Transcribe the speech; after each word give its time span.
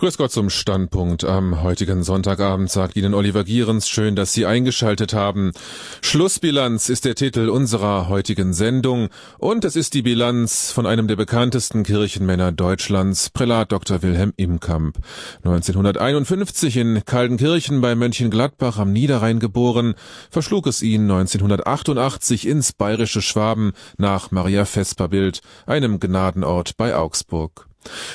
Grüß 0.00 0.16
Gott 0.16 0.32
zum 0.32 0.48
Standpunkt 0.48 1.24
am 1.24 1.62
heutigen 1.62 2.02
Sonntagabend, 2.04 2.70
sagt 2.70 2.96
Ihnen 2.96 3.12
Oliver 3.12 3.44
Gierens. 3.44 3.86
Schön, 3.86 4.16
dass 4.16 4.32
Sie 4.32 4.46
eingeschaltet 4.46 5.12
haben. 5.12 5.52
Schlussbilanz 6.00 6.88
ist 6.88 7.04
der 7.04 7.14
Titel 7.14 7.50
unserer 7.50 8.08
heutigen 8.08 8.54
Sendung 8.54 9.10
und 9.36 9.62
es 9.66 9.76
ist 9.76 9.92
die 9.92 10.00
Bilanz 10.00 10.72
von 10.72 10.86
einem 10.86 11.06
der 11.06 11.16
bekanntesten 11.16 11.82
Kirchenmänner 11.82 12.50
Deutschlands, 12.50 13.28
Prälat 13.28 13.72
Dr. 13.72 14.00
Wilhelm 14.00 14.32
Imkamp. 14.38 14.96
1951 15.44 16.78
in 16.78 17.04
Kaldenkirchen 17.04 17.82
bei 17.82 17.94
Mönchengladbach 17.94 18.78
am 18.78 18.94
Niederrhein 18.94 19.38
geboren, 19.38 19.96
verschlug 20.30 20.66
es 20.66 20.80
ihn 20.80 21.02
1988 21.10 22.46
ins 22.46 22.72
bayerische 22.72 23.20
Schwaben 23.20 23.72
nach 23.98 24.30
Maria 24.30 24.64
Vesperbild, 24.64 25.42
einem 25.66 26.00
Gnadenort 26.00 26.78
bei 26.78 26.96
Augsburg. 26.96 27.69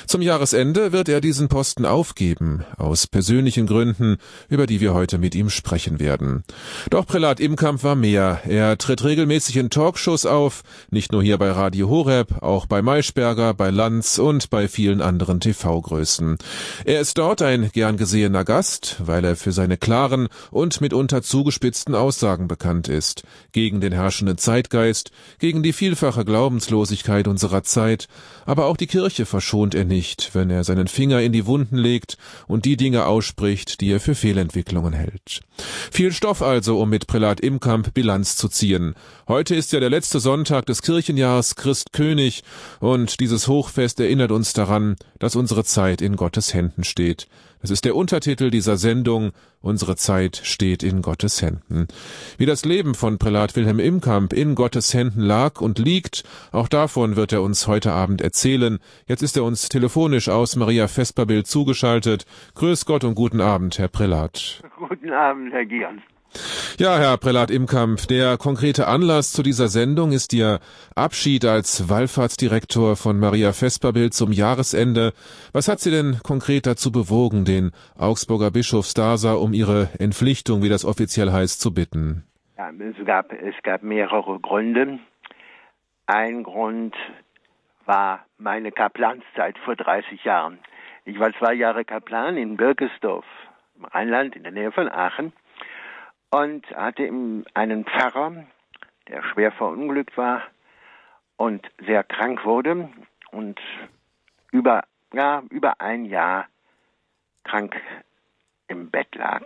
Zum 0.06 0.22
Jahresende 0.22 0.92
wird 0.92 1.08
er 1.08 1.20
diesen 1.20 1.48
Posten 1.48 1.84
aufgeben, 1.86 2.64
aus 2.76 3.08
persönlichen 3.08 3.66
Gründen, 3.66 4.18
über 4.48 4.66
die 4.66 4.80
wir 4.80 4.94
heute 4.94 5.18
mit 5.18 5.34
ihm 5.34 5.50
sprechen 5.50 5.98
werden. 5.98 6.44
Doch 6.90 7.06
Prälat 7.06 7.40
Imkamp 7.40 7.82
war 7.82 7.96
mehr. 7.96 8.42
Er 8.46 8.78
tritt 8.78 9.02
regelmäßig 9.02 9.56
in 9.56 9.70
Talkshows 9.70 10.24
auf, 10.24 10.62
nicht 10.90 11.10
nur 11.10 11.22
hier 11.22 11.36
bei 11.38 11.50
Radio 11.50 11.88
Horeb, 11.88 12.42
auch 12.42 12.66
bei 12.66 12.80
Maischberger, 12.80 13.54
bei 13.54 13.70
Lanz 13.70 14.18
und 14.18 14.50
bei 14.50 14.68
vielen 14.68 15.00
anderen 15.00 15.40
TV-Größen. 15.40 16.38
Er 16.84 17.00
ist 17.00 17.18
dort 17.18 17.42
ein 17.42 17.70
gern 17.72 17.96
gesehener 17.96 18.44
Gast, 18.44 18.96
weil 19.00 19.24
er 19.24 19.34
für 19.34 19.52
seine 19.52 19.76
klaren 19.76 20.28
und 20.52 20.80
mitunter 20.80 21.22
zugespitzten 21.22 21.96
Aussagen 21.96 22.46
bekannt 22.46 22.86
ist, 22.88 23.24
gegen 23.50 23.80
den 23.80 23.92
herrschenden 23.92 24.38
Zeitgeist, 24.38 25.10
gegen 25.40 25.64
die 25.64 25.72
vielfache 25.72 26.24
Glaubenslosigkeit 26.24 27.26
unserer 27.26 27.64
Zeit, 27.64 28.06
aber 28.44 28.66
auch 28.66 28.76
die 28.76 28.86
Kirche 28.86 29.26
verschont 29.26 29.55
schont 29.56 29.74
er 29.74 29.86
nicht, 29.86 30.34
wenn 30.34 30.50
er 30.50 30.64
seinen 30.64 30.86
Finger 30.86 31.22
in 31.22 31.32
die 31.32 31.46
Wunden 31.46 31.78
legt 31.78 32.18
und 32.46 32.66
die 32.66 32.76
Dinge 32.76 33.06
ausspricht, 33.06 33.80
die 33.80 33.90
er 33.90 34.00
für 34.00 34.14
Fehlentwicklungen 34.14 34.92
hält. 34.92 35.40
Viel 35.90 36.12
Stoff 36.12 36.42
also, 36.42 36.78
um 36.78 36.90
mit 36.90 37.06
Prälat 37.06 37.40
Imkamp 37.40 37.94
Bilanz 37.94 38.36
zu 38.36 38.50
ziehen. 38.50 38.94
Heute 39.26 39.54
ist 39.54 39.72
ja 39.72 39.80
der 39.80 39.88
letzte 39.88 40.20
Sonntag 40.20 40.66
des 40.66 40.82
Kirchenjahrs 40.82 41.56
Christ 41.56 41.94
König 41.94 42.44
und 42.80 43.18
dieses 43.18 43.48
Hochfest 43.48 43.98
erinnert 43.98 44.30
uns 44.30 44.52
daran, 44.52 44.96
dass 45.18 45.36
unsere 45.36 45.64
Zeit 45.64 46.02
in 46.02 46.16
Gottes 46.16 46.52
Händen 46.52 46.84
steht. 46.84 47.26
Das 47.60 47.70
ist 47.70 47.84
der 47.84 47.96
Untertitel 47.96 48.50
dieser 48.50 48.76
Sendung. 48.76 49.32
Unsere 49.60 49.96
Zeit 49.96 50.40
steht 50.44 50.82
in 50.82 51.02
Gottes 51.02 51.42
Händen. 51.42 51.88
Wie 52.38 52.46
das 52.46 52.64
Leben 52.64 52.94
von 52.94 53.18
Prälat 53.18 53.56
Wilhelm 53.56 53.80
Imkamp 53.80 54.32
in 54.32 54.54
Gottes 54.54 54.94
Händen 54.94 55.20
lag 55.20 55.60
und 55.60 55.78
liegt, 55.78 56.24
auch 56.52 56.68
davon 56.68 57.16
wird 57.16 57.32
er 57.32 57.42
uns 57.42 57.66
heute 57.66 57.92
Abend 57.92 58.20
erzählen. 58.20 58.78
Jetzt 59.06 59.22
ist 59.22 59.36
er 59.36 59.44
uns 59.44 59.68
telefonisch 59.68 60.28
aus 60.28 60.56
Maria 60.56 60.86
Vesperbild 60.86 61.46
zugeschaltet. 61.46 62.26
Grüß 62.54 62.86
Gott 62.86 63.04
und 63.04 63.14
guten 63.14 63.40
Abend, 63.40 63.78
Herr 63.78 63.88
Prälat. 63.88 64.62
Guten 64.76 65.12
Abend, 65.12 65.52
Herr 65.52 65.64
Gions. 65.64 66.02
Ja, 66.78 66.98
Herr 66.98 67.16
Prälat 67.16 67.50
Imkamp, 67.50 68.06
der 68.08 68.36
konkrete 68.36 68.86
Anlass 68.86 69.32
zu 69.32 69.42
dieser 69.42 69.68
Sendung 69.68 70.12
ist 70.12 70.34
Ihr 70.34 70.60
Abschied 70.94 71.44
als 71.44 71.88
Wallfahrtsdirektor 71.88 72.96
von 72.96 73.18
Maria 73.18 73.52
Vesperbild 73.52 74.12
zum 74.12 74.30
Jahresende. 74.30 75.12
Was 75.52 75.68
hat 75.68 75.80
Sie 75.80 75.90
denn 75.90 76.18
konkret 76.22 76.66
dazu 76.66 76.92
bewogen, 76.92 77.46
den 77.46 77.72
Augsburger 77.98 78.50
Bischof 78.50 78.84
Stasa 78.84 79.34
um 79.34 79.54
Ihre 79.54 79.88
Entpflichtung, 79.98 80.62
wie 80.62 80.68
das 80.68 80.84
offiziell 80.84 81.32
heißt, 81.32 81.60
zu 81.60 81.72
bitten? 81.72 82.24
Ja, 82.58 82.70
es 82.70 83.06
gab, 83.06 83.32
es 83.32 83.54
gab 83.62 83.82
mehrere 83.82 84.38
Gründe. 84.40 84.98
Ein 86.06 86.42
Grund 86.42 86.94
war 87.86 88.26
meine 88.38 88.70
Kaplanszeit 88.70 89.56
vor 89.64 89.76
30 89.76 90.24
Jahren. 90.24 90.58
Ich 91.06 91.18
war 91.18 91.32
zwei 91.38 91.54
Jahre 91.54 91.84
Kaplan 91.84 92.36
in 92.36 92.56
Birkesdorf, 92.56 93.24
im 93.78 93.84
Rheinland, 93.86 94.36
in 94.36 94.42
der 94.42 94.52
Nähe 94.52 94.72
von 94.72 94.88
Aachen 94.88 95.32
und 96.30 96.66
hatte 96.70 97.10
einen 97.54 97.84
Pfarrer, 97.84 98.46
der 99.08 99.22
schwer 99.22 99.52
verunglückt 99.52 100.16
war 100.16 100.42
und 101.36 101.66
sehr 101.86 102.02
krank 102.04 102.44
wurde 102.44 102.88
und 103.30 103.60
über, 104.50 104.84
ja, 105.12 105.42
über 105.50 105.80
ein 105.80 106.04
Jahr 106.06 106.46
krank 107.44 107.80
im 108.68 108.90
Bett 108.90 109.14
lag. 109.14 109.42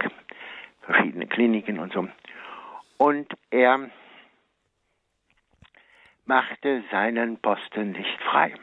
Verschiedene 0.82 1.26
Kliniken 1.26 1.78
und 1.78 1.92
so. 1.92 2.08
Und 2.96 3.32
er 3.50 3.90
machte 6.24 6.84
seinen 6.90 7.38
Posten 7.38 7.92
nicht 7.92 8.20
frei. 8.22 8.54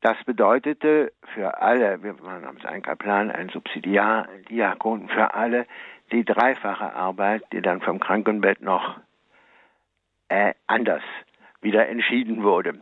Das 0.00 0.16
bedeutete 0.24 1.12
für 1.34 1.60
alle, 1.60 2.02
wir 2.02 2.22
waren 2.22 2.64
ein 2.64 2.82
Kaplan, 2.82 3.30
ein 3.32 3.48
Subsidiar, 3.48 4.28
ein 4.28 4.44
Diakon, 4.44 5.08
für 5.08 5.34
alle 5.34 5.66
die 6.12 6.24
dreifache 6.24 6.94
Arbeit, 6.94 7.44
die 7.52 7.62
dann 7.62 7.80
vom 7.80 8.00
Krankenbett 8.00 8.60
noch 8.62 8.98
äh, 10.28 10.54
anders 10.66 11.02
wieder 11.60 11.88
entschieden 11.88 12.42
wurde. 12.42 12.80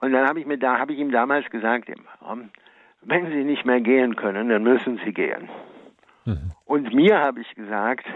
Und 0.00 0.12
dann 0.12 0.28
habe 0.28 0.40
ich 0.40 0.46
mir 0.46 0.58
da 0.58 0.78
habe 0.78 0.92
ich 0.92 0.98
ihm 0.98 1.10
damals 1.10 1.48
gesagt, 1.50 1.90
wenn 3.02 3.26
Sie 3.30 3.44
nicht 3.44 3.64
mehr 3.64 3.80
gehen 3.80 4.16
können, 4.16 4.48
dann 4.48 4.62
müssen 4.62 5.00
Sie 5.04 5.12
gehen. 5.12 5.48
Mhm. 6.24 6.52
Und 6.64 6.94
mir 6.94 7.18
habe 7.18 7.40
ich 7.40 7.54
gesagt, 7.54 8.06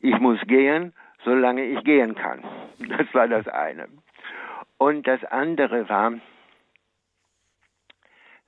ich 0.00 0.18
muss 0.18 0.40
gehen, 0.46 0.92
solange 1.24 1.64
ich 1.64 1.82
gehen 1.84 2.14
kann. 2.14 2.42
Das 2.78 3.12
war 3.14 3.28
das 3.28 3.46
eine. 3.48 3.88
Und 4.78 5.06
das 5.06 5.24
andere 5.24 5.88
war, 5.88 6.12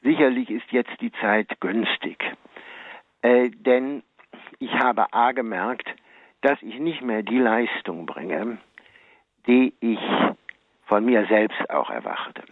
sicherlich 0.02 0.50
ist 0.50 0.70
jetzt 0.70 1.00
die 1.00 1.12
Zeit 1.12 1.60
günstig. 1.60 2.22
Äh, 3.22 3.50
denn 3.50 4.02
ich 4.58 4.72
habe 4.72 5.12
A 5.12 5.32
gemerkt, 5.32 5.88
dass 6.42 6.60
ich 6.62 6.78
nicht 6.78 7.02
mehr 7.02 7.22
die 7.22 7.38
Leistung 7.38 8.06
bringe, 8.06 8.58
die 9.46 9.74
ich 9.80 10.00
von 10.86 11.04
mir 11.04 11.26
selbst 11.26 11.70
auch 11.70 11.90
erwarte. 11.90 12.42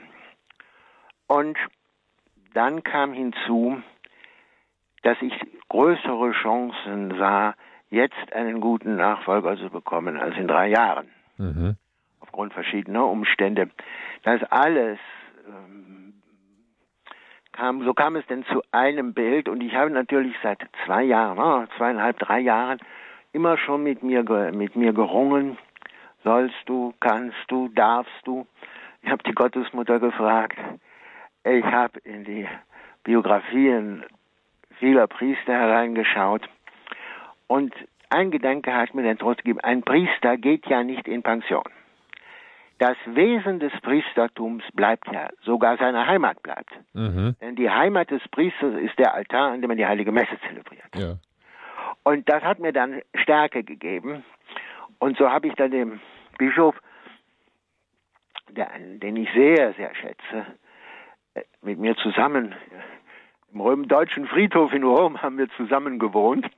Und 1.27 1.57
dann 2.53 2.83
kam 2.83 3.13
hinzu, 3.13 3.83
dass 5.03 5.17
ich 5.21 5.33
größere 5.69 6.33
Chancen 6.33 7.17
sah, 7.19 7.55
jetzt 7.91 8.33
einen 8.33 8.61
guten 8.61 8.97
Nachfolger 8.97 9.57
zu 9.57 9.71
bekommen 9.71 10.17
als 10.17 10.37
in 10.37 10.49
drei 10.49 10.69
Jahren. 10.69 11.09
Mhm. 11.37 11.77
Aufgrund 12.21 12.53
verschiedener 12.53 13.07
Umstände. 13.07 13.71
Das 14.23 14.43
alles 14.45 14.99
ähm, 15.47 16.04
kam, 17.55 17.85
so 17.85 17.95
kam 17.95 18.17
es 18.17 18.27
denn 18.27 18.45
zu 18.47 18.63
einem 18.73 19.15
Bild 19.15 19.49
und 19.49 19.63
ich 19.63 19.75
habe 19.75 19.91
natürlich 19.91 20.35
seit 20.43 20.59
zwei 20.85 21.05
Jahren, 21.05 21.39
oh, 21.39 21.67
zweieinhalb, 21.77 22.19
drei 22.19 22.41
Jahren 22.41 22.79
immer 23.33 23.57
schon 23.57 23.83
mit 23.83 24.03
mir, 24.03 24.23
mit 24.53 24.77
mir 24.77 24.93
gerungen. 24.93 25.57
Sollst 26.23 26.57
du, 26.67 26.95
kannst 27.01 27.37
du, 27.49 27.69
darfst 27.69 28.27
du? 28.27 28.47
Ich 29.03 29.11
habe 29.11 29.23
die 29.23 29.33
Gottesmutter 29.33 30.01
gefragt. 30.01 30.59
Ich 31.45 31.65
habe 31.65 31.99
in 32.01 32.25
die 32.25 32.49
Biografien 33.03 34.05
vieler 34.79 35.07
Priester 35.07 35.53
hereingeschaut 35.53 36.49
und 37.47 37.75
ein 38.11 38.31
Gedanke 38.31 38.75
hat 38.75 38.95
mir 38.95 39.03
den 39.03 39.19
Trost 39.19 39.39
gegeben, 39.39 39.61
ein 39.61 39.83
Priester 39.83 40.37
geht 40.37 40.67
ja 40.67 40.83
nicht 40.83 41.07
in 41.07 41.23
Pension 41.23 41.65
das 42.79 42.97
Wesen 43.07 43.61
des 43.61 43.73
Priestertums 43.83 44.65
bleibt 44.73 45.07
ja, 45.13 45.29
sogar 45.43 45.77
seine 45.77 46.07
Heimat 46.07 46.43
bleibt. 46.43 46.71
Mhm. 46.93 47.37
Denn 47.41 47.57
die 47.57 47.71
Heimat 47.71 48.11
des 48.11 48.27
Priesters 48.29 48.75
ist 48.81 48.99
der 48.99 49.15
Altar, 49.15 49.53
an 49.53 49.61
dem 49.61 49.69
man 49.69 49.77
die 49.77 49.87
heilige 49.87 50.13
Messe 50.13 50.39
zelebriert. 50.47 50.95
Ja. 50.97 51.17
Und 52.03 52.29
das 52.29 52.43
hat 52.43 52.59
mir 52.59 52.73
dann 52.73 53.01
Stärke 53.15 53.63
gegeben. 53.63 54.25
Und 54.99 55.17
so 55.17 55.31
habe 55.31 55.49
ich 55.49 55.55
dann 55.55 55.71
dem 55.71 56.01
Bischof, 56.39 56.75
der, 58.51 58.71
den 58.79 59.17
ich 59.17 59.31
sehr, 59.33 59.73
sehr 59.75 59.95
schätze, 59.95 60.47
äh, 61.35 61.43
mit 61.63 61.79
mir 61.79 61.97
zusammen, 61.97 62.55
im 63.53 63.61
Röm 63.61 63.87
deutschen 63.87 64.27
Friedhof 64.27 64.73
in 64.73 64.83
Rom 64.83 65.23
haben 65.23 65.39
wir 65.39 65.49
zusammen 65.51 65.99
gewohnt, 66.01 66.51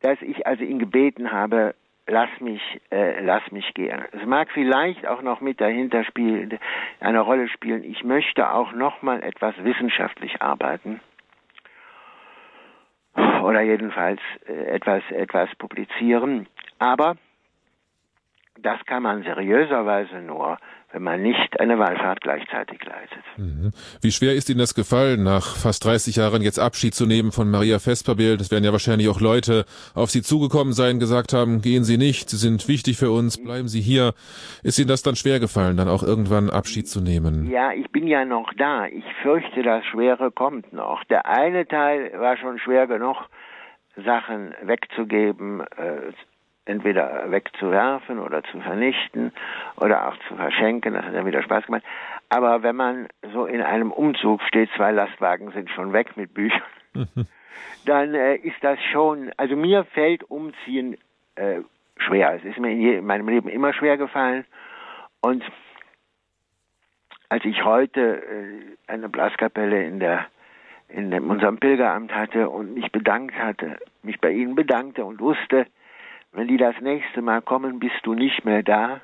dass 0.00 0.20
ich 0.22 0.46
also 0.46 0.64
ihn 0.64 0.78
gebeten 0.78 1.30
habe, 1.30 1.74
lass 2.10 2.28
mich, 2.40 2.62
äh, 2.90 3.22
lass 3.22 3.50
mich 3.52 3.72
gehen. 3.74 4.04
Es 4.12 4.26
mag 4.26 4.50
vielleicht 4.52 5.06
auch 5.06 5.22
noch 5.22 5.40
mit 5.40 5.60
dahinter 5.60 6.04
spielen, 6.04 6.58
eine 7.00 7.20
Rolle 7.20 7.48
spielen. 7.48 7.84
Ich 7.84 8.04
möchte 8.04 8.50
auch 8.50 8.72
noch 8.72 9.02
mal 9.02 9.22
etwas 9.22 9.54
wissenschaftlich 9.62 10.42
arbeiten 10.42 11.00
oder 13.42 13.62
jedenfalls 13.62 14.20
äh, 14.46 14.52
etwas, 14.52 15.02
etwas 15.10 15.48
publizieren. 15.56 16.46
Aber 16.78 17.16
das 18.58 18.84
kann 18.86 19.02
man 19.02 19.22
seriöserweise 19.22 20.20
nur, 20.20 20.58
wenn 20.92 21.02
man 21.02 21.22
nicht 21.22 21.60
eine 21.60 21.78
Wallfahrt 21.78 22.20
gleichzeitig 22.20 22.84
leitet. 22.84 23.24
Mhm. 23.36 23.72
Wie 24.02 24.10
schwer 24.10 24.34
ist 24.34 24.50
Ihnen 24.50 24.58
das 24.58 24.74
gefallen, 24.74 25.22
nach 25.22 25.56
fast 25.56 25.84
30 25.84 26.16
Jahren 26.16 26.42
jetzt 26.42 26.58
Abschied 26.58 26.94
zu 26.94 27.06
nehmen 27.06 27.32
von 27.32 27.50
Maria 27.50 27.78
Vesperbild? 27.78 28.40
Es 28.40 28.50
werden 28.50 28.64
ja 28.64 28.72
wahrscheinlich 28.72 29.08
auch 29.08 29.20
Leute 29.20 29.64
auf 29.94 30.10
Sie 30.10 30.22
zugekommen 30.22 30.72
sein, 30.72 30.98
gesagt 30.98 31.32
haben, 31.32 31.62
gehen 31.62 31.84
Sie 31.84 31.96
nicht, 31.96 32.28
Sie 32.28 32.36
sind 32.36 32.66
wichtig 32.66 32.98
für 32.98 33.10
uns, 33.10 33.42
bleiben 33.42 33.68
Sie 33.68 33.80
hier. 33.80 34.14
Ist 34.62 34.78
Ihnen 34.78 34.88
das 34.88 35.02
dann 35.02 35.16
schwer 35.16 35.38
gefallen, 35.38 35.76
dann 35.76 35.88
auch 35.88 36.02
irgendwann 36.02 36.50
Abschied 36.50 36.88
zu 36.88 37.00
nehmen? 37.00 37.50
Ja, 37.50 37.72
ich 37.72 37.90
bin 37.90 38.06
ja 38.06 38.24
noch 38.24 38.52
da. 38.56 38.86
Ich 38.86 39.04
fürchte, 39.22 39.62
das 39.62 39.84
Schwere 39.86 40.30
kommt 40.30 40.72
noch. 40.72 41.04
Der 41.04 41.26
eine 41.26 41.66
Teil 41.66 42.12
war 42.18 42.36
schon 42.36 42.58
schwer 42.58 42.86
genug, 42.86 43.16
Sachen 44.04 44.54
wegzugeben, 44.62 45.60
äh, 45.60 46.12
entweder 46.64 47.30
wegzuwerfen 47.30 48.18
oder 48.18 48.42
zu 48.44 48.60
vernichten 48.60 49.32
oder 49.76 50.08
auch 50.08 50.16
zu 50.28 50.36
verschenken. 50.36 50.94
Das 50.94 51.04
hat 51.04 51.14
dann 51.14 51.26
wieder 51.26 51.42
Spaß 51.42 51.66
gemacht. 51.66 51.82
Aber 52.28 52.62
wenn 52.62 52.76
man 52.76 53.08
so 53.32 53.46
in 53.46 53.60
einem 53.60 53.90
Umzug 53.90 54.42
steht, 54.42 54.70
zwei 54.76 54.92
Lastwagen 54.92 55.50
sind 55.52 55.70
schon 55.70 55.92
weg 55.92 56.16
mit 56.16 56.32
Büchern, 56.34 56.62
dann 57.86 58.14
äh, 58.14 58.36
ist 58.36 58.62
das 58.62 58.78
schon, 58.92 59.32
also 59.36 59.56
mir 59.56 59.84
fällt 59.84 60.22
Umziehen 60.24 60.96
äh, 61.34 61.60
schwer. 61.96 62.34
Es 62.34 62.44
ist 62.44 62.58
mir 62.58 62.70
in, 62.70 62.98
in 62.98 63.06
meinem 63.06 63.28
Leben 63.28 63.48
immer 63.48 63.72
schwer 63.72 63.96
gefallen. 63.96 64.44
Und 65.20 65.42
als 67.28 67.44
ich 67.44 67.64
heute 67.64 68.22
äh, 68.22 68.76
eine 68.86 69.08
Blaskapelle 69.08 69.84
in 69.84 70.00
der 70.00 70.26
in 70.92 71.12
unserem 71.30 71.58
Pilgeramt 71.58 72.12
hatte 72.12 72.48
und 72.48 72.74
mich 72.74 72.90
bedankt 72.90 73.36
hatte, 73.36 73.78
mich 74.02 74.20
bei 74.20 74.32
ihnen 74.32 74.56
bedankte 74.56 75.04
und 75.04 75.20
wusste, 75.20 75.66
wenn 76.32 76.48
die 76.48 76.56
das 76.56 76.80
nächste 76.80 77.22
Mal 77.22 77.42
kommen, 77.42 77.78
bist 77.78 78.04
du 78.04 78.14
nicht 78.14 78.44
mehr 78.44 78.62
da. 78.62 79.00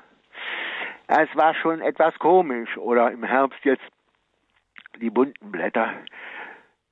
Es 1.07 1.29
war 1.35 1.53
schon 1.55 1.81
etwas 1.81 2.17
komisch. 2.19 2.77
Oder 2.77 3.11
im 3.11 3.23
Herbst 3.23 3.63
jetzt 3.63 3.83
die 4.99 5.09
bunten 5.09 5.51
Blätter 5.51 5.93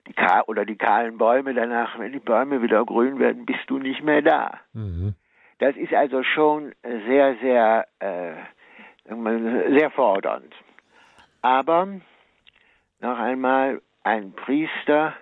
die 0.07 0.13
Kahl, 0.13 0.43
oder 0.47 0.65
die 0.65 0.75
kahlen 0.75 1.17
Bäume 1.17 1.53
danach, 1.53 1.97
wenn 1.97 2.11
die 2.11 2.19
Bäume 2.19 2.61
wieder 2.61 2.85
grün 2.85 3.19
werden, 3.19 3.45
bist 3.45 3.67
du 3.67 3.79
nicht 3.79 4.03
mehr 4.03 4.21
da. 4.21 4.59
Mhm. 4.73 5.15
Das 5.59 5.75
ist 5.75 5.93
also 5.93 6.21
schon 6.23 6.73
sehr, 6.83 7.35
sehr, 7.37 7.87
äh, 7.99 8.33
sehr 9.69 9.89
fordernd. 9.91 10.53
Aber 11.41 11.87
noch 12.99 13.17
einmal, 13.17 13.81
ein 14.03 14.33
Priester 14.33 15.13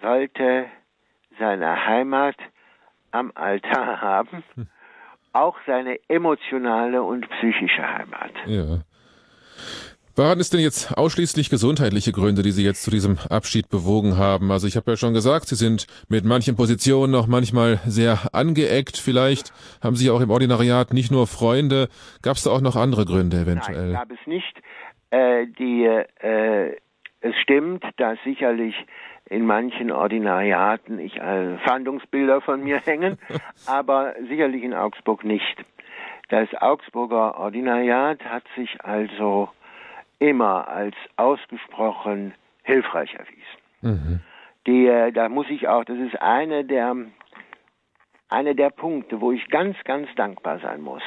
sollte 0.00 0.66
seine 1.38 1.86
Heimat 1.86 2.36
am 3.10 3.32
Altar 3.34 4.00
haben, 4.00 4.42
hm. 4.54 4.68
auch 5.32 5.56
seine 5.66 5.98
emotionale 6.08 7.02
und 7.02 7.28
psychische 7.30 7.82
Heimat. 7.82 8.32
Ja. 8.46 8.80
Waren 10.18 10.40
es 10.40 10.48
denn 10.48 10.60
jetzt 10.60 10.96
ausschließlich 10.96 11.50
gesundheitliche 11.50 12.10
Gründe, 12.10 12.40
die 12.40 12.50
Sie 12.50 12.64
jetzt 12.64 12.82
zu 12.82 12.90
diesem 12.90 13.18
Abschied 13.28 13.68
bewogen 13.68 14.16
haben? 14.16 14.50
Also 14.50 14.66
ich 14.66 14.74
habe 14.76 14.92
ja 14.92 14.96
schon 14.96 15.12
gesagt, 15.12 15.46
Sie 15.46 15.56
sind 15.56 15.86
mit 16.08 16.24
manchen 16.24 16.56
Positionen 16.56 17.12
noch 17.12 17.26
manchmal 17.26 17.80
sehr 17.84 18.20
angeeckt. 18.32 18.96
Vielleicht 18.96 19.52
haben 19.82 19.94
Sie 19.94 20.08
auch 20.08 20.22
im 20.22 20.30
Ordinariat 20.30 20.94
nicht 20.94 21.12
nur 21.12 21.26
Freunde. 21.26 21.88
Gab 22.22 22.36
es 22.38 22.44
da 22.44 22.50
auch 22.50 22.62
noch 22.62 22.76
andere 22.76 23.04
Gründe 23.04 23.40
eventuell? 23.40 23.92
Nein, 23.92 24.08
gab 24.08 24.10
es 24.10 24.26
nicht. 24.26 24.56
Äh, 25.10 25.48
die, 25.48 25.84
äh, 25.84 26.76
es 27.20 27.36
stimmt, 27.42 27.84
dass 27.98 28.16
sicherlich 28.24 28.74
in 29.28 29.44
manchen 29.44 29.90
Ordinariaten 29.90 30.98
ich 30.98 31.16
äh, 31.16 31.58
Fahndungsbilder 31.58 32.40
von 32.40 32.62
mir 32.62 32.78
hängen, 32.84 33.18
aber 33.66 34.14
sicherlich 34.28 34.62
in 34.62 34.74
Augsburg 34.74 35.24
nicht. 35.24 35.64
Das 36.28 36.48
Augsburger 36.60 37.38
Ordinariat 37.38 38.24
hat 38.24 38.44
sich 38.56 38.84
also 38.84 39.48
immer 40.18 40.68
als 40.68 40.96
ausgesprochen 41.16 42.34
hilfreich 42.62 43.14
erwiesen. 43.14 43.42
Mhm. 43.82 44.20
Die, 44.66 45.12
da 45.12 45.28
muss 45.28 45.48
ich 45.48 45.68
auch, 45.68 45.84
das 45.84 45.98
ist 45.98 46.20
eine 46.20 46.64
der, 46.64 46.96
eine 48.28 48.54
der 48.56 48.70
Punkte, 48.70 49.20
wo 49.20 49.30
ich 49.30 49.46
ganz, 49.48 49.76
ganz 49.84 50.08
dankbar 50.16 50.58
sein 50.58 50.80
muss. 50.80 51.02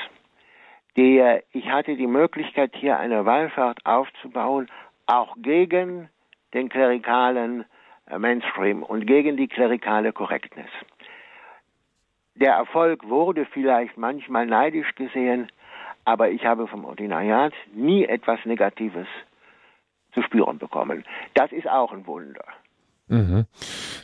Die, 0.96 1.22
ich 1.52 1.70
hatte 1.70 1.96
die 1.96 2.08
Möglichkeit, 2.08 2.72
hier 2.76 2.98
eine 2.98 3.26
Wallfahrt 3.26 3.86
aufzubauen, 3.86 4.70
auch 5.06 5.36
gegen 5.42 6.10
den 6.54 6.70
klerikalen 6.70 7.66
Mainstream 8.18 8.84
und 8.84 9.06
gegen 9.06 9.38
die 9.38 9.48
klerikale 9.48 10.12
Korrektness. 10.14 10.72
Der 12.36 12.54
Erfolg 12.54 13.08
wurde 13.08 13.46
vielleicht 13.46 13.98
manchmal 13.98 14.46
neidisch 14.46 14.96
gesehen, 14.96 15.52
aber 16.06 16.30
ich 16.30 16.46
habe 16.46 16.68
vom 16.68 16.86
Ordinariat 16.86 17.54
nie 17.74 18.06
etwas 18.06 18.40
Negatives 18.46 19.08
zu 20.14 20.22
spüren 20.22 20.58
bekommen. 20.58 21.06
Das 21.34 21.52
ist 21.52 21.70
auch 21.70 21.92
ein 21.92 22.08
Wunder. 22.08 22.46
Mhm. 23.10 23.46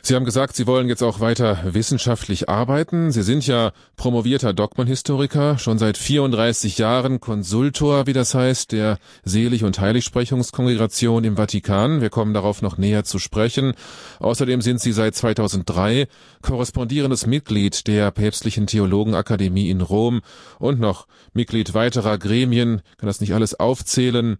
Sie 0.02 0.16
haben 0.16 0.24
gesagt, 0.24 0.56
Sie 0.56 0.66
wollen 0.66 0.88
jetzt 0.88 1.02
auch 1.02 1.20
weiter 1.20 1.60
wissenschaftlich 1.64 2.48
arbeiten. 2.48 3.12
Sie 3.12 3.22
sind 3.22 3.46
ja 3.46 3.70
promovierter 3.96 4.52
Dogmenhistoriker, 4.52 5.58
schon 5.58 5.78
seit 5.78 5.96
34 5.96 6.78
Jahren 6.78 7.20
Konsultor, 7.20 8.08
wie 8.08 8.12
das 8.12 8.34
heißt, 8.34 8.72
der 8.72 8.98
Selig- 9.24 9.62
und 9.62 9.78
Heiligsprechungskongregation 9.78 11.22
im 11.22 11.36
Vatikan. 11.36 12.00
Wir 12.00 12.10
kommen 12.10 12.34
darauf 12.34 12.62
noch 12.62 12.78
näher 12.78 13.04
zu 13.04 13.20
sprechen. 13.20 13.74
Außerdem 14.18 14.60
sind 14.60 14.80
Sie 14.80 14.92
seit 14.92 15.14
2003 15.14 16.08
korrespondierendes 16.42 17.26
Mitglied 17.26 17.86
der 17.86 18.10
Päpstlichen 18.10 18.66
Theologenakademie 18.66 19.70
in 19.70 19.82
Rom 19.82 20.20
und 20.58 20.80
noch 20.80 21.06
Mitglied 21.32 21.74
weiterer 21.74 22.18
Gremien. 22.18 22.82
Ich 22.90 22.96
kann 22.98 23.06
das 23.06 23.20
nicht 23.20 23.34
alles 23.34 23.54
aufzählen. 23.58 24.38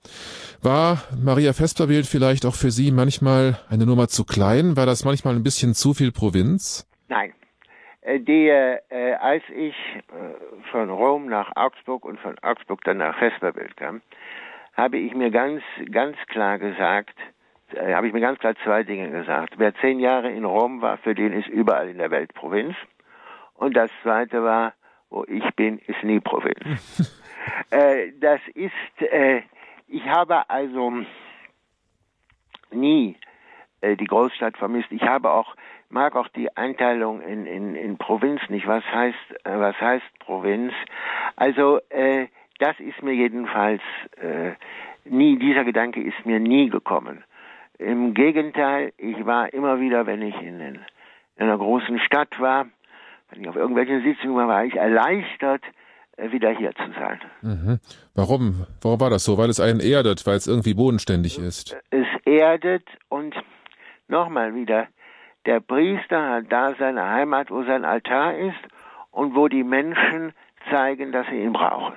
War 0.60 1.02
Maria 1.22 1.52
Vesperbild 1.52 2.06
vielleicht 2.06 2.46
auch 2.46 2.56
für 2.56 2.72
Sie 2.72 2.90
manchmal 2.90 3.60
eine 3.68 3.86
Nummer 3.86 4.08
zu 4.08 4.24
klein? 4.24 4.55
War 4.56 4.86
das 4.86 5.04
manchmal 5.04 5.34
ein 5.34 5.42
bisschen 5.42 5.74
zu 5.74 5.92
viel 5.92 6.12
Provinz? 6.12 6.88
Nein. 7.08 7.34
Äh, 8.00 8.20
die, 8.20 8.48
äh, 8.48 9.12
als 9.20 9.42
ich 9.54 9.74
äh, 9.74 10.70
von 10.70 10.88
Rom 10.88 11.26
nach 11.26 11.52
Augsburg 11.56 12.06
und 12.06 12.18
von 12.20 12.38
Augsburg 12.38 12.82
dann 12.84 12.96
nach 12.96 13.18
Vesperbild 13.18 13.76
kam, 13.76 14.00
habe 14.72 14.96
ich 14.96 15.14
mir 15.14 15.30
ganz, 15.30 15.62
ganz 15.92 16.16
klar 16.28 16.58
gesagt, 16.58 17.18
äh, 17.74 17.92
habe 17.92 18.06
ich 18.06 18.14
mir 18.14 18.22
ganz 18.22 18.38
klar 18.38 18.54
zwei 18.64 18.82
Dinge 18.82 19.10
gesagt. 19.10 19.58
Wer 19.58 19.74
zehn 19.74 20.00
Jahre 20.00 20.30
in 20.30 20.46
Rom 20.46 20.80
war, 20.80 20.96
für 20.98 21.14
den 21.14 21.34
ist 21.34 21.48
überall 21.48 21.90
in 21.90 21.98
der 21.98 22.10
Welt 22.10 22.32
Provinz. 22.32 22.74
Und 23.52 23.76
das 23.76 23.90
zweite 24.02 24.42
war, 24.42 24.72
wo 25.10 25.26
ich 25.28 25.44
bin, 25.54 25.80
ist 25.80 26.02
nie 26.02 26.20
Provinz. 26.20 27.12
äh, 27.70 28.10
das 28.20 28.40
ist, 28.54 28.72
äh, 29.02 29.42
ich 29.86 30.04
habe 30.06 30.48
also 30.48 31.04
nie 32.70 33.10
äh, 33.10 33.25
die 33.82 34.06
Großstadt 34.06 34.56
vermisst. 34.56 34.90
Ich 34.90 35.02
habe 35.02 35.30
auch 35.30 35.54
mag 35.88 36.16
auch 36.16 36.28
die 36.28 36.54
Einteilung 36.56 37.20
in, 37.20 37.46
in, 37.46 37.76
in 37.76 37.96
Provinz 37.96 38.40
nicht. 38.48 38.66
Was 38.66 38.84
heißt 38.84 39.44
äh, 39.44 39.58
was 39.58 39.80
heißt 39.80 40.18
Provinz? 40.20 40.72
Also 41.36 41.80
äh, 41.90 42.26
das 42.58 42.78
ist 42.80 43.02
mir 43.02 43.12
jedenfalls 43.12 43.82
äh, 44.20 44.52
nie 45.04 45.38
dieser 45.38 45.64
Gedanke 45.64 46.02
ist 46.02 46.24
mir 46.24 46.40
nie 46.40 46.68
gekommen. 46.68 47.22
Im 47.78 48.14
Gegenteil, 48.14 48.92
ich 48.96 49.26
war 49.26 49.52
immer 49.52 49.80
wieder, 49.80 50.06
wenn 50.06 50.22
ich 50.22 50.34
in, 50.40 50.60
in 50.60 50.80
einer 51.36 51.58
großen 51.58 51.98
Stadt 52.00 52.40
war, 52.40 52.66
wenn 53.30 53.42
ich 53.42 53.48
auf 53.48 53.56
irgendwelchen 53.56 54.02
Sitzungen 54.02 54.36
war, 54.36 54.48
war 54.48 54.64
ich 54.64 54.74
erleichtert, 54.74 55.62
äh, 56.16 56.32
wieder 56.32 56.50
hier 56.50 56.72
zu 56.72 56.90
sein. 56.98 57.20
Mhm. 57.42 57.78
Warum? 58.14 58.66
Warum 58.80 59.00
war 59.00 59.10
das 59.10 59.24
so? 59.24 59.36
Weil 59.36 59.50
es 59.50 59.60
einen 59.60 59.80
erdet, 59.80 60.26
weil 60.26 60.36
es 60.36 60.46
irgendwie 60.46 60.74
bodenständig 60.74 61.38
ist. 61.38 61.76
Es 61.90 62.06
erdet 62.24 62.84
und 63.08 63.34
nochmal 64.08 64.54
wieder, 64.54 64.88
der 65.46 65.60
Priester 65.60 66.28
hat 66.28 66.44
da 66.50 66.74
seine 66.78 67.04
Heimat, 67.04 67.50
wo 67.50 67.62
sein 67.64 67.84
Altar 67.84 68.36
ist 68.36 68.58
und 69.10 69.34
wo 69.34 69.48
die 69.48 69.64
Menschen 69.64 70.32
zeigen, 70.70 71.12
dass 71.12 71.26
sie 71.28 71.40
ihn 71.40 71.52
brauchen. 71.52 71.94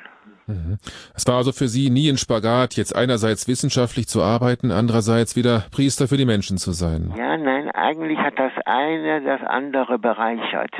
Mhm. 0.50 0.78
Es 1.16 1.28
war 1.28 1.38
also 1.38 1.52
für 1.52 1.68
Sie 1.68 1.90
nie 1.90 2.10
ein 2.10 2.18
Spagat, 2.18 2.76
jetzt 2.76 2.96
einerseits 2.96 3.48
wissenschaftlich 3.48 4.08
zu 4.08 4.22
arbeiten, 4.22 4.72
andererseits 4.72 5.36
wieder 5.36 5.66
Priester 5.72 6.08
für 6.08 6.18
die 6.18 6.26
Menschen 6.26 6.58
zu 6.58 6.72
sein. 6.72 7.14
Ja, 7.16 7.38
nein, 7.38 7.70
eigentlich 7.72 8.18
hat 8.18 8.40
das 8.40 8.52
eine 8.66 9.22
das 9.22 9.42
andere 9.44 10.00
bereichert. 10.00 10.72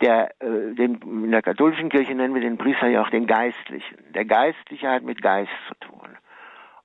Der, 0.00 0.30
äh, 0.40 0.74
den, 0.74 1.00
in 1.02 1.30
der 1.30 1.42
katholischen 1.42 1.90
Kirche 1.90 2.14
nennen 2.14 2.34
wir 2.34 2.40
den 2.40 2.58
Priester 2.58 2.88
ja 2.88 3.02
auch 3.02 3.10
den 3.10 3.26
Geistlichen. 3.26 3.98
Der 4.14 4.24
Geistliche 4.24 4.88
hat 4.88 5.02
mit 5.02 5.22
Geist 5.22 5.50
zu 5.68 5.74
tun. 5.86 6.08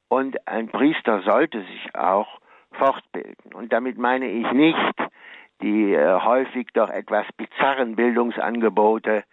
Und 0.07 0.47
ein 0.47 0.67
Priester 0.69 1.21
sollte 1.23 1.61
sich 1.61 1.95
auch 1.95 2.39
fortbilden. 2.73 3.53
Und 3.53 3.71
damit 3.73 3.97
meine 3.97 4.27
ich 4.27 4.51
nicht 4.51 4.93
die 5.61 5.93
äh, 5.93 6.19
häufig 6.19 6.67
doch 6.73 6.89
etwas 6.89 7.25
bizarren 7.37 7.95
Bildungsangebote 7.95 9.23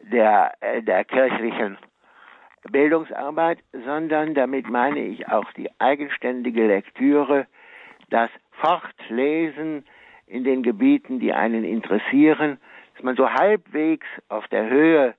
der, 0.00 0.54
äh, 0.60 0.82
der 0.82 1.04
kirchlichen 1.04 1.76
Bildungsarbeit, 2.70 3.58
sondern 3.84 4.34
damit 4.34 4.68
meine 4.68 5.00
ich 5.00 5.28
auch 5.28 5.50
die 5.52 5.68
eigenständige 5.78 6.66
Lektüre, 6.66 7.46
das 8.08 8.30
Fortlesen 8.52 9.84
in 10.26 10.44
den 10.44 10.62
Gebieten, 10.62 11.20
die 11.20 11.34
einen 11.34 11.64
interessieren, 11.64 12.58
dass 12.94 13.02
man 13.02 13.16
so 13.16 13.30
halbwegs 13.30 14.06
auf 14.28 14.48
der 14.48 14.68
Höhe 14.70 15.14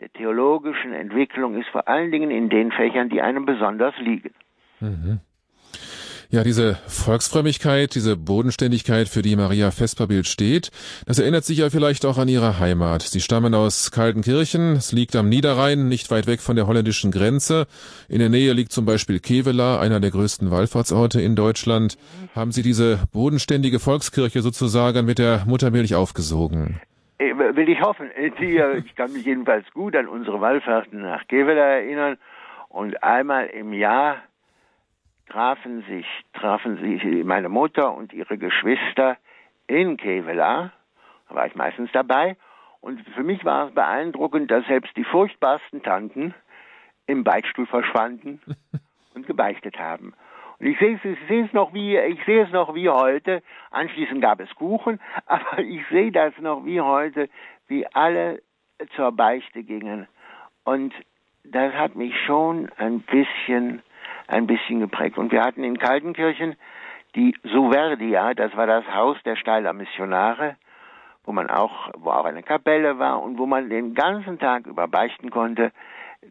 der 0.00 0.12
theologischen 0.12 0.92
Entwicklung 0.92 1.58
ist 1.58 1.68
vor 1.68 1.88
allen 1.88 2.10
Dingen 2.10 2.30
in 2.30 2.50
den 2.50 2.72
Fächern, 2.72 3.08
die 3.08 3.22
einem 3.22 3.46
besonders 3.46 3.96
liegen. 3.98 4.34
Mhm. 4.80 5.20
Ja, 6.32 6.44
diese 6.44 6.76
Volksfrömmigkeit, 6.86 7.94
diese 7.94 8.16
Bodenständigkeit, 8.16 9.06
für 9.06 9.20
die 9.20 9.36
Maria 9.36 9.70
Vesperbild 9.70 10.26
steht, 10.26 10.70
das 11.04 11.18
erinnert 11.18 11.44
sich 11.44 11.58
ja 11.58 11.68
vielleicht 11.68 12.06
auch 12.06 12.16
an 12.16 12.26
ihre 12.26 12.58
Heimat. 12.58 13.02
Sie 13.02 13.20
stammen 13.20 13.54
aus 13.54 13.90
Kaltenkirchen, 13.90 14.76
es 14.76 14.92
liegt 14.92 15.14
am 15.14 15.28
Niederrhein, 15.28 15.88
nicht 15.88 16.10
weit 16.10 16.26
weg 16.26 16.40
von 16.40 16.56
der 16.56 16.66
holländischen 16.66 17.10
Grenze. 17.10 17.66
In 18.08 18.18
der 18.18 18.30
Nähe 18.30 18.54
liegt 18.54 18.72
zum 18.72 18.86
Beispiel 18.86 19.20
Kevela, 19.20 19.78
einer 19.78 20.00
der 20.00 20.10
größten 20.10 20.50
Wallfahrtsorte 20.50 21.20
in 21.20 21.36
Deutschland. 21.36 21.98
Haben 22.34 22.50
Sie 22.50 22.62
diese 22.62 23.00
bodenständige 23.12 23.78
Volkskirche 23.78 24.40
sozusagen 24.40 25.04
mit 25.04 25.18
der 25.18 25.44
Muttermilch 25.46 25.94
aufgesogen? 25.94 26.80
Äh, 27.18 27.34
will 27.36 27.68
ich 27.68 27.82
hoffen. 27.82 28.10
Äh, 28.12 28.78
ich 28.78 28.94
kann 28.94 29.12
mich 29.12 29.26
jedenfalls 29.26 29.70
gut 29.74 29.94
an 29.94 30.08
unsere 30.08 30.40
Wallfahrten 30.40 31.02
nach 31.02 31.28
Kevela 31.28 31.60
erinnern. 31.60 32.16
Und 32.70 33.02
einmal 33.02 33.48
im 33.48 33.74
Jahr 33.74 34.22
trafen 35.32 35.82
sich, 35.88 36.06
trafen 36.34 36.76
sich 36.78 37.02
meine 37.24 37.48
Mutter 37.48 37.94
und 37.94 38.12
ihre 38.12 38.36
Geschwister 38.36 39.16
in 39.66 39.96
Kevela. 39.96 40.72
Da 41.28 41.34
war 41.34 41.46
ich 41.46 41.54
meistens 41.54 41.90
dabei. 41.92 42.36
Und 42.80 43.00
für 43.14 43.22
mich 43.22 43.44
war 43.44 43.68
es 43.68 43.74
beeindruckend, 43.74 44.50
dass 44.50 44.66
selbst 44.66 44.94
die 44.96 45.04
furchtbarsten 45.04 45.82
Tanten 45.82 46.34
im 47.06 47.24
Beichtstuhl 47.24 47.66
verschwanden 47.66 48.40
und 49.14 49.26
gebeichtet 49.26 49.78
haben. 49.78 50.12
Und 50.58 50.66
ich 50.66 50.78
sehe 50.78 50.96
es, 50.96 51.04
ich 51.04 51.18
sehe 51.28 51.44
es 51.46 51.52
noch 51.52 51.72
wie, 51.72 51.96
ich 51.96 52.22
sehe 52.24 52.44
es 52.44 52.52
noch 52.52 52.74
wie 52.74 52.90
heute. 52.90 53.42
Anschließend 53.70 54.20
gab 54.20 54.40
es 54.40 54.54
Kuchen, 54.54 55.00
aber 55.26 55.60
ich 55.60 55.82
sehe 55.88 56.12
das 56.12 56.36
noch 56.38 56.64
wie 56.66 56.80
heute, 56.80 57.30
wie 57.68 57.86
alle 57.86 58.42
zur 58.96 59.12
Beichte 59.12 59.62
gingen. 59.62 60.06
Und 60.64 60.92
das 61.44 61.72
hat 61.72 61.94
mich 61.94 62.14
schon 62.26 62.68
ein 62.76 63.00
bisschen 63.00 63.82
ein 64.32 64.46
bisschen 64.46 64.80
geprägt. 64.80 65.18
Und 65.18 65.30
wir 65.32 65.42
hatten 65.42 65.62
in 65.62 65.78
Kaltenkirchen 65.78 66.56
die 67.14 67.34
Suverdia, 67.44 68.34
das 68.34 68.56
war 68.56 68.66
das 68.66 68.84
Haus 68.94 69.16
der 69.24 69.36
Steiler 69.36 69.72
Missionare, 69.72 70.56
wo 71.24 71.32
man 71.32 71.50
auch, 71.50 71.90
wo 71.98 72.10
auch 72.10 72.24
eine 72.24 72.42
Kapelle 72.42 72.98
war 72.98 73.22
und 73.22 73.38
wo 73.38 73.46
man 73.46 73.68
den 73.68 73.94
ganzen 73.94 74.38
Tag 74.38 74.66
über 74.66 74.88
beichten 74.88 75.30
konnte. 75.30 75.72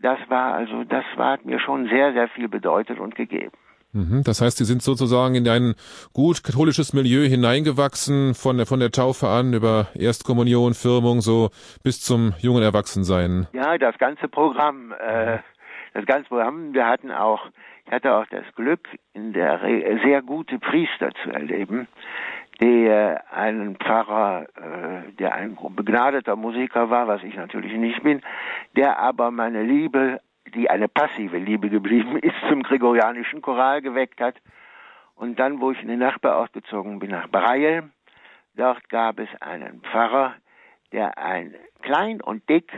Das 0.01 0.17
war 0.29 0.53
also, 0.53 0.83
das 0.83 1.05
war, 1.15 1.33
hat 1.33 1.45
mir 1.45 1.59
schon 1.59 1.87
sehr, 1.87 2.13
sehr 2.13 2.27
viel 2.29 2.47
bedeutet 2.47 2.99
und 2.99 3.15
gegeben. 3.15 3.51
Mhm, 3.93 4.23
das 4.23 4.41
heißt, 4.41 4.57
Sie 4.57 4.65
sind 4.65 4.81
sozusagen 4.81 5.35
in 5.35 5.47
ein 5.47 5.75
gut 6.13 6.43
katholisches 6.43 6.93
Milieu 6.93 7.27
hineingewachsen, 7.27 8.33
von 8.35 8.57
der, 8.57 8.65
von 8.65 8.79
der 8.79 8.91
Taufe 8.91 9.27
an 9.27 9.53
über 9.53 9.87
Erstkommunion, 9.95 10.73
Firmung, 10.73 11.21
so 11.21 11.49
bis 11.83 11.99
zum 11.99 12.33
jungen 12.39 12.63
Erwachsensein. 12.63 13.47
Ja, 13.51 13.77
das 13.77 13.97
ganze 13.97 14.29
Programm, 14.29 14.93
äh, 14.93 15.39
das 15.93 16.05
ganze 16.05 16.29
Programm. 16.29 16.73
Wir 16.73 16.87
hatten 16.87 17.11
auch 17.11 17.49
ich 17.91 17.91
hatte 17.91 18.15
auch 18.15 18.25
das 18.27 18.45
Glück, 18.55 18.87
in 19.13 19.33
der 19.33 19.61
Re 19.61 19.99
sehr 20.03 20.21
gute 20.21 20.59
Priester 20.59 21.11
zu 21.23 21.29
erleben, 21.29 21.89
der 22.61 23.23
einen 23.33 23.75
Pfarrer, 23.75 24.47
äh, 24.55 25.11
der 25.13 25.35
ein 25.35 25.57
begnadeter 25.75 26.37
Musiker 26.37 26.89
war, 26.89 27.07
was 27.07 27.21
ich 27.23 27.35
natürlich 27.35 27.73
nicht 27.73 28.01
bin, 28.03 28.21
der 28.77 28.97
aber 28.97 29.29
meine 29.31 29.63
Liebe, 29.63 30.21
die 30.55 30.69
eine 30.69 30.87
passive 30.87 31.37
Liebe 31.37 31.69
geblieben 31.69 32.17
ist, 32.21 32.35
zum 32.47 32.63
gregorianischen 32.63 33.41
Choral 33.41 33.81
geweckt 33.81 34.21
hat. 34.21 34.35
Und 35.15 35.37
dann, 35.37 35.59
wo 35.59 35.71
ich 35.71 35.81
in 35.81 35.89
den 35.89 35.99
Nachbarort 35.99 36.53
gezogen 36.53 36.99
bin, 36.99 37.11
nach 37.11 37.27
Breil, 37.27 37.89
dort 38.55 38.87
gab 38.89 39.19
es 39.19 39.29
einen 39.41 39.81
Pfarrer, 39.81 40.35
der 40.93 41.17
ein 41.17 41.55
klein 41.81 42.21
und 42.21 42.47
dick, 42.47 42.71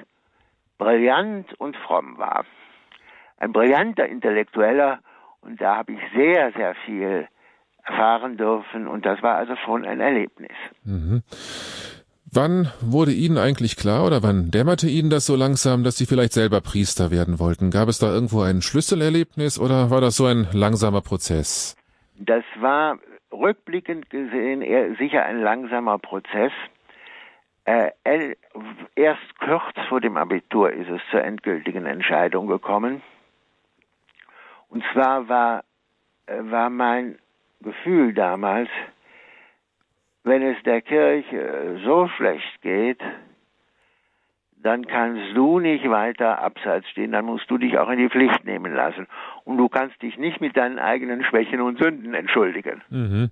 brillant 0.79 1.53
und 1.59 1.77
fromm 1.77 2.17
war 2.17 2.45
ein 3.43 3.51
brillanter 3.51 4.07
Intellektueller 4.07 4.99
und 5.41 5.59
da 5.61 5.77
habe 5.77 5.93
ich 5.93 5.99
sehr, 6.15 6.51
sehr 6.53 6.75
viel 6.85 7.27
erfahren 7.83 8.37
dürfen 8.37 8.87
und 8.87 9.05
das 9.05 9.21
war 9.21 9.35
also 9.35 9.55
schon 9.57 9.85
ein 9.85 9.99
Erlebnis. 9.99 10.55
Mhm. 10.85 11.21
Wann 12.31 12.71
wurde 12.81 13.11
Ihnen 13.11 13.37
eigentlich 13.37 13.75
klar 13.75 14.07
oder 14.07 14.23
wann 14.23 14.49
dämmerte 14.49 14.87
Ihnen 14.87 15.11
das 15.11 15.25
so 15.27 15.35
langsam, 15.35 15.83
dass 15.83 15.97
Sie 15.97 16.07
vielleicht 16.07 16.33
selber 16.33 16.61
Priester 16.61 17.11
werden 17.11 17.37
wollten? 17.37 17.69
Gab 17.69 17.89
es 17.89 17.99
da 17.99 18.07
irgendwo 18.11 18.41
ein 18.41 18.61
Schlüsselerlebnis 18.61 19.59
oder 19.59 19.91
war 19.91 20.01
das 20.01 20.15
so 20.15 20.25
ein 20.25 20.47
langsamer 20.53 21.01
Prozess? 21.01 21.75
Das 22.17 22.43
war 22.59 22.97
rückblickend 23.31 24.09
gesehen 24.09 24.61
eher 24.61 24.95
sicher 24.95 25.25
ein 25.25 25.41
langsamer 25.41 25.99
Prozess. 25.99 26.51
Äh, 27.65 27.91
erst 28.95 29.39
kurz 29.39 29.87
vor 29.89 30.01
dem 30.01 30.17
Abitur 30.17 30.71
ist 30.71 30.89
es 30.89 31.01
zur 31.11 31.23
endgültigen 31.23 31.85
Entscheidung 31.85 32.47
gekommen. 32.47 33.03
Und 34.73 34.83
zwar 34.91 35.29
war, 35.29 35.63
äh, 36.25 36.39
war 36.49 36.71
mein 36.71 37.19
Gefühl 37.61 38.13
damals, 38.15 38.69
wenn 40.23 40.41
es 40.41 40.57
der 40.63 40.81
Kirche 40.81 41.79
so 41.85 42.07
schlecht 42.07 42.61
geht, 42.61 42.99
dann 44.55 44.87
kannst 44.87 45.35
du 45.35 45.59
nicht 45.59 45.87
weiter 45.89 46.39
abseits 46.39 46.89
stehen, 46.89 47.11
dann 47.11 47.25
musst 47.25 47.51
du 47.51 47.59
dich 47.59 47.77
auch 47.77 47.89
in 47.89 47.99
die 47.99 48.09
Pflicht 48.09 48.45
nehmen 48.45 48.73
lassen. 48.73 49.05
Und 49.43 49.57
du 49.57 49.69
kannst 49.69 50.01
dich 50.01 50.17
nicht 50.17 50.41
mit 50.41 50.57
deinen 50.57 50.79
eigenen 50.79 51.23
Schwächen 51.23 51.61
und 51.61 51.77
Sünden 51.77 52.15
entschuldigen. 52.15 52.81
Mhm. 52.89 53.29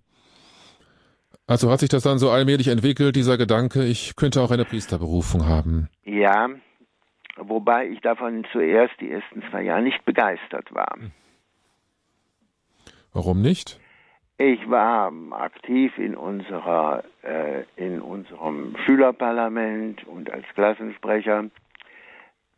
Also 1.47 1.71
hat 1.71 1.79
sich 1.79 1.89
das 1.89 2.03
dann 2.03 2.19
so 2.19 2.29
allmählich 2.29 2.67
entwickelt, 2.67 3.15
dieser 3.15 3.37
Gedanke, 3.39 3.83
ich 3.83 4.15
könnte 4.15 4.41
auch 4.41 4.51
eine 4.51 4.65
Priesterberufung 4.65 5.47
haben. 5.47 5.89
Ja, 6.03 6.49
wobei 7.37 7.87
ich 7.87 7.99
davon 8.01 8.45
zuerst 8.51 8.93
die 8.99 9.09
ersten 9.09 9.41
zwei 9.49 9.63
Jahre 9.63 9.81
nicht 9.81 10.05
begeistert 10.05 10.71
war. 10.71 10.97
Mhm. 10.97 11.11
Warum 13.13 13.41
nicht? 13.41 13.79
Ich 14.37 14.69
war 14.69 15.11
aktiv 15.31 15.97
in 15.97 16.15
unserer 16.15 17.03
äh, 17.21 17.63
in 17.75 18.01
unserem 18.01 18.75
Schülerparlament 18.85 20.07
und 20.07 20.31
als 20.31 20.45
Klassensprecher. 20.55 21.45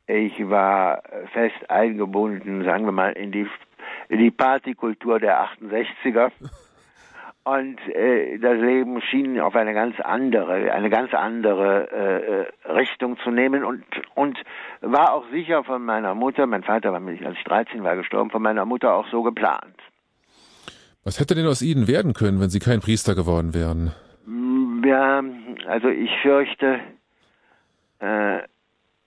Ich 0.08 0.50
war 0.50 1.02
fest 1.34 1.70
eingebunden, 1.70 2.64
sagen 2.64 2.86
wir 2.86 2.92
mal, 2.92 3.14
in 3.14 3.32
die 3.32 3.48
in 4.10 4.20
die 4.20 4.32
Partykultur 4.32 5.20
der 5.20 5.44
68er. 5.44 6.32
Und 7.46 7.78
äh, 7.90 8.38
das 8.38 8.58
Leben 8.58 9.02
schien 9.02 9.38
auf 9.42 9.54
eine 9.58 9.74
ganz 9.74 10.00
andere, 10.00 10.72
eine 10.72 10.90
ganz 10.90 11.14
andere 11.14 11.92
äh, 11.92 12.72
Richtung 12.72 13.18
zu 13.18 13.32
nehmen 13.32 13.66
und 13.66 13.84
und 14.16 14.42
war 14.80 15.14
auch 15.14 15.26
sicher 15.30 15.66
von 15.66 15.84
meiner 15.84 16.16
Mutter, 16.16 16.48
mein 16.48 16.64
Vater 16.64 16.94
war, 16.94 17.02
als 17.06 17.38
ich 17.38 17.44
13 17.44 17.84
war, 17.84 17.98
gestorben, 17.98 18.30
von 18.30 18.42
meiner 18.42 18.64
Mutter 18.64 18.94
auch 18.94 19.08
so 19.08 19.24
geplant. 19.24 19.76
Was 21.04 21.20
hätte 21.20 21.36
denn 21.36 21.48
aus 21.48 21.62
Ihnen 21.62 21.88
werden 21.88 22.14
können, 22.14 22.40
wenn 22.40 22.50
Sie 22.50 22.60
kein 22.60 22.80
Priester 22.80 23.14
geworden 23.14 23.54
wären? 23.54 23.92
Ja, 24.86 25.22
also 25.68 25.90
ich 25.90 26.12
fürchte, 26.22 26.80
äh, 28.00 28.40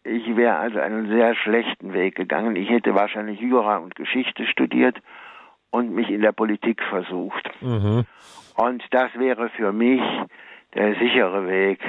ich 0.04 0.36
wäre 0.36 0.56
also 0.56 0.78
einen 0.78 1.08
sehr 1.08 1.34
schlechten 1.34 1.92
Weg 1.92 2.14
gegangen. 2.14 2.56
Ich 2.56 2.68
hätte 2.68 2.94
wahrscheinlich 2.94 3.40
Jura 3.40 3.78
und 3.78 3.94
Geschichte 3.94 4.46
studiert 4.46 4.96
und 5.70 5.94
mich 5.94 6.10
in 6.10 6.20
der 6.20 6.32
Politik 6.32 6.82
versucht. 6.82 7.50
Mhm. 7.60 8.04
Und 8.56 8.82
das 8.90 9.10
wäre 9.18 9.48
für 9.50 9.72
mich 9.72 10.02
der 10.74 10.94
sichere 10.94 11.46
Weg 11.48 11.80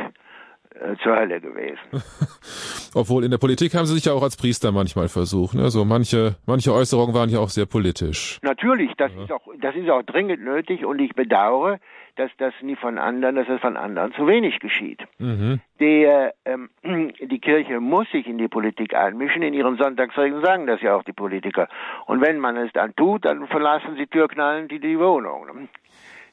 zur 1.03 1.15
Hölle 1.15 1.41
gewesen. 1.41 1.79
Obwohl 2.93 3.24
in 3.24 3.31
der 3.31 3.38
Politik 3.38 3.75
haben 3.75 3.86
Sie 3.86 3.96
sich 3.96 4.05
ja 4.05 4.13
auch 4.13 4.24
als 4.24 4.38
Priester 4.38 4.72
manchmal 4.72 5.07
versucht. 5.07 5.55
Ne? 5.55 5.69
So 5.69 5.86
manche, 5.86 6.36
manche 6.46 6.74
Äußerungen 6.74 7.13
waren 7.13 7.29
ja 7.29 7.39
auch 7.39 7.50
sehr 7.50 7.65
politisch. 7.65 8.39
Natürlich, 8.41 8.91
das 8.98 9.12
ja. 9.15 9.24
ist 9.24 9.31
auch, 9.31 9.41
das 9.62 9.75
ist 9.75 9.89
auch 9.89 10.03
dringend 10.03 10.43
nötig 10.43 10.86
und 10.86 11.00
ich 11.00 11.13
bedauere, 11.13 11.79
dass 12.17 12.31
das 12.38 12.53
nie 12.62 12.75
von 12.75 12.98
anderen, 12.98 13.36
dass 13.36 13.48
es 13.48 13.62
von 13.62 13.77
anderen 13.77 14.12
zu 14.13 14.27
wenig 14.27 14.60
geschieht. 14.60 15.01
Mhm. 15.19 15.62
Der, 15.79 16.34
ähm, 16.46 16.69
die 17.22 17.39
Kirche 17.39 17.79
muss 17.79 18.10
sich 18.12 18.27
in 18.27 18.38
die 18.38 18.48
Politik 18.48 18.96
einmischen. 18.96 19.43
In 19.43 19.53
ihren 19.53 19.77
Sonntagsreden 19.77 20.41
sagen 20.41 20.67
das 20.67 20.81
ja 20.81 20.96
auch 20.96 21.03
die 21.03 21.13
Politiker. 21.13 21.69
Und 22.07 22.22
wenn 22.22 22.39
man 22.39 22.57
es 22.57 22.72
dann 22.74 22.96
tut, 22.96 23.25
dann 23.25 23.48
verlassen 23.48 23.96
sie 23.98 24.07
türknallend 24.07 24.72
die, 24.72 24.79
die 24.79 25.00
Wohnung. 25.00 25.46
Ne? 25.46 25.67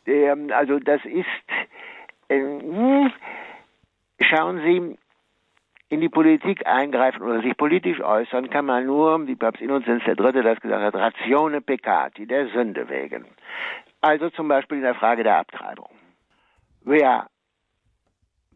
Der, 0.06 0.36
also 0.56 0.78
das 0.78 1.00
ist, 1.04 1.26
äh, 2.28 3.10
schauen 4.20 4.60
Sie, 4.62 4.98
in 5.88 6.00
die 6.00 6.08
Politik 6.08 6.66
eingreifen 6.66 7.22
oder 7.22 7.40
sich 7.40 7.56
politisch 7.56 8.00
äußern 8.00 8.50
kann 8.50 8.66
man 8.66 8.86
nur, 8.86 9.26
wie 9.26 9.36
Papst 9.36 9.62
Innozenz 9.62 10.02
III. 10.06 10.42
das 10.42 10.60
gesagt 10.60 10.82
hat, 10.82 10.94
ratione 10.94 11.60
peccati, 11.60 12.26
der 12.26 12.48
Sünde 12.48 12.88
wegen. 12.88 13.26
Also 14.00 14.30
zum 14.30 14.48
Beispiel 14.48 14.78
in 14.78 14.82
der 14.82 14.94
Frage 14.94 15.22
der 15.22 15.38
Abtreibung. 15.38 15.90
Wer, 16.82 17.28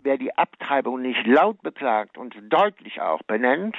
wer 0.03 0.19
die 0.19 0.37
Abtreibung 0.37 1.01
nicht 1.01 1.27
laut 1.27 1.63
beklagt 1.63 2.19
und 2.19 2.35
deutlich 2.51 3.01
auch 3.01 3.23
benennt, 3.23 3.77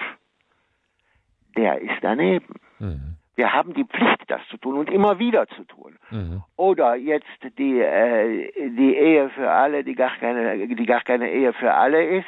der 1.56 1.82
ist 1.82 1.98
daneben. 2.02 2.56
Mhm. 2.80 3.19
Wir 3.40 3.54
haben 3.54 3.74
die 3.74 3.86
Pflicht, 3.86 4.26
das 4.28 4.42
zu 4.50 4.58
tun 4.58 4.78
und 4.78 4.92
immer 4.92 5.18
wieder 5.18 5.48
zu 5.48 5.64
tun. 5.64 5.98
Mhm. 6.10 6.44
Oder 6.58 6.96
jetzt 6.96 7.40
die, 7.58 7.80
äh, 7.80 8.52
die 8.72 8.98
Ehe 8.98 9.30
für 9.30 9.50
alle, 9.50 9.86
die 9.86 9.96
gar, 9.96 10.12
keine, 10.18 10.68
die 10.68 10.86
gar 10.86 11.00
keine 11.00 11.32
Ehe 11.32 11.54
für 11.54 11.74
alle 11.74 12.04
ist. 12.04 12.28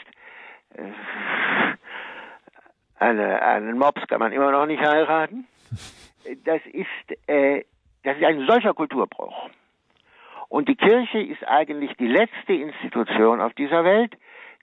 Äh, 0.74 0.84
eine, 2.98 3.42
einen 3.42 3.78
Mops 3.78 4.08
kann 4.08 4.20
man 4.20 4.32
immer 4.32 4.54
noch 4.54 4.66
nicht 4.66 4.82
heiraten. 4.82 5.48
Das 6.46 6.62
ist, 6.68 7.28
äh, 7.28 7.66
das 8.04 8.16
ist 8.16 8.24
ein 8.24 8.48
solcher 8.48 8.74
Kulturbruch. 8.74 9.50
Und 10.48 10.70
die 10.70 10.78
Kirche 10.78 11.20
ist 11.20 11.46
eigentlich 11.46 11.92
die 11.98 12.08
letzte 12.08 12.54
Institution 12.54 13.42
auf 13.42 13.54
dieser 13.56 13.84
Welt, 13.84 14.16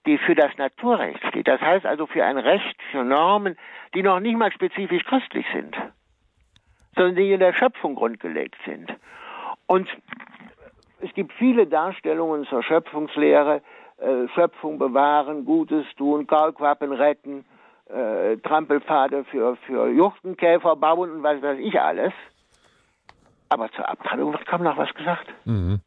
die 0.06 0.16
für 0.16 0.34
das 0.34 0.56
Naturrecht 0.56 1.22
steht. 1.26 1.46
Das 1.46 1.60
heißt 1.60 1.84
also 1.84 2.06
für 2.06 2.24
ein 2.24 2.38
Recht, 2.38 2.80
für 2.90 3.04
Normen, 3.04 3.58
die 3.92 4.02
noch 4.02 4.18
nicht 4.18 4.38
mal 4.38 4.50
spezifisch 4.50 5.04
christlich 5.04 5.44
sind, 5.52 5.76
sondern 6.98 7.16
die 7.16 7.32
in 7.32 7.40
der 7.40 7.54
Schöpfung 7.54 7.94
grundgelegt 7.94 8.56
sind. 8.66 8.92
Und 9.66 9.88
es 11.00 11.12
gibt 11.14 11.32
viele 11.34 11.66
Darstellungen 11.66 12.44
zur 12.46 12.62
Schöpfungslehre, 12.62 13.62
äh, 13.98 14.28
Schöpfung 14.34 14.78
bewahren, 14.78 15.44
Gutes 15.44 15.86
tun, 15.96 16.26
Kaulquappen 16.26 16.92
retten, 16.92 17.44
äh, 17.88 18.36
Trampelpfade 18.38 19.24
für, 19.24 19.56
für 19.66 19.88
Juchtenkäfer 19.88 20.76
bauen 20.76 21.10
und 21.10 21.22
was 21.22 21.40
weiß 21.40 21.58
ich 21.60 21.80
alles. 21.80 22.12
Aber 23.48 23.70
zur 23.72 23.88
Abtreibung 23.88 24.32
wird 24.32 24.46
kaum 24.46 24.62
noch 24.62 24.76
was 24.76 24.92
gesagt. 24.92 25.26
Mhm. 25.44 25.80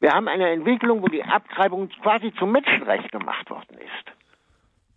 Wir 0.00 0.12
haben 0.12 0.28
eine 0.28 0.48
Entwicklung, 0.48 1.02
wo 1.02 1.06
die 1.06 1.22
Abtreibung 1.22 1.90
quasi 2.02 2.32
zum 2.38 2.52
Menschenrecht 2.52 3.12
gemacht 3.12 3.48
worden 3.50 3.76
ist. 3.78 4.19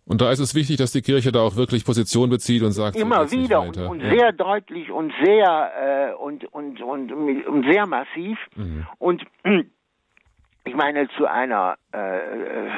Und 0.06 0.20
da 0.20 0.30
ist 0.30 0.38
es 0.38 0.54
wichtig, 0.54 0.76
dass 0.76 0.92
die 0.92 1.00
Kirche 1.00 1.32
da 1.32 1.40
auch 1.40 1.56
wirklich 1.56 1.84
Position 1.84 2.28
bezieht 2.28 2.62
und 2.62 2.72
sagt 2.72 2.96
immer 2.96 3.26
so 3.26 3.38
wieder 3.38 3.62
und, 3.62 3.76
und 3.78 4.00
sehr 4.00 4.32
deutlich 4.32 4.90
und 4.90 5.12
sehr 5.22 6.12
äh, 6.12 6.14
und, 6.14 6.44
und, 6.52 6.82
und, 6.82 7.10
und 7.12 7.64
sehr 7.70 7.86
massiv. 7.86 8.38
Mhm. 8.54 8.86
und 8.98 9.24
ich 10.64 10.74
meine 10.74 11.08
zu 11.16 11.26
einer 11.26 11.76
äh, 11.94 12.18
äh, 12.18 12.70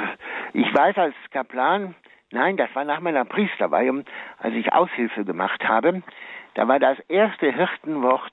ich 0.53 0.73
weiß 0.73 0.97
als 0.99 1.15
Kaplan 1.31 1.97
nein 2.31 2.57
das 2.57 2.69
war 2.75 2.85
nach 2.85 3.01
meiner 3.01 3.25
Priesterweihe 3.25 4.05
als 4.39 4.55
ich 4.55 4.73
Aushilfe 4.73 5.25
gemacht 5.25 5.65
habe 5.65 6.03
da 6.55 6.69
war 6.69 6.79
das 6.79 6.99
erste 7.09 7.53
Hirtenwort 7.53 8.33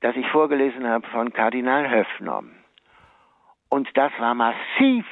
das 0.00 0.14
ich 0.16 0.26
vorgelesen 0.28 0.86
habe 0.86 1.06
von 1.08 1.32
Kardinal 1.32 1.90
Höffner 1.90 2.42
und 3.70 3.88
das 3.94 4.12
war 4.18 4.34
massiv 4.34 5.06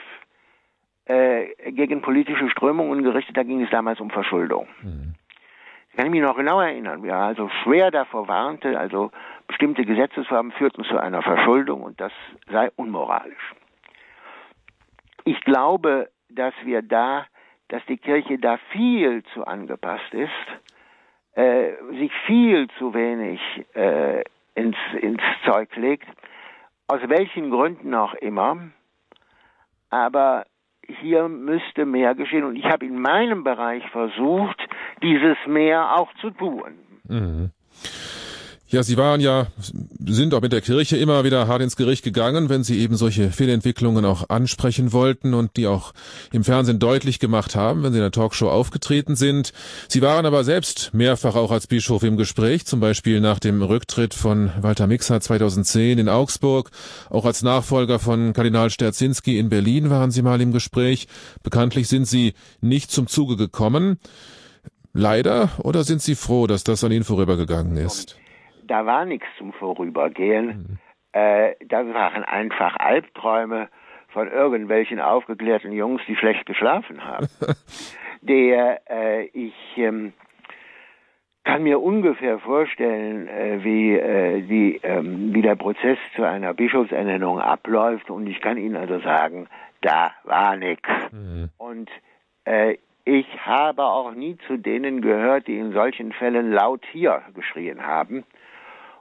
äh, 1.07 1.73
gegen 1.73 2.03
politische 2.03 2.49
Strömungen 2.51 3.03
gerichtet. 3.03 3.37
Da 3.37 3.43
ging 3.43 3.63
es 3.63 3.71
damals 3.71 4.01
um 4.01 4.11
Verschuldung. 4.11 4.69
Mhm. 4.83 5.15
Ich 5.91 5.97
kann 5.97 6.11
mich 6.11 6.21
noch 6.21 6.37
genau 6.37 6.61
erinnern, 6.61 7.03
wie 7.03 7.09
er 7.09 7.19
also 7.19 7.49
schwer 7.63 7.91
davor 7.91 8.29
warnte, 8.29 8.79
also 8.79 9.11
bestimmte 9.49 9.85
Gesetzesformen 9.85 10.53
führten 10.53 10.85
zu 10.85 10.99
einer 10.99 11.23
Verschuldung 11.23 11.83
und 11.83 12.01
das 12.01 12.13
sei 12.51 12.71
unmoralisch. 12.77 13.55
Ich 15.25 15.41
glaube, 15.41 16.09
dass 16.29 16.55
wir 16.65 16.83
da, 16.83 17.27
dass 17.69 17.85
die 17.87 17.99
Kirche 17.99 18.39
da 18.39 18.59
viel 18.71 19.25
zu 19.35 19.45
angepasst 19.45 20.15
ist, 20.15 20.31
äh, 21.35 21.73
sich 21.99 22.13
viel 22.27 22.69
zu 22.79 22.95
wenig 22.95 23.41
äh, 23.75 24.23
ins, 24.55 24.77
ins 25.01 25.23
Zeug 25.45 25.75
legt, 25.77 26.07
aus 26.87 27.01
welchen 27.07 27.51
Gründen 27.51 27.95
auch 27.95 28.15
immer. 28.15 28.71
Aber 29.91 30.45
hier 31.01 31.29
müsste 31.29 31.87
mehr 31.87 32.15
geschehen. 32.15 32.45
Und 32.45 32.57
ich 32.57 32.65
habe 32.65 32.87
in 32.87 33.01
meinem 33.01 33.45
Bereich 33.45 33.89
versucht, 33.91 34.59
dieses 35.03 35.37
mehr 35.47 35.99
auch 35.99 36.13
zu 36.21 36.31
tun. 36.31 36.79
Mhm. 37.09 37.51
Ja, 38.73 38.85
Sie 38.85 38.97
waren 38.97 39.21
ja, 39.21 39.49
sind 40.07 40.33
auch 40.33 40.43
mit 40.43 40.53
der 40.53 40.61
Kirche 40.61 40.97
immer 40.97 41.25
wieder 41.25 41.49
hart 41.49 41.61
ins 41.61 41.75
Gericht 41.75 42.05
gegangen, 42.05 42.49
wenn 42.49 42.63
Sie 42.63 42.79
eben 42.79 42.95
solche 42.95 43.33
Fehlentwicklungen 43.33 44.05
auch 44.05 44.29
ansprechen 44.29 44.93
wollten 44.93 45.35
und 45.35 45.57
die 45.57 45.67
auch 45.67 45.93
im 46.31 46.45
Fernsehen 46.45 46.79
deutlich 46.79 47.19
gemacht 47.19 47.57
haben, 47.57 47.83
wenn 47.83 47.93
Sie 47.93 47.99
in 47.99 48.05
der 48.05 48.13
Talkshow 48.13 48.49
aufgetreten 48.49 49.17
sind. 49.17 49.53
Sie 49.89 50.03
waren 50.03 50.25
aber 50.25 50.45
selbst 50.45 50.95
mehrfach 50.95 51.35
auch 51.35 51.51
als 51.51 51.67
Bischof 51.67 52.05
im 52.05 52.17
Gespräch, 52.17 52.65
zum 52.65 52.79
Beispiel 52.79 53.21
nach 53.21 53.41
dem 53.41 53.61
Rücktritt 53.61 54.15
von 54.15 54.53
Walter 54.61 54.87
Mixer 54.87 55.21
2010 55.21 55.99
in 55.99 56.09
Augsburg. 56.09 56.71
Auch 57.09 57.25
als 57.25 57.43
Nachfolger 57.43 57.99
von 57.99 58.35
Kardinal 58.35 58.71
Sterzinski 58.71 59.41
in 59.41 59.49
Berlin 59.49 59.91
waren 59.91 60.13
Sie 60.13 60.23
mal 60.23 60.41
im 60.41 60.53
Gespräch. 60.53 61.09
Bekanntlich 61.43 61.89
sind 61.89 62.07
Sie 62.07 62.35
nicht 62.61 62.93
zum 62.93 63.09
Zuge 63.09 63.37
gekommen. 63.37 63.99
Leider 64.93 65.51
oder 65.59 65.83
sind 65.83 66.03
Sie 66.03 66.15
froh, 66.15 66.47
dass 66.47 66.63
das 66.63 66.85
an 66.85 66.93
Ihnen 66.93 67.05
vorübergegangen 67.05 67.77
ist? 67.77 68.20
Da 68.71 68.87
war 68.87 69.05
nichts 69.05 69.27
zum 69.37 69.53
Vorübergehen. 69.53 70.47
Mhm. 70.47 70.79
Äh, 71.13 71.55
das 71.67 71.93
waren 71.93 72.23
einfach 72.23 72.77
Albträume 72.79 73.69
von 74.09 74.31
irgendwelchen 74.31 75.01
aufgeklärten 75.01 75.73
Jungs, 75.73 76.03
die 76.07 76.17
schlecht 76.17 76.47
geschlafen 76.47 77.05
haben. 77.05 77.27
Der 78.23 78.81
äh, 78.89 79.25
ich 79.27 79.55
ähm, 79.77 80.13
kann 81.43 81.63
mir 81.65 81.81
ungefähr 81.81 82.39
vorstellen, 82.39 83.27
äh, 83.29 83.65
wie, 83.65 83.95
äh, 83.95 84.43
die, 84.43 84.81
ähm, 84.83 85.35
wie 85.35 85.43
der 85.43 85.57
Prozess 85.57 85.99
zu 86.15 86.23
einer 86.23 86.55
Bischofsernennung 86.55 87.41
abläuft 87.41 88.11
und 88.11 88.27
ich 88.27 88.41
kann 88.41 88.57
Ihnen 88.57 88.77
also 88.77 89.01
sagen, 89.01 89.49
da 89.81 90.13
war 90.25 90.57
nichts. 90.57 90.89
Mhm. 91.11 91.49
Und 91.57 91.91
äh, 92.45 92.77
ich 93.05 93.27
habe 93.45 93.83
auch 93.83 94.13
nie 94.13 94.37
zu 94.47 94.59
denen 94.59 95.01
gehört, 95.01 95.47
die 95.47 95.59
in 95.59 95.73
solchen 95.73 96.13
Fällen 96.13 96.53
laut 96.53 96.85
hier 96.93 97.23
geschrien 97.35 97.85
haben. 97.85 98.25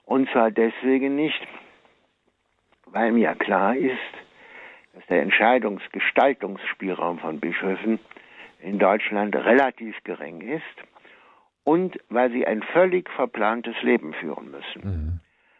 Und 0.09 0.27
zwar 0.31 0.49
deswegen 0.49 1.15
nicht, 1.15 1.39
weil 2.87 3.11
mir 3.11 3.35
klar 3.35 3.75
ist, 3.75 3.93
dass 4.95 5.05
der 5.05 5.21
Entscheidungsgestaltungsspielraum 5.21 7.19
von 7.19 7.39
Bischöfen 7.39 7.99
in 8.59 8.79
Deutschland 8.79 9.35
relativ 9.35 9.95
gering 10.03 10.41
ist 10.41 10.63
und 11.63 11.99
weil 12.09 12.31
sie 12.31 12.47
ein 12.47 12.63
völlig 12.63 13.07
verplantes 13.11 13.75
Leben 13.83 14.13
führen 14.13 14.49
müssen. 14.49 14.81
Mhm. 14.81 15.19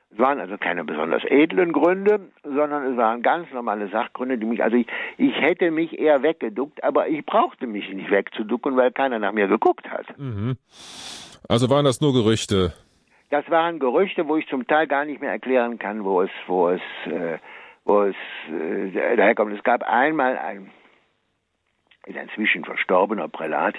Es 0.10 0.18
waren 0.18 0.40
also 0.40 0.58
keine 0.58 0.84
besonders 0.84 1.24
edlen 1.26 1.72
Gründe, 1.72 2.32
sondern 2.42 2.92
es 2.92 2.98
waren 2.98 3.22
ganz 3.22 3.52
normale 3.54 3.90
Sachgründe, 3.90 4.40
die 4.40 4.48
mich, 4.48 4.64
also 4.64 4.78
ich, 4.78 4.88
ich 5.20 5.36
hätte 5.36 5.70
mich 5.70 6.00
eher 6.00 6.24
weggeduckt, 6.24 6.84
aber 6.84 7.08
ich 7.08 7.24
brauchte 7.24 7.68
mich 7.68 7.88
nicht 7.94 8.10
wegzuducken, 8.10 8.76
weil 8.76 8.92
keiner 8.94 9.20
nach 9.20 9.32
mir 9.32 9.48
geguckt 9.48 9.88
hat. 9.92 10.08
Mhm. 10.18 10.58
Also 11.48 11.70
waren 11.70 11.86
das 11.86 12.02
nur 12.02 12.14
Gerüchte? 12.14 12.74
Das 13.30 13.48
waren 13.50 13.80
Gerüchte, 13.80 14.28
wo 14.28 14.38
ich 14.38 14.48
zum 14.48 14.66
Teil 14.66 14.88
gar 14.88 15.06
nicht 15.06 15.22
mehr 15.22 15.32
erklären 15.32 15.78
kann, 15.78 16.04
wo 16.04 16.22
es, 16.22 16.32
wo 16.48 16.70
es, 16.70 16.82
äh, 17.06 17.38
wo 17.86 18.04
es 18.04 18.16
äh, 18.50 19.16
daherkommt. 19.16 19.54
Es 19.54 19.64
gab 19.64 19.84
einmal 19.84 20.38
ein, 20.38 20.72
inzwischen 22.06 22.66
verstorbener 22.66 23.28
Prälat, 23.28 23.76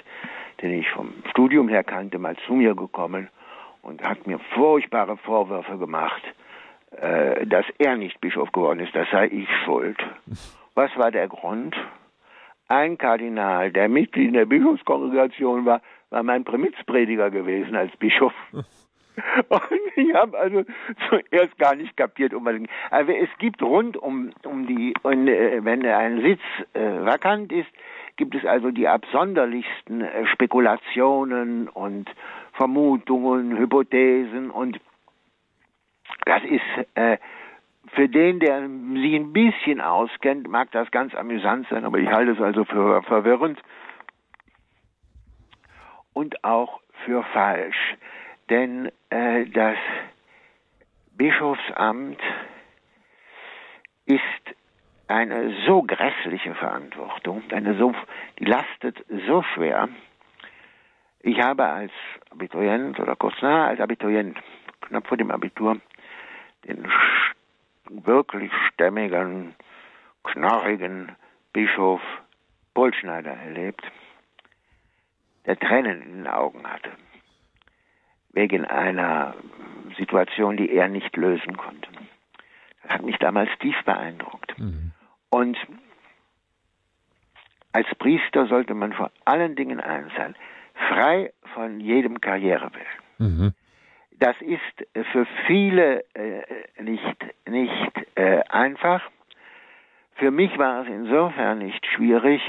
den 0.61 0.71
ich 0.79 0.89
vom 0.91 1.13
Studium 1.29 1.67
her 1.67 1.83
kannte, 1.83 2.17
mal 2.17 2.37
zu 2.47 2.53
mir 2.53 2.75
gekommen 2.75 3.29
und 3.81 4.01
hat 4.03 4.25
mir 4.25 4.39
furchtbare 4.53 5.17
Vorwürfe 5.17 5.77
gemacht, 5.77 6.23
äh, 6.91 7.45
dass 7.45 7.65
er 7.77 7.97
nicht 7.97 8.21
Bischof 8.21 8.51
geworden 8.53 8.79
ist, 8.79 8.95
das 8.95 9.09
sei 9.11 9.27
ich 9.27 9.49
schuld. 9.65 9.97
Was 10.75 10.95
war 10.97 11.11
der 11.11 11.27
Grund? 11.27 11.75
Ein 12.69 12.97
Kardinal, 12.97 13.71
der 13.71 13.89
Mitglied 13.89 14.29
in 14.29 14.33
der 14.33 14.45
Bischofskongregation 14.45 15.65
war, 15.65 15.81
war 16.09 16.23
mein 16.23 16.45
Primizprediger 16.45 17.29
gewesen 17.29 17.75
als 17.75 17.95
Bischof. 17.97 18.33
Und 19.49 19.61
ich 19.95 20.13
habe 20.13 20.37
also 20.37 20.63
zuerst 21.09 21.57
gar 21.57 21.75
nicht 21.75 21.95
kapiert, 21.97 22.33
es 22.33 22.69
Also 22.89 23.11
es 23.11 23.29
gibt 23.39 23.61
rund 23.61 23.97
um, 23.97 24.31
um 24.45 24.67
die, 24.67 24.93
und, 25.03 25.27
äh, 25.27 25.63
wenn 25.63 25.83
ein 25.97 26.21
Sitz 26.21 26.41
äh, 26.73 27.05
vakant 27.05 27.51
ist, 27.51 27.69
gibt 28.17 28.35
es 28.35 28.45
also 28.45 28.71
die 28.71 28.87
absonderlichsten 28.87 30.01
äh, 30.01 30.25
Spekulationen 30.27 31.67
und 31.67 32.09
Vermutungen, 32.53 33.57
Hypothesen 33.57 34.51
und 34.51 34.79
das 36.25 36.43
ist 36.43 36.61
äh, 36.95 37.17
für 37.93 38.07
den, 38.07 38.39
der 38.39 38.61
sich 38.61 39.15
ein 39.15 39.33
bisschen 39.33 39.81
auskennt, 39.81 40.47
mag 40.47 40.71
das 40.71 40.91
ganz 40.91 41.13
amüsant 41.15 41.67
sein, 41.69 41.83
aber 41.83 41.97
ich 41.99 42.09
halte 42.09 42.31
es 42.31 42.41
also 42.41 42.63
für 42.63 43.01
verwirrend 43.03 43.59
und 46.13 46.43
auch 46.43 46.79
für 47.05 47.23
falsch. 47.23 47.97
Denn 48.51 48.91
äh, 49.09 49.45
das 49.45 49.77
Bischofsamt 51.15 52.19
ist 54.05 54.21
eine 55.07 55.55
so 55.65 55.83
grässliche 55.83 56.53
Verantwortung, 56.55 57.43
eine 57.53 57.75
so, 57.75 57.95
die 58.39 58.43
lastet 58.43 59.05
so 59.25 59.41
schwer. 59.41 59.87
Ich 61.21 61.39
habe 61.39 61.63
als 61.63 61.93
Abiturient 62.29 62.99
oder 62.99 63.15
kurz 63.15 63.41
nach 63.41 63.67
als 63.67 63.79
Abiturient, 63.79 64.37
knapp 64.81 65.07
vor 65.07 65.15
dem 65.15 65.31
Abitur, 65.31 65.77
den 66.67 66.91
wirklich 67.89 68.51
stämmigen, 68.73 69.55
knorrigen 70.25 71.15
Bischof 71.53 72.01
Polschneider 72.73 73.31
erlebt, 73.31 73.89
der 75.45 75.57
Tränen 75.57 76.01
in 76.01 76.13
den 76.23 76.27
Augen 76.27 76.69
hatte 76.69 76.91
wegen 78.33 78.65
einer 78.65 79.35
Situation, 79.97 80.57
die 80.57 80.71
er 80.71 80.87
nicht 80.87 81.15
lösen 81.17 81.57
konnte. 81.57 81.89
Das 82.83 82.93
hat 82.93 83.03
mich 83.03 83.17
damals 83.17 83.49
tief 83.59 83.75
beeindruckt. 83.85 84.57
Mhm. 84.57 84.91
Und 85.29 85.57
als 87.73 87.87
Priester 87.95 88.47
sollte 88.47 88.73
man 88.73 88.93
vor 88.93 89.11
allen 89.25 89.55
Dingen 89.55 89.79
eins 89.79 90.11
sein, 90.17 90.35
frei 90.89 91.31
von 91.53 91.79
jedem 91.79 92.19
Karrierewillen. 92.19 92.85
Mhm. 93.17 93.53
Das 94.19 94.35
ist 94.41 95.07
für 95.11 95.25
viele 95.47 96.03
äh, 96.13 96.43
nicht, 96.81 97.17
nicht 97.47 97.91
äh, 98.15 98.41
einfach. 98.49 99.01
Für 100.15 100.31
mich 100.31 100.55
war 100.57 100.83
es 100.83 100.87
insofern 100.87 101.59
nicht 101.59 101.85
schwierig, 101.87 102.41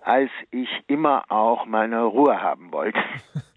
als 0.00 0.30
ich 0.50 0.68
immer 0.86 1.24
auch 1.30 1.66
meine 1.66 2.04
Ruhe 2.04 2.40
haben 2.40 2.72
wollte. 2.72 3.00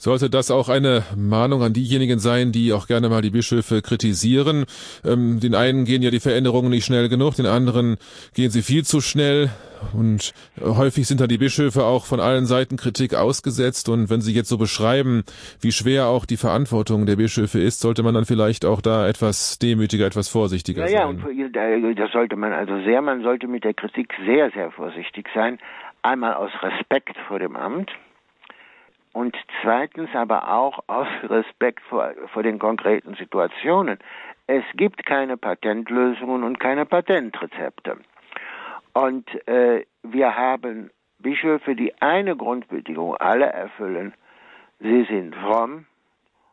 Sollte 0.00 0.30
das 0.30 0.50
auch 0.50 0.70
eine 0.70 1.02
Mahnung 1.14 1.62
an 1.62 1.74
diejenigen 1.74 2.20
sein, 2.20 2.52
die 2.52 2.72
auch 2.72 2.86
gerne 2.86 3.10
mal 3.10 3.20
die 3.20 3.28
Bischöfe 3.28 3.82
kritisieren? 3.82 4.64
Ähm, 5.04 5.40
den 5.40 5.54
einen 5.54 5.84
gehen 5.84 6.00
ja 6.00 6.10
die 6.10 6.20
Veränderungen 6.20 6.70
nicht 6.70 6.86
schnell 6.86 7.10
genug, 7.10 7.34
den 7.34 7.44
anderen 7.44 7.98
gehen 8.34 8.48
sie 8.48 8.62
viel 8.62 8.82
zu 8.82 9.02
schnell. 9.02 9.50
Und 9.92 10.32
häufig 10.58 11.06
sind 11.06 11.20
da 11.20 11.26
die 11.26 11.36
Bischöfe 11.36 11.84
auch 11.84 12.06
von 12.06 12.18
allen 12.18 12.46
Seiten 12.46 12.78
Kritik 12.78 13.14
ausgesetzt. 13.14 13.90
Und 13.90 14.08
wenn 14.08 14.22
Sie 14.22 14.32
jetzt 14.32 14.48
so 14.48 14.56
beschreiben, 14.56 15.22
wie 15.60 15.72
schwer 15.72 16.06
auch 16.06 16.24
die 16.24 16.38
Verantwortung 16.38 17.04
der 17.04 17.16
Bischöfe 17.16 17.58
ist, 17.60 17.80
sollte 17.80 18.02
man 18.02 18.14
dann 18.14 18.24
vielleicht 18.24 18.64
auch 18.64 18.80
da 18.80 19.06
etwas 19.06 19.58
demütiger, 19.58 20.06
etwas 20.06 20.30
vorsichtiger 20.30 20.84
naja, 20.84 21.08
sein. 21.08 21.24
Ja, 21.36 21.86
und 21.88 21.98
das 21.98 22.10
sollte 22.12 22.36
man 22.36 22.54
also 22.54 22.82
sehr, 22.84 23.02
man 23.02 23.22
sollte 23.22 23.48
mit 23.48 23.64
der 23.64 23.74
Kritik 23.74 24.14
sehr, 24.24 24.50
sehr 24.52 24.70
vorsichtig 24.70 25.28
sein. 25.34 25.58
Einmal 26.00 26.34
aus 26.34 26.50
Respekt 26.62 27.16
vor 27.28 27.38
dem 27.38 27.54
Amt 27.54 27.90
und 29.12 29.36
zweitens 29.62 30.10
aber 30.14 30.50
auch 30.52 30.80
aus 30.86 31.08
Respekt 31.24 31.82
vor, 31.88 32.12
vor 32.32 32.42
den 32.42 32.58
konkreten 32.58 33.14
Situationen. 33.14 33.98
Es 34.46 34.64
gibt 34.74 35.04
keine 35.06 35.36
Patentlösungen 35.36 36.42
und 36.42 36.58
keine 36.58 36.86
Patentrezepte. 36.86 37.98
Und 38.92 39.48
äh, 39.48 39.84
wir 40.02 40.36
haben 40.36 40.90
Bischöfe, 41.18 41.76
die 41.76 41.94
eine 42.00 42.36
Grundbedingung 42.36 43.16
alle 43.16 43.46
erfüllen. 43.46 44.14
Sie 44.80 45.04
sind 45.04 45.34
fromm 45.36 45.86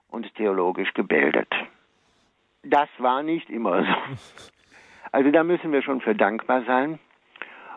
und 0.10 0.34
theologisch 0.36 0.94
gebildet. 0.94 1.48
Das 2.64 2.90
war 2.98 3.24
nicht 3.24 3.50
immer 3.50 3.84
so. 3.84 3.94
Also 5.14 5.32
da 5.32 5.46
müssen 5.46 5.72
wir 5.72 5.82
schon 5.82 6.02
für 6.02 6.16
dankbar 6.16 6.64
sein. 6.64 7.00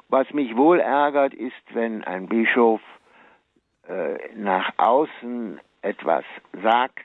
Was 0.08 0.28
mich 0.32 0.56
wohl 0.56 0.80
ärgert, 0.80 1.32
ist, 1.32 1.62
wenn 1.72 2.02
ein 2.02 2.26
Bischof 2.26 2.80
nach 4.36 4.72
außen 4.76 5.60
etwas 5.82 6.24
sagt, 6.62 7.04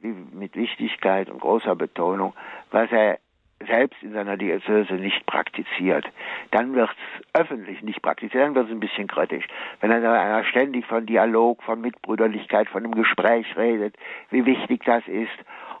mit, 0.00 0.34
mit 0.34 0.56
Wichtigkeit 0.56 1.28
und 1.28 1.40
großer 1.40 1.74
Betonung, 1.74 2.34
was 2.70 2.90
er 2.92 3.18
selbst 3.66 4.02
in 4.02 4.12
seiner 4.12 4.36
Diözese 4.36 4.94
nicht 4.94 5.24
praktiziert, 5.26 6.04
dann 6.50 6.74
wird 6.74 6.90
es 6.90 7.40
öffentlich 7.40 7.82
nicht 7.82 8.02
praktiziert, 8.02 8.42
dann 8.42 8.54
wird 8.54 8.66
es 8.66 8.72
ein 8.72 8.80
bisschen 8.80 9.06
kritisch. 9.06 9.46
Wenn 9.80 9.90
er 9.90 10.44
ständig 10.44 10.86
von 10.86 11.06
Dialog, 11.06 11.62
von 11.62 11.80
Mitbrüderlichkeit, 11.80 12.68
von 12.68 12.84
einem 12.84 12.94
Gespräch 12.94 13.56
redet, 13.56 13.96
wie 14.30 14.44
wichtig 14.46 14.82
das 14.84 15.06
ist, 15.06 15.30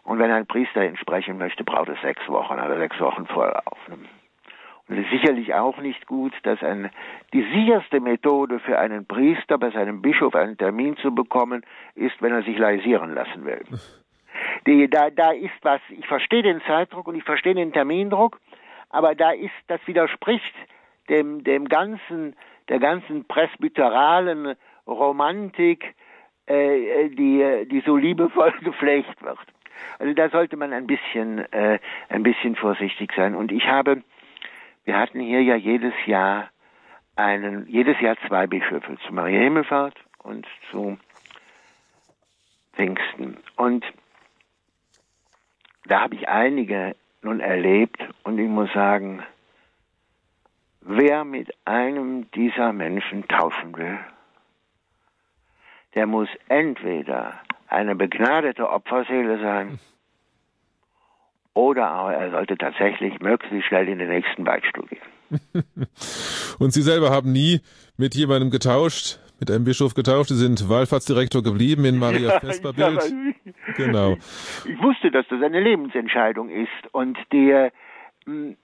und 0.04 0.18
wenn 0.18 0.30
ein 0.30 0.46
Priester 0.46 0.84
ihn 0.84 0.96
sprechen 0.96 1.38
möchte, 1.38 1.64
braucht 1.64 1.88
es 1.88 2.00
sechs 2.00 2.28
Wochen, 2.28 2.54
also 2.54 2.76
sechs 2.76 2.98
Wochen 3.00 3.26
Vorlauf. 3.26 3.78
Und 4.88 4.98
es 4.98 5.04
ist 5.04 5.10
sicherlich 5.10 5.54
auch 5.54 5.78
nicht 5.78 6.06
gut, 6.06 6.32
dass 6.42 6.62
ein, 6.62 6.90
die 7.32 7.42
sicherste 7.54 8.00
Methode 8.00 8.58
für 8.58 8.78
einen 8.78 9.06
Priester 9.06 9.58
bei 9.58 9.70
seinem 9.70 10.02
Bischof 10.02 10.34
einen 10.34 10.58
Termin 10.58 10.96
zu 10.96 11.14
bekommen, 11.14 11.64
ist, 11.94 12.20
wenn 12.20 12.32
er 12.32 12.42
sich 12.42 12.58
leisieren 12.58 13.14
lassen 13.14 13.44
will. 13.44 13.62
Die, 14.66 14.88
da, 14.88 15.10
da 15.10 15.30
ist 15.32 15.54
was, 15.62 15.80
ich 15.90 16.06
verstehe 16.06 16.42
den 16.42 16.60
Zeitdruck 16.62 17.06
und 17.06 17.14
ich 17.14 17.22
verstehe 17.22 17.54
den 17.54 17.72
Termindruck, 17.72 18.40
aber 18.90 19.14
da 19.14 19.30
ist, 19.30 19.52
das 19.68 19.80
widerspricht 19.86 20.54
dem, 21.08 21.44
dem 21.44 21.68
ganzen, 21.68 22.34
der 22.68 22.78
ganzen 22.78 23.24
presbyteralen 23.26 24.54
Romantik, 24.86 25.94
äh, 26.46 27.08
die, 27.10 27.66
die 27.70 27.82
so 27.86 27.96
liebevoll 27.96 28.52
gepflegt 28.62 29.22
wird. 29.22 29.38
Also 29.98 30.14
da 30.14 30.28
sollte 30.28 30.56
man 30.56 30.72
ein 30.72 30.86
bisschen, 30.86 31.38
äh, 31.52 31.78
ein 32.08 32.22
bisschen 32.22 32.56
vorsichtig 32.56 33.12
sein. 33.14 33.34
Und 33.34 33.52
ich 33.52 33.66
habe 33.66 34.02
wir 34.84 34.96
hatten 34.98 35.20
hier 35.20 35.42
ja 35.42 35.54
jedes 35.54 35.94
Jahr 36.06 36.50
einen, 37.16 37.66
jedes 37.68 38.00
Jahr 38.00 38.16
zwei 38.26 38.46
Bischöfe, 38.46 38.96
zu 39.06 39.12
Maria 39.12 39.40
Himmelfahrt 39.40 39.96
und 40.22 40.46
zu 40.70 40.98
Pfingsten. 42.74 43.36
Und 43.56 43.84
da 45.84 46.00
habe 46.00 46.14
ich 46.14 46.28
einige 46.28 46.96
nun 47.22 47.40
erlebt 47.40 48.02
und 48.24 48.38
ich 48.38 48.48
muss 48.48 48.72
sagen, 48.72 49.22
wer 50.80 51.24
mit 51.24 51.54
einem 51.64 52.30
dieser 52.32 52.72
Menschen 52.72 53.28
tauschen 53.28 53.76
will, 53.76 53.98
der 55.94 56.06
muss 56.06 56.28
entweder 56.48 57.40
eine 57.68 57.94
begnadete 57.94 58.68
Opferseele 58.68 59.38
sein 59.40 59.78
oder 61.54 61.88
aber 61.88 62.14
er 62.14 62.30
sollte 62.30 62.56
tatsächlich 62.56 63.20
möglichst 63.20 63.68
schnell 63.68 63.88
in 63.88 63.98
den 63.98 64.08
nächsten 64.08 64.44
Beichtstuhl 64.44 64.86
gehen. 64.86 65.02
Und 66.58 66.72
Sie 66.72 66.82
selber 66.82 67.10
haben 67.10 67.32
nie 67.32 67.60
mit 67.96 68.14
jemandem 68.14 68.50
getauscht, 68.50 69.18
mit 69.40 69.50
einem 69.50 69.64
Bischof 69.64 69.94
getauscht. 69.94 70.28
Sie 70.28 70.36
sind 70.36 70.68
Wallfahrtsdirektor 70.68 71.42
geblieben 71.42 71.84
in 71.84 71.98
Maria 71.98 72.38
Vesperbild. 72.40 73.14
genau. 73.76 74.16
Ich 74.64 74.82
wusste, 74.82 75.10
dass 75.10 75.26
das 75.28 75.42
eine 75.42 75.60
Lebensentscheidung 75.60 76.48
ist 76.48 76.92
und 76.92 77.18
der 77.32 77.72
hm, 78.24 78.56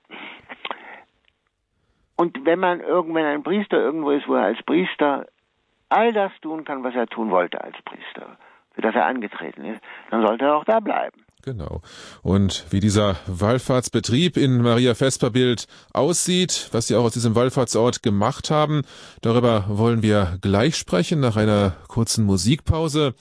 und 2.21 2.45
wenn 2.45 2.59
man 2.59 2.81
irgendwann 2.81 3.25
ein 3.25 3.45
Priester 3.45 3.79
irgendwo 3.79 4.11
ist, 4.11 4.27
wo 4.27 4.35
er 4.35 4.47
als 4.47 4.61
Priester 4.65 5.27
all 5.89 6.13
das 6.13 6.33
tun 6.43 6.65
kann, 6.65 6.83
was 6.83 6.95
er 6.97 7.07
tun 7.07 7.31
wollte 7.31 7.63
als 7.63 7.77
Priester, 7.83 8.37
für 8.75 8.83
das 8.83 8.95
er 8.97 9.07
angetreten 9.07 9.65
ist, 9.65 9.81
dann 10.11 10.27
sollte 10.27 10.47
er 10.47 10.57
auch 10.57 10.65
da 10.65 10.81
bleiben. 10.81 11.25
Genau. 11.49 11.81
Und 12.21 12.67
wie 12.69 12.79
dieser 12.79 13.17
Wallfahrtsbetrieb 13.27 14.37
in 14.37 14.61
Maria 14.61 14.95
Vesperbild 14.95 15.67
aussieht, 15.95 16.69
was 16.73 16.89
Sie 16.89 16.95
auch 16.95 17.05
aus 17.05 17.15
diesem 17.15 17.35
Wallfahrtsort 17.35 18.03
gemacht 18.03 18.51
haben, 18.51 18.83
darüber 19.23 19.65
wollen 19.67 20.03
wir 20.03 20.37
gleich 20.43 20.77
sprechen 20.77 21.21
nach 21.21 21.37
einer 21.37 21.75
kurzen 21.89 22.25
Musikpause. 22.25 23.15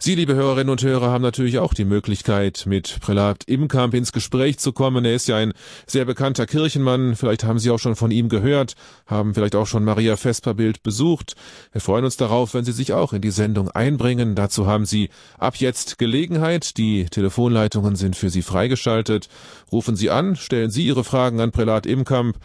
Sie, 0.00 0.16
liebe 0.16 0.34
Hörerinnen 0.34 0.70
und 0.70 0.82
Hörer, 0.82 1.10
haben 1.10 1.22
natürlich 1.22 1.60
auch 1.60 1.72
die 1.72 1.84
Möglichkeit, 1.84 2.64
mit 2.66 2.98
Prälat 3.00 3.44
Imkamp 3.44 3.94
ins 3.94 4.10
Gespräch 4.10 4.58
zu 4.58 4.72
kommen. 4.72 5.04
Er 5.04 5.14
ist 5.14 5.28
ja 5.28 5.36
ein 5.36 5.52
sehr 5.86 6.04
bekannter 6.04 6.46
Kirchenmann. 6.46 7.14
Vielleicht 7.14 7.44
haben 7.44 7.60
Sie 7.60 7.70
auch 7.70 7.78
schon 7.78 7.94
von 7.94 8.10
ihm 8.10 8.28
gehört, 8.28 8.74
haben 9.06 9.34
vielleicht 9.34 9.54
auch 9.54 9.66
schon 9.68 9.84
Maria 9.84 10.16
Vesperbild 10.16 10.82
besucht. 10.82 11.36
Wir 11.70 11.80
freuen 11.80 12.04
uns 12.04 12.16
darauf, 12.16 12.54
wenn 12.54 12.64
Sie 12.64 12.72
sich 12.72 12.92
auch 12.92 13.12
in 13.12 13.22
die 13.22 13.30
Sendung 13.30 13.70
einbringen. 13.70 14.34
Dazu 14.34 14.66
haben 14.66 14.84
Sie 14.84 15.10
ab 15.38 15.56
jetzt 15.56 15.98
Gelegenheit. 15.98 16.76
Die 16.76 17.06
Telefonleitung 17.06 17.67
Leitungen 17.68 17.96
sind 17.96 18.16
für 18.16 18.30
Sie 18.30 18.40
freigeschaltet. 18.40 19.28
Rufen 19.70 19.94
Sie 19.94 20.08
an, 20.08 20.36
stellen 20.36 20.70
Sie 20.70 20.86
Ihre 20.86 21.04
Fragen 21.04 21.38
an 21.38 21.50
Prälat 21.50 21.84
Imkamp, 21.84 22.38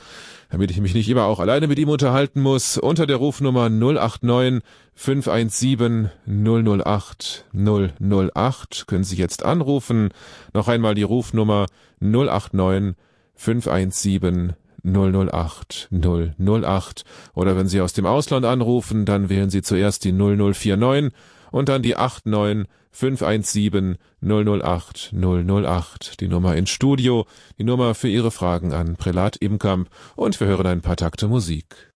damit 0.49 0.69
ich 0.69 0.81
mich 0.81 0.93
nicht 0.93 1.07
immer 1.07 1.23
auch 1.27 1.39
alleine 1.39 1.67
mit 1.67 1.79
ihm 1.79 1.87
unterhalten 1.87 2.41
muss, 2.41 2.77
unter 2.77 3.07
der 3.07 3.15
Rufnummer 3.15 3.69
089 3.69 4.61
517 4.95 6.09
008 6.27 7.45
008 7.53 8.83
können 8.85 9.05
Sie 9.05 9.15
jetzt 9.15 9.45
anrufen. 9.45 10.09
Noch 10.53 10.67
einmal 10.67 10.93
die 10.93 11.03
Rufnummer 11.03 11.67
089 12.01 12.95
517 13.35 14.55
008 14.83 15.87
008 15.89 17.05
oder 17.33 17.55
wenn 17.55 17.69
Sie 17.69 17.79
aus 17.79 17.93
dem 17.93 18.05
Ausland 18.05 18.45
anrufen, 18.45 19.05
dann 19.05 19.29
wählen 19.29 19.49
Sie 19.49 19.61
zuerst 19.61 20.03
die 20.03 20.11
0049 20.11 21.13
und 21.53 21.69
dann 21.69 21.83
die 21.83 21.93
89 21.95 22.67
517 22.91 23.97
008 24.21 25.13
008. 25.13 26.19
Die 26.19 26.27
Nummer 26.27 26.55
ins 26.55 26.69
Studio, 26.69 27.25
die 27.57 27.63
Nummer 27.63 27.95
für 27.95 28.07
Ihre 28.07 28.31
Fragen 28.31 28.73
an 28.73 28.95
Prälat 28.95 29.37
Imkamp 29.37 29.89
und 30.15 30.39
wir 30.39 30.47
hören 30.47 30.67
ein 30.67 30.81
paar 30.81 30.97
Takte 30.97 31.27
Musik. 31.27 31.92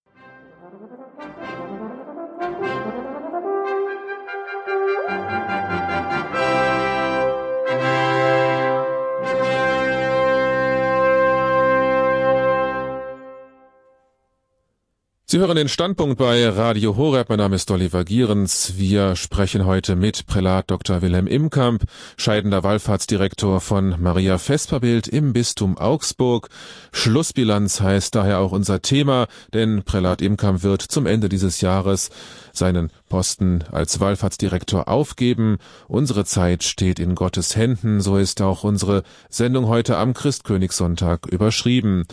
Sie 15.30 15.40
hören 15.40 15.58
den 15.58 15.68
Standpunkt 15.68 16.18
bei 16.18 16.48
Radio 16.48 16.96
Horeb. 16.96 17.28
Mein 17.28 17.40
Name 17.40 17.58
ist 17.58 17.70
Oliver 17.70 18.06
Gierens. 18.06 18.76
Wir 18.78 19.18
sprechen 19.18 19.66
heute 19.66 19.98
mit 19.98 20.26
Prälat 20.26 20.72
Dr. 20.72 21.02
Wilhelm 21.02 21.28
Imkamp, 21.28 21.84
scheidender 22.16 22.64
Wallfahrtsdirektor 22.64 23.60
von 23.60 24.02
Maria 24.02 24.38
Vesperbild 24.38 25.10
im 25.10 25.34
Bistum 25.34 25.78
Augsburg. 25.78 26.48
Schlussbilanz 26.94 27.82
heißt 27.82 28.16
daher 28.16 28.40
auch 28.40 28.54
unser 28.54 28.82
Thema, 28.82 29.28
denn 29.54 29.84
Prälat 29.84 30.22
Imkamp 30.22 30.64
wird 30.64 30.82
zum 30.82 31.06
Ende 31.06 31.28
dieses 31.28 31.60
Jahres 31.60 32.10
seinen 32.54 32.90
Posten 33.10 33.66
als 33.70 34.00
Wallfahrtsdirektor 34.00 34.88
aufgeben. 34.88 35.58
Unsere 35.90 36.24
Zeit 36.24 36.64
steht 36.64 37.00
in 37.00 37.16
Gottes 37.16 37.58
Händen. 37.58 38.00
So 38.00 38.16
ist 38.16 38.42
auch 38.42 38.64
unsere 38.64 39.04
Sendung 39.30 39.68
heute 39.68 39.98
am 39.98 40.14
Christkönigssonntag 40.14 41.26
überschrieben. 41.26 42.06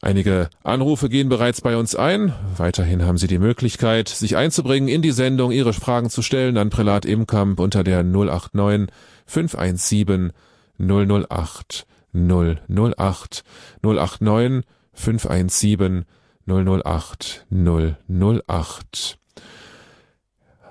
Einige 0.00 0.48
Anrufe 0.62 1.08
gehen 1.08 1.28
bereits 1.28 1.60
bei 1.60 1.76
uns 1.76 1.96
ein. 1.96 2.32
Weiterhin 2.56 3.04
haben 3.04 3.18
Sie 3.18 3.26
die 3.26 3.40
Möglichkeit, 3.40 4.08
sich 4.08 4.36
einzubringen 4.36 4.88
in 4.88 5.02
die 5.02 5.10
Sendung, 5.10 5.50
Ihre 5.50 5.72
Fragen 5.72 6.08
zu 6.08 6.22
stellen 6.22 6.56
an 6.56 6.70
Prälat 6.70 7.04
Imkamp 7.04 7.58
unter 7.58 7.82
der 7.82 8.04
089 8.04 8.94
517 9.26 10.32
008 10.78 11.86
008 12.14 13.44
089 13.82 14.64
517 14.92 16.04
008 16.46 17.46
008. 17.50 19.18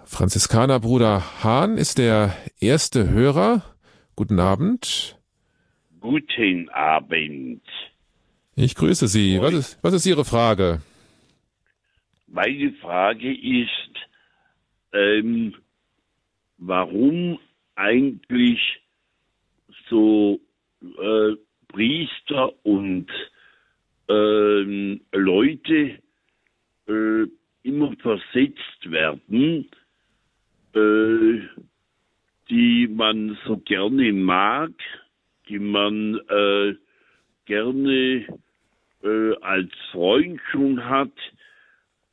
Franziskanerbruder 0.05 1.43
Hahn 1.43 1.77
ist 1.77 1.97
der 1.97 2.33
erste 2.61 3.09
Hörer. 3.09 3.61
Guten 4.15 4.39
Abend. 4.39 5.19
Guten 5.99 6.69
Abend. 6.69 7.61
Ich 8.59 8.73
grüße 8.73 9.07
Sie. 9.07 9.39
Was 9.39 9.53
ist, 9.53 9.79
was 9.83 9.93
ist 9.93 10.07
Ihre 10.07 10.25
Frage? 10.25 10.81
Meine 12.25 12.73
Frage 12.81 13.31
ist, 13.31 13.93
ähm, 14.93 15.53
warum 16.57 17.37
eigentlich 17.75 18.59
so 19.87 20.39
äh, 20.81 21.35
Priester 21.67 22.51
und 22.65 23.05
äh, 24.09 24.99
Leute 25.15 25.99
äh, 26.87 27.25
immer 27.61 27.95
versetzt 27.97 28.89
werden, 28.89 29.69
äh, 30.73 31.41
die 32.49 32.87
man 32.87 33.37
so 33.45 33.57
gerne 33.57 34.11
mag, 34.13 34.71
die 35.47 35.59
man 35.59 36.19
äh, 36.27 36.73
gerne 37.45 38.25
äh, 39.07 39.35
als 39.41 39.71
Freund 39.91 40.39
schon 40.51 40.85
hat. 40.85 41.11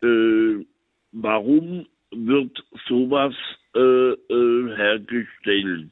Äh, 0.03 0.65
warum 1.13 1.87
wird 2.11 2.65
sowas 2.89 3.35
hergestellt? 3.77 5.91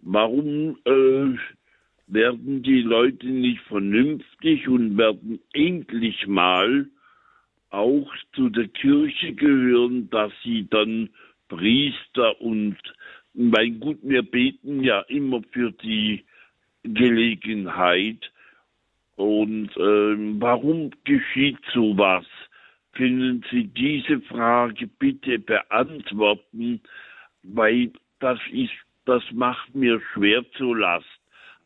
Warum 0.00 0.76
werden 0.84 2.62
die 2.64 2.82
Leute 2.82 3.28
nicht 3.28 3.60
vernünftig 3.68 4.66
und 4.66 4.98
werden 4.98 5.38
endlich 5.52 6.26
mal 6.26 6.88
auch 7.70 8.12
zu 8.34 8.48
der 8.48 8.66
Kirche 8.66 9.34
gehören, 9.34 10.10
dass 10.10 10.32
sie 10.42 10.66
dann 10.68 11.10
Priester 11.48 12.40
und 12.40 12.76
mein 13.34 13.80
Gut, 13.80 13.98
wir 14.02 14.22
beten 14.22 14.82
ja 14.82 15.00
immer 15.02 15.42
für 15.52 15.72
die 15.72 16.24
Gelegenheit. 16.82 18.30
Und 19.22 19.70
ähm, 19.76 20.40
warum 20.40 20.90
geschieht 21.04 21.60
sowas? 21.72 22.24
Können 22.92 23.44
Sie 23.52 23.68
diese 23.68 24.20
Frage 24.22 24.88
bitte 24.88 25.38
beantworten? 25.38 26.80
Weil 27.44 27.92
das 28.18 28.40
ist, 28.50 28.72
das 29.04 29.22
macht 29.30 29.76
mir 29.76 30.00
schwer 30.12 30.44
zu 30.56 30.74
Last 30.74 31.21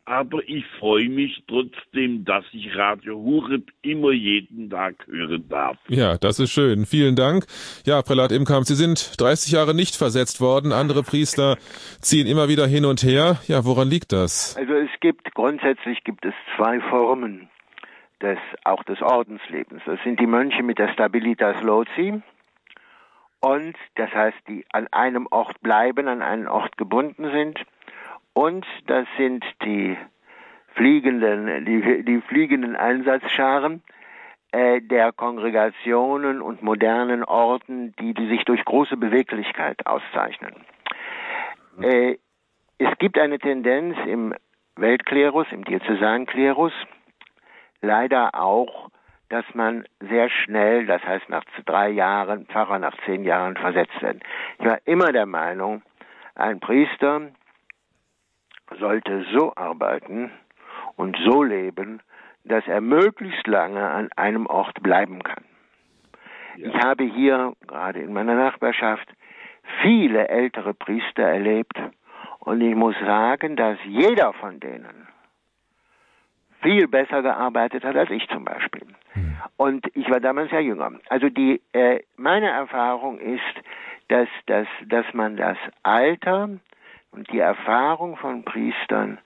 aber 0.07 0.39
ich 0.47 0.65
freue 0.79 1.09
mich 1.09 1.43
trotzdem, 1.47 2.23
dass 2.23 2.45
ich 2.53 2.73
Radio 2.77 3.17
Hureb 3.17 3.69
immer 3.81 4.13
jeden 4.13 4.69
Tag 4.69 4.95
hören 5.05 5.47
darf. 5.49 5.77
Ja, 5.89 6.17
das 6.17 6.39
ist 6.39 6.51
schön. 6.51 6.85
Vielen 6.85 7.17
Dank. 7.17 7.45
Ja, 7.85 8.01
Prälat 8.01 8.31
Imkamp, 8.31 8.65
Sie 8.65 8.75
sind 8.75 9.19
30 9.19 9.51
Jahre 9.51 9.75
nicht 9.75 9.97
versetzt 9.97 10.39
worden. 10.39 10.71
Andere 10.71 11.03
Priester 11.03 11.57
ziehen 11.99 12.25
immer 12.25 12.47
wieder 12.47 12.65
hin 12.65 12.85
und 12.85 13.03
her. 13.03 13.39
Ja, 13.47 13.65
woran 13.65 13.89
liegt 13.89 14.13
das? 14.13 14.55
Also 14.57 14.73
es 14.75 14.89
gibt, 15.01 15.33
grundsätzlich 15.33 16.01
gibt 16.05 16.25
es 16.25 16.33
zwei 16.55 16.79
Formen 16.89 17.49
des, 18.21 18.39
auch 18.63 18.83
des 18.83 19.01
Ordenslebens. 19.01 19.81
Das 19.85 19.99
sind 20.05 20.21
die 20.21 20.27
Mönche 20.27 20.63
mit 20.63 20.79
der 20.79 20.87
Stabilitas 20.93 21.61
Loci. 21.61 22.21
Und 23.41 23.75
das 23.95 24.09
heißt, 24.11 24.37
die 24.47 24.65
an 24.71 24.87
einem 24.87 25.27
Ort 25.31 25.59
bleiben, 25.61 26.07
an 26.07 26.21
einen 26.21 26.47
Ort 26.47 26.77
gebunden 26.77 27.29
sind 27.29 27.59
und 28.37 28.67
das 28.85 29.07
sind 29.17 29.43
die 29.63 29.97
fliegenden, 30.75 31.65
die, 31.65 32.03
die 32.03 32.21
fliegenden 32.21 32.75
Einsatzscharen 32.75 33.81
äh, 34.51 34.79
der 34.79 35.11
Kongregationen 35.11 36.43
und 36.43 36.61
modernen 36.61 37.23
Orten, 37.23 37.95
die, 37.99 38.13
die 38.13 38.27
sich 38.27 38.45
durch 38.45 38.63
große 38.63 38.95
Beweglichkeit 38.95 39.87
auszeichnen. 39.87 40.53
Äh, 41.81 42.17
es 42.77 42.95
gibt 42.99 43.17
eine 43.17 43.39
Tendenz 43.39 43.97
im 44.05 44.35
Weltklerus, 44.75 45.47
im 45.49 45.63
Diözesanklerus, 45.65 46.73
leider 47.81 48.35
auch, 48.35 48.91
dass 49.29 49.45
man 49.55 49.83
sehr 49.99 50.29
schnell, 50.29 50.85
das 50.85 51.03
heißt 51.03 51.27
nach 51.29 51.43
drei 51.65 51.89
Jahren, 51.89 52.45
Pfarrer 52.45 52.77
nach 52.77 52.95
zehn 53.03 53.23
Jahren 53.23 53.57
versetzt 53.57 53.99
wird. 53.99 54.21
Ich 54.59 54.65
war 54.65 54.77
immer 54.85 55.11
der 55.11 55.25
Meinung, 55.25 55.81
ein 56.35 56.59
Priester, 56.59 57.31
sollte 58.79 59.25
so 59.33 59.53
arbeiten 59.55 60.31
und 60.95 61.17
so 61.25 61.43
leben, 61.43 62.01
dass 62.43 62.67
er 62.67 62.81
möglichst 62.81 63.45
lange 63.47 63.89
an 63.89 64.09
einem 64.15 64.45
Ort 64.47 64.81
bleiben 64.81 65.23
kann. 65.23 65.43
Ja. 66.55 66.69
Ich 66.69 66.75
habe 66.83 67.03
hier, 67.03 67.53
gerade 67.67 67.99
in 67.99 68.13
meiner 68.13 68.35
Nachbarschaft, 68.35 69.07
viele 69.81 70.27
ältere 70.29 70.73
Priester 70.73 71.23
erlebt 71.23 71.77
und 72.39 72.61
ich 72.61 72.75
muss 72.75 72.95
sagen, 72.99 73.55
dass 73.55 73.77
jeder 73.85 74.33
von 74.33 74.59
denen 74.59 75.07
viel 76.61 76.87
besser 76.87 77.21
gearbeitet 77.21 77.83
hat 77.83 77.95
als 77.95 78.09
ich 78.09 78.27
zum 78.29 78.45
Beispiel. 78.45 78.87
Hm. 79.13 79.37
Und 79.57 79.85
ich 79.95 80.09
war 80.09 80.19
damals 80.19 80.51
ja 80.51 80.59
jünger. 80.59 80.91
Also 81.09 81.29
die, 81.29 81.61
äh, 81.73 81.99
meine 82.15 82.49
Erfahrung 82.49 83.19
ist, 83.19 83.41
dass, 84.07 84.27
dass, 84.45 84.67
dass 84.85 85.05
man 85.13 85.37
das 85.37 85.57
Alter 85.83 86.49
und 87.11 87.31
die 87.31 87.39
Erfahrung 87.39 88.17
von 88.17 88.43
Priestern 88.43 89.19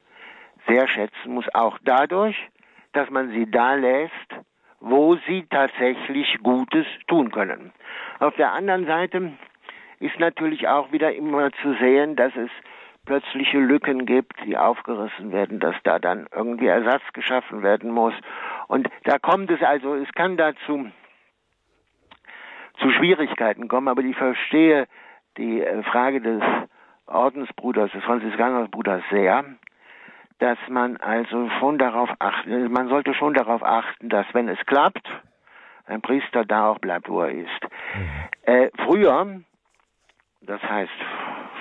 sehr 0.68 0.88
schätzen 0.88 1.34
muss, 1.34 1.46
auch 1.54 1.78
dadurch, 1.84 2.38
dass 2.94 3.10
man 3.10 3.32
sie 3.32 3.50
da 3.50 3.76
lässt, 3.76 4.14
wo 4.80 5.16
sie 5.28 5.46
tatsächlich 5.50 6.40
Gutes 6.44 6.86
tun 7.08 7.32
können. 7.32 7.72
Auf 8.20 8.36
der 8.36 8.52
anderen 8.52 8.86
Seite 8.86 9.34
ist 10.00 10.20
natürlich 10.20 10.68
auch 10.68 10.92
wieder 10.92 11.14
immer 11.14 11.52
zu 11.62 11.74
sehen, 11.76 12.16
dass 12.16 12.36
es 12.36 12.50
plötzliche 13.06 13.60
Lücken 13.60 14.06
gibt, 14.06 14.34
die 14.46 14.58
aufgerissen 14.58 15.32
werden, 15.32 15.60
dass 15.60 15.76
da 15.84 16.00
dann 16.00 16.28
irgendwie 16.34 16.68
Ersatz 16.68 17.02
geschaffen 17.14 17.64
werden 17.64 17.92
muss. 17.92 18.14
Und 18.68 18.90
da 19.04 19.18
kommt 19.20 19.50
es 19.52 19.62
also, 19.62 19.96
es 19.96 20.12
kann 20.14 20.38
dazu 20.38 20.92
zu 22.80 22.92
Schwierigkeiten 22.92 23.68
kommen, 23.68 23.88
aber 23.88 24.04
ich 24.04 24.16
verstehe 24.16 24.88
die 25.38 25.62
äh, 25.62 25.84
Frage 25.84 26.22
des 26.22 26.42
Ordensbruders, 27.12 27.92
des 27.92 28.04
Franziskanerbruders 28.04 29.04
sehr, 29.12 29.44
dass 30.40 30.58
man 30.70 30.98
also 30.98 31.50
schon 31.60 31.78
darauf 31.78 32.10
achten, 32.20 32.72
man 32.72 32.88
sollte 32.88 33.14
schon 33.14 33.34
darauf 33.34 33.64
achten, 33.64 34.10
dass 34.10 34.26
wenn 34.34 34.50
es 34.50 34.60
klappt, 34.66 35.08
ein 35.86 36.02
Priester 36.02 36.46
da 36.46 36.70
auch 36.70 36.80
bleibt, 36.80 37.10
wo 37.10 37.22
er 37.22 37.32
ist. 37.32 37.64
Mhm. 37.96 38.54
Äh, 38.54 38.70
früher, 38.86 39.42
das 40.42 40.62
heißt 40.64 40.92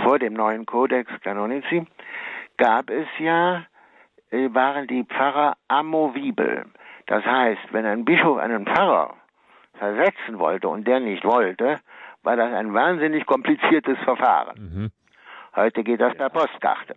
vor 0.02 0.18
dem 0.18 0.32
neuen 0.32 0.66
Codex 0.66 1.10
Canonici, 1.20 1.86
gab 2.56 2.90
es 2.90 3.06
ja, 3.18 3.64
äh, 4.30 4.48
waren 4.52 4.86
die 4.86 5.04
Pfarrer 5.04 5.56
amovibel. 5.68 6.64
Das 7.06 7.24
heißt, 7.24 7.72
wenn 7.72 7.84
ein 7.84 8.04
Bischof 8.04 8.38
einen 8.38 8.66
Pfarrer 8.66 9.14
versetzen 9.74 10.38
wollte 10.38 10.68
und 10.68 10.86
der 10.86 11.00
nicht 11.00 11.24
wollte, 11.24 11.80
war 12.22 12.36
das 12.36 12.52
ein 12.52 12.72
wahnsinnig 12.72 13.26
kompliziertes 13.26 13.98
Verfahren. 14.04 14.58
Mhm. 14.58 14.90
Heute 15.54 15.82
geht 15.82 16.00
das 16.00 16.16
per 16.16 16.30
Postkarte. 16.30 16.96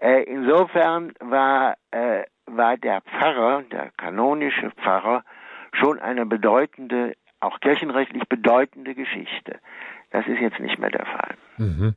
Äh, 0.00 0.24
insofern 0.24 1.12
war, 1.20 1.76
äh, 1.90 2.24
war 2.46 2.76
der 2.76 3.00
Pfarrer, 3.02 3.62
der 3.70 3.90
kanonische 3.96 4.70
Pfarrer, 4.82 5.24
schon 5.72 5.98
eine 6.00 6.26
bedeutende, 6.26 7.14
auch 7.40 7.60
kirchenrechtlich 7.60 8.24
bedeutende 8.28 8.94
Geschichte. 8.94 9.58
Das 10.10 10.26
ist 10.26 10.40
jetzt 10.40 10.60
nicht 10.60 10.78
mehr 10.78 10.90
der 10.90 11.06
Fall. 11.06 11.34
Mhm. 11.56 11.94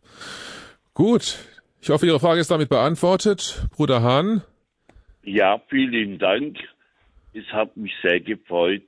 Gut. 0.94 1.40
Ich 1.82 1.90
hoffe, 1.90 2.06
Ihre 2.06 2.20
Frage 2.20 2.40
ist 2.40 2.50
damit 2.50 2.70
beantwortet. 2.70 3.68
Bruder 3.76 4.02
Hahn? 4.02 4.42
Ja, 5.24 5.60
vielen 5.70 6.18
Dank. 6.20 6.58
Es 7.34 7.46
hat 7.52 7.76
mich 7.76 7.94
sehr 8.02 8.22
gefreut. 8.22 8.88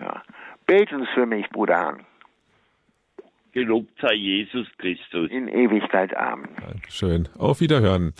Ja. 0.00 0.22
Beten 0.66 1.00
Sie 1.00 1.06
für 1.14 1.26
mich, 1.26 1.48
Bruder 1.50 1.78
Hahn. 1.78 2.06
Gelobt 3.56 3.98
sei 4.02 4.12
Jesus 4.12 4.66
Christus. 4.76 5.30
In 5.30 5.48
Ewigkeit. 5.48 6.14
Amen. 6.14 6.46
Schön. 6.90 7.26
Auf 7.38 7.62
Wiederhören. 7.62 8.12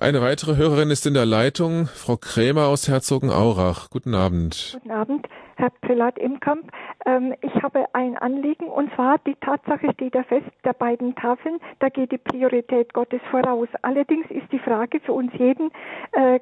Eine 0.00 0.20
weitere 0.20 0.56
Hörerin 0.56 0.90
ist 0.90 1.06
in 1.06 1.14
der 1.14 1.26
Leitung, 1.26 1.86
Frau 1.86 2.16
Krämer 2.16 2.66
aus 2.66 2.88
Herzogenaurach. 2.88 3.88
Guten 3.90 4.16
Abend. 4.16 4.72
Guten 4.74 4.90
Abend, 4.90 5.28
Herr 5.54 5.70
Prälat 5.80 6.18
Imkamp. 6.18 6.72
Ähm, 7.06 7.34
ich 7.40 7.54
habe 7.62 7.84
ein 7.92 8.18
Anliegen 8.18 8.66
und 8.66 8.92
zwar 8.96 9.18
die 9.18 9.36
Tatsache 9.36 9.92
steht 9.94 10.16
ja 10.16 10.24
fest, 10.24 10.50
der 10.64 10.72
beiden 10.72 11.14
Tafeln, 11.14 11.60
da 11.78 11.88
geht 11.88 12.10
die 12.10 12.18
Priorität 12.18 12.92
Gottes 12.94 13.20
voraus. 13.30 13.68
Allerdings 13.82 14.28
ist 14.28 14.50
die 14.50 14.58
Frage 14.58 14.98
für 14.98 15.12
uns 15.12 15.30
jeden, 15.38 15.70
äh, 16.14 16.40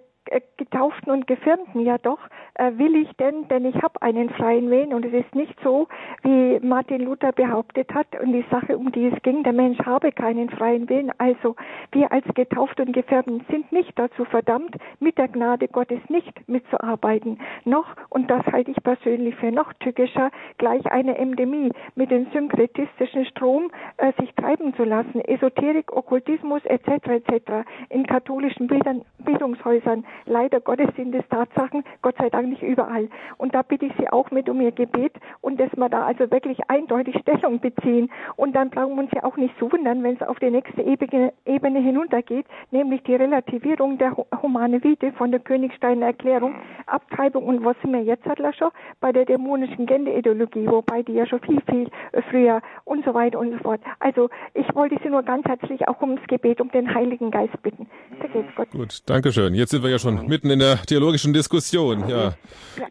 Getauften 0.57 1.11
und 1.11 1.27
Gefirmten 1.27 1.85
ja 1.85 1.99
doch, 1.99 2.21
äh, 2.55 2.73
will 2.77 2.97
ich 2.97 3.11
denn, 3.17 3.49
denn 3.49 3.65
ich 3.65 3.75
habe 3.83 4.01
einen 4.01 4.31
freien 4.31 4.71
Willen 4.71 4.95
und 4.95 5.05
es 5.05 5.13
ist 5.13 5.35
nicht 5.35 5.59
so, 5.63 5.89
wie 6.23 6.61
Martin 6.61 7.03
Luther 7.03 7.33
behauptet 7.33 7.93
hat 7.93 8.07
und 8.21 8.33
die 8.33 8.45
Sache, 8.51 8.79
um 8.79 8.93
die 8.93 9.07
es 9.07 9.23
ging, 9.23 9.43
der 9.43 9.53
Mensch 9.53 9.79
habe 9.81 10.13
keinen 10.13 10.51
freien 10.51 10.89
Willen. 10.89 11.11
Also 11.19 11.57
wir 11.91 12.13
als 12.13 12.25
getauft 12.35 12.79
und 12.81 12.93
gefärbten 12.93 13.45
sind 13.51 13.73
nicht 13.73 13.99
dazu 13.99 14.25
verdammt, 14.25 14.77
mit 15.01 15.19
der 15.19 15.29
Gnade 15.29 15.69
Gottes 15.69 16.01
nicht 16.09 16.49
mitzuarbeiten. 16.49 17.41
Noch, 17.65 17.87
und 18.11 18.31
das 18.31 18.45
halte 18.47 18.71
ich 18.71 18.83
persönlich 18.83 19.35
für 19.37 19.51
noch 19.51 19.73
tückischer, 19.75 20.31
gleich 20.59 20.85
eine 20.87 21.19
Endemie 21.19 21.73
mit 21.95 22.11
dem 22.11 22.27
synkretistischen 22.33 23.27
Strom 23.27 23.71
äh, 23.97 24.13
sich 24.21 24.33
treiben 24.35 24.75
zu 24.75 24.85
lassen. 24.85 25.21
Esoterik, 25.21 25.93
Okkultismus 25.93 26.65
etc. 26.65 27.09
etc. 27.09 27.67
in 27.89 28.07
katholischen 28.07 28.67
Bildern, 28.67 29.03
Bildungshäusern. 29.19 30.05
Leider 30.27 30.61
Gottes 30.61 30.89
sind 30.97 31.15
es 31.15 31.27
Tatsachen, 31.29 31.85
Gott 32.03 32.17
sei 32.19 32.31
Dank 32.31 32.49
nicht 32.49 32.63
überall. 32.63 33.09
Und 33.39 33.55
da 33.55 33.63
bitte 33.63 33.87
ich 33.87 33.93
Sie 33.99 34.09
auch 34.09 34.31
mit 34.31 34.49
um 34.49 34.61
Ihr 34.61 34.73
Gebet 34.73 35.13
und 35.41 35.59
dass 35.59 35.71
wir 35.77 35.89
da 35.89 36.05
also 36.05 36.31
wirklich 36.31 36.59
eindeutig 36.69 37.17
Stellung 37.21 37.61
beziehen. 37.61 38.11
Und 38.37 38.55
dann 38.55 38.71
brauchen 38.71 38.95
wir 38.97 39.03
uns 39.03 39.13
ja 39.13 39.25
auch 39.25 39.37
nicht 39.37 39.57
zu 39.59 39.71
wundern, 39.71 40.03
wenn 40.03 40.17
es 40.17 40.23
auf 40.23 40.39
die 40.39 40.51
nächste 40.51 40.83
Ebene, 40.83 41.33
hinuntergeht, 41.81 42.47
nämlich 42.71 43.03
die 43.03 43.15
Relativierung 43.15 43.99
der 43.99 44.17
Humane 44.43 44.83
Vite 44.83 45.13
von 45.13 45.31
der 45.31 45.41
Königsteiner 45.41 46.07
Erklärung, 46.07 46.55
Abtreibung 46.87 47.45
und 47.45 47.65
was 47.65 47.77
sind 47.83 47.93
wir 47.93 48.03
jetzt, 48.03 48.25
hat 48.27 48.39
schon, 48.57 48.71
bei 49.01 49.13
der 49.13 49.25
dämonischen 49.25 49.87
Genderideologie, 49.87 50.67
wobei 50.67 51.03
die 51.03 51.13
ja 51.13 51.27
schon 51.27 51.41
viel, 51.41 51.61
viel 51.69 51.91
früher 52.31 52.61
und 52.85 53.05
so 53.05 53.15
weiter 53.15 53.39
und 53.39 53.53
so 53.53 53.59
fort. 53.59 53.81
Also 53.99 54.29
ich 54.55 54.75
wollte 54.75 54.99
Sie 55.03 55.09
nur 55.09 55.23
ganz 55.23 55.47
herzlich 55.47 55.87
auch 55.89 56.01
ums 56.03 56.23
Gebet, 56.27 56.61
um 56.61 56.71
den 56.71 56.93
Heiligen 56.95 57.31
Geist 57.31 57.61
bitten. 57.63 57.87
Geht's 58.33 58.55
Gott. 58.55 58.71
Gut, 58.71 58.99
danke 59.07 59.33
schön. 59.33 59.55
Jetzt 59.55 59.71
sind 59.71 59.83
wir 59.83 59.91
ja 59.91 59.99
schon 59.99 60.27
mitten 60.27 60.51
in 60.51 60.59
der 60.59 60.77
theologischen 60.77 61.33
Diskussion. 61.33 62.09
Ja. 62.09 62.33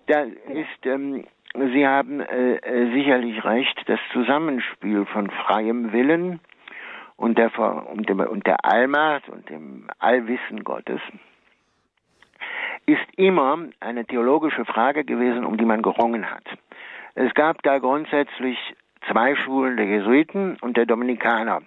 Da 0.08 0.22
ist, 0.22 0.86
ähm, 0.86 1.26
Sie 1.54 1.86
haben 1.86 2.22
äh, 2.22 2.56
äh, 2.56 2.94
sicherlich 2.94 3.44
recht, 3.44 3.82
das 3.88 4.00
Zusammenspiel 4.14 5.06
von 5.06 5.30
freiem 5.30 5.92
Willen 5.92 6.40
und 7.18 7.38
der, 7.38 7.52
und, 7.92 8.08
dem, 8.08 8.20
und 8.20 8.48
der 8.48 8.64
Allmacht 8.64 9.28
und 9.30 9.50
dem 9.50 9.88
Allwissen 10.00 10.64
Gottes 10.64 11.02
ist 12.86 13.06
immer 13.18 13.58
eine 13.80 14.06
theologische 14.06 14.66
Frage 14.66 15.04
gewesen, 15.04 15.46
um 15.46 15.58
die 15.58 15.66
man 15.66 15.82
gerungen 15.82 16.30
hat. 16.30 16.44
Es 17.16 17.34
gab 17.34 17.62
da 17.64 17.80
grundsätzlich 17.80 18.58
zwei 19.12 19.36
Schulen 19.36 19.78
der 19.78 19.86
Jesuiten 19.86 20.58
und 20.62 20.78
der 20.78 20.86
Dominikaner 20.86 21.62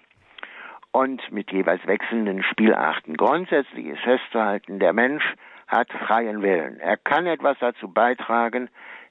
und 0.94 1.32
mit 1.32 1.50
jeweils 1.50 1.84
wechselnden 1.88 2.44
Spielarten. 2.44 3.16
Grundsätzlich 3.16 3.86
ist 3.86 4.00
festzuhalten, 4.02 4.78
der 4.78 4.92
Mensch 4.92 5.24
hat 5.66 5.90
freien 5.90 6.40
Willen. 6.40 6.78
Er 6.78 6.96
kann 6.96 7.26
etwas 7.26 7.56
dazu 7.58 7.88
beitragen, 7.88 8.68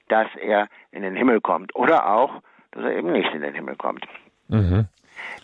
dass 0.08 0.28
er 0.40 0.68
in 0.92 1.02
den 1.02 1.14
Himmel 1.14 1.42
kommt 1.42 1.76
oder 1.76 2.10
auch, 2.10 2.40
dass 2.70 2.84
er 2.84 2.96
eben 2.96 3.12
nicht 3.12 3.34
in 3.34 3.42
den 3.42 3.54
Himmel 3.54 3.76
kommt. 3.76 4.06
Mhm. 4.48 4.86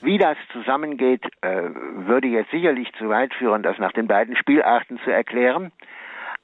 Wie 0.00 0.16
das 0.16 0.38
zusammengeht, 0.52 1.26
äh, 1.42 1.62
würde 2.06 2.28
jetzt 2.28 2.50
sicherlich 2.50 2.90
zu 2.94 3.10
weit 3.10 3.34
führen, 3.34 3.62
das 3.62 3.76
nach 3.76 3.92
den 3.92 4.06
beiden 4.06 4.34
Spielarten 4.34 4.98
zu 5.04 5.10
erklären. 5.10 5.72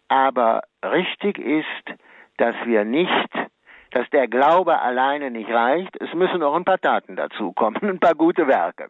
Aber 0.08 0.60
richtig 0.84 1.38
ist, 1.38 1.98
dass 2.36 2.54
wir 2.66 2.84
nicht, 2.84 3.30
dass 3.92 4.08
der 4.10 4.28
Glaube 4.28 4.78
alleine 4.78 5.30
nicht 5.30 5.48
reicht. 5.48 5.96
Es 6.02 6.12
müssen 6.12 6.42
auch 6.42 6.54
ein 6.54 6.66
paar 6.66 6.80
Taten 6.80 7.16
dazukommen, 7.16 7.80
ein 7.82 7.98
paar 7.98 8.14
gute 8.14 8.46
Werke. 8.46 8.88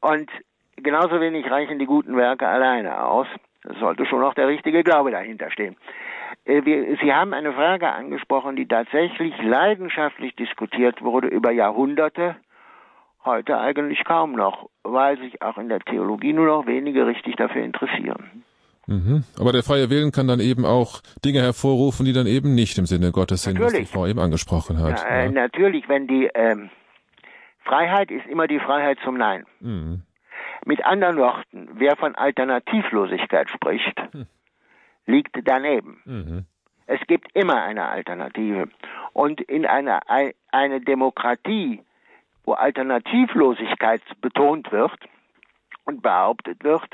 Und 0.00 0.30
genauso 0.76 1.20
wenig 1.20 1.50
reichen 1.50 1.78
die 1.78 1.86
guten 1.86 2.16
Werke 2.16 2.46
alleine 2.46 3.04
aus. 3.04 3.26
Es 3.68 3.78
sollte 3.78 4.06
schon 4.06 4.20
noch 4.20 4.34
der 4.34 4.48
richtige 4.48 4.82
Glaube 4.82 5.10
dahinter 5.10 5.50
stehen. 5.50 5.76
Äh, 6.44 6.62
Sie 7.02 7.12
haben 7.12 7.32
eine 7.32 7.52
Frage 7.52 7.90
angesprochen, 7.90 8.56
die 8.56 8.66
tatsächlich 8.66 9.34
leidenschaftlich 9.42 10.34
diskutiert 10.36 11.02
wurde 11.02 11.28
über 11.28 11.50
Jahrhunderte, 11.50 12.36
heute 13.24 13.58
eigentlich 13.58 14.04
kaum 14.04 14.32
noch, 14.32 14.68
weil 14.82 15.18
sich 15.18 15.40
auch 15.40 15.56
in 15.56 15.68
der 15.68 15.80
Theologie 15.80 16.32
nur 16.32 16.46
noch 16.46 16.66
wenige 16.66 17.06
richtig 17.06 17.36
dafür 17.36 17.62
interessieren. 17.62 18.44
Mhm. 18.86 19.24
Aber 19.40 19.52
der 19.52 19.62
freie 19.62 19.88
Willen 19.88 20.12
kann 20.12 20.28
dann 20.28 20.40
eben 20.40 20.66
auch 20.66 21.00
Dinge 21.24 21.40
hervorrufen, 21.40 22.04
die 22.04 22.12
dann 22.12 22.26
eben 22.26 22.54
nicht 22.54 22.76
im 22.76 22.84
Sinne 22.84 23.12
Gottes 23.12 23.44
sind, 23.44 23.58
was 23.58 23.72
die 23.72 23.86
Frau 23.86 24.06
eben 24.06 24.18
angesprochen 24.18 24.78
hat. 24.78 25.02
Ja, 25.02 25.24
äh, 25.24 25.30
Natürlich, 25.30 25.88
wenn 25.88 26.06
die 26.06 26.28
ähm, 26.34 26.68
Freiheit 27.64 28.10
ist 28.10 28.26
immer 28.26 28.46
die 28.46 28.60
Freiheit 28.60 28.98
zum 29.04 29.16
Nein. 29.16 29.46
Mhm. 29.60 30.02
Mit 30.64 30.84
anderen 30.84 31.16
Worten, 31.18 31.68
wer 31.74 31.96
von 31.96 32.14
Alternativlosigkeit 32.14 33.50
spricht, 33.50 34.00
hm. 34.12 34.26
liegt 35.04 35.36
daneben. 35.44 36.00
Mhm. 36.04 36.46
Es 36.86 37.00
gibt 37.06 37.34
immer 37.34 37.62
eine 37.62 37.86
Alternative. 37.88 38.68
Und 39.12 39.40
in 39.42 39.66
einer 39.66 40.00
eine 40.52 40.80
Demokratie, 40.80 41.82
wo 42.44 42.52
Alternativlosigkeit 42.52 44.02
betont 44.20 44.70
wird 44.72 44.92
und 45.84 46.02
behauptet 46.02 46.62
wird, 46.62 46.88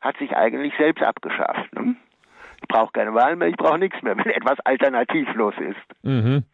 hat 0.00 0.16
sich 0.18 0.36
eigentlich 0.36 0.74
selbst 0.76 1.02
abgeschafft. 1.02 1.72
Ne? 1.74 1.96
Ich 2.60 2.68
brauche 2.68 2.92
keine 2.92 3.14
Wahl 3.14 3.36
mehr, 3.36 3.48
ich 3.48 3.56
brauche 3.56 3.78
nichts 3.78 4.00
mehr, 4.02 4.16
wenn 4.24 4.30
etwas 4.30 4.58
alternativlos 4.60 5.54
ist. 5.58 6.04
Mhm. 6.04 6.44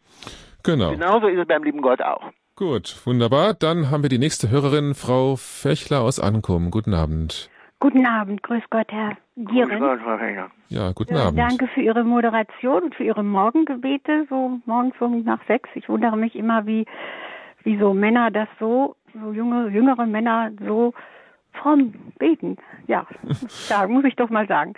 Genau. 0.63 0.91
Genauso 0.91 1.27
ist 1.27 1.39
es 1.39 1.47
beim 1.47 1.63
lieben 1.63 1.81
Gott 1.81 2.01
auch. 2.01 2.31
Gut, 2.59 2.99
wunderbar. 3.05 3.53
Dann 3.53 3.89
haben 3.89 4.03
wir 4.03 4.09
die 4.09 4.17
nächste 4.17 4.49
Hörerin, 4.49 4.93
Frau 4.93 5.37
Fechler 5.37 6.01
aus 6.01 6.19
Ankum. 6.19 6.71
Guten 6.71 6.93
Abend. 6.93 7.49
Guten 7.79 8.05
Abend, 8.05 8.43
grüß 8.43 8.63
Gott, 8.69 8.91
Herr 8.91 9.15
Gieren. 9.37 9.69
Grüß 9.69 9.79
Gott, 9.79 9.99
Frau 10.01 10.17
Fechler. 10.17 10.51
Ja, 10.67 10.91
guten 10.91 11.15
äh, 11.15 11.19
Abend. 11.19 11.39
Danke 11.39 11.67
für 11.67 11.79
Ihre 11.79 12.03
Moderation 12.03 12.83
und 12.83 12.95
für 12.95 13.05
Ihre 13.05 13.23
Morgengebete, 13.23 14.27
so 14.29 14.59
morgens 14.65 14.93
um 14.99 15.23
nach 15.23 15.39
sechs. 15.47 15.69
Ich 15.75 15.87
wundere 15.87 16.17
mich 16.17 16.35
immer, 16.35 16.65
wie, 16.65 16.85
wie 17.63 17.79
so 17.79 17.93
Männer 17.93 18.29
das 18.29 18.49
so, 18.59 18.97
so 19.13 19.31
junge, 19.31 19.69
jüngere 19.69 20.05
Männer 20.05 20.51
so 20.67 20.93
fromm 21.53 21.93
beten. 22.17 22.57
Ja, 22.87 23.07
da 23.69 23.87
muss 23.87 24.03
ich 24.03 24.17
doch 24.17 24.29
mal 24.29 24.47
sagen. 24.47 24.73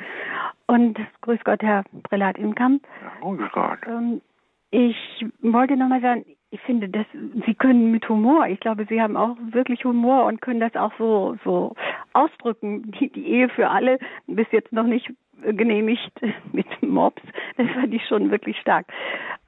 Und 0.67 0.99
grüß 1.21 1.39
Gott, 1.45 1.63
Herr 1.63 1.83
Prälat 2.03 2.37
Imkamp. 2.37 2.83
Ja, 3.01 3.27
grüß 3.27 3.51
Gott. 3.53 3.79
Ähm, 3.87 4.21
ich 4.69 4.95
wollte 5.41 5.75
nochmal 5.75 6.01
sagen, 6.01 6.25
ich 6.51 6.59
finde, 6.61 6.89
dass 6.89 7.05
Sie 7.45 7.55
können 7.55 7.91
mit 7.91 8.07
Humor, 8.09 8.45
ich 8.47 8.59
glaube, 8.59 8.85
Sie 8.89 9.01
haben 9.01 9.15
auch 9.15 9.37
wirklich 9.51 9.85
Humor 9.85 10.25
und 10.25 10.41
können 10.41 10.59
das 10.59 10.75
auch 10.75 10.91
so, 10.97 11.37
so 11.45 11.75
ausdrücken. 12.11 12.91
Die, 12.91 13.09
die 13.09 13.25
Ehe 13.25 13.49
für 13.49 13.69
alle 13.69 13.97
bis 14.27 14.47
jetzt 14.51 14.73
noch 14.73 14.83
nicht 14.83 15.09
genehmigt 15.41 16.11
mit 16.51 16.65
Mobs. 16.81 17.21
Das 17.57 17.67
fand 17.71 17.93
ich 17.93 18.05
schon 18.07 18.31
wirklich 18.31 18.57
stark. 18.59 18.87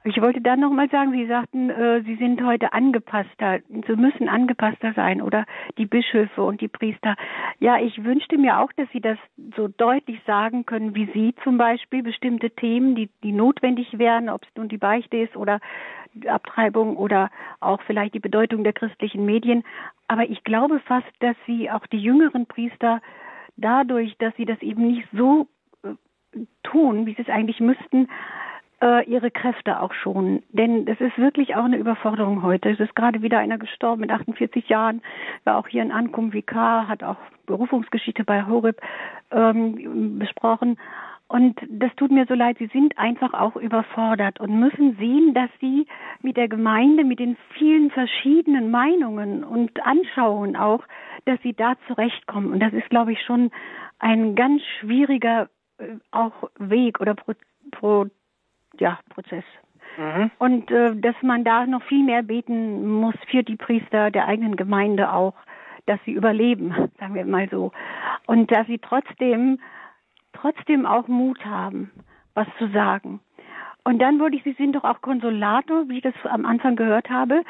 Ich 0.04 0.20
wollte 0.20 0.40
dann 0.40 0.60
nochmal 0.60 0.90
sagen, 0.90 1.12
Sie 1.12 1.26
sagten, 1.26 1.70
äh, 1.70 2.02
Sie 2.02 2.16
sind 2.16 2.44
heute 2.44 2.72
angepasster. 2.72 3.60
Sie 3.68 3.96
müssen 3.96 4.28
angepasster 4.28 4.92
sein 4.94 5.22
oder 5.22 5.46
die 5.78 5.86
Bischöfe 5.86 6.42
und 6.42 6.60
die 6.60 6.68
Priester. 6.68 7.16
Ja, 7.58 7.78
ich 7.78 8.04
wünschte 8.04 8.36
mir 8.36 8.60
auch, 8.60 8.70
dass 8.72 8.88
Sie 8.92 9.00
das 9.00 9.18
so 9.56 9.68
deutlich 9.68 10.20
sagen 10.26 10.66
können, 10.66 10.94
wie 10.94 11.08
Sie 11.14 11.34
zum 11.42 11.56
Beispiel 11.56 12.02
bestimmte 12.02 12.50
Themen, 12.50 12.94
die, 12.94 13.08
die 13.22 13.32
notwendig 13.32 13.98
wären, 13.98 14.28
ob 14.28 14.42
es 14.42 14.48
nun 14.56 14.68
die 14.68 14.78
Beichte 14.78 15.16
ist 15.16 15.36
oder 15.36 15.60
Abtreibung 16.26 16.96
oder 16.96 17.30
auch 17.60 17.80
vielleicht 17.82 18.14
die 18.14 18.20
Bedeutung 18.20 18.62
der 18.62 18.72
christlichen 18.72 19.24
Medien. 19.24 19.64
Aber 20.06 20.28
ich 20.28 20.44
glaube 20.44 20.80
fast, 20.80 21.10
dass 21.20 21.36
Sie 21.46 21.70
auch 21.70 21.86
die 21.86 21.98
jüngeren 21.98 22.46
Priester 22.46 23.00
dadurch, 23.56 24.16
dass 24.18 24.34
sie 24.36 24.44
das 24.44 24.60
eben 24.62 24.86
nicht 24.86 25.06
so 25.12 25.46
tun, 26.62 27.06
wie 27.06 27.14
sie 27.14 27.22
es 27.22 27.28
eigentlich 27.28 27.60
müssten, 27.60 28.08
äh, 28.80 29.08
ihre 29.08 29.30
Kräfte 29.30 29.80
auch 29.80 29.92
schonen. 29.94 30.42
Denn 30.50 30.86
es 30.86 31.00
ist 31.00 31.16
wirklich 31.18 31.56
auch 31.56 31.64
eine 31.64 31.78
Überforderung 31.78 32.42
heute. 32.42 32.70
Es 32.70 32.80
ist 32.80 32.94
gerade 32.94 33.22
wieder 33.22 33.38
einer 33.38 33.58
gestorben 33.58 34.00
mit 34.00 34.10
48 34.10 34.68
Jahren, 34.68 35.02
war 35.44 35.56
auch 35.56 35.68
hier 35.68 35.82
in 35.82 35.92
Ankum 35.92 36.32
Vikar, 36.32 36.88
hat 36.88 37.02
auch 37.02 37.16
Berufungsgeschichte 37.46 38.24
bei 38.24 38.46
Horeb 38.46 38.80
ähm, 39.30 40.18
besprochen. 40.18 40.76
Und 41.26 41.58
das 41.68 41.90
tut 41.96 42.10
mir 42.10 42.26
so 42.26 42.34
leid, 42.34 42.58
sie 42.58 42.66
sind 42.66 42.98
einfach 42.98 43.32
auch 43.32 43.56
überfordert 43.56 44.40
und 44.40 44.60
müssen 44.60 44.96
sehen, 44.98 45.32
dass 45.32 45.48
sie 45.60 45.86
mit 46.20 46.36
der 46.36 46.48
Gemeinde, 46.48 47.02
mit 47.02 47.18
den 47.18 47.36
vielen 47.58 47.90
verschiedenen 47.90 48.70
Meinungen 48.70 49.42
und 49.42 49.84
Anschauungen 49.84 50.54
auch, 50.54 50.84
dass 51.24 51.40
sie 51.42 51.54
da 51.54 51.74
zurechtkommen. 51.86 52.52
Und 52.52 52.60
das 52.60 52.72
ist, 52.74 52.90
glaube 52.90 53.12
ich, 53.12 53.22
schon 53.22 53.50
ein 53.98 54.34
ganz 54.34 54.62
schwieriger 54.78 55.48
auch 56.10 56.50
Weg 56.58 57.00
oder 57.00 57.14
Pro, 57.14 57.32
Pro, 57.70 58.06
ja, 58.78 58.98
Prozess. 59.10 59.44
Mhm. 59.96 60.30
Und 60.38 60.70
äh, 60.70 60.96
dass 60.96 61.14
man 61.22 61.44
da 61.44 61.66
noch 61.66 61.82
viel 61.84 62.04
mehr 62.04 62.22
beten 62.22 62.86
muss 62.86 63.14
für 63.30 63.42
die 63.42 63.56
Priester 63.56 64.10
der 64.10 64.26
eigenen 64.26 64.56
Gemeinde 64.56 65.12
auch, 65.12 65.34
dass 65.86 66.00
sie 66.04 66.12
überleben, 66.12 66.74
sagen 66.98 67.14
wir 67.14 67.24
mal 67.24 67.48
so. 67.50 67.72
Und 68.26 68.50
dass 68.50 68.66
sie 68.66 68.78
trotzdem, 68.78 69.60
trotzdem 70.32 70.86
auch 70.86 71.08
Mut 71.08 71.44
haben, 71.44 71.90
was 72.34 72.48
zu 72.58 72.68
sagen. 72.68 73.20
Und 73.84 73.98
dann 73.98 74.18
wollte 74.18 74.36
ich, 74.36 74.42
Sie 74.44 74.54
sind 74.54 74.74
doch 74.74 74.84
auch 74.84 75.02
Konsolator, 75.02 75.88
wie 75.88 75.98
ich 75.98 76.02
das 76.02 76.14
am 76.24 76.46
Anfang 76.46 76.74
gehört 76.74 77.10
habe, 77.10 77.42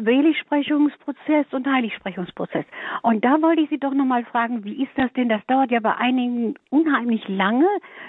Seligsprechungsprozess 0.00 1.46
und 1.52 1.66
Heiligsprechungsprozess. 1.66 2.64
Und 3.02 3.24
da 3.24 3.40
wollte 3.42 3.62
ich 3.62 3.70
Sie 3.70 3.78
doch 3.78 3.94
nochmal 3.94 4.24
fragen, 4.24 4.64
wie 4.64 4.82
ist 4.82 4.92
das 4.96 5.12
denn? 5.14 5.28
Das 5.28 5.44
dauert 5.46 5.70
ja 5.70 5.80
bei 5.80 5.94
einigen 5.96 6.54
unheimlich 6.70 7.26
lange. 7.28 7.66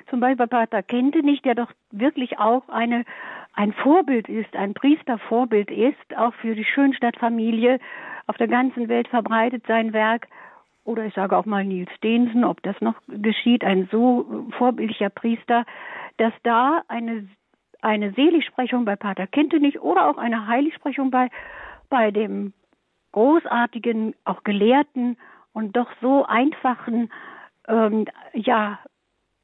Zum 0.10 0.20
Beispiel 0.20 0.48
bei 0.48 0.66
Pater 0.66 0.84
Kentenich, 0.84 1.42
der 1.42 1.56
doch 1.56 1.72
wirklich 1.92 2.40
auch 2.40 2.68
eine, 2.70 3.06
ein 3.54 3.74
Vorbild 3.74 4.30
ist, 4.30 4.56
ein 4.56 4.74
Priestervorbild 4.74 5.72
ist, 5.72 6.18
auch 6.18 6.34
für 6.36 6.56
die 6.56 6.66
Schönstadtfamilie 6.66 7.80
auf 8.28 8.38
der 8.38 8.48
ganzen 8.48 8.90
Welt 8.90 9.08
verbreitet 9.08 9.64
sein 9.68 9.94
Werk. 9.94 10.28
Oder 10.86 11.06
ich 11.06 11.14
sage 11.14 11.38
auch 11.38 11.46
mal 11.46 11.64
Nils 11.64 11.92
Densen, 12.04 12.44
ob 12.44 12.62
das 12.64 12.80
noch 12.82 12.96
geschieht, 13.08 13.64
ein 13.64 13.88
so 13.92 14.48
vorbildlicher 14.58 15.10
Priester, 15.10 15.66
dass 16.18 16.34
da 16.44 16.84
eine 16.88 17.28
eine 17.84 18.14
Seligsprechung 18.14 18.86
bei 18.86 18.96
Pater 18.96 19.28
Kintenich 19.28 19.82
oder 19.82 20.10
auch 20.10 20.18
eine 20.18 20.48
Heiligsprechung 20.48 21.12
bei, 21.12 21.30
bei 21.94 22.10
dem 22.10 22.54
großartigen, 23.12 24.16
auch 24.26 24.44
gelehrten 24.44 25.16
und 25.54 25.78
doch 25.78 25.92
so 26.02 26.26
einfachen, 26.26 27.12
ähm, 27.68 28.06
ja, 28.34 28.80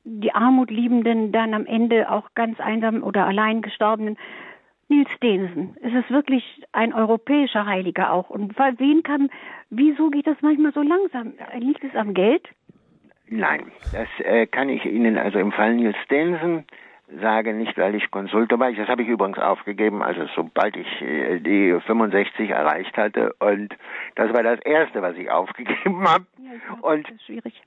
die 0.04 0.34
Armut 0.34 0.72
liebenden, 0.72 1.32
dann 1.32 1.54
am 1.54 1.68
Ende 1.68 2.10
auch 2.10 2.34
ganz 2.34 2.60
einsam 2.60 3.04
oder 3.04 3.28
allein 3.28 3.62
gestorbenen 3.62 4.18
Nils 4.88 5.12
Densen. 5.22 5.78
Es 5.84 5.94
ist 5.94 6.10
wirklich 6.10 6.44
ein 6.72 6.92
europäischer 6.92 7.68
Heiliger 7.68 8.12
auch. 8.12 8.32
Und 8.32 8.58
wen 8.58 9.04
kann, 9.04 9.30
wieso 9.70 10.10
geht 10.10 10.26
das 10.26 10.42
manchmal 10.42 10.74
so 10.74 10.82
langsam? 10.82 11.34
Liegt 11.60 11.84
es 11.84 11.96
am 11.96 12.16
Geld? 12.16 12.50
Nein, 13.28 13.72
das 13.92 14.08
äh, 14.26 14.48
kann 14.48 14.70
ich 14.70 14.84
Ihnen 14.86 15.20
also 15.20 15.38
im 15.38 15.52
Fall 15.52 15.76
Nils 15.76 15.98
Densen 16.10 16.66
sage 17.22 17.54
nicht, 17.54 17.78
weil 17.78 17.96
ich 17.96 18.12
Konsultor 18.12 18.60
war. 18.60 18.72
Das 18.72 18.88
habe 18.88 19.04
ich 19.04 19.08
übrigens 19.08 19.40
aufgegeben, 19.40 20.02
also 20.02 20.28
sobald 20.36 20.76
ich 20.76 21.02
äh, 21.02 21.40
die 21.40 21.80
65 21.86 22.50
erreicht 22.50 22.96
hatte. 22.98 23.34
Und 23.40 23.76
das 24.16 24.34
war 24.34 24.44
das 24.44 24.60
Erste, 24.62 25.02
was 25.02 25.16
ich 25.16 25.30
aufgegeben 25.32 26.08
habe. 26.08 26.26
Ja, 26.38 26.76
und 26.82 27.08
das 27.08 27.16
ist 27.16 27.26
schwierig. 27.26 27.62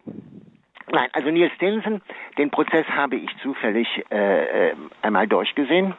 Nein, 0.91 1.09
also 1.13 1.31
Nils 1.31 1.53
Stinson, 1.55 2.03
den 2.39 2.51
Prozess 2.51 2.87
habe 2.89 3.17
ich 3.17 3.31
zufällig 3.39 4.05
äh, 4.11 4.71
äh, 4.71 4.75
einmal 5.01 5.27
durchgesehen. 5.27 5.95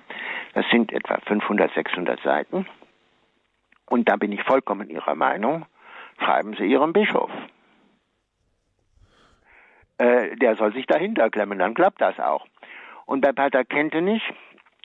Das 0.53 0.65
sind 0.69 0.91
etwa 0.91 1.19
500, 1.25 1.73
600 1.73 2.19
Seiten. 2.21 2.67
Und 3.87 4.09
da 4.09 4.17
bin 4.17 4.31
ich 4.31 4.43
vollkommen 4.43 4.89
Ihrer 4.89 5.15
Meinung. 5.15 5.65
Schreiben 6.19 6.55
Sie 6.55 6.65
Ihrem 6.65 6.93
Bischof. 6.93 7.31
Äh, 9.97 10.35
der 10.35 10.55
soll 10.55 10.73
sich 10.73 10.85
dahinter 10.85 11.29
klemmen, 11.29 11.59
dann 11.59 11.73
klappt 11.73 12.01
das 12.01 12.19
auch. 12.19 12.45
Und 13.05 13.21
bei 13.21 13.31
Pater 13.31 13.65
Kentenich, 13.65 14.23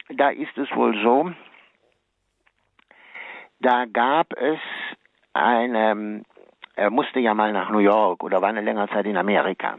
da 0.08 0.30
ist 0.30 0.56
es 0.56 0.70
wohl 0.74 1.00
so, 1.02 1.32
da 3.60 3.84
gab 3.86 4.32
es 4.34 4.58
eine, 5.32 6.22
er 6.76 6.90
musste 6.90 7.20
ja 7.20 7.34
mal 7.34 7.52
nach 7.52 7.70
New 7.70 7.78
York 7.78 8.22
oder 8.22 8.40
war 8.40 8.48
eine 8.48 8.60
längere 8.60 8.88
Zeit 8.88 9.06
in 9.06 9.16
Amerika. 9.16 9.78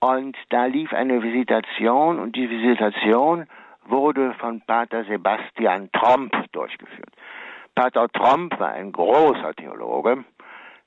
Und 0.00 0.36
da 0.50 0.66
lief 0.66 0.92
eine 0.92 1.22
Visitation 1.22 2.18
und 2.18 2.36
die 2.36 2.48
Visitation 2.50 3.46
wurde 3.84 4.34
von 4.34 4.60
Pater 4.62 5.04
Sebastian 5.04 5.90
Tromp 5.92 6.34
durchgeführt. 6.52 7.10
Pater 7.74 8.08
Tromp 8.08 8.58
war 8.58 8.72
ein 8.72 8.92
großer 8.92 9.54
Theologe, 9.54 10.24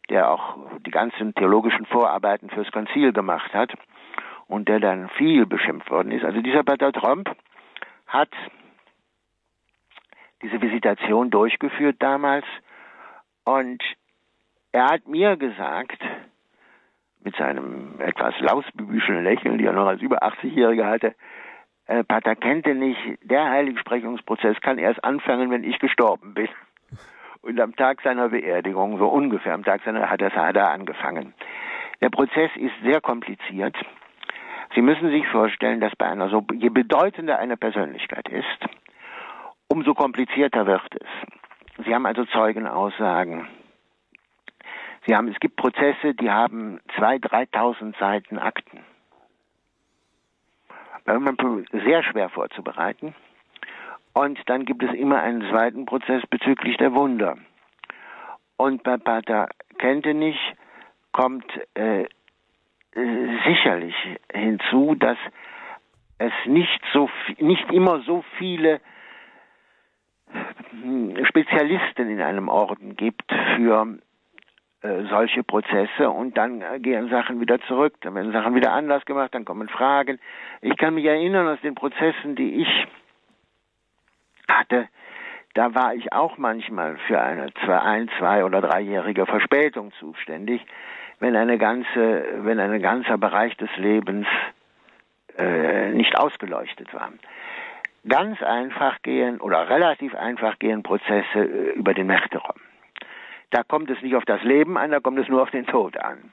der 0.09 0.31
auch 0.31 0.57
die 0.85 0.91
ganzen 0.91 1.33
theologischen 1.35 1.85
Vorarbeiten 1.85 2.49
fürs 2.49 2.71
Konzil 2.71 3.13
gemacht 3.13 3.53
hat 3.53 3.71
und 4.49 4.67
der 4.67 4.79
dann 4.79 5.07
viel 5.09 5.45
beschimpft 5.45 5.89
worden 5.89 6.11
ist. 6.11 6.25
Also 6.25 6.41
dieser 6.41 6.63
Pater 6.63 6.91
Trump 6.91 7.33
hat 8.07 8.29
diese 10.41 10.61
Visitation 10.61 11.29
durchgeführt 11.29 11.97
damals 11.99 12.45
und 13.45 13.81
er 14.71 14.85
hat 14.85 15.07
mir 15.07 15.37
gesagt, 15.37 16.01
mit 17.23 17.35
seinem 17.35 17.99
etwas 17.99 18.33
lausbübischen 18.39 19.23
Lächeln, 19.23 19.57
die 19.57 19.65
er 19.65 19.73
noch 19.73 19.87
als 19.87 20.01
über 20.01 20.23
80-Jähriger 20.23 20.85
hatte, 20.85 21.15
äh, 21.85 22.03
Pater 22.03 22.35
Kente 22.35 22.73
nicht, 22.73 22.99
der 23.23 23.49
Heiligsprechungsprozess 23.49 24.59
kann 24.61 24.77
erst 24.77 25.03
anfangen, 25.03 25.51
wenn 25.51 25.63
ich 25.63 25.79
gestorben 25.79 26.33
bin. 26.33 26.49
Und 27.41 27.59
am 27.59 27.75
Tag 27.75 28.01
seiner 28.01 28.29
Beerdigung, 28.29 28.97
so 28.97 29.07
ungefähr 29.07 29.53
am 29.53 29.63
Tag 29.63 29.81
seiner, 29.83 30.09
hat 30.09 30.21
er 30.21 30.53
da 30.53 30.71
angefangen. 30.71 31.33
Der 32.01 32.09
Prozess 32.09 32.51
ist 32.55 32.73
sehr 32.83 33.01
kompliziert. 33.01 33.75
Sie 34.75 34.81
müssen 34.81 35.09
sich 35.09 35.27
vorstellen, 35.27 35.79
dass 35.79 35.95
bei 35.95 36.05
einer 36.05 36.29
so, 36.29 36.45
je 36.53 36.69
bedeutender 36.69 37.39
eine 37.39 37.57
Persönlichkeit 37.57 38.27
ist, 38.29 38.59
umso 39.67 39.93
komplizierter 39.93 40.67
wird 40.67 40.95
es. 40.95 41.85
Sie 41.85 41.93
haben 41.93 42.05
also 42.05 42.25
Zeugenaussagen. 42.25 43.47
Sie 45.07 45.15
haben, 45.15 45.29
es 45.29 45.39
gibt 45.39 45.55
Prozesse, 45.55 46.13
die 46.13 46.29
haben 46.29 46.79
zwei, 46.97 47.17
dreitausend 47.17 47.95
Seiten 47.97 48.37
Akten. 48.37 48.83
Sehr 51.71 52.03
schwer 52.03 52.29
vorzubereiten. 52.29 53.15
Und 54.13 54.37
dann 54.47 54.65
gibt 54.65 54.83
es 54.83 54.93
immer 54.93 55.21
einen 55.21 55.49
zweiten 55.49 55.85
Prozess 55.85 56.21
bezüglich 56.29 56.77
der 56.77 56.93
Wunder. 56.93 57.37
Und 58.57 58.83
bei 58.83 58.97
Pater 58.97 59.49
Kentenich 59.77 60.37
kommt 61.11 61.45
äh, 61.75 62.05
sicherlich 62.93 63.95
hinzu, 64.31 64.95
dass 64.95 65.17
es 66.17 66.33
nicht 66.45 66.81
so 66.93 67.09
nicht 67.37 67.71
immer 67.71 68.01
so 68.01 68.23
viele 68.37 68.81
hm, 70.71 71.25
Spezialisten 71.25 72.09
in 72.09 72.21
einem 72.21 72.49
Orden 72.49 72.95
gibt 72.95 73.31
für 73.55 73.99
äh, 74.81 75.03
solche 75.09 75.43
Prozesse 75.43 76.09
und 76.09 76.37
dann 76.37 76.63
gehen 76.81 77.09
Sachen 77.09 77.39
wieder 77.39 77.59
zurück, 77.61 77.95
dann 78.01 78.15
werden 78.15 78.31
Sachen 78.31 78.55
wieder 78.55 78.73
anders 78.73 79.05
gemacht, 79.05 79.33
dann 79.33 79.45
kommen 79.45 79.69
Fragen. 79.69 80.19
Ich 80.61 80.75
kann 80.77 80.95
mich 80.95 81.05
erinnern 81.05 81.47
aus 81.47 81.61
den 81.61 81.75
Prozessen, 81.75 82.35
die 82.35 82.61
ich 82.61 82.87
hatte, 84.47 84.87
da 85.53 85.73
war 85.73 85.95
ich 85.95 86.13
auch 86.13 86.37
manchmal 86.37 86.97
für 87.07 87.19
eine 87.21 87.51
zwei, 87.65 87.79
ein, 87.79 88.09
zwei 88.19 88.45
oder 88.45 88.61
dreijährige 88.61 89.25
Verspätung 89.25 89.91
zuständig 89.99 90.61
wenn 91.19 91.35
eine 91.35 91.57
ganze, 91.57 92.43
wenn 92.43 92.59
ein 92.59 92.81
ganzer 92.81 93.17
Bereich 93.17 93.55
des 93.57 93.69
Lebens 93.77 94.27
äh, 95.37 95.91
nicht 95.91 96.17
ausgeleuchtet 96.17 96.93
war. 96.93 97.11
Ganz 98.07 98.41
einfach 98.41 99.01
gehen 99.01 99.39
oder 99.41 99.69
relativ 99.69 100.15
einfach 100.15 100.57
gehen 100.59 100.83
Prozesse 100.83 101.39
äh, 101.39 101.71
über 101.71 101.93
den 101.93 102.07
Märtyrer. 102.07 102.55
Da 103.51 103.63
kommt 103.63 103.89
es 103.89 104.01
nicht 104.01 104.15
auf 104.15 104.25
das 104.25 104.43
Leben 104.43 104.77
an, 104.77 104.91
da 104.91 104.99
kommt 104.99 105.19
es 105.19 105.27
nur 105.27 105.41
auf 105.41 105.51
den 105.51 105.65
Tod 105.65 105.97
an. 105.97 106.31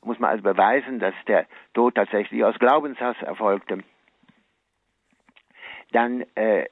Da 0.00 0.06
muss 0.06 0.18
man 0.18 0.30
also 0.30 0.42
beweisen, 0.42 0.98
dass 0.98 1.14
der 1.26 1.46
Tod 1.74 1.94
tatsächlich 1.96 2.44
aus 2.44 2.58
Glaubenshass 2.58 3.16
erfolgte. 3.20 3.80
Dann 5.92 6.24
äh, 6.36 6.66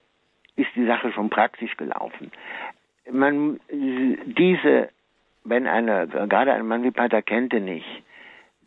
ist 0.56 0.70
die 0.74 0.86
Sache 0.86 1.12
schon 1.12 1.28
praktisch 1.28 1.76
gelaufen. 1.76 2.30
Man, 3.10 3.60
diese 3.70 4.90
wenn 5.44 5.66
eine, 5.66 6.06
gerade 6.06 6.52
ein 6.52 6.66
Mann 6.66 6.82
wie 6.82 6.90
Pater 6.90 7.22
Kentenich, 7.22 7.84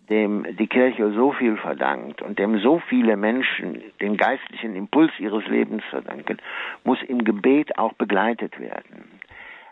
dem 0.10 0.46
die 0.58 0.68
Kirche 0.68 1.12
so 1.14 1.32
viel 1.32 1.58
verdankt 1.58 2.22
und 2.22 2.38
dem 2.38 2.60
so 2.60 2.80
viele 2.90 3.16
Menschen 3.16 3.82
den 4.02 4.18
geistlichen 4.18 4.76
Impuls 4.76 5.12
ihres 5.20 5.48
Lebens 5.48 5.84
verdanken, 5.90 6.38
muss 6.84 7.02
im 7.04 7.24
Gebet 7.24 7.78
auch 7.78 7.94
begleitet 7.94 8.60
werden. 8.60 9.20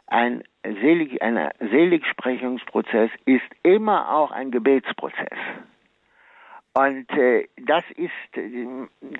Ein 0.07 0.43
Selig, 0.63 1.21
ein 1.21 1.49
Seligsprechungsprozess 1.59 3.11
ist 3.25 3.43
immer 3.63 4.11
auch 4.11 4.31
ein 4.31 4.49
Gebetsprozess. 4.49 5.37
Und 6.73 7.09
äh, 7.11 7.47
das 7.65 7.83
ist, 7.95 8.37
äh, 8.37 8.67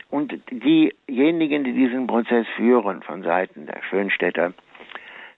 und 0.10 0.34
diejenigen, 0.52 1.64
die 1.64 1.74
diesen 1.74 2.08
Prozess 2.08 2.48
führen 2.56 3.02
von 3.02 3.24
Seiten 3.24 3.66
der 3.66 3.82
Schönstädter, 3.90 4.54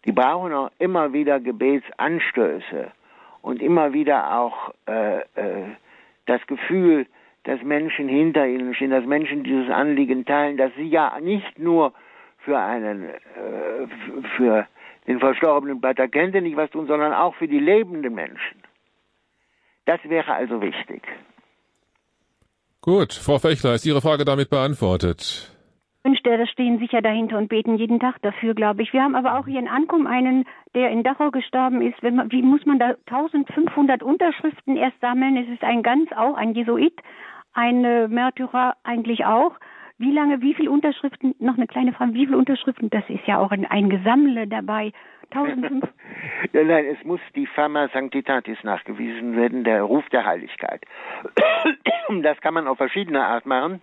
die 0.06 0.12
brauchen 0.12 0.54
auch 0.54 0.72
immer 0.80 1.14
wieder 1.14 1.39
Gebetsanstöße 1.39 2.91
und 3.41 3.62
immer 3.62 3.93
wieder 3.93 4.38
auch 4.39 4.74
äh, 4.88 5.20
äh, 5.20 5.76
das 6.26 6.45
Gefühl, 6.47 7.08
dass 7.43 7.62
Menschen 7.64 8.08
hinter 8.08 8.45
ihnen 8.47 8.76
stehen, 8.76 8.91
dass 8.91 9.06
Menschen 9.06 9.43
dieses 9.43 9.70
Anliegen 9.70 10.26
teilen, 10.26 10.58
dass 10.58 10.72
sie 10.76 10.88
ja 10.88 11.20
nicht 11.20 11.58
nur 11.58 11.93
für 12.39 12.58
einen, 12.58 13.06
äh, 13.06 13.88
für 14.38 14.68
den 15.08 15.20
verstorbenen 15.20 15.82
Pater 15.82 16.08
Kente 16.08 16.41
nicht 16.41 16.56
was 16.56 16.70
tun, 16.70 16.88
sondern 16.88 17.14
auch 17.14 17.36
für 17.36 17.47
die 17.47 17.60
lebenden 17.60 18.14
Menschen. 18.14 18.62
Das 19.86 19.99
wäre 20.04 20.34
also 20.34 20.62
wichtig. 20.62 21.02
Gut, 22.82 23.14
Frau 23.14 23.38
Fechler, 23.39 23.76
ist 23.76 23.86
Ihre 23.86 24.02
Frage 24.02 24.26
damit 24.26 24.49
beantwortet? 24.49 25.52
Wünschte, 26.04 26.47
stehen 26.47 26.80
sicher 26.80 27.02
dahinter 27.02 27.38
und 27.38 27.49
beten 27.49 27.76
jeden 27.76 27.99
Tag 27.99 28.22
dafür, 28.22 28.56
glaube 28.56 28.82
ich. 28.82 28.91
Wir 28.91 29.04
haben 29.04 29.16
aber 29.16 29.38
auch 29.38 29.45
hier 29.45 29.60
in 29.60 29.68
Ankum 29.68 30.08
einen, 30.08 30.45
der 30.74 30.89
in 30.89 31.04
Dachau 31.04 31.30
gestorben 31.30 31.82
ist. 31.82 32.02
Man, 32.02 32.32
wie 32.32 32.41
muss 32.41 32.66
man 32.66 32.80
da 32.80 32.95
1500 33.06 34.02
Unterschriften 34.02 34.78
erst 34.78 34.99
sammeln? 34.99 35.38
Es 35.38 35.47
ist 35.49 35.64
ein 35.64 35.84
ganz 35.84 36.12
auch 36.14 36.36
ein 36.36 36.54
Jesuit, 36.54 36.93
ein 37.54 37.82
Märtyrer 37.82 38.76
eigentlich 38.84 39.26
auch, 39.26 39.54
wie 40.02 40.12
lange, 40.12 40.41
wie 40.41 40.56
viele 40.56 40.72
Unterschriften, 40.72 41.36
noch 41.38 41.58
eine 41.58 41.68
kleine 41.68 41.93
Frage, 41.93 42.16
wie 42.16 42.26
viele 42.26 42.38
Unterschriften, 42.38 42.89
das 42.89 43.04
ist 43.08 43.28
ja 43.28 43.38
auch 43.38 43.52
ein, 43.52 43.66
ein 43.66 43.89
Gesammle 43.89 44.47
dabei. 44.47 44.91
1500. 45.30 45.89
ja, 46.54 46.64
nein, 46.64 46.86
es 46.86 47.04
muss 47.06 47.22
die 47.36 47.45
Fama 47.45 47.88
Sanctitatis 47.93 48.58
nachgewiesen 48.64 49.36
werden, 49.36 49.64
der 49.64 49.84
Ruf 49.84 50.08
der 50.10 50.26
Heiligkeit. 50.26 50.84
Das 52.24 52.41
kann 52.41 52.54
man 52.54 52.68
auf 52.68 52.78
verschiedene 52.78 53.24
Art 53.24 53.45
machen. 53.45 53.80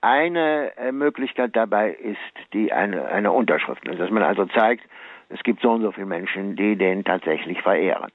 Eine 0.00 0.76
äh, 0.76 0.92
Möglichkeit 0.92 1.56
dabei 1.56 1.90
ist 1.90 2.52
die 2.52 2.72
eine, 2.72 3.06
eine 3.06 3.32
Unterschrift, 3.32 3.86
dass 3.86 4.10
man 4.10 4.22
also 4.22 4.46
zeigt, 4.46 4.84
es 5.28 5.42
gibt 5.42 5.60
so 5.60 5.72
und 5.72 5.82
so 5.82 5.92
viele 5.92 6.06
Menschen, 6.06 6.56
die 6.56 6.76
den 6.76 7.04
tatsächlich 7.04 7.60
verehren. 7.62 8.10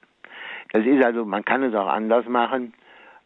Das 0.72 0.84
ist 0.84 1.04
also, 1.04 1.24
man 1.24 1.44
kann 1.44 1.62
es 1.62 1.74
auch 1.74 1.86
anders 1.86 2.26
machen. 2.26 2.74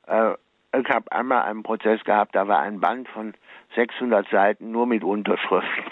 Äh, 0.07 0.33
ich 0.79 0.89
habe 0.91 1.11
einmal 1.13 1.43
einen 1.43 1.63
Prozess 1.63 2.03
gehabt, 2.05 2.35
da 2.35 2.47
war 2.49 2.61
ein 2.61 2.81
Band 2.81 3.09
von 3.09 3.35
600 3.75 4.29
Seiten 4.29 4.71
nur 4.71 4.87
mit 4.87 5.03
Unterschriften. 5.05 5.85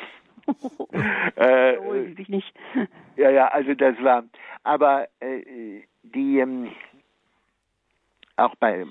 äh, 1.36 1.76
nicht. 2.28 2.52
ja, 3.16 3.30
ja, 3.30 3.48
also 3.48 3.74
das 3.74 3.94
war, 4.02 4.24
aber 4.64 5.08
äh, 5.20 5.82
die, 6.02 6.38
ähm, 6.38 6.68
auch 8.36 8.54
bei, 8.56 8.84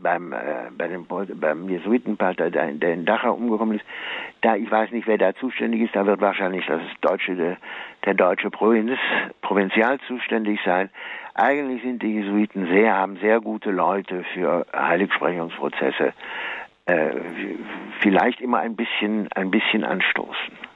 beim, 0.00 0.32
äh, 0.32 0.70
bei 0.76 0.88
dem, 0.88 1.06
beim 1.08 1.68
Jesuitenpater, 1.68 2.50
der, 2.50 2.72
der 2.72 2.94
in 2.94 3.04
Dachau 3.04 3.34
umgekommen 3.34 3.76
ist, 3.76 3.84
da, 4.42 4.54
ich 4.54 4.70
weiß 4.70 4.92
nicht, 4.92 5.08
wer 5.08 5.18
da 5.18 5.34
zuständig 5.34 5.82
ist, 5.82 5.96
da 5.96 6.06
wird 6.06 6.20
wahrscheinlich 6.20 6.64
das 6.66 6.80
deutsche, 7.00 7.34
der, 7.34 7.56
der 8.04 8.14
deutsche 8.14 8.50
Provinz, 8.50 8.98
Provinzial 9.42 9.98
zuständig 10.06 10.60
sein. 10.64 10.90
Eigentlich 11.34 11.82
sind 11.82 12.02
die 12.02 12.14
Jesuiten 12.14 12.66
sehr, 12.68 12.94
haben 12.94 13.16
sehr 13.16 13.40
gute 13.40 13.70
Leute 13.70 14.24
für 14.32 14.64
Heiligsprechungsprozesse, 14.72 16.12
äh, 16.86 17.10
vielleicht 18.00 18.40
immer 18.40 18.60
ein 18.60 18.76
bisschen, 18.76 19.30
ein 19.32 19.50
bisschen 19.50 19.82
anstoßen. 19.82 20.75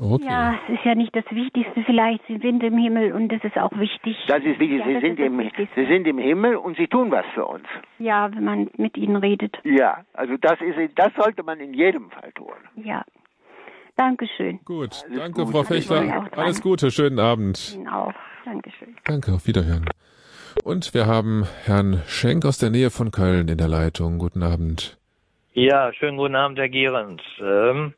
Okay. 0.00 0.26
Ja, 0.26 0.54
es 0.68 0.74
ist 0.74 0.84
ja 0.84 0.94
nicht 0.94 1.14
das 1.14 1.24
Wichtigste. 1.30 1.82
Vielleicht 1.84 2.24
sie 2.28 2.38
sind 2.38 2.62
im 2.62 2.78
Himmel 2.78 3.12
und 3.12 3.30
das 3.30 3.42
ist 3.42 3.56
auch 3.58 3.72
wichtig. 3.76 4.16
Das 4.28 4.38
ist 4.38 4.60
wichtig. 4.60 4.78
Ja, 4.78 4.86
sie, 4.86 5.00
sind 5.00 5.18
im, 5.18 5.50
sie 5.74 5.86
sind 5.86 6.06
im 6.06 6.18
Himmel 6.18 6.54
und 6.56 6.76
sie 6.76 6.86
tun 6.86 7.10
was 7.10 7.26
für 7.34 7.44
uns. 7.44 7.64
Ja, 7.98 8.30
wenn 8.32 8.44
man 8.44 8.70
mit 8.76 8.96
ihnen 8.96 9.16
redet. 9.16 9.58
Ja, 9.64 10.04
also 10.12 10.36
das 10.36 10.60
ist, 10.60 10.96
das 10.96 11.12
sollte 11.16 11.42
man 11.42 11.58
in 11.58 11.74
jedem 11.74 12.10
Fall 12.10 12.30
tun. 12.32 12.54
Ja. 12.76 13.04
Dankeschön. 13.96 14.60
Gut, 14.64 15.02
Alles 15.04 15.18
danke, 15.18 15.40
Gute. 15.40 15.52
Frau 15.52 15.62
Fechler. 15.64 16.28
Alles 16.36 16.62
Gute, 16.62 16.92
schönen 16.92 17.18
Abend. 17.18 17.74
Ihnen 17.74 17.88
auch. 17.88 18.14
Dankeschön. 18.44 18.94
Danke, 19.04 19.32
auf 19.32 19.48
Wiederhören. 19.48 19.86
Und 20.62 20.94
wir 20.94 21.06
haben 21.06 21.44
Herrn 21.64 22.02
Schenk 22.06 22.44
aus 22.44 22.58
der 22.58 22.70
Nähe 22.70 22.90
von 22.90 23.10
Köln 23.10 23.48
in 23.48 23.58
der 23.58 23.66
Leitung. 23.66 24.18
Guten 24.18 24.44
Abend. 24.44 24.96
Ja, 25.54 25.92
schönen 25.92 26.16
guten 26.16 26.36
Abend, 26.36 26.56
Herr 26.58 26.68
Gierens. 26.68 27.20
Ähm, 27.40 27.94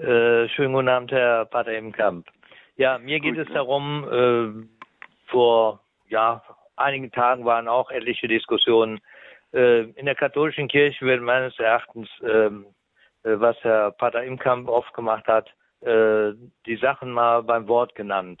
äh, 0.00 0.48
schönen 0.48 0.72
guten 0.72 0.88
Abend, 0.88 1.12
Herr 1.12 1.44
Pater 1.44 1.76
im 1.76 1.92
Kamp. 1.92 2.26
Ja, 2.76 2.98
mir 2.98 3.20
geht 3.20 3.36
Gut, 3.36 3.46
es 3.46 3.52
darum, 3.52 4.08
äh, 4.10 5.30
vor 5.30 5.80
ja, 6.08 6.42
einigen 6.76 7.12
Tagen 7.12 7.44
waren 7.44 7.68
auch 7.68 7.90
etliche 7.90 8.26
Diskussionen. 8.26 9.00
Äh, 9.52 9.82
in 9.90 10.06
der 10.06 10.14
katholischen 10.14 10.68
Kirche 10.68 11.04
wird 11.04 11.22
meines 11.22 11.58
Erachtens, 11.58 12.08
ähm, 12.22 12.66
äh, 13.22 13.32
was 13.34 13.56
Herr 13.62 13.90
Pater 13.92 14.22
Imkamp 14.24 14.68
oft 14.68 14.92
gemacht 14.94 15.26
hat, 15.26 15.48
äh, 15.80 16.32
die 16.66 16.76
Sachen 16.76 17.10
mal 17.12 17.42
beim 17.42 17.68
Wort 17.68 17.94
genannt. 17.94 18.40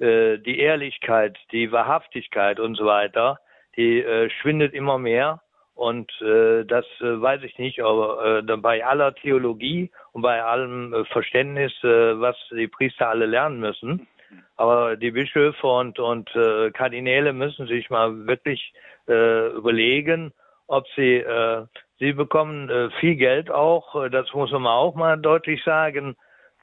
Die 0.00 0.60
Ehrlichkeit, 0.60 1.36
die 1.50 1.72
Wahrhaftigkeit 1.72 2.60
und 2.60 2.76
so 2.76 2.86
weiter, 2.86 3.40
die 3.76 4.00
schwindet 4.40 4.72
immer 4.72 4.96
mehr. 4.96 5.42
Und 5.78 6.10
äh, 6.22 6.64
das 6.64 6.84
äh, 7.00 7.22
weiß 7.22 7.44
ich 7.44 7.56
nicht, 7.56 7.80
aber 7.80 8.42
äh, 8.44 8.56
bei 8.56 8.84
aller 8.84 9.14
Theologie 9.14 9.92
und 10.10 10.22
bei 10.22 10.42
allem 10.42 10.92
äh, 10.92 11.04
Verständnis, 11.04 11.72
äh, 11.84 12.20
was 12.20 12.36
die 12.50 12.66
Priester 12.66 13.08
alle 13.08 13.26
lernen 13.26 13.60
müssen, 13.60 14.08
aber 14.56 14.96
die 14.96 15.12
Bischöfe 15.12 15.64
und, 15.68 16.00
und 16.00 16.34
äh, 16.34 16.72
Kardinäle 16.72 17.32
müssen 17.32 17.68
sich 17.68 17.90
mal 17.90 18.26
wirklich 18.26 18.72
äh, 19.06 19.50
überlegen, 19.50 20.32
ob 20.66 20.84
sie, 20.96 21.18
äh, 21.18 21.64
sie 22.00 22.12
bekommen 22.12 22.68
äh, 22.68 22.90
viel 22.98 23.14
Geld 23.14 23.48
auch, 23.48 24.10
das 24.10 24.34
muss 24.34 24.50
man 24.50 24.66
auch 24.66 24.96
mal 24.96 25.16
deutlich 25.16 25.62
sagen, 25.62 26.16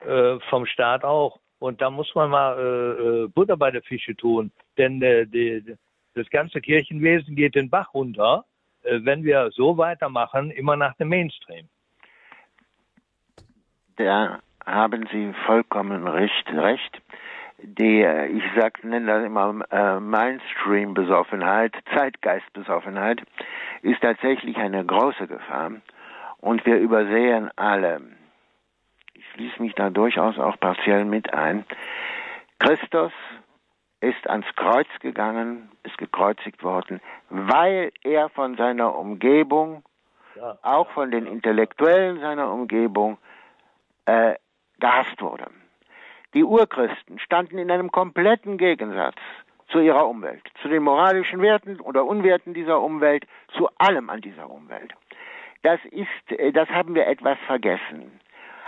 äh, 0.05 0.39
vom 0.49 0.65
Staat 0.65 1.05
auch. 1.05 1.39
Und 1.59 1.81
da 1.81 1.89
muss 1.89 2.13
man 2.15 2.31
mal 2.31 2.59
äh, 2.59 3.23
äh 3.23 3.27
Butter 3.29 3.55
bei 3.55 3.71
der 3.71 3.81
Fische 3.81 4.13
tun, 4.13 4.51
denn 4.77 5.01
äh, 5.01 5.25
die, 5.25 5.77
das 6.15 6.29
ganze 6.31 6.59
Kirchenwesen 6.59 7.37
geht 7.37 7.55
den 7.55 7.69
Bach 7.69 7.93
runter 7.93 8.43
wenn 8.89 9.23
wir 9.23 9.51
so 9.51 9.77
weitermachen, 9.77 10.51
immer 10.51 10.75
nach 10.75 10.95
dem 10.95 11.09
Mainstream. 11.09 11.67
Da 13.97 14.39
haben 14.65 15.07
Sie 15.11 15.33
vollkommen 15.45 16.07
recht. 16.07 16.49
recht. 16.49 17.01
Die, 17.57 18.01
äh, 18.01 18.27
ich 18.27 18.43
sag, 18.55 18.83
nenne 18.83 19.05
das 19.07 19.25
immer 19.25 19.63
äh, 19.71 19.99
Mainstream-Besoffenheit, 19.99 21.73
Zeitgeist-Besoffenheit, 21.93 23.21
ist 23.81 24.01
tatsächlich 24.01 24.57
eine 24.57 24.85
große 24.85 25.27
Gefahr. 25.27 25.71
Und 26.39 26.65
wir 26.65 26.77
übersehen 26.77 27.49
alle, 27.55 28.01
ich 29.13 29.23
schließe 29.33 29.61
mich 29.61 29.73
da 29.73 29.89
durchaus 29.89 30.37
auch 30.37 30.59
partiell 30.59 31.05
mit 31.05 31.33
ein, 31.33 31.65
Christus 32.59 33.13
ist 34.01 34.27
ans 34.29 34.45
Kreuz 34.55 34.87
gegangen, 34.99 35.71
ist 35.83 35.97
gekreuzigt 35.97 36.63
worden, 36.63 37.01
weil 37.29 37.91
er 38.03 38.29
von 38.29 38.55
seiner 38.55 38.95
Umgebung, 38.97 39.83
ja. 40.35 40.57
auch 40.61 40.89
von 40.91 41.11
den 41.11 41.25
Intellektuellen 41.25 42.19
seiner 42.19 42.51
Umgebung, 42.51 43.17
äh, 44.05 44.35
gehasst 44.79 45.21
wurde. 45.21 45.47
Die 46.33 46.43
Urchristen 46.43 47.17
standen 47.19 47.57
in 47.57 47.71
einem 47.71 47.91
kompletten 47.91 48.57
Gegensatz 48.57 49.15
zu 49.69 49.79
ihrer 49.79 50.07
Umwelt, 50.07 50.43
zu 50.61 50.67
den 50.67 50.83
moralischen 50.83 51.41
Werten 51.41 51.79
oder 51.79 52.05
Unwerten 52.05 52.53
dieser 52.53 52.81
Umwelt, 52.81 53.25
zu 53.57 53.69
allem 53.77 54.09
an 54.09 54.21
dieser 54.21 54.49
Umwelt. 54.49 54.93
Das 55.63 55.79
ist, 55.85 56.31
äh, 56.31 56.51
das 56.51 56.69
haben 56.69 56.93
wir 56.93 57.07
etwas 57.07 57.37
vergessen. 57.47 58.19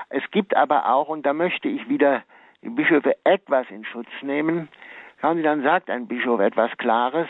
Es 0.09 0.23
gibt 0.31 0.55
aber 0.55 0.91
auch, 0.91 1.09
und 1.09 1.25
da 1.25 1.33
möchte 1.33 1.67
ich 1.67 1.87
wieder 1.89 2.23
die 2.63 2.69
Bischöfe 2.69 3.15
etwas 3.23 3.69
in 3.69 3.85
Schutz 3.85 4.09
nehmen, 4.21 4.69
Schauen 5.19 5.37
Sie, 5.37 5.43
dann 5.43 5.63
sagt 5.63 5.89
ein 5.89 6.07
Bischof 6.07 6.39
etwas 6.39 6.71
Klares, 6.77 7.27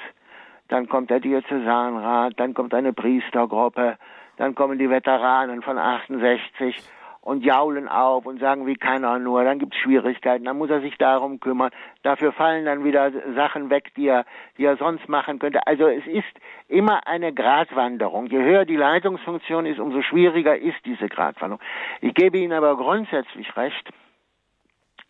dann 0.68 0.90
kommt 0.90 1.10
der 1.10 1.22
Diözesanrat, 1.22 2.34
dann 2.38 2.54
kommt 2.54 2.74
eine 2.74 2.92
Priestergruppe, 2.92 3.98
dann 4.36 4.56
kommen 4.56 4.78
die 4.78 4.90
Veteranen 4.90 5.62
von 5.62 5.78
68 5.78 6.76
und 7.22 7.44
jaulen 7.44 7.88
auf 7.88 8.26
und 8.26 8.40
sagen, 8.40 8.68
wie 8.68 8.76
kann 8.76 9.04
er 9.04 9.20
nur, 9.20 9.44
dann 9.44 9.60
gibt 9.60 9.74
es 9.74 9.82
Schwierigkeiten, 9.82 10.46
dann 10.46 10.58
muss 10.58 10.70
er 10.70 10.82
sich 10.82 10.98
darum 10.98 11.40
kümmern, 11.40 11.72
dafür 12.04 12.32
fallen 12.32 12.66
dann 12.66 12.84
wieder 12.84 13.12
Sachen 13.36 13.70
weg, 13.70 13.94
die 13.96 14.08
er, 14.08 14.26
die 14.58 14.66
er 14.66 14.78
sonst 14.78 15.08
machen 15.10 15.40
könnte. 15.40 15.66
Also 15.66 15.88
es 15.88 16.06
ist 16.08 16.40
immer 16.68 17.08
eine 17.08 17.34
Gratwanderung. 17.34 18.28
Je 18.28 18.42
höher 18.42 18.66
die 18.66 18.78
Leitungsfunktion 18.78 19.66
ist, 19.66 19.80
umso 19.80 20.02
schwieriger 20.02 20.58
ist 20.58 20.78
diese 20.86 21.08
Gratwanderung. 21.08 21.62
Ich 22.02 22.14
gebe 22.14 22.38
Ihnen 22.38 22.54
aber 22.54 22.78
grundsätzlich 22.78 23.56
recht, 23.58 23.90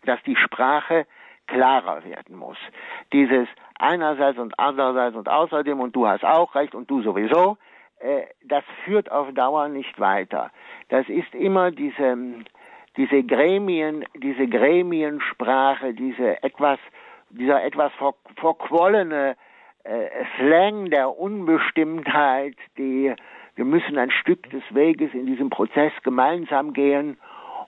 dass 0.04 0.22
die 0.24 0.36
Sprache 0.36 1.06
klarer 1.48 2.04
werden 2.04 2.36
muss. 2.36 2.58
Dieses 3.12 3.48
einerseits 3.78 4.38
und 4.38 4.58
andererseits 4.58 5.16
und 5.16 5.28
außerdem 5.28 5.80
und 5.80 5.96
du 5.96 6.06
hast 6.06 6.24
auch 6.24 6.54
recht 6.54 6.74
und 6.74 6.88
du 6.90 7.02
sowieso, 7.02 7.58
äh, 8.00 8.22
das 8.44 8.62
führt 8.84 9.10
auf 9.10 9.32
Dauer 9.34 9.68
nicht 9.68 9.98
weiter. 9.98 10.50
Das 10.88 11.08
ist 11.08 11.34
immer 11.34 11.70
diese, 11.70 12.16
diese 12.96 13.22
Gremien, 13.24 14.04
diese 14.14 14.46
Gremiensprache, 14.46 15.94
diese 15.94 16.42
etwas, 16.42 16.78
dieser 17.30 17.64
etwas 17.64 17.92
ver, 17.94 18.14
verquollene 18.36 19.36
äh, 19.84 20.08
Slang 20.36 20.90
der 20.90 21.18
Unbestimmtheit, 21.18 22.56
die 22.76 23.14
wir 23.56 23.64
müssen 23.64 23.98
ein 23.98 24.12
Stück 24.12 24.48
des 24.50 24.62
Weges 24.70 25.12
in 25.14 25.26
diesem 25.26 25.50
Prozess 25.50 25.92
gemeinsam 26.04 26.72
gehen 26.72 27.16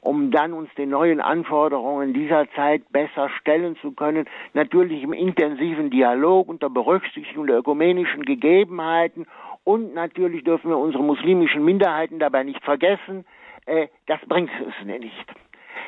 um 0.00 0.30
dann 0.30 0.52
uns 0.52 0.72
den 0.74 0.90
neuen 0.90 1.20
Anforderungen 1.20 2.12
dieser 2.12 2.50
Zeit 2.52 2.82
besser 2.90 3.28
stellen 3.40 3.76
zu 3.76 3.92
können. 3.92 4.26
Natürlich 4.54 5.02
im 5.02 5.12
intensiven 5.12 5.90
Dialog 5.90 6.48
unter 6.48 6.70
Berücksichtigung 6.70 7.46
der 7.46 7.58
ökumenischen 7.58 8.22
Gegebenheiten 8.22 9.26
und 9.64 9.94
natürlich 9.94 10.44
dürfen 10.44 10.70
wir 10.70 10.78
unsere 10.78 11.02
muslimischen 11.02 11.64
Minderheiten 11.64 12.18
dabei 12.18 12.44
nicht 12.44 12.64
vergessen. 12.64 13.24
Äh, 13.66 13.88
das 14.06 14.20
bringt 14.26 14.50
es 14.60 14.86
nicht. 14.86 15.26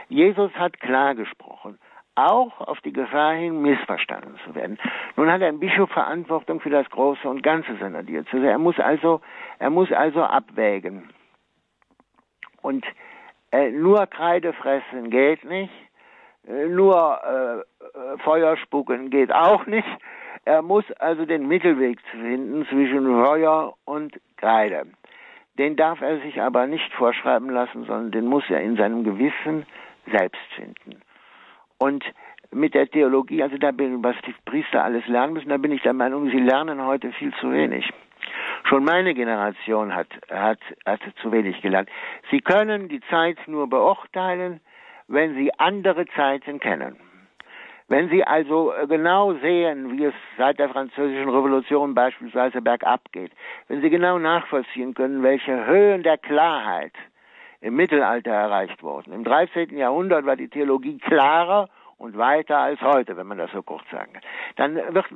Jesus 0.09 0.53
hat 0.55 0.79
klar 0.81 1.15
gesprochen 1.15 1.79
auch 2.15 2.61
auf 2.61 2.81
die 2.81 2.93
Gefahr 2.93 3.35
hin, 3.35 3.63
missverstanden 3.63 4.39
zu 4.45 4.55
werden. 4.55 4.79
Nun 5.17 5.31
hat 5.31 5.43
ein 5.43 5.59
Bischof 5.59 5.91
Verantwortung 5.91 6.61
für 6.61 6.71
das 6.71 6.89
Große 6.91 7.27
und 7.29 7.43
Ganze 7.43 7.77
seiner 7.79 8.03
Diözese. 8.03 8.49
Er 8.49 8.59
muss 8.59 8.79
also, 8.79 9.21
er 9.59 9.71
muss 9.71 9.91
also 9.93 10.23
abwägen. 10.23 11.09
Und 12.61 12.85
äh, 13.53 13.71
nur 13.71 14.07
Kreide 14.07 14.53
fressen 14.55 15.11
geht 15.11 15.45
nicht. 15.45 15.73
Äh, 16.49 16.67
nur 16.67 17.21
äh, 17.25 17.59
äh, 17.61 18.19
Feuer 18.19 18.57
spucken 18.57 19.11
geht 19.11 19.33
auch 19.33 19.67
nicht. 19.67 19.89
Er 20.45 20.63
muss 20.63 20.91
also 20.99 21.25
den 21.25 21.47
Mittelweg 21.47 22.01
finden 22.11 22.67
zwischen 22.67 23.07
Feuer 23.07 23.75
und 23.85 24.19
Kreide. 24.39 24.87
Den 25.59 25.77
darf 25.77 26.01
er 26.01 26.19
sich 26.21 26.41
aber 26.41 26.67
nicht 26.67 26.93
vorschreiben 26.95 27.51
lassen, 27.51 27.85
sondern 27.85 28.11
den 28.11 28.27
muss 28.27 28.45
er 28.49 28.61
in 28.61 28.77
seinem 28.77 29.05
Gewissen 29.05 29.67
selbst 30.11 30.41
finden. 30.57 31.03
Und 31.79 32.05
mit 32.51 32.75
der 32.75 32.89
Theologie, 32.89 33.43
also 33.43 33.57
da 33.59 33.71
bin, 33.71 34.03
was 34.03 34.17
die 34.27 34.35
Priester 34.45 34.83
alles 34.83 35.07
lernen 35.07 35.35
müssen, 35.35 35.51
da 35.51 35.59
bin 35.59 35.73
ich 35.73 35.83
der 35.83 35.93
Meinung, 35.93 36.31
sie 36.31 36.41
lernen 36.41 36.85
heute 36.85 37.13
viel 37.13 37.33
zu 37.35 37.53
wenig. 37.53 37.89
Schon 38.65 38.85
meine 38.85 39.15
Generation 39.15 39.95
hat, 39.95 40.09
hat, 40.31 40.61
hat 40.87 41.01
zu 41.21 41.33
wenig 41.33 41.61
gelernt. 41.63 41.91
Sie 42.31 42.41
können 42.41 42.89
die 42.89 43.01
Zeit 43.11 43.39
nur 43.47 43.69
beurteilen, 43.69 44.61
wenn 45.09 45.35
sie 45.35 45.53
andere 45.59 46.07
Zeiten 46.07 46.61
kennen. 46.61 46.97
Wenn 47.89 48.09
Sie 48.09 48.25
also 48.25 48.73
genau 48.89 49.35
sehen, 49.35 49.99
wie 49.99 50.05
es 50.05 50.15
seit 50.39 50.59
der 50.59 50.71
Französischen 50.71 51.29
Revolution 51.29 51.95
beispielsweise 51.95 52.63
bergab 52.63 53.01
geht, 53.13 53.33
wenn 53.69 53.83
Sie 53.83 53.91
genau 53.91 54.19
nachvollziehen 54.19 54.95
können, 54.95 55.23
welche 55.23 55.67
Höhen 55.67 56.03
der 56.03 56.17
Klarheit 56.17 56.95
im 57.61 57.77
Mittelalter 57.77 58.31
erreicht 58.31 58.83
wurden. 58.83 59.13
Im 59.13 59.25
13. 59.25 59.77
Jahrhundert 59.77 60.25
war 60.25 60.37
die 60.37 60.49
Theologie 60.49 60.97
klarer 61.01 61.69
und 62.03 62.19
weiter 62.19 62.59
als 62.59 62.81
heute, 62.81 63.17
wenn 63.17 63.29
man 63.29 63.39
das 63.39 63.53
so 63.53 63.63
kurz 63.63 63.89
sagen 63.91 64.13
kann. 64.13 64.23
Dann, 64.57 64.95
wird, 64.95 65.07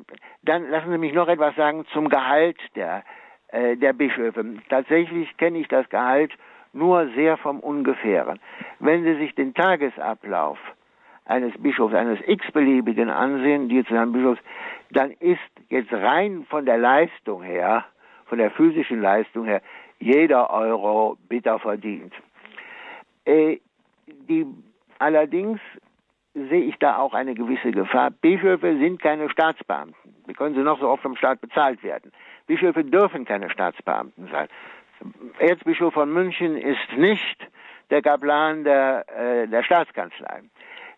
dann 0.43 0.70
lassen 0.70 0.93
Sie 0.93 0.99
mich 0.99 1.12
noch 1.12 1.26
etwas 1.26 1.57
sagen 1.57 1.84
zum 1.93 2.09
Gehalt 2.09 2.59
der, 2.76 3.03
äh, 3.49 3.76
der 3.76 3.93
Bischöfe. 3.93 4.45
Tatsächlich 4.68 5.37
kenne 5.37 5.59
ich 5.59 5.66
das 5.66 5.89
Gehalt 5.89 6.30
nur 6.72 7.09
sehr 7.16 7.39
vom 7.39 7.59
Ungefähren. 7.59 8.39
Wenn 8.78 9.03
Sie 9.03 9.16
sich 9.16 9.34
den 9.34 9.53
Tagesablauf 9.53 10.59
eines 11.24 11.53
Bischofs, 11.61 11.93
eines 11.93 12.20
x-beliebigen 12.24 13.11
ansehen, 13.11 13.68
diözesanen 13.68 14.12
Bischofs, 14.12 14.41
dann 14.93 15.11
ist 15.11 15.41
jetzt 15.68 15.93
rein 15.93 16.47
von 16.49 16.66
der 16.66 16.78
Leistung 16.78 17.43
her, 17.43 17.84
von 18.26 18.39
der 18.39 18.53
physischen 18.53 19.01
Leistung 19.03 19.45
her, 19.45 19.61
jeder 19.99 20.51
Euro 20.51 21.16
bitter 21.28 21.59
verdient. 21.59 22.12
Äh, 23.24 23.59
die, 24.07 24.47
allerdings 25.01 25.59
sehe 26.37 26.64
ich 26.64 26.76
da 26.78 26.99
auch 26.99 27.14
eine 27.14 27.34
gewisse 27.34 27.70
Gefahr. 27.70 28.11
Bischöfe 28.11 28.76
sind 28.78 29.01
keine 29.01 29.30
Staatsbeamten. 29.30 29.95
Wie 30.26 30.34
können 30.34 30.55
sie 30.55 30.61
noch 30.61 30.78
so 30.78 30.89
oft 30.89 31.03
vom 31.03 31.16
Staat 31.16 31.41
bezahlt 31.41 31.82
werden? 31.82 32.12
Bischöfe 32.47 32.84
dürfen 32.84 33.24
keine 33.24 33.49
Staatsbeamten 33.51 34.28
sein. 34.30 34.49
Erzbischof 35.39 35.95
von 35.95 36.12
München 36.12 36.57
ist 36.57 36.97
nicht 36.97 37.49
der 37.91 38.03
Kaplan 38.03 38.64
der, 38.64 39.05
äh, 39.16 39.49
der 39.49 39.62
Staatskanzlei. 39.62 40.43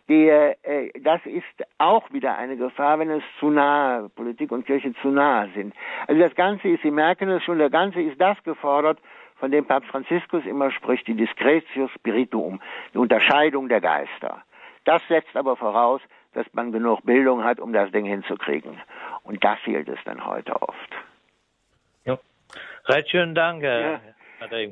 Die, 0.08 0.28
äh, 0.28 0.90
das 1.00 1.20
ist 1.26 1.44
auch 1.76 2.10
wieder 2.12 2.36
eine 2.36 2.56
Gefahr, 2.56 2.98
wenn 2.98 3.10
es 3.10 3.22
zu 3.38 3.50
nahe, 3.50 4.08
Politik 4.08 4.50
und 4.50 4.66
Kirche 4.66 4.94
zu 5.02 5.08
nahe 5.08 5.50
sind. 5.54 5.74
Also 6.06 6.20
das 6.20 6.34
Ganze 6.34 6.68
ist, 6.68 6.82
Sie 6.82 6.90
merken 6.90 7.28
es 7.28 7.44
schon, 7.44 7.58
der 7.58 7.70
Ganze 7.70 8.00
ist 8.00 8.20
das 8.20 8.42
gefordert, 8.42 8.98
von 9.36 9.50
dem 9.50 9.66
Papst 9.66 9.90
Franziskus 9.90 10.44
immer 10.46 10.70
spricht, 10.70 11.06
die 11.06 11.14
Discretio 11.14 11.88
Spirituum, 11.88 12.60
die 12.92 12.98
Unterscheidung 12.98 13.68
der 13.68 13.80
Geister. 13.80 14.42
Das 14.84 15.02
setzt 15.08 15.36
aber 15.36 15.56
voraus, 15.56 16.00
dass 16.34 16.46
man 16.52 16.72
genug 16.72 17.04
Bildung 17.04 17.44
hat, 17.44 17.60
um 17.60 17.72
das 17.72 17.90
Ding 17.90 18.04
hinzukriegen. 18.04 18.80
Und 19.24 19.44
da 19.44 19.56
fehlt 19.56 19.88
es 19.88 19.98
dann 20.04 20.24
heute 20.24 20.60
oft. 20.60 20.90
Ja. 22.04 22.18
Recht 22.86 23.10
schönen 23.10 23.34
Dank, 23.34 23.62
Herr 23.62 23.80
ja. 23.80 24.00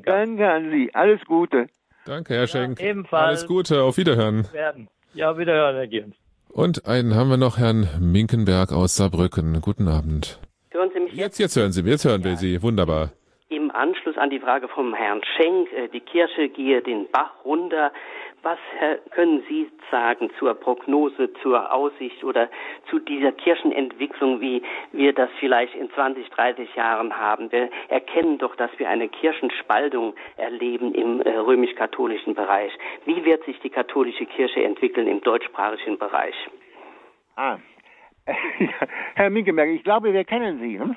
Danke 0.05 0.49
an 0.49 0.71
Sie. 0.71 0.93
Alles 0.93 1.23
Gute. 1.25 1.67
Danke, 2.05 2.35
Herr 2.35 2.47
Schenk. 2.47 2.79
Ja, 2.79 2.87
ebenfalls. 2.87 3.39
Alles 3.39 3.47
Gute. 3.47 3.83
Auf 3.83 3.97
Wiederhören. 3.97 4.47
Werden. 4.53 4.87
Ja, 5.13 5.37
wiederhören, 5.37 5.75
Herr 5.75 5.87
Giens. 5.87 6.15
Und 6.49 6.87
einen 6.87 7.15
haben 7.15 7.29
wir 7.29 7.37
noch, 7.37 7.57
Herrn 7.57 7.87
Minkenberg 7.99 8.71
aus 8.71 8.95
Saarbrücken. 8.95 9.59
Guten 9.61 9.87
Abend. 9.87 10.39
Hören 10.71 10.89
Sie 10.93 10.99
mich 11.01 11.13
jetzt? 11.13 11.37
Jetzt, 11.37 11.39
jetzt 11.39 11.55
hören 11.57 11.71
Sie 11.71 11.83
mich. 11.83 11.91
Jetzt 11.91 12.05
hören 12.05 12.21
ja. 12.21 12.29
wir 12.29 12.37
Sie. 12.37 12.61
Wunderbar. 12.63 13.11
Im 13.49 13.71
Anschluss 13.71 14.17
an 14.17 14.29
die 14.29 14.39
Frage 14.39 14.67
vom 14.67 14.93
Herrn 14.93 15.21
Schenk, 15.35 15.71
äh, 15.73 15.87
die 15.89 15.99
Kirche 15.99 16.49
gehe 16.49 16.81
den 16.81 17.07
Bach 17.11 17.31
runter. 17.45 17.91
Was 18.43 18.59
können 19.11 19.43
Sie 19.49 19.69
sagen 19.91 20.29
zur 20.39 20.53
Prognose, 20.53 21.33
zur 21.41 21.73
Aussicht 21.73 22.23
oder 22.23 22.49
zu 22.89 22.99
dieser 22.99 23.31
Kirchenentwicklung, 23.31 24.39
wie 24.39 24.61
wir 24.91 25.13
das 25.13 25.29
vielleicht 25.39 25.75
in 25.75 25.89
20, 25.91 26.29
30 26.29 26.75
Jahren 26.75 27.17
haben? 27.17 27.51
Wir 27.51 27.69
erkennen 27.89 28.37
doch, 28.37 28.55
dass 28.55 28.71
wir 28.77 28.89
eine 28.89 29.09
Kirchenspaltung 29.09 30.13
erleben 30.37 30.93
im 30.93 31.21
äh, 31.21 31.37
römisch-katholischen 31.37 32.35
Bereich. 32.35 32.71
Wie 33.05 33.25
wird 33.25 33.43
sich 33.45 33.59
die 33.59 33.69
katholische 33.69 34.25
Kirche 34.25 34.63
entwickeln 34.63 35.07
im 35.07 35.21
deutschsprachigen 35.21 35.97
Bereich? 35.97 36.35
Ah, 37.35 37.57
Herr 39.15 39.29
Minkeberg, 39.29 39.69
ich 39.69 39.83
glaube, 39.83 40.13
wir 40.13 40.23
kennen 40.25 40.59
Sie. 40.59 40.79
Hm? 40.79 40.95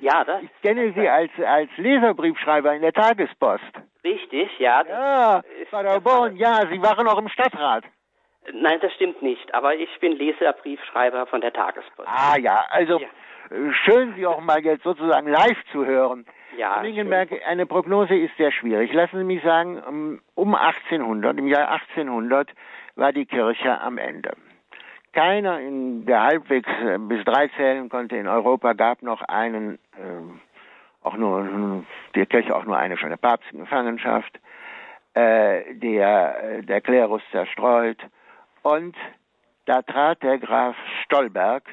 Ja, 0.00 0.24
das. 0.24 0.42
Ich 0.42 0.62
kenne 0.62 0.92
Sie 0.92 1.08
als, 1.08 1.30
als 1.44 1.70
Leserbriefschreiber 1.76 2.74
in 2.74 2.82
der 2.82 2.92
Tagespost. 2.92 3.72
Richtig, 4.04 4.58
ja. 4.58 4.82
Ja, 4.88 5.42
Paderborn, 5.70 6.36
ja, 6.36 6.66
Sie 6.70 6.80
waren 6.82 7.06
auch 7.06 7.18
im 7.18 7.28
Stadtrat. 7.28 7.84
Nein, 8.52 8.78
das 8.80 8.92
stimmt 8.94 9.22
nicht, 9.22 9.52
aber 9.54 9.74
ich 9.74 9.90
bin 10.00 10.12
Leserbriefschreiber 10.12 11.26
von 11.26 11.40
der 11.40 11.52
Tagespost. 11.52 12.08
Ah 12.08 12.36
ja, 12.38 12.64
also 12.70 12.98
ja. 12.98 13.06
Äh, 13.50 13.72
schön, 13.84 14.14
Sie 14.14 14.26
auch 14.26 14.40
mal 14.40 14.62
jetzt 14.64 14.82
sozusagen 14.82 15.28
live 15.28 15.58
zu 15.72 15.84
hören. 15.84 16.24
Ja. 16.56 16.80
Lingenberg, 16.80 17.30
eine 17.46 17.66
Prognose 17.66 18.16
ist 18.16 18.36
sehr 18.36 18.52
schwierig. 18.52 18.92
Lassen 18.92 19.18
Sie 19.18 19.24
mich 19.24 19.42
sagen, 19.42 20.20
um 20.34 20.54
1800, 20.54 21.38
im 21.38 21.46
Jahr 21.46 21.70
1800 21.70 22.50
war 22.96 23.12
die 23.12 23.26
Kirche 23.26 23.80
am 23.80 23.98
Ende. 23.98 24.32
Keiner, 25.12 25.60
in 25.60 26.06
der 26.06 26.22
halbwegs 26.22 26.68
äh, 26.84 26.98
bis 26.98 27.24
drei 27.24 27.48
zählen 27.56 27.88
konnte 27.88 28.16
in 28.16 28.28
Europa, 28.28 28.74
gab 28.74 29.02
noch 29.02 29.22
einen, 29.22 29.74
äh, 29.96 30.49
auch 31.02 31.16
nur, 31.16 31.84
der 32.14 32.26
Kirche 32.26 32.54
auch 32.54 32.64
nur 32.64 32.76
eine 32.76 32.96
schon, 32.96 33.10
der 33.10 33.16
Papst 33.16 33.50
in 33.52 33.60
Gefangenschaft, 33.60 34.38
äh, 35.14 35.74
der, 35.74 36.42
äh, 36.42 36.62
der 36.62 36.80
Klerus 36.80 37.22
zerstreut. 37.30 37.98
Und 38.62 38.96
da 39.64 39.82
trat 39.82 40.22
der 40.22 40.38
Graf 40.38 40.76
Stolberg 41.04 41.64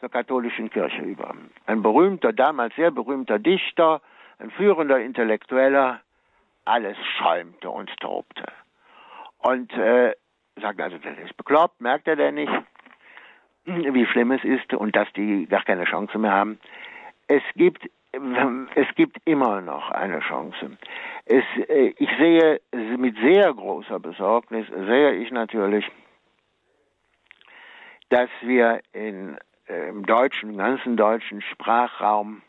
zur 0.00 0.08
katholischen 0.08 0.70
Kirche 0.70 1.02
über. 1.02 1.34
Ein 1.66 1.82
berühmter, 1.82 2.32
damals 2.32 2.74
sehr 2.76 2.90
berühmter 2.90 3.38
Dichter, 3.38 4.00
ein 4.38 4.50
führender 4.50 5.00
Intellektueller, 5.00 6.00
alles 6.64 6.96
schäumte 7.18 7.70
und 7.70 7.90
tobte. 8.00 8.44
Und 9.38 9.72
äh, 9.74 10.14
sagt 10.60 10.80
also, 10.80 10.98
das 10.98 11.18
ist 11.18 11.36
bekloppt, 11.36 11.80
merkt 11.80 12.08
er 12.08 12.16
denn 12.16 12.36
nicht, 12.36 12.52
wie 13.64 14.06
schlimm 14.06 14.32
es 14.32 14.44
ist 14.44 14.72
und 14.74 14.94
dass 14.94 15.10
die 15.14 15.46
gar 15.46 15.64
keine 15.64 15.84
Chance 15.84 16.18
mehr 16.18 16.32
haben. 16.32 16.58
Es 17.26 17.42
gibt, 17.54 17.88
es 18.12 18.94
gibt 18.94 19.16
immer 19.24 19.60
noch 19.60 19.90
eine 19.90 20.20
Chance. 20.20 20.76
Es, 21.24 21.44
äh, 21.68 21.94
ich 21.98 22.10
sehe 22.18 22.60
mit 22.96 23.16
sehr 23.18 23.52
großer 23.52 23.98
Besorgnis, 23.98 24.66
sehe 24.68 25.14
ich 25.14 25.30
natürlich, 25.30 25.90
dass 28.10 28.28
wir 28.42 28.80
in, 28.92 29.38
äh, 29.68 29.88
im 29.88 30.04
deutschen, 30.06 30.50
im 30.50 30.58
ganzen 30.58 30.96
deutschen 30.96 31.40
Sprachraum 31.40 32.42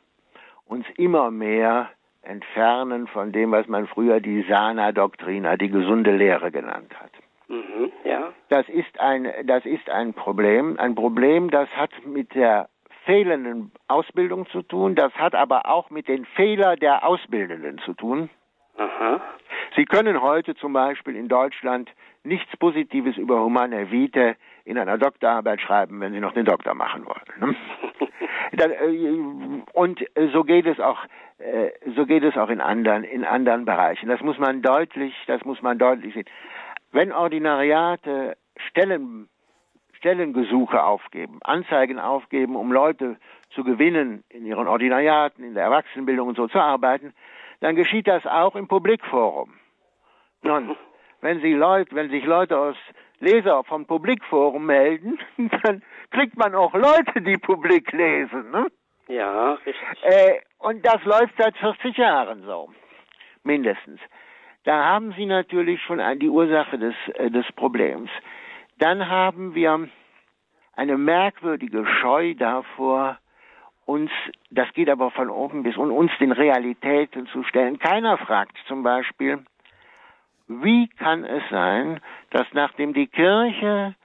uns 0.65 0.85
immer 0.97 1.31
mehr 1.31 1.89
entfernen 2.21 3.07
von 3.07 3.31
dem, 3.31 3.51
was 3.51 3.67
man 3.67 3.87
früher 3.87 4.19
die 4.19 4.43
Sana 4.43 4.91
Doctrina, 4.91 5.57
die 5.57 5.69
gesunde 5.69 6.11
Lehre 6.11 6.51
genannt 6.51 6.91
hat. 6.99 7.11
Mhm, 7.47 7.91
ja. 8.03 8.33
Das 8.49 8.67
ist 8.69 8.99
ein, 8.99 9.31
das 9.45 9.65
ist 9.65 9.89
ein 9.89 10.13
Problem. 10.13 10.77
Ein 10.79 10.95
Problem, 10.95 11.49
das 11.49 11.69
hat 11.69 11.91
mit 12.05 12.33
der 12.33 12.67
fehlenden 13.05 13.71
Ausbildung 13.87 14.47
zu 14.47 14.61
tun. 14.61 14.95
Das 14.95 15.13
hat 15.13 15.35
aber 15.35 15.67
auch 15.67 15.89
mit 15.89 16.07
den 16.07 16.25
Fehlern 16.25 16.77
der 16.79 17.07
Ausbildenden 17.07 17.77
zu 17.79 17.93
tun. 17.93 18.29
Aha. 18.77 19.21
Sie 19.75 19.85
können 19.85 20.21
heute 20.21 20.55
zum 20.55 20.73
Beispiel 20.73 21.15
in 21.15 21.27
Deutschland 21.27 21.89
nichts 22.23 22.55
Positives 22.57 23.17
über 23.17 23.41
Humane 23.41 23.91
Vitae 23.91 24.35
in 24.65 24.77
einer 24.77 24.97
Doktorarbeit 24.97 25.61
schreiben, 25.61 26.01
wenn 26.01 26.13
Sie 26.13 26.19
noch 26.19 26.33
den 26.33 26.45
Doktor 26.45 26.73
machen 26.73 27.05
wollen. 27.05 27.39
Ne? 27.39 27.55
Äh, 28.51 29.17
und 29.73 30.05
so 30.31 30.43
geht 30.43 30.65
es 30.65 30.79
auch, 30.79 30.99
äh, 31.39 31.71
so 31.95 32.05
geht 32.05 32.23
es 32.23 32.37
auch 32.37 32.49
in 32.49 32.61
anderen, 32.61 33.03
in 33.03 33.25
anderen 33.25 33.65
Bereichen. 33.65 34.07
Das 34.07 34.21
muss 34.21 34.37
man 34.37 34.61
deutlich, 34.61 35.13
das 35.27 35.43
muss 35.43 35.61
man 35.61 35.77
deutlich 35.77 36.13
sehen. 36.13 36.25
Wenn 36.91 37.11
Ordinariate 37.11 38.37
Stellen, 38.69 39.27
Stellengesuche 39.97 40.83
aufgeben, 40.83 41.39
Anzeigen 41.43 41.99
aufgeben, 41.99 42.55
um 42.55 42.71
Leute 42.71 43.17
zu 43.49 43.63
gewinnen, 43.63 44.23
in 44.29 44.45
ihren 44.45 44.67
Ordinariaten, 44.67 45.43
in 45.43 45.53
der 45.53 45.63
Erwachsenenbildung 45.63 46.29
und 46.29 46.37
so 46.37 46.47
zu 46.47 46.59
arbeiten, 46.59 47.13
dann 47.61 47.75
geschieht 47.75 48.07
das 48.07 48.25
auch 48.25 48.55
im 48.55 48.67
Publikforum. 48.67 49.53
Nun, 50.41 50.75
wenn, 51.21 51.41
Sie 51.41 51.53
Leute, 51.53 51.95
wenn 51.95 52.09
sich 52.09 52.25
Leute 52.25 52.57
aus 52.57 52.75
Leser 53.19 53.63
vom 53.63 53.85
Publikforum 53.85 54.65
melden, 54.65 55.17
dann 55.63 55.81
kriegt 56.11 56.37
man 56.37 56.53
auch 56.53 56.73
Leute, 56.73 57.21
die 57.21 57.37
Publik 57.37 57.91
lesen. 57.93 58.51
Ne? 58.51 58.67
Ja, 59.07 59.53
richtig. 59.65 60.03
Äh, 60.03 60.39
und 60.59 60.85
das 60.85 61.03
läuft 61.05 61.33
seit 61.37 61.55
40 61.57 61.97
Jahren 61.97 62.43
so, 62.43 62.69
mindestens. 63.43 63.99
Da 64.65 64.83
haben 64.83 65.13
Sie 65.13 65.25
natürlich 65.25 65.81
schon 65.83 66.01
die 66.19 66.29
Ursache 66.29 66.77
des, 66.77 66.95
äh, 67.13 67.29
des 67.29 67.45
Problems. 67.55 68.09
Dann 68.77 69.09
haben 69.09 69.55
wir 69.55 69.87
eine 70.75 70.97
merkwürdige 70.97 71.85
Scheu 71.85 72.33
davor, 72.35 73.17
uns, 73.85 74.11
das 74.49 74.71
geht 74.73 74.89
aber 74.89 75.11
von 75.11 75.29
oben 75.29 75.63
bis 75.63 75.77
und 75.77 75.91
uns 75.91 76.11
den 76.19 76.31
Realitäten 76.31 77.27
zu 77.27 77.43
stellen. 77.43 77.79
Keiner 77.79 78.17
fragt 78.17 78.57
zum 78.67 78.83
Beispiel, 78.83 79.45
wie 80.47 80.87
kann 80.87 81.23
es 81.23 81.43
sein, 81.49 82.01
dass 82.31 82.47
nachdem 82.53 82.93
die 82.93 83.07
Kirche 83.07 83.95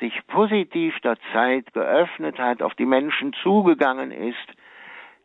sich 0.00 0.26
positiv 0.26 0.98
der 1.00 1.16
Zeit 1.32 1.72
geöffnet 1.72 2.38
hat, 2.38 2.62
auf 2.62 2.74
die 2.74 2.86
Menschen 2.86 3.32
zugegangen 3.42 4.10
ist, 4.10 4.36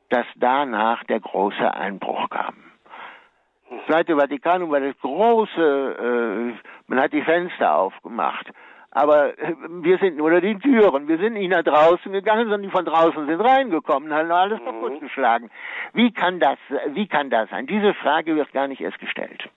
dass 0.09 0.25
danach 0.35 1.03
der 1.05 1.19
große 1.19 1.73
Einbruch 1.73 2.29
kam. 2.29 2.55
Zweite 3.87 4.15
Vatikanum 4.15 4.69
war 4.71 4.79
das 4.79 4.97
große, 4.99 6.53
äh, 6.53 6.69
man 6.87 6.99
hat 6.99 7.13
die 7.13 7.23
Fenster 7.23 7.75
aufgemacht. 7.75 8.51
Aber 8.95 9.37
äh, 9.39 9.55
wir 9.81 9.97
sind 9.97 10.17
nur 10.17 10.39
die 10.39 10.57
Türen. 10.59 11.07
Wir 11.07 11.17
sind 11.17 11.33
nicht 11.33 11.49
nach 11.49 11.63
draußen 11.63 12.11
gegangen, 12.11 12.43
sondern 12.43 12.61
die 12.61 12.69
von 12.69 12.85
draußen 12.85 13.25
sind 13.25 13.41
reingekommen, 13.41 14.11
und 14.11 14.15
haben 14.15 14.31
alles 14.31 14.59
mhm. 14.59 14.65
kaputtgeschlagen. 14.65 15.49
Wie 15.93 16.11
kann 16.11 16.39
das, 16.39 16.59
wie 16.89 17.07
kann 17.07 17.29
das 17.29 17.49
sein? 17.49 17.65
Diese 17.65 17.93
Frage 17.95 18.35
wird 18.35 18.53
gar 18.53 18.67
nicht 18.67 18.81
erst 18.81 18.99
gestellt. 18.99 19.49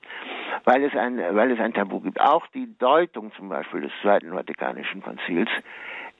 Weil 0.64 0.84
es 0.84 0.96
ein, 0.96 1.18
weil 1.18 1.50
es 1.50 1.60
ein 1.60 1.74
Tabu 1.74 2.00
gibt. 2.00 2.20
Auch 2.20 2.46
die 2.48 2.66
Deutung 2.78 3.30
zum 3.34 3.50
Beispiel 3.50 3.82
des 3.82 3.92
Zweiten 4.00 4.32
Vatikanischen 4.32 5.02
Konzils 5.02 5.50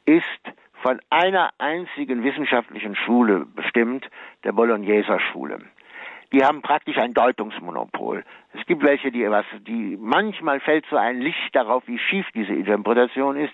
ist 0.04 0.24
von 0.82 1.00
einer 1.08 1.50
einzigen 1.58 2.22
wissenschaftlichen 2.22 2.94
Schule 2.94 3.46
bestimmt, 3.46 4.08
der 4.44 4.52
Bologneser 4.52 5.18
Schule 5.18 5.60
die 6.32 6.44
haben 6.44 6.62
praktisch 6.62 6.98
ein 6.98 7.14
Deutungsmonopol. 7.14 8.24
Es 8.54 8.66
gibt 8.66 8.82
welche, 8.84 9.10
die 9.10 9.28
was, 9.30 9.44
die 9.66 9.96
manchmal 10.00 10.60
fällt 10.60 10.86
so 10.90 10.96
ein 10.96 11.20
Licht 11.20 11.54
darauf, 11.54 11.82
wie 11.86 11.98
schief 11.98 12.26
diese 12.34 12.52
Interpretation 12.52 13.36
ist. 13.36 13.52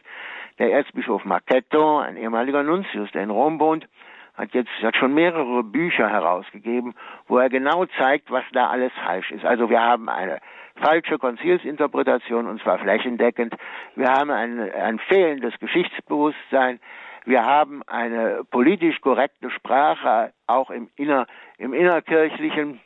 Der 0.59 0.73
Erzbischof 0.73 1.25
Marchetto, 1.25 1.99
ein 1.99 2.17
ehemaliger 2.17 2.63
Nuntius, 2.63 3.11
der 3.13 3.23
in 3.23 3.31
Rom 3.31 3.59
wohnt, 3.59 3.89
hat 4.35 4.55
jetzt 4.55 4.71
hat 4.83 4.97
schon 4.97 5.15
mehrere 5.15 5.63
Bücher 5.63 6.09
herausgegeben, 6.09 6.95
wo 7.27 7.39
er 7.39 7.49
genau 7.49 7.85
zeigt, 7.99 8.31
was 8.31 8.45
da 8.53 8.69
alles 8.69 8.93
falsch 9.05 9.31
ist. 9.31 9.45
Also 9.45 9.69
wir 9.69 9.81
haben 9.81 10.09
eine 10.09 10.41
falsche 10.77 11.19
Konzilsinterpretation 11.19 12.47
und 12.47 12.63
zwar 12.63 12.79
flächendeckend. 12.79 13.55
Wir 13.95 14.09
haben 14.09 14.31
ein, 14.31 14.73
ein 14.73 14.99
fehlendes 14.99 15.59
Geschichtsbewusstsein. 15.59 16.81
Wir 17.25 17.45
haben 17.45 17.83
eine 17.87 18.45
politisch 18.51 19.01
korrekte 19.01 19.51
Sprache, 19.51 20.33
auch 20.47 20.71
im, 20.71 20.91
inner, 20.97 21.27
im 21.59 21.73
innerkirchlichen, 21.73 22.81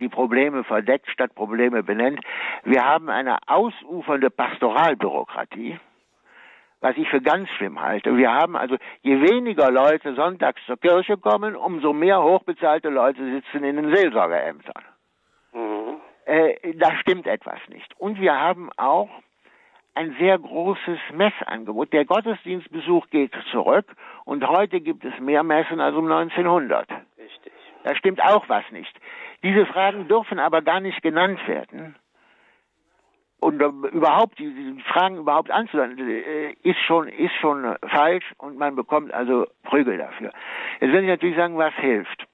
die 0.00 0.08
Probleme 0.08 0.64
verdeckt 0.64 1.08
statt 1.10 1.34
Probleme 1.34 1.82
benennt. 1.82 2.20
Wir 2.64 2.84
haben 2.84 3.08
eine 3.08 3.38
ausufernde 3.46 4.30
Pastoralbürokratie, 4.30 5.78
was 6.80 6.96
ich 6.96 7.08
für 7.08 7.20
ganz 7.20 7.48
schlimm 7.50 7.80
halte. 7.80 8.16
Wir 8.16 8.32
haben 8.32 8.56
also, 8.56 8.76
je 9.02 9.20
weniger 9.20 9.70
Leute 9.70 10.14
sonntags 10.14 10.60
zur 10.66 10.78
Kirche 10.78 11.16
kommen, 11.16 11.54
umso 11.54 11.92
mehr 11.92 12.22
hochbezahlte 12.22 12.88
Leute 12.88 13.22
sitzen 13.30 13.62
in 13.62 13.76
den 13.76 13.94
Seelsorgeämtern. 13.94 14.84
Mhm. 15.52 16.00
Äh, 16.24 16.74
da 16.74 16.96
stimmt 16.96 17.26
etwas 17.26 17.60
nicht. 17.68 17.94
Und 17.98 18.20
wir 18.20 18.38
haben 18.38 18.70
auch 18.76 19.10
ein 19.94 20.14
sehr 20.18 20.38
großes 20.38 20.98
Messangebot. 21.12 21.92
Der 21.92 22.04
Gottesdienstbesuch 22.04 23.08
geht 23.10 23.32
zurück 23.50 23.86
und 24.24 24.46
heute 24.46 24.80
gibt 24.80 25.04
es 25.04 25.18
mehr 25.20 25.42
Messen 25.42 25.80
als 25.80 25.96
um 25.96 26.10
1900. 26.10 26.88
Richtig. 27.18 27.52
Da 27.84 27.94
stimmt 27.94 28.22
auch 28.22 28.48
was 28.48 28.64
nicht. 28.70 28.94
Diese 29.42 29.66
Fragen 29.66 30.08
dürfen 30.08 30.38
aber 30.38 30.62
gar 30.62 30.80
nicht 30.80 31.02
genannt 31.02 31.40
werden. 31.48 31.96
Und 33.40 33.62
überhaupt, 33.62 34.38
die, 34.38 34.82
Fragen 34.86 35.16
überhaupt 35.16 35.50
anzuhören, 35.50 35.98
äh, 35.98 36.52
ist 36.62 36.78
schon, 36.80 37.08
ist 37.08 37.34
schon 37.40 37.74
falsch 37.88 38.34
und 38.36 38.58
man 38.58 38.76
bekommt 38.76 39.14
also 39.14 39.46
Prügel 39.62 39.96
dafür. 39.96 40.30
Jetzt 40.80 40.92
will 40.92 41.02
ich 41.02 41.08
natürlich 41.08 41.36
sagen, 41.36 41.56
was 41.56 41.72
hilft. 41.74 42.26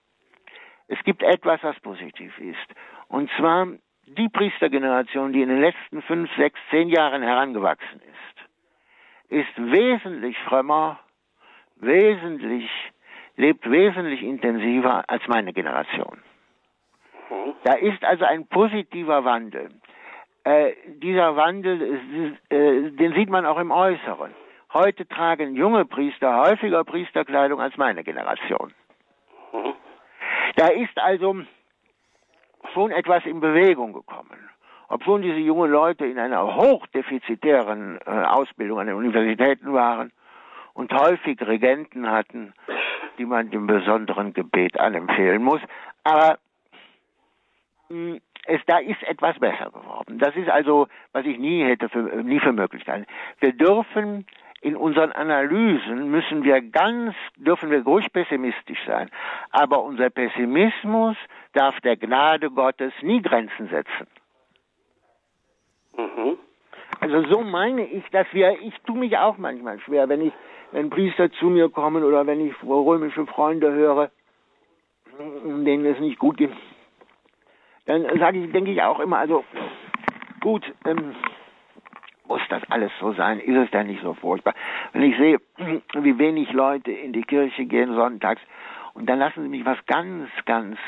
Es 0.88 0.98
gibt 1.04 1.22
etwas, 1.22 1.62
was 1.62 1.78
positiv 1.80 2.36
ist. 2.38 2.74
Und 3.08 3.30
zwar 3.38 3.68
die 4.06 4.28
Priestergeneration, 4.28 5.32
die 5.32 5.42
in 5.42 5.48
den 5.48 5.60
letzten 5.60 6.02
fünf, 6.02 6.30
sechs, 6.36 6.58
zehn 6.70 6.88
Jahren 6.88 7.22
herangewachsen 7.22 8.00
ist, 8.00 9.30
ist 9.30 9.56
wesentlich 9.56 10.38
frömmer, 10.46 11.00
wesentlich, 11.76 12.70
lebt 13.36 13.68
wesentlich 13.70 14.22
intensiver 14.22 15.04
als 15.08 15.26
meine 15.26 15.52
Generation. 15.52 16.22
Da 17.64 17.74
ist 17.74 18.04
also 18.04 18.24
ein 18.24 18.46
positiver 18.46 19.24
Wandel. 19.24 19.70
Äh, 20.44 20.72
dieser 20.86 21.34
Wandel, 21.34 22.36
äh, 22.48 22.90
den 22.92 23.14
sieht 23.14 23.28
man 23.28 23.44
auch 23.44 23.58
im 23.58 23.72
Äußeren. 23.72 24.32
Heute 24.72 25.06
tragen 25.08 25.56
junge 25.56 25.84
Priester 25.84 26.36
häufiger 26.36 26.84
Priesterkleidung 26.84 27.60
als 27.60 27.76
meine 27.76 28.04
Generation. 28.04 28.72
Da 30.54 30.68
ist 30.68 30.96
also 30.98 31.42
schon 32.72 32.90
etwas 32.90 33.24
in 33.26 33.40
Bewegung 33.40 33.92
gekommen. 33.92 34.50
Obwohl 34.88 35.20
diese 35.20 35.38
jungen 35.38 35.70
Leute 35.70 36.06
in 36.06 36.18
einer 36.18 36.54
hochdefizitären 36.54 37.98
äh, 38.06 38.10
Ausbildung 38.10 38.78
an 38.78 38.86
den 38.86 38.96
Universitäten 38.96 39.72
waren 39.72 40.12
und 40.74 40.92
häufig 40.92 41.40
Regenten 41.42 42.08
hatten, 42.08 42.52
die 43.18 43.24
man 43.24 43.50
dem 43.50 43.66
besonderen 43.66 44.32
Gebet 44.32 44.78
anempfehlen 44.78 45.42
muss. 45.42 45.60
Aber 46.04 46.38
hm, 47.88 48.20
es, 48.46 48.60
da 48.66 48.78
ist 48.78 49.02
etwas 49.02 49.38
besser 49.38 49.70
geworden. 49.70 50.18
Das 50.18 50.36
ist 50.36 50.48
also, 50.48 50.86
was 51.12 51.24
ich 51.26 51.38
nie 51.38 51.64
hätte 51.64 51.88
für, 51.88 52.02
nie 52.22 52.38
für 52.38 52.52
möglich 52.52 52.84
gehalten. 52.84 53.06
Wir 53.40 53.52
dürfen 53.52 54.26
in 54.66 54.74
unseren 54.74 55.12
Analysen 55.12 56.10
müssen 56.10 56.42
wir 56.42 56.60
ganz, 56.60 57.14
dürfen 57.36 57.70
wir 57.70 57.84
ruhig 57.84 58.12
pessimistisch 58.12 58.84
sein. 58.84 59.08
Aber 59.52 59.84
unser 59.84 60.10
Pessimismus 60.10 61.16
darf 61.52 61.80
der 61.82 61.96
Gnade 61.96 62.50
Gottes 62.50 62.92
nie 63.00 63.22
Grenzen 63.22 63.68
setzen. 63.68 64.08
Mhm. 65.96 66.38
Also 66.98 67.28
so 67.28 67.42
meine 67.42 67.86
ich, 67.86 68.02
dass 68.10 68.26
wir, 68.32 68.60
ich 68.60 68.74
tue 68.80 68.98
mich 68.98 69.16
auch 69.16 69.38
manchmal 69.38 69.78
schwer, 69.78 70.08
wenn 70.08 70.20
ich, 70.20 70.32
wenn 70.72 70.90
Priester 70.90 71.30
zu 71.30 71.46
mir 71.46 71.68
kommen 71.68 72.02
oder 72.02 72.26
wenn 72.26 72.44
ich 72.44 72.54
römische 72.64 73.24
Freunde 73.26 73.72
höre, 73.72 74.10
denen 75.64 75.86
es 75.86 76.00
nicht 76.00 76.18
gut 76.18 76.38
geht, 76.38 76.50
dann 77.84 78.02
sage 78.18 78.40
ich, 78.40 78.50
denke 78.50 78.72
ich 78.72 78.82
auch 78.82 78.98
immer, 78.98 79.18
also 79.18 79.44
gut, 80.40 80.64
ähm, 80.84 81.14
muss 82.28 82.42
das 82.48 82.62
alles 82.70 82.92
so 83.00 83.12
sein? 83.12 83.40
Ist 83.40 83.56
es 83.56 83.70
denn 83.70 83.86
nicht 83.86 84.02
so 84.02 84.14
furchtbar? 84.14 84.54
Wenn 84.92 85.02
ich 85.02 85.16
sehe, 85.16 85.38
wie 85.94 86.18
wenig 86.18 86.52
Leute 86.52 86.92
in 86.92 87.12
die 87.12 87.22
Kirche 87.22 87.64
gehen 87.66 87.94
sonntags, 87.94 88.40
und 88.94 89.06
dann 89.06 89.18
lassen 89.18 89.42
Sie 89.42 89.48
mich 89.48 89.64
was 89.66 89.78
ganz, 89.86 90.30
ganz 90.46 90.78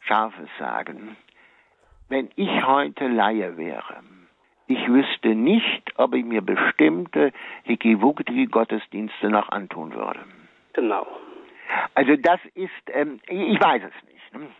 Scharfes 0.00 0.48
sagen. 0.58 1.16
Wenn 2.08 2.30
ich 2.36 2.64
heute 2.64 3.08
Laie 3.08 3.56
wäre, 3.56 4.02
ich 4.68 4.88
wüsste 4.88 5.34
nicht, 5.34 5.98
ob 5.98 6.14
ich 6.14 6.24
mir 6.24 6.42
bestimmte 6.42 7.32
Hikivukti-Gottesdienste 7.64 9.28
noch 9.28 9.48
antun 9.48 9.94
würde. 9.94 10.20
Genau. 10.74 11.06
Also 11.94 12.14
das 12.16 12.38
ist, 12.54 12.70
ähm, 12.92 13.20
ich 13.28 13.60
weiß 13.60 13.82
es 13.82 14.08
nicht. 14.08 14.50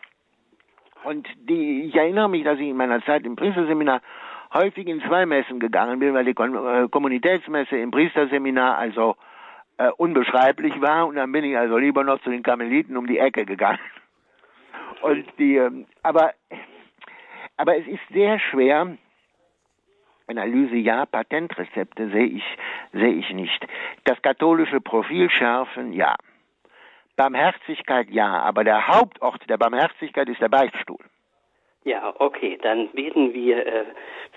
Und 1.05 1.29
die, 1.49 1.83
ich 1.85 1.95
erinnere 1.95 2.29
mich, 2.29 2.43
dass 2.43 2.59
ich 2.59 2.69
in 2.69 2.77
meiner 2.77 3.03
Zeit 3.05 3.25
im 3.25 3.37
Priesterseminar 3.37 4.03
häufig 4.53 4.87
in 4.87 5.01
zwei 5.03 5.27
Messen 5.27 5.61
gegangen 5.61 5.99
bin, 5.99 6.15
weil 6.15 6.25
die 6.25 6.31
äh, 6.31 6.89
Kommunitätsmesse 6.89 7.77
im 7.77 7.91
Priesterseminar 7.91 8.79
also 8.79 9.17
äh, 9.79 9.91
unbeschreiblich 9.97 10.81
war 10.81 11.07
und 11.07 11.17
dann 11.17 11.33
bin 11.33 11.45
ich 11.45 11.57
also 11.57 11.79
lieber 11.79 12.05
noch 12.05 12.21
zu 12.23 12.31
den 12.31 12.43
Karmeliten 12.43 12.97
um 12.97 13.07
die 13.07 13.19
Ecke 13.19 13.45
gegangen. 13.45 13.81
Und 15.03 15.25
die, 15.39 15.57
ähm, 15.57 15.87
aber, 16.03 16.35
aber 17.57 17.79
es 17.79 17.87
ist 17.87 18.03
sehr 18.13 18.39
schwer, 18.39 18.99
Analyse 20.31 20.77
ja, 20.77 21.07
Patentrezepte 21.07 22.11
sehe 22.11 22.27
ich, 22.27 22.45
sehe 22.93 23.15
ich 23.15 23.31
nicht. 23.33 23.67
Das 24.05 24.21
katholische 24.23 24.81
Profil 24.81 25.29
schärfen, 25.31 25.93
ja. 25.93 26.17
Barmherzigkeit, 27.17 28.11
ja. 28.11 28.41
Aber 28.43 28.65
der 28.65 28.87
Hauptort 28.89 29.49
der 29.49 29.59
Barmherzigkeit 29.59 30.29
ist 30.29 30.41
der 30.41 30.49
Beichtstuhl. 30.49 31.05
Ja, 31.85 32.13
okay, 32.19 32.59
dann 32.61 32.89
beten 32.89 33.33
wir 33.33 33.67
äh, 33.67 33.85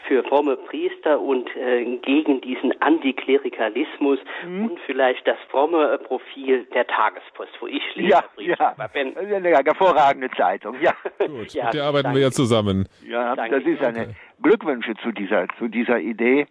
für 0.07 0.23
fromme 0.23 0.55
Priester 0.55 1.19
und 1.19 1.53
äh, 1.57 1.83
gegen 1.97 2.39
diesen 2.39 2.81
Antiklerikalismus 2.81 4.19
mhm. 4.45 4.69
und 4.69 4.79
vielleicht 4.85 5.27
das 5.27 5.37
fromme 5.49 5.91
äh, 5.91 5.97
Profil 5.97 6.63
der 6.73 6.87
Tagespost, 6.87 7.51
wo 7.59 7.67
ich 7.67 7.83
lese. 7.95 8.09
Ja, 8.09 8.23
ja. 8.37 8.75
Ben. 8.93 9.17
eine 9.17 9.49
hervorragende 9.49 10.29
Zeitung, 10.37 10.77
ja. 10.79 10.93
Gut, 11.19 11.53
ja, 11.53 11.65
mit 11.65 11.73
der 11.73 11.83
arbeiten 11.83 12.03
danke. 12.03 12.19
wir 12.19 12.23
ja 12.23 12.31
zusammen. 12.31 12.87
Ja, 13.05 13.35
danke. 13.35 13.59
das 13.59 13.67
ist 13.67 13.83
eine 13.83 14.15
Glückwünsche 14.41 14.93
zu 15.03 15.11
dieser, 15.11 15.45
zu 15.59 15.67
dieser 15.67 15.99
Idee, 15.99 16.47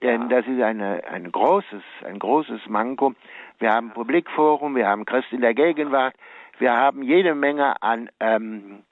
denn 0.00 0.22
ja. 0.22 0.28
das 0.28 0.46
ist 0.46 0.62
eine, 0.62 1.02
ein 1.10 1.32
großes, 1.32 1.82
ein 2.04 2.20
großes 2.20 2.60
Manko. 2.68 3.14
Wir 3.58 3.72
haben 3.72 3.90
Publikforum, 3.90 4.76
wir 4.76 4.86
haben 4.86 5.06
Christ 5.06 5.32
in 5.32 5.40
der 5.40 5.54
Gegenwart, 5.54 6.14
wir 6.58 6.72
haben 6.72 7.02
jede 7.02 7.34
Menge 7.34 7.82
an 7.82 8.10
ähm, 8.20 8.84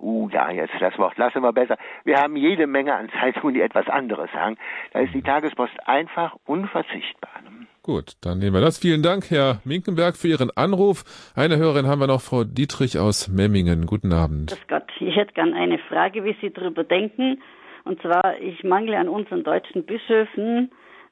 Uh, 0.00 0.28
ja, 0.32 0.50
jetzt 0.50 0.74
das 0.80 0.96
Wort 0.98 1.16
lassen 1.18 1.42
wir 1.42 1.52
besser. 1.52 1.76
Wir 2.04 2.18
haben 2.18 2.36
jede 2.36 2.66
Menge 2.66 2.94
an 2.94 3.08
Zeitungen, 3.20 3.54
die 3.54 3.60
etwas 3.60 3.88
anderes 3.88 4.30
sagen. 4.32 4.56
Da 4.92 5.00
ist 5.00 5.14
die 5.14 5.22
Tagespost 5.22 5.72
einfach 5.86 6.36
unverzichtbar. 6.46 7.30
Gut, 7.82 8.12
dann 8.20 8.38
nehmen 8.38 8.54
wir 8.54 8.60
das. 8.60 8.78
Vielen 8.78 9.02
Dank, 9.02 9.30
Herr 9.30 9.60
Minkenberg, 9.64 10.16
für 10.16 10.28
Ihren 10.28 10.50
Anruf. 10.56 11.04
Eine 11.34 11.56
Hörerin 11.56 11.86
haben 11.86 12.00
wir 12.00 12.06
noch, 12.06 12.20
Frau 12.20 12.44
Dietrich 12.44 12.98
aus 12.98 13.28
Memmingen. 13.28 13.86
Guten 13.86 14.12
Abend. 14.12 14.50
Grüß 14.50 14.68
Gott, 14.68 14.90
ich 15.00 15.16
hätte 15.16 15.32
gern 15.32 15.54
eine 15.54 15.78
Frage, 15.78 16.22
wie 16.22 16.36
Sie 16.40 16.52
darüber 16.52 16.84
denken. 16.84 17.42
Und 17.84 18.02
zwar, 18.02 18.38
ich 18.40 18.62
mangle 18.62 18.98
an 18.98 19.08
unseren 19.08 19.42
deutschen 19.42 19.84
Bischöfen 19.84 20.70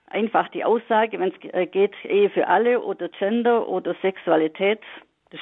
einfach 0.08 0.48
die 0.50 0.64
Aussage, 0.64 1.18
wenn 1.18 1.32
es 1.32 1.54
äh, 1.54 1.66
geht, 1.66 1.94
Ehe 2.04 2.30
für 2.30 2.46
alle 2.46 2.80
oder 2.80 3.08
Gender 3.08 3.68
oder 3.68 3.94
Sexualität, 4.02 4.80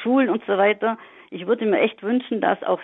Schulen 0.02 0.30
und 0.30 0.42
so 0.46 0.56
weiter. 0.56 0.98
Ich 1.30 1.46
würde 1.46 1.66
mir 1.66 1.80
echt 1.80 2.02
wünschen, 2.02 2.40
dass 2.40 2.62
auch 2.62 2.80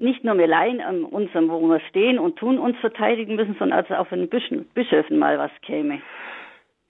nicht 0.00 0.24
nur 0.24 0.36
wir 0.38 0.46
Laien 0.46 0.80
an 0.80 1.04
unserem, 1.04 1.48
wo 1.48 1.60
wir 1.68 1.80
stehen 1.80 2.18
und 2.18 2.36
tun, 2.36 2.58
uns 2.58 2.76
verteidigen 2.78 3.36
müssen, 3.36 3.54
sondern 3.58 3.78
also 3.78 3.94
auch 3.94 4.06
von 4.06 4.18
den 4.18 4.64
Bischöfen 4.74 5.18
mal 5.18 5.38
was 5.38 5.50
käme. 5.62 6.00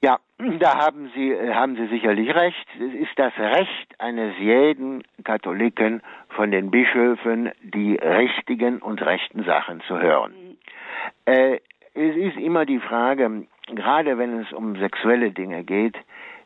Ja, 0.03 0.19
da 0.39 0.79
haben 0.79 1.11
Sie, 1.15 1.31
äh, 1.31 1.53
haben 1.53 1.77
Sie 1.77 1.87
sicherlich 1.89 2.35
recht. 2.35 2.67
Es 2.77 2.95
ist 2.95 3.13
das 3.17 3.37
Recht 3.39 4.01
eines 4.01 4.33
jeden 4.39 5.03
Katholiken 5.25 6.03
von 6.31 6.51
den 6.51 6.71
Bischöfen, 6.71 7.51
die 7.63 7.97
richtigen 7.97 8.79
und 8.79 9.03
rechten 9.03 9.45
Sachen 9.45 9.83
zu 9.83 9.99
hören. 10.01 10.33
Mhm. 10.33 10.57
Äh, 11.27 11.61
es 11.93 12.17
ist 12.17 12.39
immer 12.39 12.65
die 12.65 12.79
Frage, 12.79 13.47
gerade 13.75 14.17
wenn 14.17 14.41
es 14.41 14.53
um 14.53 14.77
sexuelle 14.77 15.33
Dinge 15.33 15.65
geht, 15.65 15.97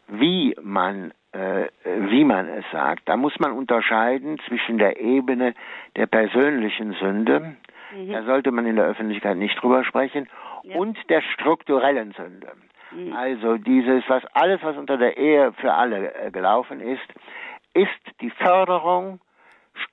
wie 0.09 0.57
man 0.61 1.13
wie 1.35 2.25
man 2.25 2.49
es 2.49 2.65
sagt. 2.71 3.09
Da 3.09 3.17
muss 3.17 3.39
man 3.41 3.53
unterscheiden 3.53 4.39
zwischen 4.47 4.79
der 4.79 5.01
Ebene 5.01 5.55
der 5.97 6.07
persönlichen 6.07 6.93
Sünde, 6.95 7.57
mhm. 7.95 8.13
da 8.13 8.23
sollte 8.23 8.51
man 8.53 8.67
in 8.67 8.77
der 8.77 8.87
Öffentlichkeit 8.87 9.37
nicht 9.37 9.61
drüber 9.61 9.85
sprechen, 9.85 10.29
ja. 10.63 10.77
und 10.77 10.97
der 11.11 11.23
strukturellen 11.23 12.13
Sünde. 12.13 12.53
Mhm. 12.93 13.13
Also 13.13 13.57
dieses, 13.57 14.05
was 14.09 14.25
alles, 14.33 14.63
was 14.63 14.77
unter 14.77 14.97
der 14.97 15.17
Ehe 15.17 15.53
für 15.55 15.73
alle 15.73 16.15
äh, 16.15 16.31
gelaufen 16.31 16.81
ist, 16.81 17.07
ist 17.73 18.21
die 18.21 18.31
Förderung 18.31 19.21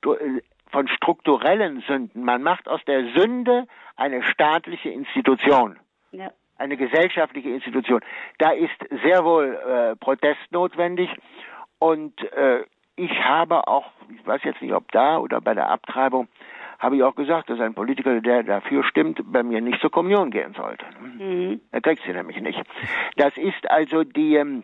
äh, 0.05 0.41
von 0.71 0.87
strukturellen 0.87 1.81
Sünden. 1.87 2.23
Man 2.23 2.43
macht 2.43 2.67
aus 2.67 2.83
der 2.85 3.11
Sünde 3.15 3.65
eine 3.97 4.21
staatliche 4.23 4.89
Institution. 4.89 5.79
Ja 6.11 6.31
eine 6.62 6.78
gesellschaftliche 6.78 7.49
Institution. 7.49 8.01
Da 8.38 8.51
ist 8.51 8.78
sehr 9.03 9.26
wohl 9.26 9.55
äh, 9.55 9.95
Protest 9.97 10.51
notwendig 10.51 11.09
und 11.80 12.22
äh, 12.34 12.64
ich 12.95 13.12
habe 13.24 13.68
auch, 13.68 13.91
ich 14.09 14.26
weiß 14.26 14.41
jetzt 14.43 14.62
nicht, 14.62 14.74
ob 14.74 14.91
da 14.91 15.18
oder 15.18 15.41
bei 15.41 15.53
der 15.53 15.70
Abtreibung, 15.70 16.28
habe 16.78 16.95
ich 16.95 17.03
auch 17.03 17.16
gesagt, 17.16 17.49
dass 17.49 17.59
ein 17.59 17.74
Politiker, 17.74 18.22
der 18.22 18.43
dafür 18.43 18.84
stimmt, 18.84 19.22
bei 19.24 19.43
mir 19.43 19.62
nicht 19.62 19.80
zur 19.82 19.91
Kommunion 19.91 20.32
gehen 20.32 20.53
sollte. 20.53 20.86
Mhm. 20.99 21.62
Er 21.72 21.82
kriegt 21.82 22.03
sie 22.03 22.12
nämlich 22.12 22.41
nicht. 22.41 22.62
Das 23.18 23.38
ist 23.38 23.70
also 23.70 24.03
die, 24.03 24.36
ähm, 24.36 24.64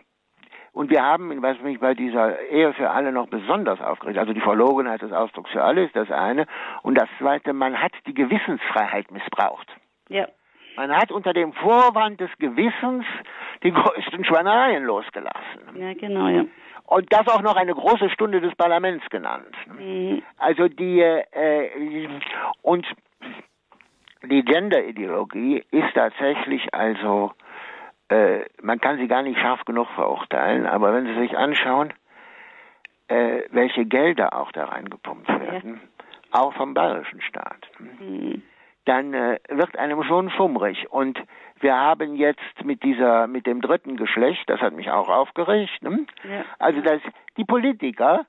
und 0.71 0.91
wir 0.91 1.03
haben, 1.03 1.41
was 1.41 1.59
mich 1.61 1.79
bei 1.79 1.95
dieser 1.95 2.39
Ehe 2.49 2.73
für 2.73 2.91
alle 2.91 3.11
noch 3.11 3.27
besonders 3.27 3.81
aufgeregt, 3.81 4.19
also 4.19 4.33
die 4.33 4.41
Verlogenheit 4.41 5.01
des 5.01 5.11
Ausdrucks 5.11 5.51
für 5.51 5.63
alle 5.63 5.85
ist 5.85 5.95
das 5.95 6.11
eine. 6.11 6.45
Und 6.83 6.95
das 6.95 7.09
zweite, 7.17 7.53
man 7.53 7.81
hat 7.81 7.93
die 8.05 8.13
Gewissensfreiheit 8.13 9.11
missbraucht. 9.11 9.67
Ja. 10.09 10.27
Man 10.77 10.95
hat 10.95 11.11
unter 11.11 11.33
dem 11.33 11.53
Vorwand 11.53 12.21
des 12.21 12.29
Gewissens 12.37 13.03
die 13.63 13.71
größten 13.71 14.23
Schweinereien 14.23 14.83
losgelassen. 14.83 15.61
Ja, 15.75 15.93
genau, 15.93 16.27
ja. 16.27 16.45
Und 16.85 17.11
das 17.11 17.27
auch 17.27 17.41
noch 17.41 17.55
eine 17.55 17.73
große 17.73 18.11
Stunde 18.11 18.39
des 18.41 18.55
Parlaments 18.55 19.03
genannt. 19.09 19.53
Mhm. 19.65 20.21
Also 20.37 20.67
die 20.67 21.01
äh, 21.01 22.07
und 22.61 22.85
die 24.23 24.43
Gender-Ideologie 24.43 25.63
ist 25.71 25.93
tatsächlich 25.95 26.71
also, 26.73 27.31
äh, 28.09 28.41
man 28.61 28.79
kann 28.79 28.99
sie 28.99 29.07
gar 29.07 29.23
nicht 29.23 29.39
scharf 29.39 29.65
genug 29.65 29.87
verurteilen, 29.95 30.67
aber 30.67 30.93
wenn 30.93 31.07
Sie 31.07 31.19
sich 31.19 31.35
anschauen, 31.35 31.91
äh, 33.07 33.41
welche 33.49 33.85
Gelder 33.85 34.33
auch 34.39 34.51
da 34.51 34.65
reingepumpt 34.65 35.27
werden, 35.27 35.81
ja. 36.33 36.39
auch 36.39 36.53
vom 36.53 36.75
bayerischen 36.75 37.21
Staat. 37.21 37.67
Mhm 37.79 38.43
dann 38.87 39.13
äh, 39.13 39.39
wird 39.49 39.77
einem 39.77 40.03
schon 40.03 40.29
schummrig. 40.29 40.89
Und 40.89 41.19
wir 41.59 41.75
haben 41.75 42.15
jetzt 42.15 42.63
mit 42.63 42.83
dieser, 42.83 43.27
mit 43.27 43.45
dem 43.45 43.61
dritten 43.61 43.97
Geschlecht, 43.97 44.43
das 44.47 44.61
hat 44.61 44.73
mich 44.73 44.89
auch 44.91 45.09
aufgeregt, 45.09 45.81
ne? 45.81 46.05
ja. 46.23 46.45
also 46.59 46.81
dass 46.81 47.01
die 47.37 47.45
Politiker 47.45 48.25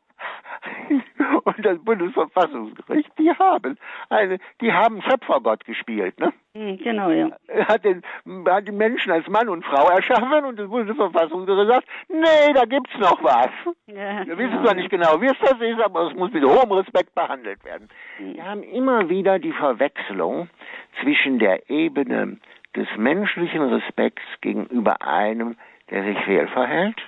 und 1.44 1.64
das 1.64 1.78
Bundesverfassungsgericht, 1.84 3.10
die 3.18 3.30
haben 3.30 3.76
eine, 4.08 4.38
die 4.60 4.72
haben 4.72 5.02
Schöpfergott 5.02 5.64
gespielt, 5.64 6.18
ne? 6.18 6.32
Hm, 6.54 6.78
genau, 6.78 7.10
ja. 7.10 7.30
Hat 7.66 7.84
den, 7.84 8.02
hat 8.46 8.66
die 8.66 8.72
Menschen 8.72 9.12
als 9.12 9.28
Mann 9.28 9.48
und 9.48 9.64
Frau 9.64 9.88
erschaffen 9.88 10.44
und 10.44 10.58
das 10.58 10.68
Bundesverfassungsgericht 10.68 11.70
sagt, 11.70 11.88
nee, 12.08 12.52
da 12.54 12.64
gibt's 12.64 12.96
noch 12.98 13.22
was. 13.22 13.50
Ja, 13.86 14.26
Wir 14.26 14.38
wissen 14.38 14.64
zwar 14.64 14.74
nicht 14.74 14.90
genau, 14.90 15.20
wie 15.20 15.26
es 15.26 15.38
das 15.40 15.60
ist, 15.60 15.80
aber 15.80 16.10
es 16.10 16.16
muss 16.16 16.32
mit 16.32 16.44
hohem 16.44 16.72
Respekt 16.72 17.14
behandelt 17.14 17.64
werden. 17.64 17.88
Mhm. 18.18 18.34
Wir 18.34 18.44
haben 18.44 18.62
immer 18.62 19.08
wieder 19.08 19.38
die 19.38 19.52
Verwechslung 19.52 20.48
zwischen 21.00 21.38
der 21.38 21.70
Ebene 21.70 22.38
des 22.74 22.88
menschlichen 22.96 23.62
Respekts 23.62 24.22
gegenüber 24.40 25.02
einem, 25.02 25.56
der 25.90 26.04
sich 26.04 26.18
fehlverhält, 26.24 27.00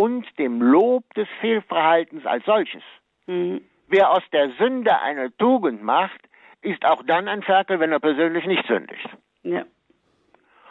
und 0.00 0.26
dem 0.38 0.62
Lob 0.62 1.04
des 1.14 1.28
Fehlverhaltens 1.42 2.24
als 2.24 2.42
solches. 2.46 2.82
Mhm. 3.26 3.60
Wer 3.88 4.10
aus 4.10 4.22
der 4.32 4.48
Sünde 4.52 4.98
eine 5.02 5.36
Tugend 5.36 5.82
macht, 5.82 6.20
ist 6.62 6.86
auch 6.86 7.02
dann 7.06 7.28
ein 7.28 7.42
Ferkel, 7.42 7.80
wenn 7.80 7.92
er 7.92 8.00
persönlich 8.00 8.46
nicht 8.46 8.66
sündigt. 8.66 9.08
Ja. 9.42 9.64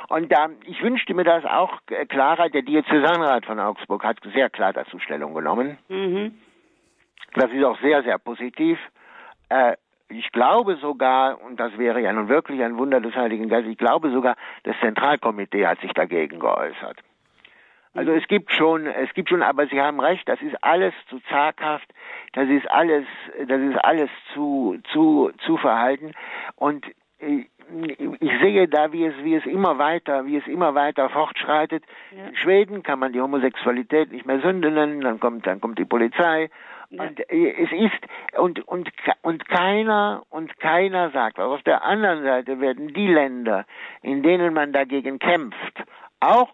Und 0.08 0.32
da, 0.32 0.50
ich 0.66 0.82
wünschte 0.82 1.14
mir 1.14 1.26
das 1.26 1.46
auch 1.46 1.80
klarer, 2.08 2.50
der 2.50 2.64
Diözesanrat 2.64 3.46
von 3.46 3.60
Augsburg 3.60 4.04
hat 4.04 4.18
sehr 4.34 4.50
klar 4.50 4.74
dazu 4.74 4.98
Stellung 4.98 5.36
genommen. 5.36 5.78
Mhm. 5.90 6.40
Das 7.36 7.52
ist 7.52 7.64
auch 7.64 7.80
sehr, 7.82 8.02
sehr 8.02 8.18
positiv. 8.18 8.80
Äh, 9.50 9.76
ich 10.08 10.32
glaube 10.32 10.78
sogar, 10.78 11.40
und 11.44 11.60
das 11.60 11.78
wäre 11.78 12.02
ja 12.02 12.12
nun 12.12 12.30
wirklich 12.30 12.64
ein 12.64 12.80
Wunder 12.80 13.00
des 13.00 13.16
Heiligen 13.16 13.48
Geistes, 13.48 13.74
ich 13.74 13.78
glaube 13.78 14.10
sogar, 14.10 14.36
das 14.64 14.76
Zentralkomitee 14.80 15.68
hat 15.68 15.80
sich 15.82 15.94
dagegen 15.94 16.40
geäußert. 16.40 16.98
Also 17.94 18.12
es 18.12 18.28
gibt 18.28 18.52
schon, 18.52 18.86
es 18.86 19.12
gibt 19.14 19.30
schon, 19.30 19.42
aber 19.42 19.68
Sie 19.68 19.82
haben 19.82 20.00
recht, 20.00 20.28
das 20.30 20.42
ist 20.42 20.64
alles 20.64 20.94
zu 21.10 21.20
zaghaft, 21.30 21.92
das 22.34 22.48
ist 22.48 22.70
alles, 22.70 23.06
das 23.48 23.60
ist 23.62 23.78
alles 23.84 24.10
zu, 24.34 24.78
zu, 24.92 25.32
zu 25.40 25.58
verhalten 25.58 26.12
und 26.56 26.86
äh, 27.20 27.46
ich 28.20 28.32
sehe 28.42 28.68
da, 28.68 28.92
wie 28.92 29.06
es, 29.06 29.14
wie 29.24 29.36
es 29.36 29.46
immer 29.46 29.78
weiter, 29.78 30.26
wie 30.26 30.38
es 30.38 30.48
immer 30.48 30.74
weiter 30.74 31.10
fortschreitet. 31.10 31.84
Ja. 32.12 32.26
In 32.28 32.36
Schweden 32.36 32.84
kann 32.84 33.00
man 33.00 33.14
die 33.14 33.22
Homosexualität 33.22 34.12
nicht 34.12 34.26
mehr 34.26 34.40
Sünde 34.42 34.72
nennen, 34.72 35.02
dann 35.02 35.20
kommt, 35.20 35.46
dann 35.46 35.62
kommt 35.62 35.78
die 35.78 35.86
Polizei. 35.86 36.50
Ja. 36.90 37.04
Und 37.04 37.20
äh, 37.30 37.52
es 37.64 37.72
ist, 37.72 38.40
und, 38.40 38.68
und, 38.68 38.92
und 39.22 39.48
keiner, 39.48 40.24
und 40.30 40.60
keiner 40.60 41.12
sagt, 41.12 41.38
aber 41.38 41.54
auf 41.54 41.64
der 41.64 41.84
anderen 41.84 42.24
Seite 42.24 42.60
werden 42.60 42.94
die 42.94 43.08
Länder, 43.08 43.66
in 44.02 44.24
denen 44.24 44.54
man 44.54 44.74
dagegen 44.74 45.20
kämpft, 45.20 45.84
auch 46.20 46.50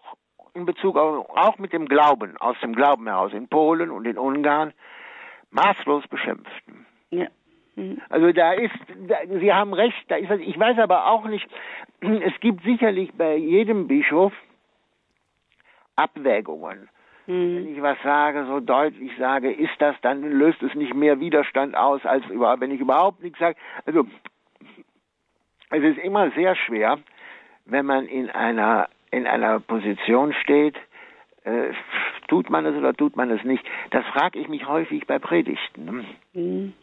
in 0.56 0.66
Bezug 0.66 0.96
auf, 0.96 1.28
auch 1.30 1.58
mit 1.58 1.72
dem 1.72 1.86
Glauben, 1.86 2.36
aus 2.38 2.56
dem 2.60 2.74
Glauben 2.74 3.06
heraus, 3.06 3.32
in 3.32 3.48
Polen 3.48 3.90
und 3.90 4.06
in 4.06 4.18
Ungarn, 4.18 4.72
maßlos 5.50 6.08
beschimpft. 6.08 6.50
Ja. 7.10 7.26
Mhm. 7.76 8.00
Also 8.08 8.32
da 8.32 8.52
ist, 8.52 8.74
da, 9.06 9.16
Sie 9.38 9.52
haben 9.52 9.74
recht, 9.74 10.04
da 10.08 10.16
ist, 10.16 10.30
ich 10.30 10.58
weiß 10.58 10.78
aber 10.78 11.06
auch 11.06 11.26
nicht, 11.26 11.46
es 12.00 12.38
gibt 12.40 12.62
sicherlich 12.64 13.12
bei 13.12 13.36
jedem 13.36 13.86
Bischof 13.86 14.32
Abwägungen. 15.94 16.88
Mhm. 17.26 17.56
Wenn 17.56 17.74
ich 17.74 17.82
was 17.82 17.98
sage, 18.02 18.46
so 18.46 18.60
deutlich 18.60 19.12
sage, 19.18 19.52
ist 19.52 19.74
das, 19.78 19.94
dann 20.00 20.22
löst 20.22 20.62
es 20.62 20.74
nicht 20.74 20.94
mehr 20.94 21.20
Widerstand 21.20 21.76
aus, 21.76 22.04
als 22.04 22.24
überhaupt, 22.26 22.60
wenn 22.60 22.70
ich 22.70 22.80
überhaupt 22.80 23.22
nichts 23.22 23.38
sage. 23.38 23.56
Also, 23.84 24.06
es 25.70 25.82
ist 25.82 25.98
immer 25.98 26.30
sehr 26.30 26.54
schwer, 26.54 26.98
wenn 27.64 27.84
man 27.84 28.06
in 28.06 28.30
einer 28.30 28.88
in 29.16 29.26
einer 29.26 29.60
Position 29.60 30.34
steht, 30.34 30.76
äh, 31.44 31.72
tut 32.28 32.50
man 32.50 32.66
es 32.66 32.76
oder 32.76 32.92
tut 32.92 33.16
man 33.16 33.30
es 33.30 33.42
nicht? 33.44 33.64
Das 33.90 34.04
frage 34.06 34.38
ich 34.38 34.48
mich 34.48 34.68
häufig 34.68 35.06
bei 35.06 35.18
Predigten. 35.18 36.06
Mhm. 36.34 36.74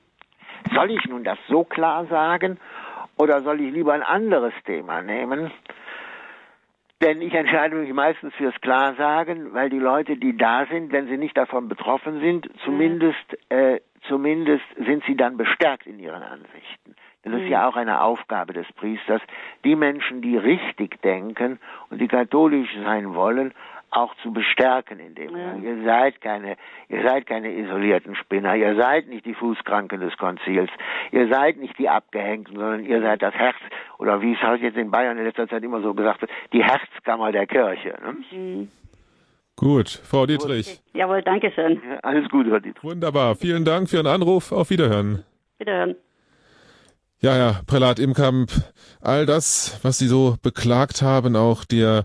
Soll 0.74 0.92
ich 0.92 1.06
nun 1.06 1.24
das 1.24 1.38
so 1.48 1.64
klar 1.64 2.06
sagen 2.08 2.58
oder 3.18 3.42
soll 3.42 3.62
ich 3.62 3.72
lieber 3.72 3.94
ein 3.94 4.02
anderes 4.02 4.54
Thema 4.66 5.02
nehmen? 5.02 5.52
Denn 7.02 7.22
ich 7.22 7.34
entscheide 7.34 7.76
mich 7.76 7.94
meistens 7.94 8.34
fürs 8.36 8.60
Klarsagen, 8.62 9.54
weil 9.54 9.70
die 9.70 9.80
Leute, 9.80 10.16
die 10.16 10.36
da 10.36 10.66
sind, 10.66 10.92
wenn 10.92 11.08
sie 11.08 11.18
nicht 11.18 11.38
davon 11.38 11.68
betroffen 11.68 12.22
sind, 12.22 12.50
zumindest, 12.64 13.38
äh, 13.50 13.82
zumindest 14.08 14.64
sind 14.78 15.04
sie 15.06 15.16
dann 15.16 15.38
bestärkt 15.38 15.86
in 15.86 16.00
ihren 16.00 16.24
Ansichten. 16.24 16.96
Das 17.24 17.34
ist 17.34 17.48
ja 17.48 17.62
mhm. 17.62 17.66
auch 17.68 17.76
eine 17.78 18.02
Aufgabe 18.02 18.54
des 18.54 18.68
Priesters, 18.74 19.22
die 19.64 19.76
Menschen, 19.76 20.22
die 20.22 20.38
richtig 20.38 21.02
denken 21.02 21.60
und 21.90 22.00
die 22.02 22.08
katholisch 22.08 22.70
sein 22.84 23.14
wollen, 23.16 23.54
auch 23.92 24.14
zu 24.24 24.32
bestärken 24.34 25.00
in 25.00 25.16
dem. 25.16 25.38
Ja. 25.38 25.56
Ihr 25.56 25.84
seid 25.86 26.20
keine, 26.22 26.58
ihr 26.90 27.04
seid 27.04 27.28
keine 27.28 27.52
isolierten 27.56 28.16
Spinner, 28.16 28.56
ihr 28.56 28.76
seid 28.76 29.08
nicht 29.08 29.26
die 29.26 29.36
Fußkranken 29.36 30.00
des 30.00 30.18
Konzils, 30.18 30.70
ihr 31.12 31.28
seid 31.30 31.58
nicht 31.58 31.78
die 31.78 31.90
Abgehängten, 31.90 32.56
sondern 32.56 32.84
ihr 32.84 33.02
seid 33.02 33.22
das 33.22 33.34
Herz, 33.34 33.56
oder 34.00 34.22
wie 34.22 34.34
es 34.34 34.42
halt 34.42 34.62
jetzt 34.62 34.78
in 34.78 34.92
Bayern 34.92 35.18
in 35.18 35.26
letzter 35.26 35.48
Zeit 35.48 35.64
immer 35.64 35.82
so 35.82 35.94
gesagt 35.94 36.22
wird, 36.22 36.32
die 36.52 36.64
Herzkammer 36.64 37.32
der 37.32 37.48
Kirche. 37.48 37.96
Ne? 38.04 38.38
Mhm. 38.38 38.72
Gut, 39.56 39.90
Frau 39.90 40.26
Dietrich. 40.26 40.68
Okay. 40.68 41.00
Jawohl, 41.00 41.22
danke 41.22 41.52
schön. 41.52 41.80
Ja, 41.88 42.00
alles 42.02 42.28
Gute, 42.30 42.50
Frau 42.50 42.60
Dietrich. 42.60 42.84
Wunderbar. 42.84 43.36
Vielen 43.36 43.64
Dank 43.64 43.88
für 43.88 43.98
Ihren 43.98 44.08
Anruf. 44.08 44.52
Auf 44.52 44.72
Wiederhören. 44.72 45.24
Wiederhören. 45.60 45.96
Ja, 47.24 47.38
ja, 47.38 47.62
Prälat 47.68 48.00
Imkamp, 48.00 48.52
all 49.00 49.26
das, 49.26 49.78
was 49.82 49.98
Sie 49.98 50.10
so 50.10 50.36
beklagt 50.42 51.02
haben, 51.02 51.38
auch 51.38 51.64
der, 51.64 52.04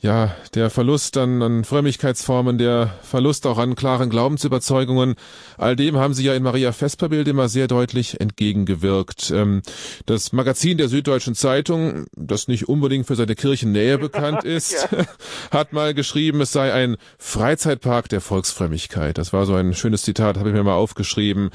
ja, 0.00 0.36
der 0.54 0.68
Verlust 0.68 1.16
an, 1.16 1.42
an 1.42 1.64
Frömmigkeitsformen, 1.64 2.58
der 2.58 2.94
Verlust 3.02 3.46
auch 3.46 3.56
an 3.56 3.74
klaren 3.74 4.10
Glaubensüberzeugungen, 4.10 5.14
all 5.56 5.76
dem 5.76 5.96
haben 5.96 6.12
Sie 6.12 6.24
ja 6.24 6.34
in 6.34 6.42
Maria 6.42 6.72
Vesperbild 6.72 7.26
immer 7.28 7.48
sehr 7.48 7.68
deutlich 7.68 8.20
entgegengewirkt. 8.20 9.30
Ähm, 9.34 9.62
das 10.04 10.34
Magazin 10.34 10.76
der 10.76 10.90
Süddeutschen 10.90 11.34
Zeitung, 11.34 12.04
das 12.14 12.46
nicht 12.46 12.68
unbedingt 12.68 13.06
für 13.06 13.16
seine 13.16 13.36
Kirchennähe 13.36 13.96
bekannt 13.96 14.44
ist, 14.44 14.88
hat 15.50 15.72
mal 15.72 15.94
geschrieben, 15.94 16.42
es 16.42 16.52
sei 16.52 16.70
ein 16.70 16.98
Freizeitpark 17.16 18.10
der 18.10 18.20
Volksfrömmigkeit. 18.20 19.16
Das 19.16 19.32
war 19.32 19.46
so 19.46 19.54
ein 19.54 19.72
schönes 19.72 20.02
Zitat, 20.02 20.36
habe 20.36 20.50
ich 20.50 20.54
mir 20.54 20.64
mal 20.64 20.74
aufgeschrieben. 20.74 21.48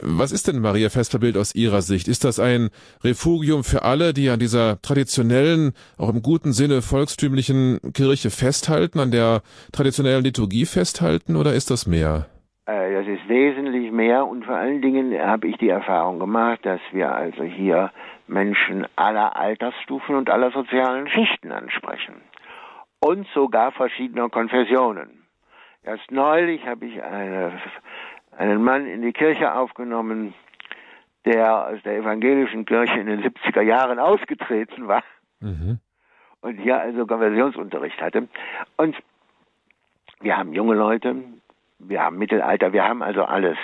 Was 0.00 0.32
ist 0.32 0.48
denn 0.48 0.58
Maria 0.58 0.90
Vesperbild 0.90 1.36
aus 1.36 1.54
Ihrer 1.54 1.82
Sicht? 1.82 2.08
Ist 2.08 2.24
das 2.24 2.39
ein 2.40 2.70
Refugium 3.04 3.64
für 3.64 3.82
alle, 3.82 4.12
die 4.12 4.28
an 4.30 4.38
dieser 4.38 4.80
traditionellen, 4.82 5.72
auch 5.98 6.08
im 6.08 6.22
guten 6.22 6.52
Sinne 6.52 6.82
volkstümlichen 6.82 7.78
Kirche 7.94 8.30
festhalten, 8.30 8.98
an 8.98 9.10
der 9.10 9.42
traditionellen 9.72 10.24
Liturgie 10.24 10.66
festhalten, 10.66 11.36
oder 11.36 11.52
ist 11.52 11.70
das 11.70 11.86
mehr? 11.86 12.26
Äh, 12.66 12.92
Das 12.94 13.06
ist 13.06 13.28
wesentlich 13.28 13.90
mehr 13.92 14.26
und 14.26 14.44
vor 14.44 14.56
allen 14.56 14.82
Dingen 14.82 15.18
habe 15.18 15.48
ich 15.48 15.56
die 15.56 15.70
Erfahrung 15.70 16.18
gemacht, 16.18 16.60
dass 16.64 16.80
wir 16.92 17.14
also 17.14 17.42
hier 17.44 17.90
Menschen 18.26 18.86
aller 18.96 19.36
Altersstufen 19.36 20.14
und 20.14 20.30
aller 20.30 20.50
sozialen 20.52 21.08
Schichten 21.08 21.50
ansprechen. 21.50 22.16
Und 23.00 23.26
sogar 23.34 23.72
verschiedener 23.72 24.28
Konfessionen. 24.28 25.24
Erst 25.82 26.10
neulich 26.10 26.66
habe 26.66 26.84
ich 26.84 27.02
eine, 27.02 27.52
einen 28.36 28.62
Mann 28.62 28.86
in 28.86 29.00
die 29.00 29.12
Kirche 29.12 29.54
aufgenommen, 29.54 30.34
der 31.24 31.66
aus 31.68 31.82
der 31.84 31.96
evangelischen 31.98 32.64
Kirche 32.64 32.98
in 32.98 33.06
den 33.06 33.22
70er 33.22 33.60
Jahren 33.62 33.98
ausgetreten 33.98 34.88
war 34.88 35.02
Mhm. 35.40 35.78
und 36.42 36.56
hier 36.58 36.78
also 36.80 37.06
Konversionsunterricht 37.06 38.00
hatte. 38.00 38.28
Und 38.76 38.96
wir 40.20 40.36
haben 40.36 40.52
junge 40.52 40.74
Leute, 40.74 41.16
wir 41.78 42.02
haben 42.02 42.18
Mittelalter, 42.18 42.72
wir 42.72 42.84
haben 42.84 43.02
also 43.02 43.24
alles 43.24 43.56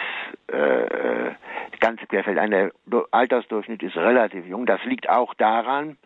äh, 0.48 1.32
ganz 1.80 2.00
querfeld. 2.08 2.38
ein. 2.38 2.50
Der 2.50 2.72
Du- 2.86 3.04
Altersdurchschnitt 3.10 3.82
ist 3.82 3.96
relativ 3.96 4.46
jung. 4.46 4.64
Das 4.64 4.82
liegt 4.84 5.08
auch 5.10 5.34
daran, 5.34 5.98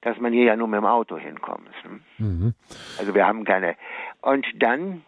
dass 0.00 0.18
man 0.18 0.32
hier 0.32 0.44
ja 0.44 0.56
nur 0.56 0.66
mit 0.66 0.78
dem 0.78 0.86
Auto 0.86 1.16
hinkommt. 1.18 1.68
Ne? 1.84 2.00
Mhm. 2.18 2.54
Also 2.98 3.14
wir 3.14 3.26
haben 3.26 3.44
keine. 3.44 3.76
Und 4.22 4.44
dann, 4.60 5.02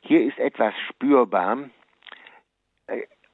hier 0.00 0.24
ist 0.24 0.38
etwas 0.40 0.74
spürbar, 0.88 1.58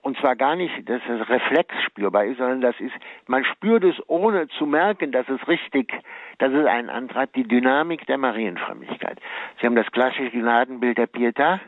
und 0.09 0.17
zwar 0.21 0.37
gar 0.37 0.57
nicht, 0.57 0.89
dass 0.89 1.03
es 1.07 1.29
Reflex 1.29 1.75
spürbar 1.83 2.25
ist, 2.25 2.39
sondern 2.39 2.63
das 2.63 2.81
ist, 2.81 2.95
man 3.27 3.45
spürt 3.45 3.85
es 3.85 3.95
ohne 4.09 4.49
zu 4.49 4.65
merken, 4.65 5.13
dass 5.13 5.29
es 5.29 5.47
richtig, 5.47 5.93
dass 6.39 6.51
es 6.51 6.65
einen 6.65 6.89
antreibt, 6.89 7.37
die 7.37 7.47
Dynamik 7.47 8.07
der 8.07 8.17
Marienfrömmigkeit. 8.17 9.21
Sie 9.61 9.67
haben 9.67 9.77
das 9.77 9.93
klassische 9.93 10.31
Gnadenbild 10.31 10.97
der 10.97 11.09
Pietà 11.09 11.61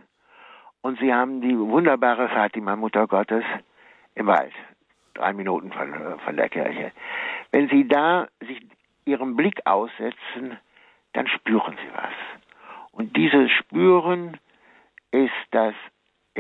und 0.81 0.99
Sie 1.01 1.13
haben 1.13 1.43
die 1.43 1.55
wunderbare 1.55 2.31
Fatima, 2.31 2.77
Mutter 2.77 3.07
Gottes, 3.07 3.45
im 4.15 4.27
Wald, 4.27 4.55
drei 5.13 5.35
Minuten 5.35 5.71
von, 5.71 6.19
von 6.21 6.37
der 6.39 6.49
Kirche. 6.49 6.93
Wenn 7.51 7.69
Sie 7.69 7.87
da 7.87 8.27
sich 8.41 8.63
Ihrem 9.05 9.37
Blick 9.37 9.61
aussetzen, 9.67 10.57
dann 11.13 11.27
spüren 11.27 11.77
Sie 11.77 11.93
was. 11.95 12.15
Und 12.93 13.19
dieses 13.19 13.51
Spüren 13.51 14.39
ist 15.11 15.31
das, 15.51 15.75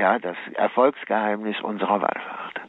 ja, 0.00 0.18
das 0.18 0.36
Erfolgsgeheimnis 0.54 1.60
unserer 1.60 2.00
Wallfahrt. 2.00 2.60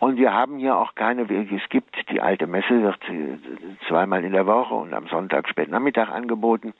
Und 0.00 0.16
wir 0.16 0.34
haben 0.34 0.58
hier 0.58 0.76
auch 0.76 0.96
keine, 0.96 1.22
es 1.22 1.68
gibt, 1.68 1.94
die 2.10 2.20
alte 2.20 2.48
Messe 2.48 2.82
wird 2.82 3.08
äh, 3.08 3.38
zweimal 3.86 4.24
in 4.24 4.32
der 4.32 4.46
Woche 4.46 4.74
und 4.74 4.92
am 4.92 5.06
Sonntag 5.06 5.48
spät 5.48 5.68
Nachmittag 5.70 6.08
angeboten. 6.10 6.74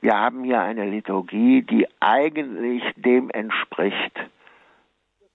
Wir 0.00 0.12
haben 0.12 0.44
hier 0.44 0.60
eine 0.60 0.84
Liturgie, 0.84 1.62
die 1.62 1.88
eigentlich 1.98 2.84
dem 2.94 3.28
entspricht, 3.30 4.16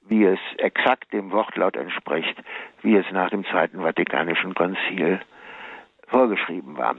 wie 0.08 0.24
es 0.24 0.40
exakt 0.58 1.12
dem 1.12 1.32
Wortlaut 1.32 1.76
entspricht, 1.76 2.42
wie 2.82 2.96
es 2.96 3.06
nach 3.12 3.30
dem 3.30 3.44
Zweiten 3.48 3.82
Vatikanischen 3.82 4.56
Konzil 4.56 5.20
vorgeschrieben 6.08 6.78
war. 6.78 6.96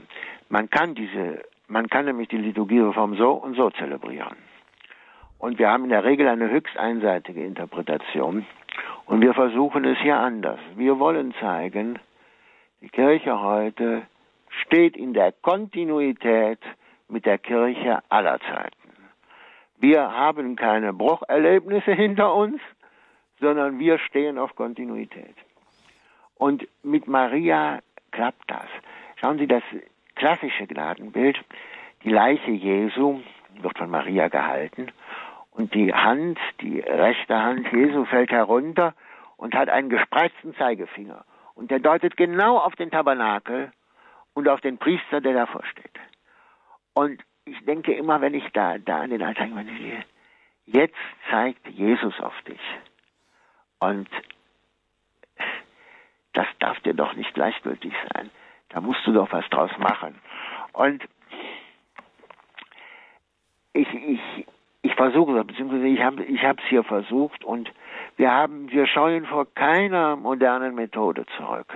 Man 0.49 0.69
kann 0.69 0.93
diese, 0.93 1.41
man 1.67 1.89
kann 1.89 2.05
nämlich 2.05 2.27
die 2.27 2.37
Liturgiereform 2.37 3.15
so 3.15 3.31
und 3.31 3.55
so 3.55 3.71
zelebrieren. 3.71 4.37
Und 5.41 5.57
wir 5.57 5.71
haben 5.71 5.85
in 5.85 5.89
der 5.89 6.03
Regel 6.03 6.27
eine 6.27 6.51
höchst 6.51 6.77
einseitige 6.77 7.43
Interpretation. 7.43 8.45
Und 9.07 9.21
wir 9.21 9.33
versuchen 9.33 9.85
es 9.85 9.97
hier 9.97 10.17
anders. 10.17 10.59
Wir 10.75 10.99
wollen 10.99 11.33
zeigen, 11.39 11.97
die 12.79 12.89
Kirche 12.89 13.41
heute 13.41 14.03
steht 14.49 14.95
in 14.95 15.15
der 15.15 15.31
Kontinuität 15.31 16.59
mit 17.09 17.25
der 17.25 17.39
Kirche 17.39 18.03
aller 18.09 18.39
Zeiten. 18.41 18.77
Wir 19.79 20.11
haben 20.11 20.55
keine 20.55 20.93
Brucherlebnisse 20.93 21.93
hinter 21.93 22.35
uns, 22.35 22.61
sondern 23.39 23.79
wir 23.79 23.97
stehen 23.97 24.37
auf 24.37 24.55
Kontinuität. 24.55 25.35
Und 26.35 26.67
mit 26.83 27.07
Maria 27.07 27.79
klappt 28.11 28.43
das. 28.45 28.67
Schauen 29.15 29.39
Sie, 29.39 29.47
das 29.47 29.63
klassische 30.13 30.67
Gnadenbild, 30.67 31.39
die 32.03 32.11
Leiche 32.11 32.51
Jesu 32.51 33.21
wird 33.59 33.75
von 33.79 33.89
Maria 33.89 34.27
gehalten 34.27 34.91
und 35.51 35.73
die 35.73 35.93
Hand, 35.93 36.39
die 36.61 36.79
rechte 36.79 37.39
Hand 37.39 37.71
Jesu 37.71 38.05
fällt 38.05 38.31
herunter 38.31 38.93
und 39.37 39.53
hat 39.53 39.69
einen 39.69 39.89
gespreizten 39.89 40.55
Zeigefinger. 40.55 41.25
Und 41.55 41.71
der 41.71 41.79
deutet 41.79 42.17
genau 42.17 42.57
auf 42.57 42.75
den 42.75 42.89
Tabernakel 42.89 43.71
und 44.33 44.47
auf 44.47 44.61
den 44.61 44.77
Priester, 44.77 45.21
der 45.21 45.33
davor 45.33 45.63
steht. 45.65 45.91
Und 46.93 47.21
ich 47.45 47.63
denke 47.65 47.93
immer, 47.93 48.21
wenn 48.21 48.33
ich 48.33 48.47
da, 48.53 48.77
da 48.77 49.01
an 49.01 49.09
den 49.09 49.21
Altar 49.21 49.47
sehe, 49.47 50.05
jetzt 50.65 50.95
zeigt 51.29 51.67
Jesus 51.67 52.19
auf 52.19 52.39
dich. 52.43 52.61
Und 53.79 54.09
das 56.33 56.47
darf 56.59 56.79
dir 56.81 56.93
doch 56.93 57.13
nicht 57.13 57.33
gleichgültig 57.33 57.93
sein. 58.13 58.29
Da 58.69 58.79
musst 58.79 59.05
du 59.05 59.11
doch 59.11 59.31
was 59.31 59.47
draus 59.49 59.71
machen. 59.77 60.15
Und 60.73 61.03
ich, 63.73 63.87
ich, 63.93 64.47
ich 65.07 65.13
versuche, 65.13 65.43
beziehungsweise 65.43 65.87
ich 65.87 66.01
habe 66.01 66.23
ich 66.23 66.41
es 66.43 66.69
hier 66.69 66.83
versucht 66.83 67.43
und 67.43 67.71
wir 68.17 68.31
haben, 68.31 68.71
wir 68.71 68.87
scheuen 68.87 69.25
vor 69.25 69.45
keiner 69.53 70.15
modernen 70.15 70.75
Methode 70.75 71.25
zurück. 71.37 71.73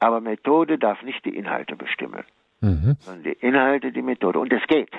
Aber 0.00 0.20
Methode 0.20 0.78
darf 0.78 1.02
nicht 1.02 1.24
die 1.24 1.36
Inhalte 1.36 1.76
bestimmen, 1.76 2.24
Mhm. 2.60 2.96
sondern 3.00 3.22
die 3.24 3.32
Inhalte 3.46 3.92
die 3.92 4.02
Methode. 4.02 4.38
Und 4.38 4.52
es 4.52 4.64
geht. 4.66 4.90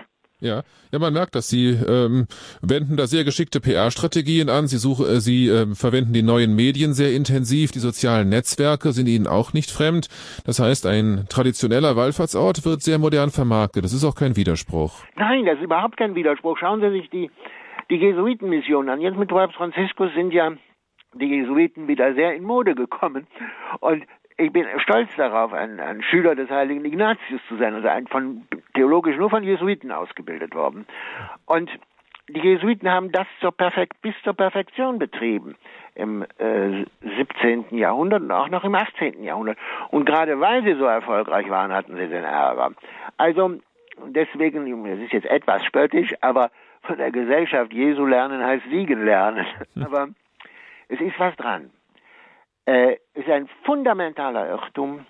Ja, 0.42 0.62
ja, 0.94 1.00
man 1.00 1.12
merkt, 1.12 1.36
dass 1.36 1.50
Sie 1.50 1.72
ähm, 1.72 2.26
wenden 2.62 2.96
da 2.96 3.08
sehr 3.08 3.26
geschickte 3.26 3.60
PR-Strategien 3.60 4.50
an. 4.50 4.68
Sie 4.68 4.78
suchen, 4.78 5.06
äh, 5.06 5.20
Sie 5.20 5.50
ähm, 5.50 5.76
verwenden 5.76 6.14
die 6.14 6.24
neuen 6.24 6.56
Medien 6.56 6.94
sehr 6.94 7.14
intensiv. 7.14 7.72
Die 7.72 7.80
sozialen 7.80 8.30
Netzwerke 8.30 8.94
sind 8.94 9.08
Ihnen 9.08 9.28
auch 9.28 9.52
nicht 9.52 9.70
fremd. 9.70 10.08
Das 10.46 10.60
heißt, 10.60 10.86
ein 10.86 11.26
traditioneller 11.30 11.98
Wallfahrtsort 11.98 12.64
wird 12.64 12.82
sehr 12.82 13.00
modern 13.00 13.32
vermarktet. 13.32 13.84
Das 13.84 13.92
ist 13.92 14.06
auch 14.06 14.16
kein 14.16 14.38
Widerspruch. 14.38 15.04
Nein, 15.18 15.46
das 15.46 15.58
ist 15.58 15.64
überhaupt 15.64 15.98
kein 15.98 16.16
Widerspruch. 16.16 16.58
Schauen 16.58 16.80
Sie 16.80 16.92
sich 16.92 17.10
die, 17.10 17.30
die 17.90 17.98
Jesuitenmission 17.98 18.88
an. 18.88 19.02
Jetzt 19.02 19.18
mit 19.18 19.28
Papst 19.28 19.58
Franziskus 19.58 20.14
sind 20.16 20.32
ja 20.32 20.54
die 21.16 21.26
Jesuiten 21.26 21.90
wieder 21.90 22.14
sehr 22.14 22.34
in 22.34 22.44
Mode 22.44 22.76
gekommen. 22.76 23.28
Und 23.82 24.06
ich 24.40 24.54
bin 24.54 24.66
stolz 24.80 25.10
darauf, 25.18 25.54
ein, 25.54 25.80
ein 25.80 26.02
Schüler 26.02 26.34
des 26.34 26.50
heiligen 26.50 26.86
Ignatius 26.86 27.42
zu 27.50 27.58
sein, 27.58 27.76
also 27.76 27.88
ein 27.90 28.08
von 28.08 28.48
theologisch 28.74 29.18
nur 29.18 29.30
von 29.30 29.44
Jesuiten 29.44 29.92
ausgebildet 29.92 30.56
worden. 30.56 30.86
Und 31.46 31.70
die 32.30 32.40
Jesuiten 32.40 32.90
haben 32.90 33.12
das 33.12 33.28
zur 33.42 33.52
Perfekt, 33.52 34.02
bis 34.02 34.16
zur 34.24 34.34
Perfektion 34.34 34.98
betrieben 34.98 35.56
im 35.96 36.26
äh, 36.38 36.86
17. 37.18 37.78
Jahrhundert 37.78 38.22
und 38.22 38.32
auch 38.32 38.50
noch 38.50 38.64
im 38.64 38.76
18. 38.76 39.24
Jahrhundert. 39.24 39.58
Und 39.90 40.06
gerade 40.06 40.40
weil 40.40 40.64
sie 40.64 40.76
so 40.76 40.86
erfolgreich 40.86 41.50
waren, 41.50 41.74
hatten 41.74 41.98
sie 41.98 42.08
den 42.08 42.24
Ärger. 42.24 42.72
Also 43.18 43.56
deswegen, 44.08 44.84
das 44.86 45.00
ist 45.00 45.12
jetzt 45.12 45.28
etwas 45.28 45.66
spöttisch, 45.66 46.14
aber 46.22 46.50
von 46.84 46.98
der 46.98 47.12
Gesellschaft 47.12 47.74
Jesu 47.74 48.06
lernen 48.06 48.42
heißt 48.42 48.64
Siegen 48.70 49.04
lernen. 49.04 49.46
aber 49.84 50.10
es 50.88 51.02
ist 51.02 51.20
was 51.20 51.36
dran. 51.36 51.72
Äh, 52.70 53.00
ist 53.16 53.28
ein 53.28 53.50
fundamentaler 53.64 54.48
Irrtum 54.48 55.08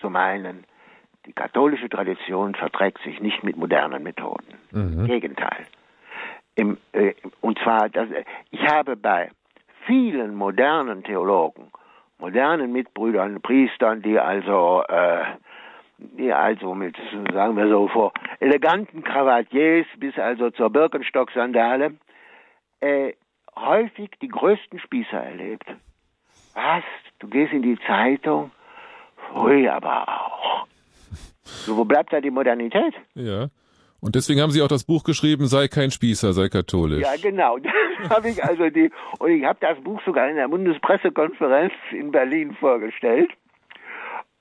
zu 0.00 0.08
meinen, 0.08 0.64
die 1.26 1.34
katholische 1.34 1.90
Tradition 1.90 2.54
verträgt 2.54 3.02
sich 3.02 3.20
nicht 3.20 3.44
mit 3.44 3.58
modernen 3.58 4.02
Methoden. 4.02 4.46
Im 4.72 5.02
Mhm. 5.02 5.06
Gegenteil. 5.08 5.66
Im, 6.54 6.78
äh, 6.92 7.12
und 7.42 7.58
zwar, 7.58 7.90
das, 7.90 8.08
ich 8.50 8.66
habe 8.66 8.96
bei 8.96 9.28
vielen 9.84 10.34
modernen 10.36 11.04
Theologen, 11.04 11.70
modernen 12.18 12.72
Mitbrüdern, 12.72 13.42
Priestern, 13.42 14.00
die 14.00 14.18
also 14.18 14.84
äh, 14.88 15.22
die 15.98 16.32
also 16.32 16.74
mit, 16.74 16.96
sagen 17.30 17.58
wir 17.58 17.68
so, 17.68 17.88
vor 17.88 18.12
eleganten 18.40 19.04
Krawattiers 19.04 19.86
bis 19.98 20.18
also 20.18 20.48
zur 20.50 20.70
Birkenstock-Sandale, 20.70 21.98
äh, 22.80 23.12
häufig 23.54 24.12
die 24.22 24.28
größten 24.28 24.78
Spießer 24.78 25.22
erlebt. 25.22 25.66
Was? 26.56 26.82
Du 27.18 27.28
gehst 27.28 27.52
in 27.52 27.62
die 27.62 27.78
Zeitung? 27.86 28.50
Hui, 29.34 29.68
aber 29.68 30.08
auch. 30.08 30.66
So, 31.42 31.76
wo 31.76 31.84
bleibt 31.84 32.12
da 32.12 32.20
die 32.20 32.30
Modernität? 32.30 32.94
Ja. 33.14 33.48
Und 34.00 34.14
deswegen 34.14 34.40
haben 34.40 34.50
Sie 34.50 34.62
auch 34.62 34.68
das 34.68 34.84
Buch 34.84 35.04
geschrieben, 35.04 35.46
sei 35.46 35.68
kein 35.68 35.90
Spießer, 35.90 36.32
sei 36.32 36.48
katholisch. 36.48 37.02
Ja, 37.02 37.14
genau. 37.20 37.58
Das 37.98 38.10
habe 38.10 38.28
ich 38.28 38.44
also 38.44 38.68
die, 38.68 38.90
und 39.18 39.30
ich 39.30 39.44
habe 39.44 39.58
das 39.60 39.80
Buch 39.80 40.00
sogar 40.04 40.28
in 40.28 40.36
der 40.36 40.48
Bundespressekonferenz 40.48 41.72
in 41.92 42.12
Berlin 42.12 42.54
vorgestellt. 42.54 43.30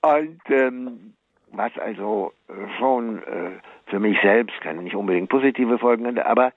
Und 0.01 0.41
ähm, 0.49 1.13
was 1.53 1.71
also 1.77 2.33
schon 2.77 3.23
äh, 3.23 3.51
für 3.87 3.99
mich 3.99 4.17
selbst 4.21 4.59
kann 4.61 4.83
nicht 4.83 4.95
unbedingt 4.95 5.29
positive 5.29 5.79
Folgen 5.79 6.05
hatte, 6.05 6.25
aber 6.25 6.51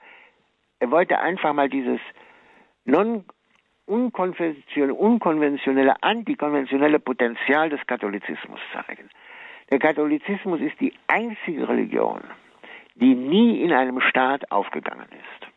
er 0.79 0.91
wollte 0.91 1.19
einfach 1.19 1.53
mal 1.53 1.69
dieses 1.69 1.99
non 2.83 3.23
unkonventionelle, 3.89 4.93
unkonventionelle, 4.93 6.01
antikonventionelle 6.01 6.99
Potenzial 6.99 7.69
des 7.69 7.85
Katholizismus 7.87 8.59
zeigen. 8.71 9.09
Der 9.71 9.79
Katholizismus 9.79 10.61
ist 10.61 10.79
die 10.79 10.93
einzige 11.07 11.67
Religion, 11.67 12.21
die 12.95 13.15
nie 13.15 13.61
in 13.61 13.73
einem 13.73 13.99
Staat 14.01 14.51
aufgegangen 14.51 15.07
ist. 15.11 15.47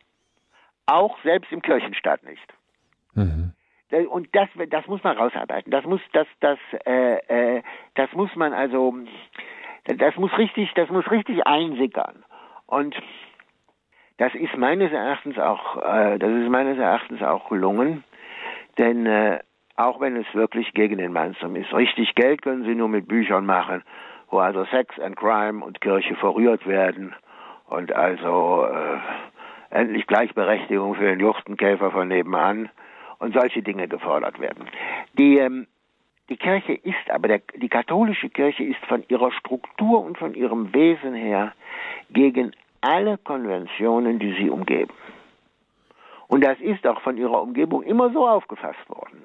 Auch 0.85 1.17
selbst 1.23 1.51
im 1.51 1.61
Kirchenstaat 1.61 2.23
nicht. 2.23 2.53
Mhm. 3.13 3.53
Und 4.09 4.27
das, 4.33 4.49
das 4.69 4.87
muss 4.87 5.03
man 5.03 5.17
rausarbeiten. 5.17 5.71
Das 5.71 5.85
muss, 5.85 6.01
das, 6.13 6.27
das, 6.39 6.57
äh, 6.85 7.57
äh, 7.57 7.63
das 7.93 8.11
muss 8.13 8.35
man 8.35 8.51
also, 8.53 8.95
das 9.85 10.15
muss 10.15 10.35
richtig, 10.37 10.73
das 10.73 10.89
muss 10.89 11.09
richtig 11.11 11.45
einsickern. 11.45 12.25
Und 12.65 12.95
das 14.17 14.33
ist 14.33 14.57
meines 14.57 14.91
Erachtens 14.91 15.37
auch, 15.37 15.77
äh, 15.77 16.17
das 16.17 16.31
ist 16.31 16.49
meines 16.49 16.79
Erachtens 16.79 17.21
auch 17.21 17.49
gelungen, 17.49 18.03
denn 18.77 19.05
äh, 19.05 19.39
auch 19.75 19.99
wenn 19.99 20.15
es 20.15 20.25
wirklich 20.33 20.73
gegen 20.73 20.97
den 20.97 21.13
Mainstream 21.13 21.55
ist, 21.55 21.73
richtig 21.73 22.15
Geld 22.15 22.41
können 22.41 22.63
sie 22.63 22.75
nur 22.75 22.89
mit 22.89 23.07
Büchern 23.07 23.45
machen, 23.45 23.83
wo 24.29 24.39
also 24.39 24.65
Sex 24.65 24.99
and 24.99 25.15
Crime 25.15 25.63
und 25.63 25.81
Kirche 25.81 26.15
verrührt 26.15 26.65
werden 26.67 27.13
und 27.67 27.91
also 27.93 28.65
äh, 28.65 28.97
endlich 29.71 30.05
Gleichberechtigung 30.07 30.95
für 30.95 31.05
den 31.05 31.19
Juchtenkäfer 31.19 31.91
von 31.91 32.07
nebenan 32.07 32.69
und 33.19 33.33
solche 33.33 33.63
Dinge 33.63 33.87
gefordert 33.87 34.39
werden. 34.39 34.67
Die, 35.17 35.37
ähm, 35.37 35.67
die 36.29 36.37
Kirche 36.37 36.73
ist 36.73 37.09
aber, 37.09 37.27
der, 37.27 37.41
die 37.55 37.69
katholische 37.69 38.29
Kirche 38.29 38.63
ist 38.63 38.83
von 38.87 39.03
ihrer 39.07 39.31
Struktur 39.31 40.03
und 40.03 40.17
von 40.17 40.35
ihrem 40.35 40.73
Wesen 40.73 41.13
her 41.13 41.53
gegen 42.11 42.51
alle 42.81 43.17
Konventionen, 43.17 44.19
die 44.19 44.33
sie 44.33 44.49
umgeben. 44.49 44.93
Und 46.33 46.41
das 46.43 46.59
ist 46.61 46.87
auch 46.87 46.99
von 47.01 47.15
ihrer 47.15 47.43
Umgebung 47.43 47.83
immer 47.83 48.11
so 48.11 48.27
aufgefasst 48.27 48.89
worden. 48.89 49.21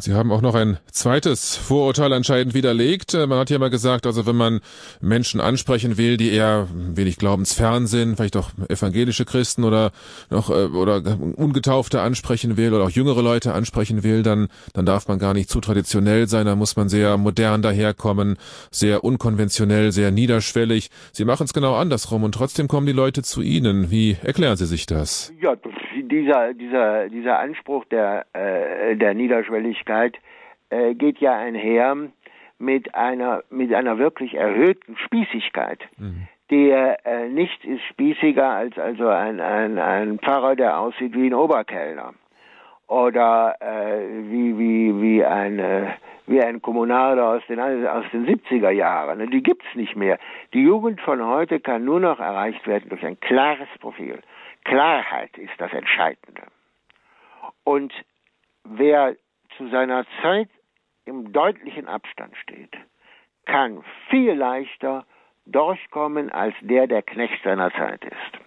Sie 0.00 0.14
haben 0.14 0.32
auch 0.32 0.40
noch 0.40 0.54
ein 0.54 0.78
zweites 0.90 1.56
Vorurteil 1.56 2.12
anscheinend 2.12 2.54
widerlegt. 2.54 3.14
Äh, 3.14 3.26
man 3.26 3.38
hat 3.38 3.50
ja 3.50 3.58
mal 3.58 3.70
gesagt, 3.70 4.06
also 4.06 4.26
wenn 4.26 4.36
man 4.36 4.60
Menschen 5.00 5.40
ansprechen 5.40 5.98
will, 5.98 6.16
die 6.16 6.30
eher 6.30 6.68
wenig 6.72 7.16
glaubensfern 7.16 7.86
sind, 7.86 8.16
vielleicht 8.16 8.36
auch 8.36 8.50
evangelische 8.68 9.24
Christen 9.24 9.64
oder 9.64 9.90
noch 10.30 10.50
äh, 10.50 10.66
oder 10.66 11.02
ungetaufte 11.36 12.00
ansprechen 12.00 12.56
will 12.56 12.72
oder 12.72 12.84
auch 12.84 12.90
jüngere 12.90 13.22
Leute 13.22 13.52
ansprechen 13.54 14.02
will, 14.02 14.22
dann 14.22 14.48
dann 14.72 14.86
darf 14.86 15.08
man 15.08 15.18
gar 15.18 15.34
nicht 15.34 15.50
zu 15.50 15.60
traditionell 15.60 16.28
sein, 16.28 16.46
da 16.46 16.54
muss 16.54 16.76
man 16.76 16.88
sehr 16.88 17.16
modern 17.16 17.62
daherkommen, 17.62 18.36
sehr 18.70 19.04
unkonventionell, 19.04 19.92
sehr 19.92 20.10
niederschwellig. 20.10 20.90
Sie 21.12 21.24
machen 21.24 21.44
es 21.44 21.52
genau 21.52 21.74
andersrum 21.74 22.22
und 22.22 22.32
trotzdem 22.32 22.68
kommen 22.68 22.86
die 22.86 22.92
Leute 22.92 23.22
zu 23.22 23.42
Ihnen. 23.42 23.90
Wie 23.90 24.16
erklären 24.22 24.56
Sie 24.56 24.66
sich 24.66 24.86
das? 24.86 25.32
Ja, 25.42 25.56
dieser 26.08 26.54
dieser 26.54 27.08
dieser 27.08 27.38
Anspruch 27.38 27.84
der 27.86 28.26
äh, 28.32 28.96
der 28.96 29.14
Niederschwelligkeit 29.14 30.18
äh, 30.70 30.94
geht 30.94 31.18
ja 31.18 31.36
einher 31.36 31.96
mit 32.58 32.94
einer 32.94 33.42
mit 33.50 33.72
einer 33.72 33.98
wirklich 33.98 34.34
erhöhten 34.34 34.96
Spießigkeit. 34.96 35.80
Mhm. 35.98 36.28
Der 36.50 37.06
äh, 37.06 37.28
nichts 37.28 37.64
ist 37.64 37.82
spießiger 37.90 38.48
als 38.48 38.78
also 38.78 39.08
ein, 39.08 39.38
ein, 39.38 39.78
ein 39.78 40.18
Pfarrer, 40.18 40.56
der 40.56 40.78
aussieht 40.78 41.14
wie 41.14 41.26
ein 41.26 41.34
Oberkellner 41.34 42.14
oder 42.88 43.56
äh, 43.60 44.30
wie 44.30 44.58
wie 44.58 45.00
wie 45.00 45.24
ein 45.24 45.58
äh, 45.58 45.88
wie 46.26 46.42
ein 46.42 46.60
Kommunaler 46.60 47.28
aus 47.28 47.42
den 47.48 47.60
aus 47.60 48.04
den 48.12 48.26
70er 48.26 48.70
Jahren. 48.70 49.30
Die 49.30 49.42
gibt's 49.42 49.74
nicht 49.74 49.94
mehr. 49.94 50.18
Die 50.52 50.62
Jugend 50.62 51.00
von 51.00 51.24
heute 51.24 51.60
kann 51.60 51.84
nur 51.84 52.00
noch 52.00 52.18
erreicht 52.18 52.66
werden 52.66 52.88
durch 52.88 53.04
ein 53.04 53.20
klares 53.20 53.68
Profil. 53.80 54.18
Klarheit 54.68 55.36
ist 55.38 55.54
das 55.56 55.72
Entscheidende. 55.72 56.42
Und 57.64 57.92
wer 58.64 59.16
zu 59.56 59.68
seiner 59.70 60.04
Zeit 60.20 60.50
im 61.06 61.32
deutlichen 61.32 61.88
Abstand 61.88 62.36
steht, 62.36 62.76
kann 63.46 63.82
viel 64.10 64.34
leichter 64.34 65.06
durchkommen 65.46 66.30
als 66.30 66.54
der, 66.60 66.86
der 66.86 67.02
Knecht 67.02 67.42
seiner 67.42 67.72
Zeit 67.72 68.04
ist. 68.04 68.38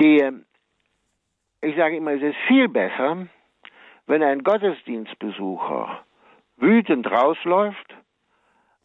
Die, 0.00 0.26
ich 1.60 1.76
sage 1.76 1.98
immer, 1.98 2.12
es 2.12 2.22
ist 2.22 2.38
viel 2.48 2.68
besser, 2.68 3.26
wenn 4.06 4.22
ein 4.22 4.42
Gottesdienstbesucher 4.42 6.04
wütend 6.56 7.06
rausläuft, 7.06 7.94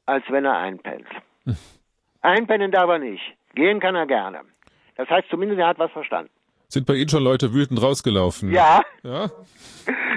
als 0.06 0.30
wenn 0.30 0.44
er 0.44 0.58
einpennt. 0.58 1.08
Einpennen 2.22 2.72
darf 2.72 2.90
er 2.90 3.00
nicht. 3.00 3.24
Gehen 3.56 3.80
kann 3.80 3.96
er 3.96 4.08
gerne. 4.08 4.42
Das 4.98 5.10
heißt 5.10 5.30
zumindest, 5.30 5.60
er 5.60 5.68
hat 5.68 5.80
was 5.80 5.92
verstanden. 5.92 6.32
Sind 6.70 6.86
bei 6.86 6.96
Ihnen 6.96 7.08
schon 7.08 7.24
Leute 7.24 7.54
wütend 7.54 7.82
rausgelaufen? 7.82 8.52
Ja. 8.52 8.82
Ja? 9.04 9.30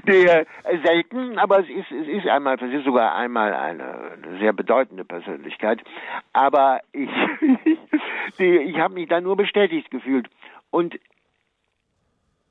Die, 0.08 0.26
äh, 0.26 0.44
selten, 0.84 1.38
aber 1.38 1.60
es 1.60 1.68
ist, 1.68 1.92
es 1.92 2.08
ist 2.08 2.26
einmal, 2.26 2.56
es 2.56 2.72
ist 2.74 2.84
sogar 2.84 3.14
einmal 3.14 3.54
eine, 3.54 3.84
eine 3.84 4.38
sehr 4.40 4.52
bedeutende 4.52 5.04
Persönlichkeit. 5.04 5.80
Aber 6.32 6.80
ich, 6.92 7.08
die, 8.38 8.56
ich 8.56 8.78
habe 8.78 8.94
mich 8.94 9.08
da 9.08 9.20
nur 9.20 9.36
bestätigt 9.36 9.92
gefühlt. 9.92 10.28
Und 10.70 10.98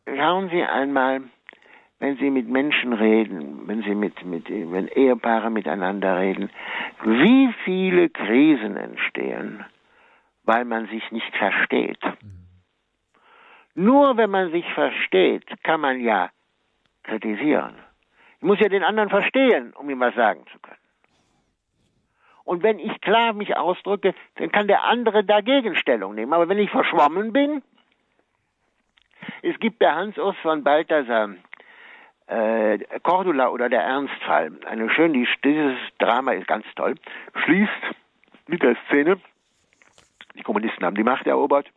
schauen 0.06 0.50
Sie 0.50 0.64
einmal, 0.64 1.24
wenn 2.00 2.16
Sie 2.18 2.30
mit 2.30 2.48
Menschen 2.48 2.94
reden, 2.94 3.68
wenn 3.68 3.84
Sie 3.84 3.96
mit, 3.96 4.26
mit, 4.26 4.50
wenn 4.50 4.88
Ehepaare 4.88 5.50
miteinander 5.50 6.20
reden, 6.20 6.50
wie 7.04 7.54
viele 7.66 8.10
Krisen 8.10 8.78
entstehen, 8.78 9.66
weil 10.50 10.66
man 10.66 10.88
sich 10.88 11.12
nicht 11.12 11.36
versteht. 11.36 12.00
Nur 13.76 14.18
wenn 14.18 14.32
man 14.32 14.50
sich 14.52 14.66
versteht, 14.74 15.46
kann 15.62 15.80
man 15.80 16.00
ja 16.02 16.32
kritisieren. 17.04 17.76
Ich 18.38 18.44
muss 18.48 18.60
ja 18.60 18.68
den 18.68 18.84
anderen 18.84 19.10
verstehen, 19.10 19.74
um 19.74 19.88
ihm 19.92 20.00
was 20.00 20.16
sagen 20.16 20.44
zu 20.52 20.58
können. 20.58 20.86
Und 22.46 22.64
wenn 22.64 22.80
ich 22.80 23.00
klar 23.00 23.34
mich 23.34 23.56
ausdrücke, 23.56 24.16
dann 24.38 24.52
kann 24.52 24.68
der 24.68 24.86
andere 24.86 25.24
dagegen 25.24 25.76
Stellung 25.76 26.16
nehmen. 26.16 26.34
Aber 26.34 26.50
wenn 26.50 26.58
ich 26.58 26.72
verschwommen 26.72 27.32
bin, 27.32 27.62
es 29.44 29.60
gibt 29.60 29.78
bei 29.78 29.92
Hans-Urs 29.92 30.36
von 30.42 30.64
Balthasar 30.64 31.30
äh, 32.26 32.80
Cordula 33.04 33.50
oder 33.50 33.70
der 33.70 33.84
Ernstfall, 33.84 34.52
eine 34.66 34.90
schöne, 34.90 35.28
dieses 35.44 35.78
Drama 36.00 36.32
ist 36.32 36.48
ganz 36.48 36.66
toll, 36.76 36.96
schließt 37.36 37.84
mit 38.48 38.64
der 38.64 38.76
Szene, 38.88 39.22
die 40.40 40.44
Kommunisten 40.44 40.86
haben 40.86 40.96
die 40.96 41.04
Macht 41.04 41.28
erobert, 41.28 41.68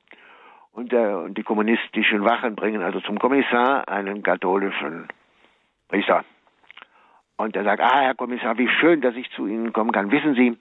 und, 0.73 0.91
der, 0.91 1.19
und 1.19 1.37
die 1.37 1.43
kommunistischen 1.43 2.25
Wachen 2.25 2.55
bringen 2.55 2.83
also 2.83 3.01
zum 3.01 3.19
Kommissar 3.19 3.89
einen 3.89 4.23
katholischen 4.23 5.09
Priester. 5.89 6.25
Und 7.37 7.57
er 7.57 7.65
sagt, 7.65 7.83
ah, 7.83 8.01
Herr 8.01 8.15
Kommissar, 8.15 8.57
wie 8.57 8.69
schön, 8.69 9.01
dass 9.01 9.15
ich 9.17 9.31
zu 9.33 9.47
Ihnen 9.47 9.73
kommen 9.73 9.93
kann. 9.93 10.11
Wissen 10.11 10.35
Sie, 10.35 10.57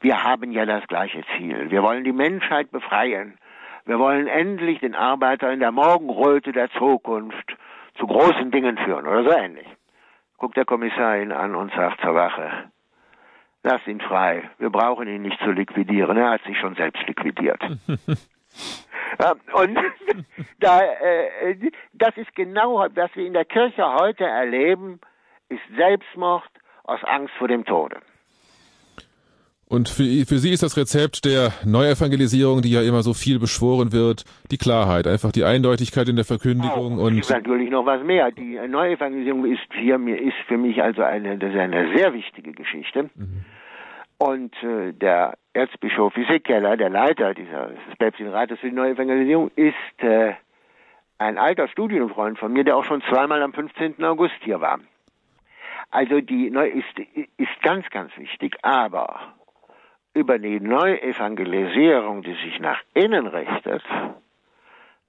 wir 0.00 0.22
haben 0.22 0.50
ja 0.52 0.66
das 0.66 0.86
gleiche 0.88 1.22
Ziel. 1.36 1.70
Wir 1.70 1.82
wollen 1.82 2.04
die 2.04 2.12
Menschheit 2.12 2.70
befreien. 2.70 3.38
Wir 3.86 3.98
wollen 3.98 4.26
endlich 4.26 4.80
den 4.80 4.94
Arbeiter 4.94 5.50
in 5.52 5.60
der 5.60 5.72
Morgenröte 5.72 6.52
der 6.52 6.70
Zukunft 6.72 7.56
zu 7.94 8.06
großen 8.06 8.50
Dingen 8.50 8.76
führen 8.76 9.06
oder 9.06 9.24
so 9.24 9.30
ähnlich. 9.30 9.66
Guckt 10.36 10.56
der 10.56 10.66
Kommissar 10.66 11.18
ihn 11.18 11.32
an 11.32 11.54
und 11.54 11.72
sagt 11.72 12.00
zur 12.02 12.14
Wache, 12.14 12.70
lasst 13.66 13.86
ihn 13.86 14.00
frei. 14.00 14.48
Wir 14.58 14.70
brauchen 14.70 15.08
ihn 15.08 15.22
nicht 15.22 15.38
zu 15.40 15.50
liquidieren. 15.50 16.16
Er 16.16 16.30
hat 16.30 16.42
sich 16.44 16.58
schon 16.58 16.74
selbst 16.76 17.06
liquidiert. 17.06 17.60
Und 19.52 19.78
da, 20.60 20.80
äh, 20.80 21.56
das 21.92 22.16
ist 22.16 22.34
genau, 22.34 22.86
was 22.94 23.10
wir 23.14 23.26
in 23.26 23.32
der 23.32 23.44
Kirche 23.44 23.84
heute 23.84 24.24
erleben, 24.24 25.00
ist 25.48 25.60
Selbstmord 25.76 26.44
aus 26.84 27.00
Angst 27.04 27.34
vor 27.38 27.48
dem 27.48 27.64
Tode. 27.64 27.96
Und 29.68 29.88
für, 29.88 30.04
für 30.26 30.38
Sie 30.38 30.52
ist 30.52 30.62
das 30.62 30.76
Rezept 30.76 31.24
der 31.24 31.52
Neuevangelisierung, 31.64 32.62
die 32.62 32.70
ja 32.70 32.82
immer 32.82 33.02
so 33.02 33.14
viel 33.14 33.40
beschworen 33.40 33.92
wird, 33.92 34.24
die 34.52 34.58
Klarheit, 34.58 35.08
einfach 35.08 35.32
die 35.32 35.42
Eindeutigkeit 35.42 36.08
in 36.08 36.14
der 36.14 36.24
Verkündigung 36.24 36.98
oh, 36.98 37.06
und 37.06 37.18
ist 37.18 37.30
natürlich 37.30 37.70
noch 37.70 37.84
was 37.84 38.04
mehr. 38.04 38.30
Die 38.30 38.58
Neuevangelisierung 38.68 39.44
ist 39.44 39.66
hier 39.72 39.96
ist 39.96 40.36
für 40.46 40.56
mich 40.56 40.80
also 40.82 41.02
eine 41.02 41.30
eine 41.30 41.96
sehr 41.96 42.12
wichtige 42.12 42.52
Geschichte. 42.52 43.10
Mhm. 43.16 43.44
Und 44.18 44.54
äh, 44.62 44.92
der 44.92 45.36
Erzbischof 45.52 46.16
Isekeller, 46.16 46.76
der 46.76 46.88
Leiter 46.90 47.34
dieser, 47.34 47.68
des 47.68 47.96
Päpstlichen 47.98 48.32
Rates 48.32 48.58
für 48.60 48.70
die 48.70 48.74
Neuevangelisierung, 48.74 49.50
ist 49.56 50.02
äh, 50.02 50.34
ein 51.18 51.38
alter 51.38 51.68
Studienfreund 51.68 52.38
von 52.38 52.52
mir, 52.52 52.64
der 52.64 52.76
auch 52.76 52.84
schon 52.84 53.02
zweimal 53.02 53.42
am 53.42 53.52
15. 53.52 54.02
August 54.04 54.36
hier 54.42 54.60
war. 54.60 54.80
Also 55.90 56.20
die 56.20 56.50
Neu 56.50 56.68
ist, 56.68 56.98
ist 57.36 57.62
ganz, 57.62 57.88
ganz 57.90 58.16
wichtig, 58.16 58.56
aber 58.62 59.34
über 60.14 60.38
die 60.38 60.60
Neuevangelisierung, 60.60 62.22
die 62.22 62.34
sich 62.34 62.58
nach 62.58 62.80
innen 62.94 63.26
richtet, 63.26 63.82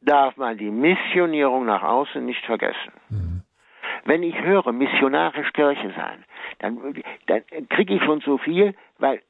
darf 0.01 0.38
man 0.38 0.57
die 0.57 0.69
Missionierung 0.69 1.65
nach 1.65 1.84
außen 1.84 2.25
nicht 2.25 2.45
vergessen. 2.45 2.91
Mhm. 3.09 3.36
Wenn 4.07 4.23
ich 4.23 4.41
höre, 4.41 4.71
missionarisch 4.71 5.51
Kirche 5.51 5.91
sein, 5.93 6.23
dann, 6.59 6.95
dann 7.25 7.43
kriege 7.67 7.95
ich 7.95 8.03
schon 8.03 8.21
zu 8.21 8.38
viel, 8.38 8.73
weil 8.99 9.21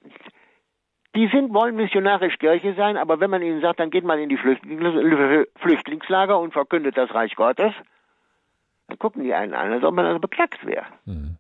die 1.16 1.28
sind, 1.30 1.52
wollen 1.52 1.76
missionarisch 1.76 2.38
Kirche 2.38 2.76
sein, 2.76 2.96
aber 2.96 3.20
wenn 3.20 3.32
man 3.32 3.42
ihnen 3.42 3.60
sagt, 3.60 3.80
dann 3.80 3.90
geht 3.90 4.04
mal 4.04 4.20
in 4.20 4.30
die 4.30 4.38
Flüchtlingslager 4.38 6.38
und 6.38 6.54
verkündet 6.54 6.96
das 6.96 7.12
Reich 7.12 7.36
Gottes, 7.36 7.74
dann 8.88 9.00
gucken 9.00 9.24
die 9.24 9.34
einen 9.34 9.56
an, 9.56 9.74
als 9.74 9.84
ob 9.84 9.96
man 9.96 10.06
also 10.06 10.20
beknackt 10.20 10.64
wäre. 10.64 10.86
Mhm. 11.06 11.38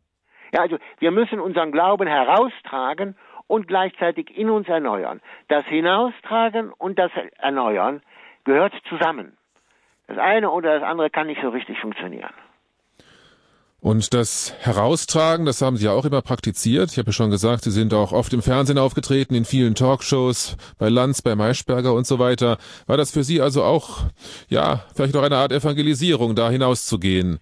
Ja, 0.51 0.61
also 0.61 0.79
wir 0.97 1.11
müssen 1.11 1.39
unseren 1.39 1.71
Glauben 1.71 2.07
heraustragen 2.07 3.15
und 3.45 3.67
gleichzeitig 3.67 4.35
in 4.35 4.49
uns 4.49 4.67
erneuern. 4.67 5.21
Das 5.47 5.63
Hinaustragen 5.65 6.73
und 6.73 6.97
das 6.97 7.11
Erneuern 7.37 8.01
gehört 8.45 8.73
zusammen. 8.89 9.37
Das 10.07 10.17
eine 10.17 10.49
oder 10.49 10.79
das 10.79 10.89
andere 10.89 11.11
kann 11.11 11.27
nicht 11.27 11.43
so 11.43 11.49
richtig 11.49 11.79
funktionieren. 11.79 12.33
Und 13.79 14.13
das 14.15 14.55
Heraustragen, 14.59 15.45
das 15.45 15.61
haben 15.61 15.77
Sie 15.77 15.85
ja 15.85 15.91
auch 15.91 16.05
immer 16.05 16.23
praktiziert. 16.23 16.91
Ich 16.91 16.97
habe 16.97 17.09
ja 17.09 17.13
schon 17.13 17.29
gesagt, 17.29 17.63
Sie 17.63 17.71
sind 17.71 17.93
auch 17.93 18.11
oft 18.11 18.33
im 18.33 18.41
Fernsehen 18.41 18.79
aufgetreten, 18.79 19.35
in 19.35 19.45
vielen 19.45 19.75
Talkshows, 19.75 20.57
bei 20.79 20.89
Lanz, 20.89 21.21
bei 21.21 21.35
Maischberger 21.35 21.93
und 21.93 22.07
so 22.07 22.17
weiter. 22.17 22.57
War 22.87 22.97
das 22.97 23.11
für 23.11 23.23
Sie 23.23 23.39
also 23.39 23.63
auch, 23.63 24.05
ja, 24.49 24.81
vielleicht 24.95 25.13
noch 25.13 25.21
eine 25.21 25.37
Art 25.37 25.51
Evangelisierung, 25.51 26.35
da 26.35 26.49
hinauszugehen? 26.49 27.39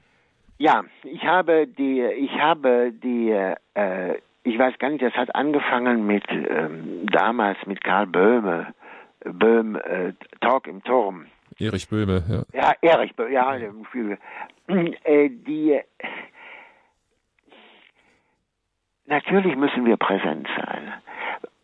Ja, 0.57 0.83
ich 1.03 1.23
habe 1.23 1.67
die, 1.67 2.01
ich 2.01 2.31
habe 2.31 2.91
die, 2.91 3.31
äh, 3.73 4.15
ich 4.43 4.59
weiß 4.59 4.77
gar 4.77 4.89
nicht, 4.89 5.03
das 5.03 5.13
hat 5.13 5.33
angefangen 5.35 6.05
mit 6.05 6.23
ähm, 6.29 7.05
damals 7.11 7.57
mit 7.65 7.83
Karl 7.83 8.07
Böhme, 8.07 8.73
Böhm, 9.23 9.75
äh, 9.75 10.13
Talk 10.41 10.67
im 10.67 10.83
Turm. 10.83 11.27
Erich 11.60 11.88
Böhme, 11.90 12.23
ja. 12.53 12.61
Ja, 12.61 12.73
Erich 12.82 13.15
Böhme, 13.15 13.32
ja, 13.32 13.56
äh, 13.56 15.30
die 15.30 15.80
natürlich 19.06 19.56
müssen 19.56 19.86
wir 19.86 19.98
präsent 19.98 20.48
sein. 20.56 20.94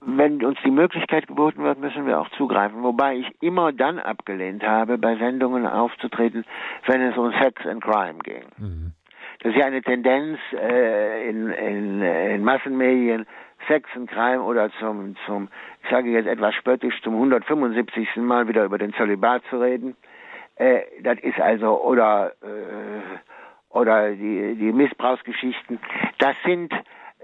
Wenn 0.04 0.44
uns 0.44 0.58
die 0.66 0.72
Möglichkeit 0.72 1.28
geboten 1.28 1.64
wird, 1.64 1.80
müssen 1.80 2.08
wir 2.08 2.20
auch 2.20 2.30
zugreifen. 2.30 2.82
Wobei 2.82 3.18
ich 3.18 3.28
immer 3.42 3.72
dann 3.72 4.00
abgelehnt 4.00 4.64
habe, 4.64 4.98
bei 4.98 5.16
Sendungen 5.18 5.68
aufzutreten, 5.68 6.44
wenn 6.88 7.02
es 7.02 7.18
um 7.18 7.32
Sex 7.40 7.66
and 7.68 7.84
Crime 7.84 8.20
ging. 8.24 8.44
Mhm. 8.58 8.94
Das 9.42 9.54
ist 9.54 9.60
ja 9.60 9.66
eine 9.66 9.82
Tendenz 9.82 10.40
äh, 10.54 11.30
in, 11.30 11.50
in, 11.50 12.02
in 12.02 12.44
Massenmedien, 12.44 13.26
Sex 13.68 13.90
and 13.96 14.10
Crime 14.10 14.42
oder 14.42 14.72
zum, 14.80 15.16
zum, 15.26 15.50
ich 15.84 15.90
sage 15.90 16.10
jetzt 16.12 16.28
etwas 16.28 16.56
spöttisch, 16.56 17.02
zum 17.02 17.16
175. 17.16 18.16
Mal 18.18 18.48
wieder 18.48 18.66
über 18.66 18.78
den 18.78 18.94
Zölibat 18.94 19.44
zu 19.49 19.60
reden. 19.60 19.95
Äh, 20.56 20.82
das 21.02 21.20
ist 21.20 21.40
also, 21.40 21.82
oder, 21.82 22.34
äh, 22.41 23.20
oder 23.70 24.12
die, 24.12 24.56
die 24.56 24.72
Missbrauchsgeschichten. 24.72 25.80
Das 26.20 26.36
sind 26.45 26.74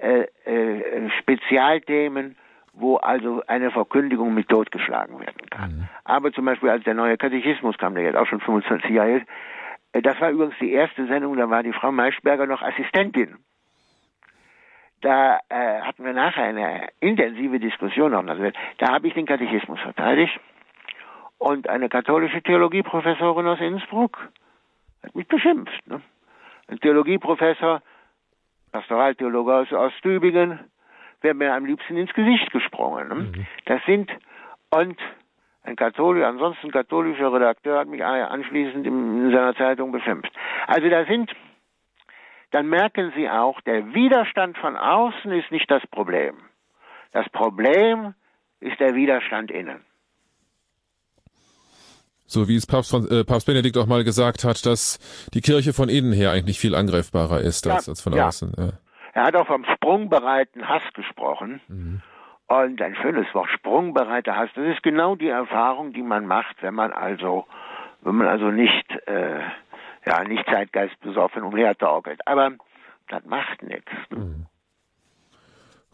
äh, 0.02 0.26
äh, 0.46 1.10
Spezialthemen, 1.20 2.36
wo 2.74 2.98
also 2.98 3.42
eine 3.48 3.72
Verkündigung 3.72 4.34
mit 4.34 4.50
totgeschlagen 4.50 5.20
werden 5.20 5.50
kann. 5.50 5.72
Mhm. 5.72 5.90
Aber 6.04 6.32
zum 6.32 6.46
Beispiel 6.46 6.70
als 6.70 6.84
der 6.84 6.94
neue 6.94 7.18
Katechismus 7.18 7.78
kam, 7.78 7.96
der 7.96 8.04
jetzt 8.04 8.16
auch 8.16 8.28
schon 8.28 8.40
25 8.40 8.90
Jahre 8.92 9.18
ist, 9.18 9.28
äh, 9.94 10.02
das 10.02 10.20
war 10.22 10.30
übrigens 10.30 10.56
die 10.60 10.72
erste 10.72 11.08
Sendung, 11.08 11.38
da 11.38 11.50
war 11.50 11.64
die 11.64 11.74
Frau 11.74 11.92
Maischberger 11.92 12.46
noch 12.46 12.62
Assistentin. 12.62 13.38
Da 15.02 15.40
äh, 15.50 15.82
hatten 15.82 16.04
wir 16.04 16.14
nachher 16.14 16.46
eine 16.46 16.88
intensive 17.00 17.60
Diskussion 17.60 18.14
auch. 18.16 18.24
Da 18.78 18.92
habe 18.92 19.08
ich 19.08 19.14
den 19.14 19.26
Katechismus 19.26 19.80
verteidigt 19.80 20.40
und 21.38 21.70
eine 21.70 21.90
katholische 21.90 22.42
Theologieprofessorin 22.42 23.48
aus 23.48 23.60
Innsbruck 23.60 24.18
hat 25.04 25.16
mich 25.16 25.28
beschimpft. 25.28 25.88
Ne? 25.88 26.02
Ein 26.68 26.80
Theologieprofessor 26.80 27.82
Pastoraltheologe 28.72 29.54
aus, 29.54 29.74
aus 29.74 29.94
Tübingen, 30.02 30.60
wäre 31.22 31.34
mir 31.34 31.54
am 31.54 31.66
liebsten 31.66 31.98
ins 31.98 32.14
Gesicht 32.14 32.52
gesprungen. 32.52 33.08
Ne? 33.08 33.16
Mhm. 33.16 33.48
Das 33.66 33.82
sind, 33.86 34.12
und 34.72 34.98
ein 35.64 35.76
Katholik, 35.76 36.24
ansonsten 36.24 36.72
katholischer 36.72 37.32
Redakteur 37.32 37.80
hat 37.80 37.88
mich 37.88 38.04
anschließend 38.04 38.86
in 38.86 39.32
seiner 39.32 39.56
Zeitung 39.56 39.92
beschimpft. 39.92 40.32
Also 40.68 40.90
da 40.90 41.06
sind, 41.06 41.32
dann 42.52 42.68
merken 42.68 43.12
Sie 43.16 43.30
auch, 43.30 43.60
der 43.62 43.94
Widerstand 43.94 44.58
von 44.58 44.76
außen 44.76 45.32
ist 45.32 45.52
nicht 45.52 45.70
das 45.70 45.86
Problem. 45.88 46.36
Das 47.12 47.28
Problem 47.30 48.14
ist 48.60 48.80
der 48.80 48.96
Widerstand 48.96 49.52
innen. 49.52 49.82
So 52.26 52.50
wie 52.50 52.56
es 52.56 52.68
Papst, 52.68 52.92
von, 52.92 53.08
äh, 53.10 53.24
Papst 53.24 53.46
Benedikt 53.48 53.78
auch 53.78 53.86
mal 53.86 54.04
gesagt 54.04 54.44
hat, 54.44 54.66
dass 54.66 55.00
die 55.34 55.40
Kirche 55.40 55.72
von 55.72 55.88
innen 55.88 56.12
her 56.12 56.32
eigentlich 56.32 56.60
viel 56.60 56.76
angreifbarer 56.76 57.40
ist 57.40 57.66
als, 57.68 57.86
ja, 57.86 57.92
als 57.92 58.02
von 58.02 58.14
ja. 58.14 58.28
außen. 58.28 58.54
Ja. 58.58 58.70
Er 59.14 59.24
hat 59.24 59.36
auch 59.36 59.48
vom 59.48 59.66
sprungbereiten 59.66 60.68
Hass 60.68 60.84
gesprochen. 60.94 61.62
Mhm. 61.70 62.02
Und 62.48 62.82
ein 62.82 62.96
schönes 63.02 63.26
Wort, 63.34 63.50
sprungbereiter 63.50 64.36
Hass. 64.36 64.50
Das 64.56 64.66
ist 64.68 64.84
genau 64.84 65.16
die 65.16 65.28
Erfahrung, 65.28 65.94
die 65.94 66.04
man 66.04 66.26
macht, 66.26 66.62
wenn 66.62 66.76
man 66.76 66.92
also, 66.92 67.46
wenn 68.02 68.16
man 68.16 68.28
also 68.28 68.52
nicht, 68.52 68.90
äh, 69.06 69.40
ja, 70.08 70.24
nicht 70.24 70.46
zeitgeistbesoffen 70.46 71.44
umhertorkelt. 71.44 72.26
Aber 72.26 72.52
das 73.10 73.24
macht 73.26 73.62
nichts. 73.62 73.92
Mhm. 74.10 74.46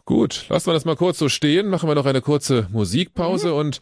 Gut, 0.04 0.46
lassen 0.50 0.68
wir 0.68 0.74
das 0.74 0.84
mal 0.84 0.96
kurz 0.96 1.18
so 1.18 1.30
stehen, 1.30 1.68
machen 1.68 1.88
wir 1.88 1.94
noch 1.94 2.04
eine 2.04 2.20
kurze 2.20 2.68
Musikpause 2.70 3.48
mhm. 3.48 3.58
und 3.58 3.80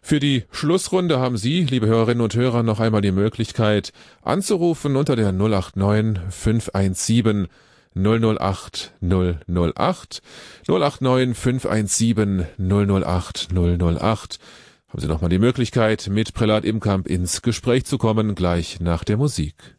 für 0.00 0.20
die 0.20 0.44
Schlussrunde 0.52 1.18
haben 1.18 1.36
Sie, 1.36 1.64
liebe 1.64 1.86
Hörerinnen 1.86 2.22
und 2.22 2.34
Hörer, 2.34 2.62
noch 2.62 2.78
einmal 2.78 3.00
die 3.00 3.10
Möglichkeit 3.10 3.92
anzurufen 4.22 4.96
unter 4.96 5.16
der 5.16 5.32
089 5.32 6.22
517 6.30 7.48
008 7.94 8.92
008 9.00 10.22
089 10.68 11.36
517 11.36 12.46
008 12.58 13.48
008 13.52 14.38
haben 14.94 15.00
Sie 15.00 15.08
nochmal 15.08 15.28
die 15.28 15.40
Möglichkeit, 15.40 16.06
mit 16.08 16.34
Prälat 16.34 16.64
Imkamp 16.64 17.08
ins 17.08 17.42
Gespräch 17.42 17.84
zu 17.84 17.98
kommen, 17.98 18.36
gleich 18.36 18.78
nach 18.78 19.02
der 19.02 19.16
Musik. 19.16 19.76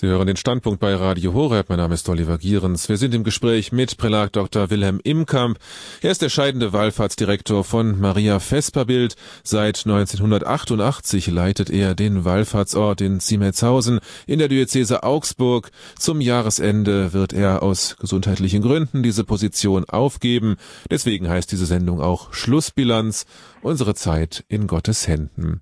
Sie 0.00 0.06
hören 0.06 0.28
den 0.28 0.36
Standpunkt 0.36 0.78
bei 0.78 0.94
Radio 0.94 1.34
Horeb. 1.34 1.70
Mein 1.70 1.78
Name 1.78 1.94
ist 1.94 2.08
Oliver 2.08 2.38
Gierens. 2.38 2.88
Wir 2.88 2.96
sind 2.98 3.16
im 3.16 3.24
Gespräch 3.24 3.72
mit 3.72 3.96
Prälat 3.96 4.36
Dr. 4.36 4.70
Wilhelm 4.70 5.00
Imkamp. 5.02 5.58
Er 6.02 6.12
ist 6.12 6.22
der 6.22 6.28
scheidende 6.28 6.72
Wallfahrtsdirektor 6.72 7.64
von 7.64 7.98
Maria 7.98 8.38
Vesperbild. 8.38 9.16
Seit 9.42 9.78
1988 9.86 11.26
leitet 11.26 11.68
er 11.68 11.96
den 11.96 12.24
Wallfahrtsort 12.24 13.00
in 13.00 13.18
Ziemetshausen 13.18 13.98
in 14.28 14.38
der 14.38 14.46
Diözese 14.46 15.02
Augsburg. 15.02 15.72
Zum 15.98 16.20
Jahresende 16.20 17.12
wird 17.12 17.32
er 17.32 17.64
aus 17.64 17.96
gesundheitlichen 17.98 18.62
Gründen 18.62 19.02
diese 19.02 19.24
Position 19.24 19.84
aufgeben. 19.84 20.58
Deswegen 20.92 21.28
heißt 21.28 21.50
diese 21.50 21.66
Sendung 21.66 22.00
auch 22.00 22.32
Schlussbilanz. 22.32 23.26
Unsere 23.62 23.96
Zeit 23.96 24.44
in 24.46 24.68
Gottes 24.68 25.08
Händen. 25.08 25.60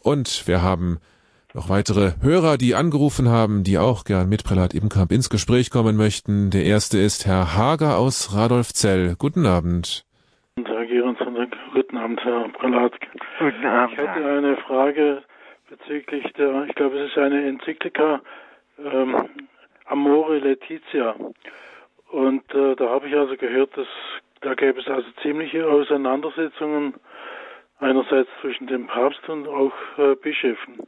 Und 0.00 0.48
wir 0.48 0.62
haben 0.62 0.98
noch 1.54 1.68
weitere 1.68 2.12
Hörer, 2.22 2.56
die 2.56 2.74
angerufen 2.74 3.28
haben, 3.28 3.64
die 3.64 3.78
auch 3.78 4.04
gern 4.04 4.28
mit 4.28 4.44
Prälat 4.44 4.74
Imkamp 4.74 5.12
ins 5.12 5.28
Gespräch 5.28 5.70
kommen 5.70 5.96
möchten. 5.96 6.50
Der 6.50 6.64
erste 6.64 6.98
ist 6.98 7.26
Herr 7.26 7.56
Hager 7.56 7.98
aus 7.98 8.34
Radolfzell. 8.34 9.16
Guten 9.18 9.46
Abend. 9.46 10.04
Guten 10.56 10.66
Tag, 10.66 10.88
Guten 11.74 11.96
Abend, 11.96 12.24
Herr 12.24 12.48
Prälat. 12.48 12.92
Guten 13.38 13.66
Abend. 13.66 13.92
Ich 13.92 13.98
hätte 13.98 14.24
eine 14.24 14.56
Frage 14.58 15.22
bezüglich 15.68 16.24
der, 16.38 16.64
ich 16.68 16.74
glaube, 16.74 16.98
es 16.98 17.10
ist 17.10 17.18
eine 17.18 17.46
Enzyklika 17.46 18.20
ähm, 18.78 19.16
Amore 19.86 20.38
Letizia. 20.38 21.14
Und 22.10 22.54
äh, 22.54 22.76
da 22.76 22.88
habe 22.88 23.08
ich 23.08 23.14
also 23.14 23.36
gehört, 23.36 23.76
dass 23.76 23.86
da 24.40 24.54
gäbe 24.54 24.80
es 24.80 24.88
also 24.88 25.06
ziemliche 25.22 25.66
Auseinandersetzungen 25.66 26.94
einerseits 27.78 28.28
zwischen 28.40 28.66
dem 28.66 28.86
Papst 28.86 29.28
und 29.28 29.46
auch 29.48 29.72
äh, 29.98 30.14
Bischöfen 30.16 30.86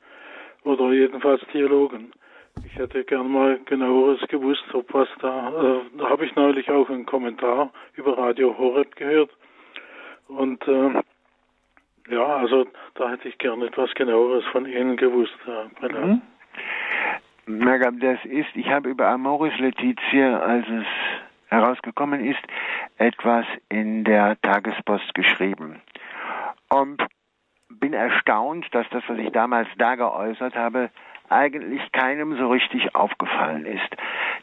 oder 0.65 0.93
jedenfalls 0.93 1.43
Theologen. 1.53 2.12
Ich 2.66 2.77
hätte 2.77 3.05
gern 3.05 3.31
mal 3.31 3.59
genaueres 3.65 4.20
gewusst, 4.28 4.65
ob 4.73 4.93
was 4.95 5.09
da, 5.20 5.49
äh, 5.49 5.99
da 5.99 6.09
habe 6.09 6.24
ich 6.24 6.35
neulich 6.36 6.70
auch 6.70 6.89
einen 6.89 7.07
Kommentar 7.07 7.70
über 7.95 8.16
Radio 8.16 8.57
Horeb 8.57 8.95
gehört 8.97 9.31
und 10.28 10.66
äh, 10.69 11.03
ja, 12.11 12.36
also 12.36 12.66
da 12.95 13.11
hätte 13.11 13.28
ich 13.28 13.39
gern 13.39 13.62
etwas 13.62 13.93
genaueres 13.95 14.45
von 14.53 14.66
Ihnen 14.66 14.97
gewusst, 14.97 15.36
Herr 15.45 15.70
Brenner. 15.81 16.07
Mhm. 16.07 16.23
Das 18.01 18.24
ist, 18.24 18.49
ich 18.55 18.69
habe 18.69 18.91
über 18.91 19.09
Amoris 19.09 19.57
Letizia, 19.59 20.39
als 20.39 20.66
es 20.69 20.86
herausgekommen 21.49 22.24
ist, 22.24 22.41
etwas 22.99 23.47
in 23.69 24.05
der 24.05 24.41
Tagespost 24.41 25.15
geschrieben. 25.15 25.81
Und 26.70 27.03
bin 27.81 27.93
erstaunt, 27.93 28.67
dass 28.73 28.87
das, 28.91 29.03
was 29.09 29.19
ich 29.19 29.31
damals 29.33 29.69
da 29.79 29.95
geäußert 29.95 30.55
habe, 30.55 30.91
eigentlich 31.29 31.91
keinem 31.93 32.37
so 32.37 32.49
richtig 32.49 32.95
aufgefallen 32.95 33.67
ist. 33.67 33.89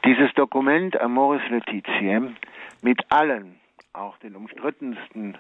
Dieses 0.06 0.34
Dokument 0.34 1.00
Amoris 1.00 1.48
Letitiae 1.50 2.34
mit 2.82 3.00
allen, 3.10 3.60
auch 3.94 4.18
den 4.18 4.36
umstrittensten 4.36 5.38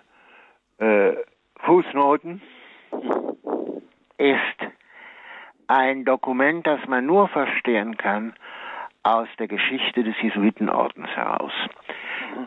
äh, 0.77 1.13
Fußnoten, 1.61 2.41
ist 4.17 4.71
ein 5.67 6.05
Dokument, 6.05 6.67
das 6.67 6.79
man 6.87 7.05
nur 7.05 7.27
verstehen 7.29 7.97
kann 7.97 8.33
aus 9.03 9.27
der 9.39 9.47
Geschichte 9.47 10.03
des 10.03 10.15
Jesuitenordens 10.21 11.09
heraus. 11.09 11.53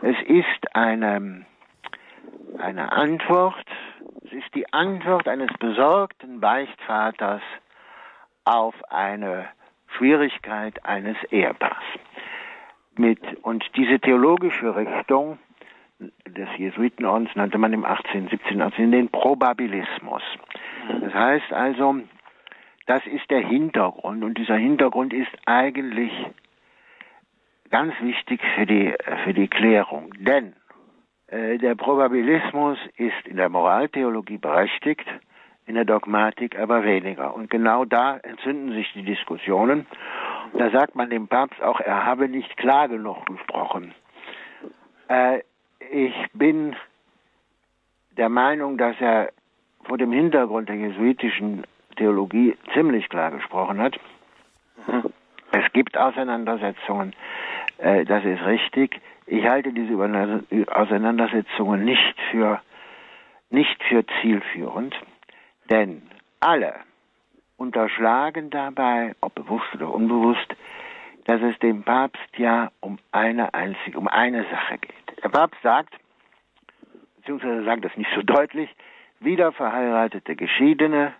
Es 0.01 0.15
ist 0.27 0.75
eine, 0.75 1.45
eine 2.57 2.91
Antwort, 2.91 3.65
es 4.23 4.31
ist 4.31 4.55
die 4.55 4.71
Antwort 4.73 5.27
eines 5.27 5.51
besorgten 5.59 6.39
Beichtvaters 6.39 7.41
auf 8.45 8.75
eine 8.89 9.47
Schwierigkeit 9.97 10.83
eines 10.85 11.17
Ehepaars. 11.31 11.83
Mit, 12.97 13.19
und 13.43 13.65
diese 13.75 13.99
theologische 13.99 14.75
Richtung 14.75 15.37
des 15.99 16.47
Jesuitenordens 16.57 17.29
nannte 17.35 17.57
man 17.57 17.73
im 17.73 17.85
18., 17.85 18.29
17., 18.29 18.61
18. 18.61 18.91
den 18.91 19.09
Probabilismus. 19.09 20.21
Das 21.01 21.13
heißt 21.13 21.51
also, 21.51 21.99
das 22.85 23.05
ist 23.07 23.29
der 23.29 23.39
Hintergrund 23.39 24.23
und 24.23 24.37
dieser 24.37 24.57
Hintergrund 24.57 25.13
ist 25.13 25.31
eigentlich 25.45 26.11
ganz 27.69 27.93
wichtig 28.01 28.41
für 28.55 28.65
die, 28.65 28.93
für 29.23 29.33
die 29.33 29.47
Klärung. 29.47 30.11
Denn 30.19 30.53
der 31.31 31.75
Probabilismus 31.75 32.77
ist 32.97 33.27
in 33.27 33.37
der 33.37 33.49
Moraltheologie 33.49 34.37
berechtigt, 34.37 35.05
in 35.65 35.75
der 35.75 35.85
Dogmatik 35.85 36.57
aber 36.57 36.83
weniger. 36.83 37.33
Und 37.33 37.49
genau 37.49 37.85
da 37.85 38.17
entzünden 38.17 38.73
sich 38.73 38.91
die 38.93 39.03
Diskussionen. 39.03 39.85
Da 40.53 40.69
sagt 40.69 40.95
man 40.95 41.09
dem 41.09 41.27
Papst 41.27 41.61
auch, 41.61 41.79
er 41.79 42.05
habe 42.05 42.29
nicht 42.29 42.55
klar 42.57 42.87
genug 42.87 43.25
gesprochen. 43.25 43.93
Äh, 45.07 45.39
ich 45.91 46.13
bin 46.33 46.75
der 48.17 48.29
Meinung, 48.29 48.77
dass 48.77 48.95
er 48.99 49.31
vor 49.83 49.97
dem 49.97 50.11
Hintergrund 50.11 50.69
der 50.69 50.75
jesuitischen 50.75 51.63
Theologie 51.97 52.55
ziemlich 52.73 53.09
klar 53.09 53.31
gesprochen 53.31 53.79
hat. 53.79 53.99
Es 55.57 55.71
gibt 55.71 55.97
Auseinandersetzungen, 55.97 57.13
äh, 57.77 58.03
das 58.03 58.25
ist 58.25 58.45
richtig. 58.45 58.99
Ich 59.25 59.45
halte 59.45 59.71
diese 59.71 59.93
Auseinandersetzungen 60.67 61.85
nicht 61.85 62.15
für, 62.29 62.61
nicht 63.49 63.81
für 63.83 64.05
zielführend, 64.21 64.93
denn 65.69 66.01
alle 66.41 66.75
unterschlagen 67.55 68.49
dabei, 68.49 69.15
ob 69.21 69.33
bewusst 69.35 69.73
oder 69.75 69.93
unbewusst, 69.93 70.55
dass 71.23 71.41
es 71.41 71.57
dem 71.59 71.83
Papst 71.83 72.37
ja 72.37 72.69
um 72.81 72.99
eine 73.13 73.53
einzige, 73.53 73.97
um 73.97 74.09
eine 74.09 74.43
Sache 74.43 74.77
geht. 74.77 75.23
Der 75.23 75.29
Papst 75.29 75.61
sagt, 75.63 75.93
beziehungsweise 77.17 77.63
sagt 77.63 77.85
das 77.85 77.95
nicht 77.95 78.11
so 78.13 78.21
deutlich, 78.23 78.69
wieder 79.21 79.53
verheiratete 79.53 80.35
Geschiedene 80.35 81.13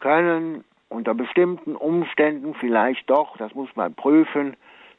können 0.00 0.64
unter 0.88 1.14
bestimmten 1.14 1.76
Umständen 1.76 2.54
vielleicht 2.54 3.08
doch, 3.10 3.36
das 3.36 3.54
muss 3.54 3.74
man 3.76 3.94
prüfen, 3.94 4.56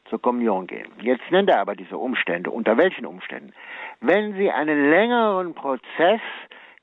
zur 0.08 0.20
Kommunion 0.20 0.66
gehen. 0.66 0.88
Jetzt 1.00 1.30
nennt 1.30 1.50
er 1.50 1.60
aber 1.60 1.74
diese 1.76 1.96
Umstände. 1.96 2.50
Unter 2.50 2.76
welchen 2.76 3.06
Umständen? 3.06 3.52
Wenn 4.00 4.34
Sie 4.34 4.50
einen 4.50 4.90
längeren 4.90 5.54
Prozess 5.54 6.20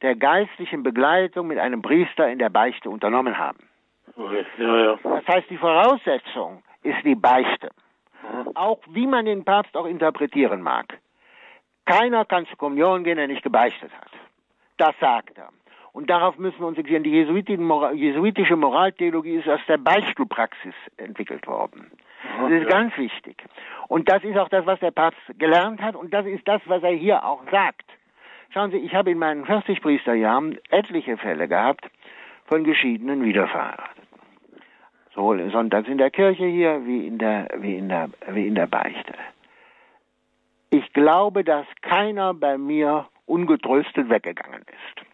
der 0.02 0.16
geistlichen 0.16 0.84
Begleitung 0.84 1.48
mit 1.48 1.58
einem 1.58 1.82
Priester 1.82 2.30
in 2.30 2.40
der 2.40 2.50
Beichte 2.50 2.90
unternommen 2.90 3.38
haben. 3.38 3.58
Okay. 4.16 4.46
Ja, 4.58 4.78
ja. 4.78 5.00
Das 5.04 5.28
heißt, 5.28 5.50
die 5.50 5.58
Voraussetzung 5.58 6.64
ist 6.84 7.04
die 7.04 7.16
Beichte. 7.16 7.72
Auch 8.56 8.80
wie 8.90 9.08
man 9.08 9.26
den 9.26 9.44
Papst 9.44 9.76
auch 9.76 9.86
interpretieren 9.86 10.62
mag. 10.62 10.98
Keiner 11.86 12.26
kann 12.26 12.46
zur 12.48 12.58
Kommunion 12.58 13.04
gehen, 13.04 13.18
der 13.18 13.28
nicht 13.28 13.44
gebeichtet 13.44 13.92
hat. 13.94 14.12
Das 14.78 14.94
sagt 15.00 15.38
er. 15.38 15.50
Und 15.98 16.11
darauf 16.11 16.38
müssen 16.38 16.60
wir 16.60 16.68
uns 16.68 16.76
fixieren. 16.76 17.02
Die 17.02 17.10
jesuitische 17.10 18.56
Moraltheologie 18.56 19.38
ist 19.38 19.49
aus 19.49 19.61
der 19.68 19.80
Beichtstuhlpraxis 19.80 20.76
entwickelt 20.98 21.48
worden. 21.48 21.90
Das 22.40 22.52
ist 22.52 22.69
ganz 22.69 22.95
wichtig. 22.99 23.44
Und 23.88 24.07
das 24.07 24.24
ist 24.24 24.38
auch 24.38 24.49
das, 24.49 24.64
was 24.68 24.80
der 24.80 24.91
Papst 24.91 25.19
gelernt 25.40 25.82
hat 25.82 25.95
und 25.95 26.14
das 26.14 26.28
ist 26.28 26.48
das, 26.48 26.61
was 26.65 26.84
er 26.84 26.91
hier 26.91 27.26
auch 27.26 27.41
sagt. 27.49 27.86
Schauen 28.53 28.69
Sie, 28.69 28.78
ich 28.78 28.94
habe 28.94 29.10
in 29.10 29.18
meinen 29.18 29.44
40 29.48 29.82
Priesterjahren 29.82 30.60
etliche 30.69 31.18
Fälle 31.18 31.48
gehabt 31.48 31.90
von 32.45 32.64
geschiedenen 32.64 33.24
Wiederverheirateten. 33.24 34.03
Sowohl 35.15 35.49
sonntags 35.49 35.88
in 35.88 35.98
der 35.98 36.11
Kirche 36.11 36.45
hier 36.45 36.86
wie 36.86 37.07
in 37.07 37.18
der, 37.18 37.48
wie 37.57 37.76
in 37.76 37.90
der, 37.90 38.11
wie 38.30 38.45
in 38.45 38.53
der 38.53 38.68
Beichte. 38.68 39.15
Ich 40.69 40.94
glaube, 40.94 41.44
dass 41.44 41.65
keiner 41.82 42.36
bei 42.36 42.60
mir 42.60 43.07
ungetröstet 43.26 44.11
weggegangen 44.11 44.61
ist. 44.61 45.07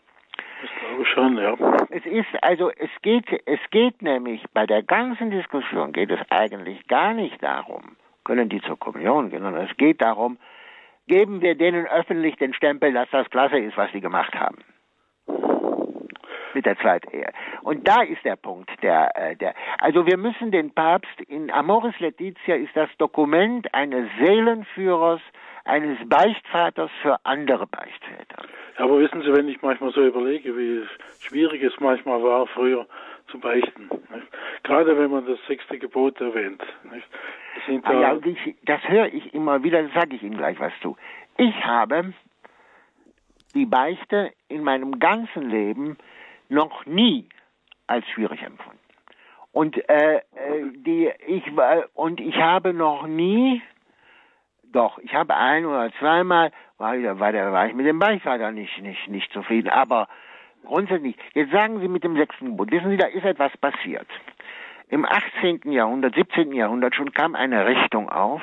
Ich 0.63 0.71
glaube 0.79 1.05
schon, 1.05 1.37
ja. 1.37 1.55
Es 1.89 2.05
ist, 2.05 2.41
also 2.41 2.71
es 2.71 2.89
geht, 3.01 3.25
es 3.45 3.59
geht 3.71 4.01
nämlich 4.01 4.41
bei 4.53 4.65
der 4.65 4.81
ganzen 4.81 5.29
Diskussion 5.29 5.91
geht 5.91 6.09
es 6.09 6.19
eigentlich 6.29 6.87
gar 6.87 7.13
nicht 7.13 7.43
darum, 7.43 7.97
können 8.23 8.47
die 8.47 8.61
zur 8.61 8.79
Kommunion 8.79 9.29
gehen, 9.29 9.41
sondern 9.41 9.67
es 9.67 9.75
geht 9.75 10.01
darum, 10.01 10.37
geben 11.07 11.41
wir 11.41 11.55
denen 11.55 11.85
öffentlich 11.85 12.37
den 12.37 12.53
Stempel, 12.53 12.93
dass 12.93 13.09
das 13.11 13.29
klasse 13.29 13.59
ist, 13.59 13.75
was 13.75 13.91
sie 13.91 13.99
gemacht 13.99 14.33
haben. 14.35 14.59
Mit 16.53 16.65
der 16.65 16.77
Zweitehe. 16.77 17.31
Und 17.63 17.85
da 17.85 18.03
ist 18.03 18.23
der 18.23 18.37
Punkt, 18.37 18.71
der, 18.83 19.09
äh, 19.15 19.35
der, 19.35 19.55
also 19.79 20.05
wir 20.05 20.17
müssen 20.17 20.51
den 20.51 20.71
Papst, 20.73 21.19
in 21.27 21.51
Amoris 21.51 21.99
Laetitia 21.99 22.55
ist 22.55 22.75
das 22.75 22.89
Dokument 22.99 23.73
eines 23.73 24.07
Seelenführers, 24.19 25.21
eines 25.65 25.97
Beichtvaters 26.07 26.91
für 27.01 27.17
andere 27.23 27.67
Beichtväter. 27.67 28.43
Aber 28.77 28.99
wissen 28.99 29.21
Sie, 29.21 29.33
wenn 29.33 29.47
ich 29.47 29.61
manchmal 29.61 29.91
so 29.91 30.03
überlege, 30.03 30.57
wie 30.57 30.83
schwierig 31.19 31.63
es 31.63 31.73
manchmal 31.79 32.21
war, 32.21 32.47
früher 32.47 32.85
zu 33.29 33.39
beichten. 33.39 33.83
Nicht? 33.83 34.27
Gerade 34.63 34.97
wenn 34.97 35.11
man 35.11 35.25
das 35.25 35.39
sechste 35.47 35.77
Gebot 35.77 36.19
erwähnt. 36.19 36.61
Das, 36.83 37.83
ah, 37.83 37.93
ja, 37.93 38.17
ich, 38.23 38.55
das 38.63 38.81
höre 38.87 39.13
ich 39.13 39.33
immer 39.33 39.63
wieder, 39.63 39.87
sage 39.89 40.15
ich 40.15 40.23
Ihnen 40.23 40.37
gleich 40.37 40.59
was 40.59 40.73
zu. 40.81 40.97
Ich 41.37 41.55
habe 41.63 42.13
die 43.55 43.65
Beichte 43.65 44.31
in 44.49 44.63
meinem 44.63 44.99
ganzen 44.99 45.49
Leben 45.49 45.97
noch 46.49 46.85
nie 46.85 47.29
als 47.87 48.07
schwierig 48.09 48.41
empfunden. 48.41 48.79
Und 49.51 49.77
äh, 49.87 50.17
äh 50.17 50.21
die 50.73 51.11
ich 51.27 51.43
und 51.93 52.19
ich 52.19 52.35
habe 52.35 52.73
noch 52.73 53.05
nie 53.05 53.61
doch, 54.73 54.97
ich 54.99 55.13
habe 55.13 55.35
ein 55.35 55.65
oder 55.65 55.91
zweimal, 55.99 56.51
war, 56.77 56.95
war, 57.19 57.33
war 57.51 57.67
ich 57.67 57.73
mit 57.73 57.85
dem 57.85 57.99
Beichtvater 57.99 58.51
nicht, 58.51 58.81
nicht, 58.81 59.07
nicht 59.07 59.31
zufrieden. 59.31 59.69
Aber 59.69 60.07
grundsätzlich, 60.65 61.15
jetzt 61.33 61.51
sagen 61.51 61.79
Sie 61.79 61.87
mit 61.87 62.03
dem 62.03 62.15
sechsten 62.15 62.47
Gebot, 62.47 62.71
wissen 62.71 62.89
Sie, 62.89 62.97
da 62.97 63.07
ist 63.07 63.23
etwas 63.23 63.55
passiert. 63.57 64.07
Im 64.89 65.05
18. 65.05 65.71
Jahrhundert, 65.71 66.15
17. 66.15 66.51
Jahrhundert 66.51 66.95
schon 66.95 67.13
kam 67.13 67.35
eine 67.35 67.65
Richtung 67.65 68.09
auf, 68.09 68.41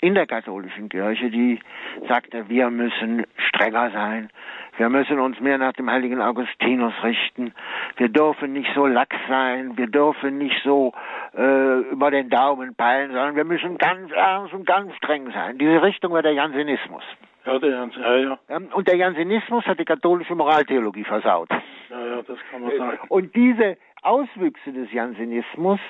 in 0.00 0.14
der 0.14 0.26
katholischen 0.26 0.88
Kirche, 0.88 1.30
die 1.30 1.60
sagte, 2.08 2.48
wir 2.48 2.70
müssen 2.70 3.26
strenger 3.36 3.90
sein, 3.90 4.30
wir 4.76 4.88
müssen 4.88 5.18
uns 5.18 5.40
mehr 5.40 5.58
nach 5.58 5.72
dem 5.72 5.90
heiligen 5.90 6.20
Augustinus 6.20 6.94
richten, 7.02 7.52
wir 7.96 8.08
dürfen 8.08 8.52
nicht 8.52 8.70
so 8.74 8.86
lax 8.86 9.16
sein, 9.28 9.76
wir 9.76 9.88
dürfen 9.88 10.38
nicht 10.38 10.60
so 10.62 10.92
äh, 11.36 11.80
über 11.90 12.10
den 12.10 12.30
Daumen 12.30 12.74
peilen, 12.74 13.10
sondern 13.12 13.34
wir 13.34 13.44
müssen 13.44 13.76
ganz 13.78 14.10
ernst 14.12 14.54
und 14.54 14.66
ganz 14.66 14.94
streng 14.96 15.30
sein. 15.32 15.58
Diese 15.58 15.82
Richtung 15.82 16.12
war 16.12 16.22
der 16.22 16.32
Jansenismus. 16.32 17.02
Ja, 17.44 17.58
der 17.58 17.70
Jans 17.70 17.94
ja, 17.96 18.16
ja. 18.16 18.38
Ähm, 18.50 18.68
und 18.74 18.86
der 18.88 18.96
Jansenismus 18.96 19.64
hat 19.64 19.78
die 19.78 19.84
katholische 19.84 20.34
Moraltheologie 20.34 21.04
versaut. 21.04 21.48
Ja, 21.88 22.06
ja, 22.06 22.22
das 22.22 22.38
kann 22.50 22.62
man 22.62 22.76
sagen. 22.76 22.98
Und 23.08 23.34
diese 23.34 23.78
Auswüchse 24.02 24.72
des 24.72 24.92
Jansenismus, 24.92 25.80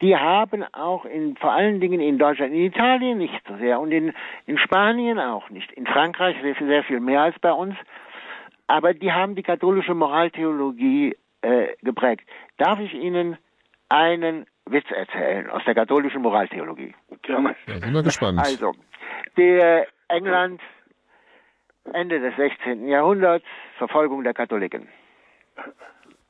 die 0.00 0.16
haben 0.16 0.64
auch 0.72 1.04
in, 1.04 1.36
vor 1.36 1.52
allen 1.52 1.80
Dingen 1.80 2.00
in 2.00 2.18
Deutschland, 2.18 2.52
in 2.52 2.64
Italien 2.64 3.18
nicht 3.18 3.40
so 3.48 3.56
sehr 3.56 3.80
und 3.80 3.92
in, 3.92 4.12
in 4.46 4.58
Spanien 4.58 5.18
auch 5.18 5.48
nicht, 5.50 5.72
in 5.72 5.86
Frankreich 5.86 6.36
sehr, 6.42 6.54
sehr 6.54 6.84
viel 6.84 7.00
mehr 7.00 7.22
als 7.22 7.38
bei 7.38 7.52
uns, 7.52 7.74
aber 8.66 8.94
die 8.94 9.12
haben 9.12 9.34
die 9.34 9.42
katholische 9.42 9.94
Moraltheologie 9.94 11.16
äh, 11.42 11.68
geprägt. 11.82 12.28
Darf 12.58 12.78
ich 12.80 12.92
Ihnen 12.92 13.38
einen 13.88 14.46
Witz 14.66 14.90
erzählen 14.90 15.48
aus 15.50 15.62
der 15.64 15.74
katholischen 15.74 16.22
Moraltheologie? 16.22 16.94
Gerne. 17.22 17.54
Ja, 17.66 17.78
sind 17.78 17.94
wir 17.94 18.02
gespannt. 18.02 18.40
Also, 18.40 18.72
der 19.36 19.86
England, 20.08 20.60
Ende 21.92 22.20
des 22.20 22.34
16. 22.36 22.88
Jahrhunderts, 22.88 23.44
Verfolgung 23.78 24.24
der 24.24 24.34
Katholiken. 24.34 24.88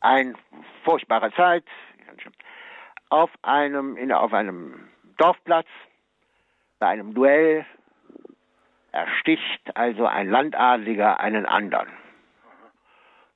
Ein 0.07 0.37
furchtbare 0.85 1.33
Zeit. 1.33 1.65
Auf 3.09 3.31
einem, 3.43 3.97
in, 3.97 4.13
auf 4.13 4.33
einem 4.33 4.89
Dorfplatz, 5.19 5.67
bei 6.79 6.87
einem 6.87 7.13
Duell, 7.13 7.67
ersticht 8.93 9.77
also 9.77 10.07
ein 10.07 10.31
Landadliger 10.31 11.19
einen 11.19 11.45
anderen. 11.45 11.89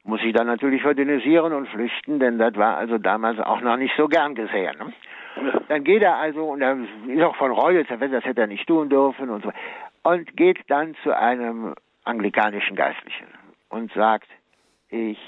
Muss 0.04 0.20
sich 0.20 0.32
dann 0.32 0.46
natürlich 0.46 0.82
verdünnisieren 0.82 1.52
und 1.54 1.66
flüchten, 1.70 2.20
denn 2.20 2.38
das 2.38 2.54
war 2.54 2.76
also 2.76 2.98
damals 2.98 3.40
auch 3.40 3.62
noch 3.62 3.76
nicht 3.76 3.96
so 3.96 4.06
gern 4.06 4.36
gesehen. 4.36 4.76
Ne? 4.78 4.92
Dann 5.66 5.82
geht 5.82 6.02
er 6.02 6.18
also, 6.18 6.44
und 6.50 6.62
er 6.62 6.78
ist 7.08 7.22
auch 7.24 7.34
von 7.34 7.50
Reue 7.50 7.84
zerfetzt, 7.84 8.14
das 8.14 8.24
hätte 8.24 8.42
er 8.42 8.46
nicht 8.46 8.68
tun 8.68 8.88
dürfen 8.88 9.28
und 9.28 9.42
so, 9.42 9.52
und 10.04 10.36
geht 10.36 10.60
dann 10.68 10.94
zu 11.02 11.16
einem 11.16 11.74
anglikanischen 12.04 12.76
Geistlichen 12.76 13.26
und 13.70 13.92
sagt, 13.92 14.28
ich 14.88 15.18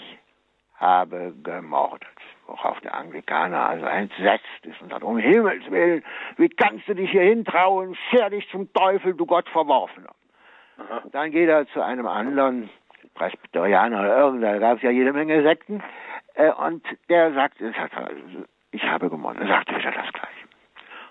habe 0.82 1.32
gemordet. 1.42 2.08
Worauf 2.46 2.80
der 2.80 2.94
Anglikaner 2.94 3.68
also 3.68 3.86
entsetzt 3.86 4.44
ist 4.64 4.82
und 4.82 4.90
sagt, 4.90 5.04
um 5.04 5.16
Himmels 5.16 5.70
Willen, 5.70 6.02
wie 6.36 6.48
kannst 6.48 6.88
du 6.88 6.94
dich 6.94 7.10
hier 7.10 7.22
hintrauen? 7.22 7.96
Scher 8.10 8.30
dich 8.30 8.48
zum 8.50 8.70
Teufel, 8.72 9.14
du 9.14 9.24
Gottverworfener. 9.24 10.10
Dann 11.12 11.30
geht 11.30 11.48
er 11.48 11.66
zu 11.68 11.80
einem 11.80 12.06
anderen 12.06 12.68
Presbyterianer 13.14 14.00
oder 14.00 14.18
irgendeiner, 14.18 14.58
da 14.58 14.58
gab 14.58 14.76
es 14.78 14.82
ja 14.82 14.90
jede 14.90 15.12
Menge 15.12 15.42
Sekten, 15.42 15.82
äh, 16.34 16.50
und 16.50 16.84
der 17.08 17.32
sagt, 17.32 17.58
ich 17.60 18.84
habe 18.84 19.10
gewonnen. 19.10 19.40
Er 19.40 19.48
sagte 19.48 19.76
wieder 19.76 19.92
das 19.92 20.12
Gleiche. 20.12 20.48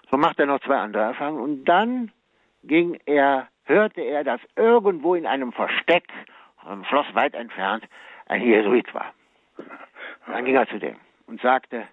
So 0.10 0.18
macht 0.18 0.39
er 0.39 0.48
noch 0.48 0.60
zwei 0.60 0.77
andere 0.77 1.03
Erfahrungen 1.03 1.41
und 1.41 1.65
dann 1.65 2.11
ging 2.64 2.99
er, 3.06 3.48
hörte 3.64 4.02
er, 4.02 4.26
dass 4.26 4.41
irgendwo 4.57 5.15
in 5.15 5.26
einem 5.26 5.53
Versteck, 5.53 6.03
einem 6.65 6.84
Schloss 6.84 7.07
weit 7.14 7.34
entfernt, 7.34 7.85
ein 8.27 8.41
Jesuit 8.41 8.93
war. 8.93 9.14
Dann 10.31 10.45
ging 10.45 10.55
er 10.55 10.67
zu 10.67 10.79
dem 10.79 10.95
und 11.27 11.41
sagte, 11.41 11.87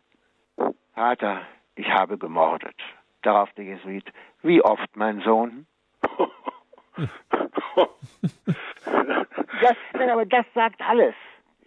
Vater, 0.95 1.41
ich 1.75 1.89
habe 1.91 2.19
gemordet. 2.19 2.77
Darauf 3.23 3.51
der 3.55 3.65
Jesuit, 3.65 4.05
wie 4.43 4.63
oft, 4.63 4.97
mein 4.97 5.21
Sohn? 5.21 5.67
das, 9.61 9.77
nein, 9.93 10.11
aber 10.11 10.25
das 10.25 10.47
sagt 10.55 10.81
alles. 10.81 11.15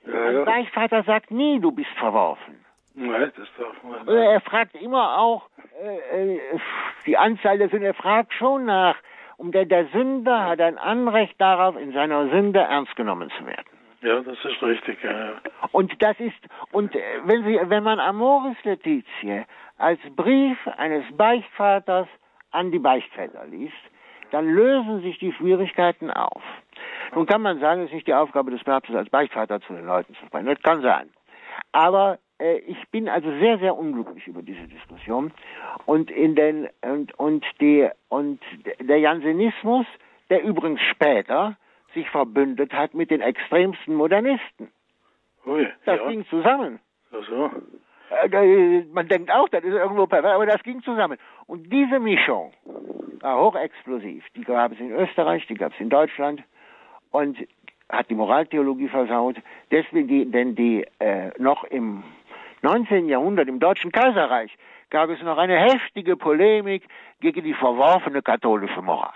Ja, 0.05 0.31
ja. 0.31 0.39
Ein 0.39 0.45
Beichtvater 0.45 1.03
sagt 1.03 1.29
nie, 1.29 1.59
du 1.59 1.71
bist 1.71 1.91
verworfen. 1.99 2.63
Nein, 2.95 3.31
das 3.35 3.47
darf 3.57 3.83
man 3.83 4.07
Oder 4.07 4.31
er 4.31 4.41
fragt 4.41 4.75
immer 4.75 5.17
auch 5.17 5.49
äh, 5.81 6.33
äh, 6.33 6.39
die 7.05 7.17
Anzahl 7.17 7.57
der 7.57 7.69
Sünden. 7.69 7.85
Er 7.85 7.93
fragt 7.93 8.33
schon 8.33 8.65
nach. 8.65 8.95
Und 9.37 9.53
der, 9.55 9.65
der 9.65 9.87
Sünder 9.87 10.45
hat 10.45 10.61
ein 10.61 10.77
Anrecht 10.77 11.39
darauf, 11.39 11.75
in 11.75 11.93
seiner 11.93 12.29
Sünde 12.29 12.59
ernst 12.59 12.95
genommen 12.95 13.29
zu 13.37 13.45
werden. 13.45 13.80
Ja, 14.01 14.19
das 14.21 14.37
ist 14.43 14.61
richtig. 14.63 15.03
Ja. 15.03 15.33
Und 15.71 16.01
das 16.01 16.19
ist, 16.19 16.35
und 16.71 16.95
äh, 16.95 16.99
wenn 17.25 17.43
Sie, 17.43 17.59
wenn 17.63 17.83
man 17.83 17.99
Amoris 17.99 18.57
Laetitia 18.63 19.45
als 19.77 19.99
Brief 20.15 20.57
eines 20.77 21.05
Beichtvaters 21.15 22.07
an 22.51 22.71
die 22.71 22.79
Beichtväter 22.79 23.45
liest, 23.45 23.73
dann 24.31 24.47
lösen 24.47 25.01
sich 25.01 25.19
die 25.19 25.33
Schwierigkeiten 25.33 26.09
auf. 26.09 26.41
Nun 27.13 27.25
kann 27.25 27.41
man 27.41 27.59
sagen, 27.59 27.81
es 27.81 27.87
ist 27.87 27.93
nicht 27.93 28.07
die 28.07 28.13
Aufgabe 28.13 28.49
des 28.51 28.63
Papstes 28.63 28.95
als 28.95 29.09
Beichtvater 29.09 29.61
zu 29.61 29.73
den 29.73 29.85
Leuten 29.85 30.15
zu 30.15 30.25
sprechen. 30.25 30.47
Das 30.47 30.61
kann 30.61 30.81
sein. 30.81 31.09
Aber 31.71 32.17
äh, 32.39 32.57
ich 32.59 32.89
bin 32.89 33.07
also 33.07 33.29
sehr, 33.39 33.59
sehr 33.59 33.77
unglücklich 33.77 34.25
über 34.27 34.41
diese 34.41 34.67
Diskussion. 34.67 35.31
Und 35.85 36.09
in 36.09 36.35
den 36.35 36.69
und 36.81 37.17
und 37.19 37.45
die 37.59 37.87
und 38.09 38.39
der 38.79 38.97
Jansenismus, 38.99 39.85
der 40.29 40.43
übrigens 40.43 40.81
später 40.81 41.55
sich 41.93 42.09
verbündet 42.09 42.73
hat 42.73 42.93
mit 42.93 43.11
den 43.11 43.21
extremsten 43.21 43.95
Modernisten. 43.95 44.71
Ui, 45.45 45.67
Das 45.85 45.99
ja. 45.99 46.07
ging 46.09 46.25
zusammen. 46.27 46.79
Ach 47.11 47.27
so. 47.27 47.49
Äh, 48.29 48.83
Man 48.91 49.07
denkt 49.07 49.31
auch, 49.31 49.49
das 49.49 49.63
ist 49.63 49.73
irgendwo 49.73 50.05
pervers, 50.07 50.35
aber 50.35 50.45
das 50.45 50.61
ging 50.63 50.81
zusammen. 50.83 51.17
Und 51.47 51.71
diese 51.71 51.99
Mischung 51.99 52.51
war 53.21 53.41
hochexplosiv. 53.41 54.25
Die 54.35 54.43
gab 54.43 54.73
es 54.73 54.79
in 54.79 54.91
Österreich, 54.91 55.45
die 55.47 55.55
gab 55.55 55.73
es 55.73 55.79
in 55.79 55.89
Deutschland 55.89 56.43
und 57.11 57.37
hat 57.89 58.09
die 58.09 58.15
Moraltheologie 58.15 58.87
versaut. 58.87 59.37
Deswegen, 59.71 60.07
die, 60.07 60.29
denn 60.29 60.55
die 60.55 60.85
äh, 60.99 61.31
noch 61.37 61.63
im 61.65 62.03
19. 62.61 63.09
Jahrhundert 63.09 63.47
im 63.47 63.59
Deutschen 63.59 63.91
Kaiserreich 63.91 64.55
gab 64.89 65.09
es 65.09 65.21
noch 65.23 65.37
eine 65.37 65.57
heftige 65.57 66.15
Polemik 66.17 66.83
gegen 67.21 67.43
die 67.43 67.53
verworfene 67.53 68.21
katholische 68.21 68.81
Moral. 68.81 69.13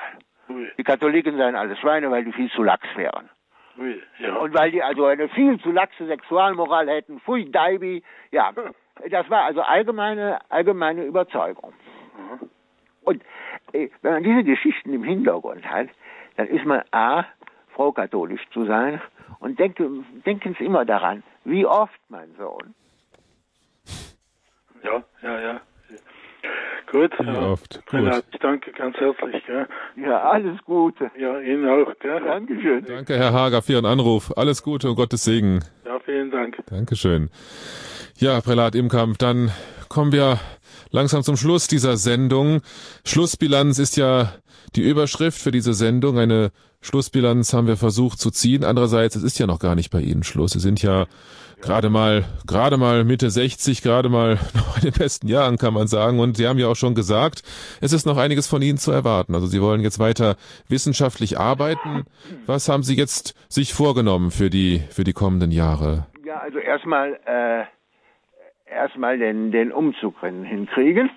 Ui, 0.50 0.72
Die 0.78 0.84
Katholiken 0.84 1.38
seien 1.38 1.56
alles 1.56 1.80
Schweine, 1.80 2.12
weil 2.12 2.24
die 2.24 2.32
viel 2.34 2.50
zu 2.52 2.64
lax 2.64 2.86
wären. 2.96 3.30
ui, 3.78 4.02
ja. 4.20 4.36
Und 4.36 4.54
weil 4.54 4.72
die 4.72 4.84
also 4.84 5.06
eine 5.06 5.28
viel 5.30 5.60
zu 5.60 5.72
laxe 5.72 6.06
Sexualmoral 6.06 6.88
hätten, 6.90 7.20
pfui 7.22 7.50
Daibi, 7.52 8.04
ja, 8.32 8.52
das 9.10 9.30
war 9.30 9.44
also 9.46 9.62
allgemeine, 9.62 10.40
allgemeine 10.50 11.04
Überzeugung. 11.04 11.74
Und 13.04 13.24
äh, 13.74 13.90
wenn 14.02 14.14
man 14.14 14.24
diese 14.24 14.44
Geschichten 14.44 14.94
im 14.94 15.04
Hintergrund 15.04 15.66
hat, 15.70 15.90
dann 16.38 16.48
ist 16.48 16.66
man 16.66 16.82
A, 16.92 17.26
froh 17.74 17.92
katholisch 17.92 18.48
zu 18.52 18.66
sein 18.66 19.02
und 19.40 19.60
denke, 19.60 19.90
denken 20.26 20.56
Sie 20.58 20.66
immer 20.66 20.86
daran, 20.86 21.24
wie 21.44 21.66
oft, 21.66 22.00
mein 22.10 22.34
Sohn, 22.38 22.74
Ja, 24.84 25.04
ja, 25.22 25.40
ja. 25.42 25.62
Gut. 26.91 27.12
Wie 27.20 27.26
ja. 27.26 27.41
oft. 27.41 27.86
Gut. 27.88 28.24
ich 28.32 28.40
danke 28.40 28.72
ganz 28.72 28.98
herzlich. 28.98 29.44
Gell? 29.45 29.68
ja, 29.95 30.22
alles 30.22 30.60
Gute. 30.66 31.12
Ja, 31.18 31.40
Ihnen 31.40 31.68
auch. 31.68 31.91
Gell? 31.99 32.22
Dankeschön. 32.22 32.86
Danke, 32.86 33.18
Herr 33.18 33.34
Hager, 33.34 33.62
für 33.62 33.74
Ihren 33.74 33.86
Anruf. 33.86 34.32
Alles 34.38 34.64
Gute 34.64 34.90
und 34.90 34.95
Gottes 34.95 35.24
Segen. 35.24 35.64
Ja, 35.86 35.99
vielen 35.99 36.32
Dank. 36.32 36.57
Dankeschön. 36.68 37.30
Ja, 38.18 38.40
Prälat 38.41 38.76
Imkamp, 38.76 39.18
dann 39.18 39.52
kommen 39.90 40.12
wir 40.12 40.40
langsam 40.90 41.24
zum 41.24 41.38
Schluss 41.38 41.68
dieser 41.68 41.98
Sendung. 41.98 42.62
Schlussbilanz 43.06 43.80
ist 43.80 43.98
ja 43.98 44.34
die 44.76 44.82
Überschrift 44.82 45.40
für 45.40 45.52
diese 45.52 45.74
Sendung. 45.74 46.20
Eine 46.20 46.52
Schlussbilanz 46.82 47.53
haben 47.53 47.68
wir 47.68 47.78
versucht 47.78 48.20
zu 48.20 48.32
ziehen. 48.32 48.64
Andererseits, 48.64 49.16
es 49.16 49.24
ist 49.24 49.40
ja 49.40 49.48
noch 49.48 49.60
gar 49.60 49.76
nicht 49.76 49.90
bei 49.90 50.02
Ihnen 50.02 50.24
Schluss. 50.24 50.52
Sie 50.52 50.60
sind 50.60 50.82
ja 50.82 51.07
gerade 51.62 51.90
mal, 51.90 52.26
gerade 52.45 52.78
mal 52.78 53.03
Mitte 53.03 53.30
60, 53.30 53.82
gerade 53.82 54.10
mal 54.10 54.36
noch 54.53 54.78
in 54.78 54.84
den 54.84 54.94
besten 54.94 55.28
Jahren, 55.28 55.57
kann 55.57 55.74
man 55.74 55.88
sagen. 55.88 56.20
Und 56.20 56.38
Sie 56.38 56.48
haben 56.48 56.60
ja 56.60 56.68
auch 56.68 56.76
schon 56.76 56.95
gesagt, 56.95 57.44
es 57.82 57.94
ist 57.94 58.06
noch 58.06 58.18
einiges 58.18 58.48
von 58.48 58.62
Ihnen 58.62 58.78
zu 58.78 58.91
erwarten. 58.91 59.36
Also 59.36 59.48
Sie 59.48 59.62
wollen 59.62 59.82
jetzt 59.82 59.99
weiter 59.99 60.36
wissenschaftlich 60.68 61.40
arbeiten. 61.40 62.06
Was 62.45 62.70
haben 62.70 62.84
Sie 62.84 62.95
jetzt 62.95 63.36
sich 63.49 63.74
vorgenommen 63.74 64.32
für 64.32 64.49
die, 64.49 64.84
für 64.90 65.03
die 65.03 65.14
kommenden 65.14 65.52
Jahre? 65.52 66.06
Ja, 66.26 66.40
also 66.40 66.60
erstmal 66.60 67.20
äh, 67.26 67.66
erstmal 68.76 69.18
den, 69.18 69.52
den 69.52 69.72
Umzug 69.72 70.20
hin- 70.20 70.44
hinkriegen. 70.44 71.10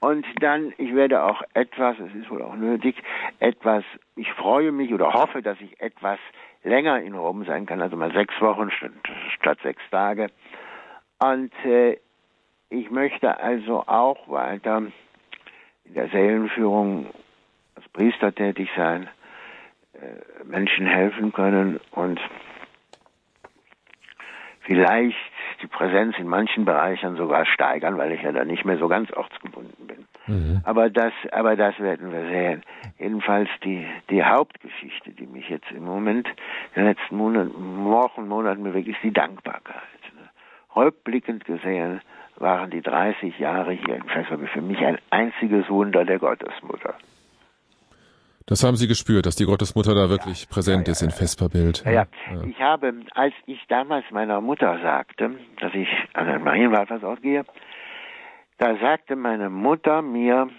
Und 0.00 0.26
dann, 0.40 0.72
ich 0.76 0.94
werde 0.94 1.22
auch 1.22 1.42
etwas, 1.54 1.98
es 1.98 2.14
ist 2.14 2.30
wohl 2.30 2.42
auch 2.42 2.56
nötig, 2.56 2.94
etwas, 3.38 3.84
ich 4.16 4.30
freue 4.32 4.70
mich 4.72 4.92
oder 4.92 5.12
hoffe, 5.14 5.40
dass 5.40 5.58
ich 5.60 5.80
etwas 5.80 6.18
länger 6.62 7.00
in 7.00 7.14
Rom 7.14 7.44
sein 7.44 7.66
kann, 7.66 7.80
also 7.80 7.96
mal 7.96 8.12
sechs 8.12 8.38
Wochen 8.40 8.70
statt, 8.70 8.92
statt 9.38 9.58
sechs 9.62 9.82
Tage. 9.90 10.26
Und 11.20 11.52
äh, 11.64 11.98
ich 12.70 12.90
möchte 12.90 13.38
also 13.40 13.84
auch 13.86 14.28
weiter 14.28 14.82
in 15.84 15.94
der 15.94 16.08
Seelenführung 16.08 17.06
als 17.76 17.88
Priester 17.90 18.34
tätig 18.34 18.68
sein, 18.76 19.08
äh, 19.94 20.44
Menschen 20.44 20.86
helfen 20.86 21.32
können 21.32 21.80
und 21.92 22.20
vielleicht 24.60 25.16
die 25.64 25.68
Präsenz 25.68 26.16
in 26.18 26.28
manchen 26.28 26.66
Bereichen 26.66 27.16
sogar 27.16 27.46
steigern, 27.46 27.96
weil 27.96 28.12
ich 28.12 28.22
ja 28.22 28.32
dann 28.32 28.48
nicht 28.48 28.64
mehr 28.66 28.76
so 28.76 28.86
ganz 28.86 29.10
ortsgebunden 29.12 29.86
bin. 29.86 30.04
Aber 30.64 30.90
das, 30.90 31.12
aber 31.32 31.56
das 31.56 31.78
werden 31.78 32.12
wir 32.12 32.26
sehen. 32.26 32.62
Jedenfalls 32.98 33.48
die, 33.64 33.86
die 34.10 34.22
Hauptgeschichte, 34.22 35.10
die 35.10 35.26
mich 35.26 35.48
jetzt 35.48 35.70
im 35.70 35.84
Moment, 35.84 36.28
in 36.74 36.82
den 36.82 36.84
letzten 36.84 37.16
Monaten, 37.16 37.84
Wochen, 37.84 38.28
Monaten 38.28 38.62
bewegt, 38.62 38.88
ist 38.88 39.02
die 39.02 39.12
Dankbarkeit. 39.12 39.82
Rückblickend 40.76 41.44
gesehen 41.44 42.00
waren 42.36 42.70
die 42.70 42.82
30 42.82 43.38
Jahre 43.38 43.72
hier 43.72 43.96
in 43.96 44.04
Fässerby 44.04 44.46
für 44.48 44.60
mich 44.60 44.78
ein 44.84 44.98
einziges 45.10 45.68
Wunder 45.70 46.04
der 46.04 46.18
Gottesmutter. 46.18 46.94
Das 48.46 48.62
haben 48.62 48.76
Sie 48.76 48.86
gespürt, 48.86 49.24
dass 49.24 49.36
die 49.36 49.46
Gottesmutter 49.46 49.94
da 49.94 50.10
wirklich 50.10 50.48
präsent 50.50 50.86
ist 50.88 51.00
in 51.00 51.10
Vesperbild. 51.10 51.82
Ja, 51.86 51.92
ja. 51.92 52.06
Ich 52.46 52.60
habe, 52.60 52.94
als 53.14 53.32
ich 53.46 53.58
damals 53.68 54.04
meiner 54.10 54.42
Mutter 54.42 54.78
sagte, 54.82 55.30
dass 55.60 55.72
ich 55.74 55.88
an 56.12 56.28
ein 56.28 56.44
Marienwallfahrtsort 56.44 57.22
gehe, 57.22 57.44
da 58.58 58.76
sagte 58.78 59.16
meine 59.16 59.48
Mutter 59.48 60.02
mir, 60.02 60.50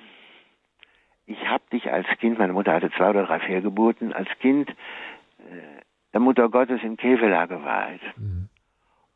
ich 1.28 1.48
habe 1.48 1.64
dich 1.72 1.92
als 1.92 2.08
Kind, 2.20 2.40
meine 2.40 2.54
Mutter 2.54 2.74
hatte 2.74 2.92
zwei 2.92 3.12
oder 3.12 3.26
drei 3.26 3.40
Fehlgeburten, 3.40 4.14
als 4.14 4.30
Kind 4.40 4.70
äh, 4.70 5.82
der 6.14 6.22
Mutter 6.22 6.50
Gottes 6.50 6.82
in 6.82 6.98
Kevela 6.98 7.46
geweiht. 7.46 8.02
Mhm. 8.18 8.50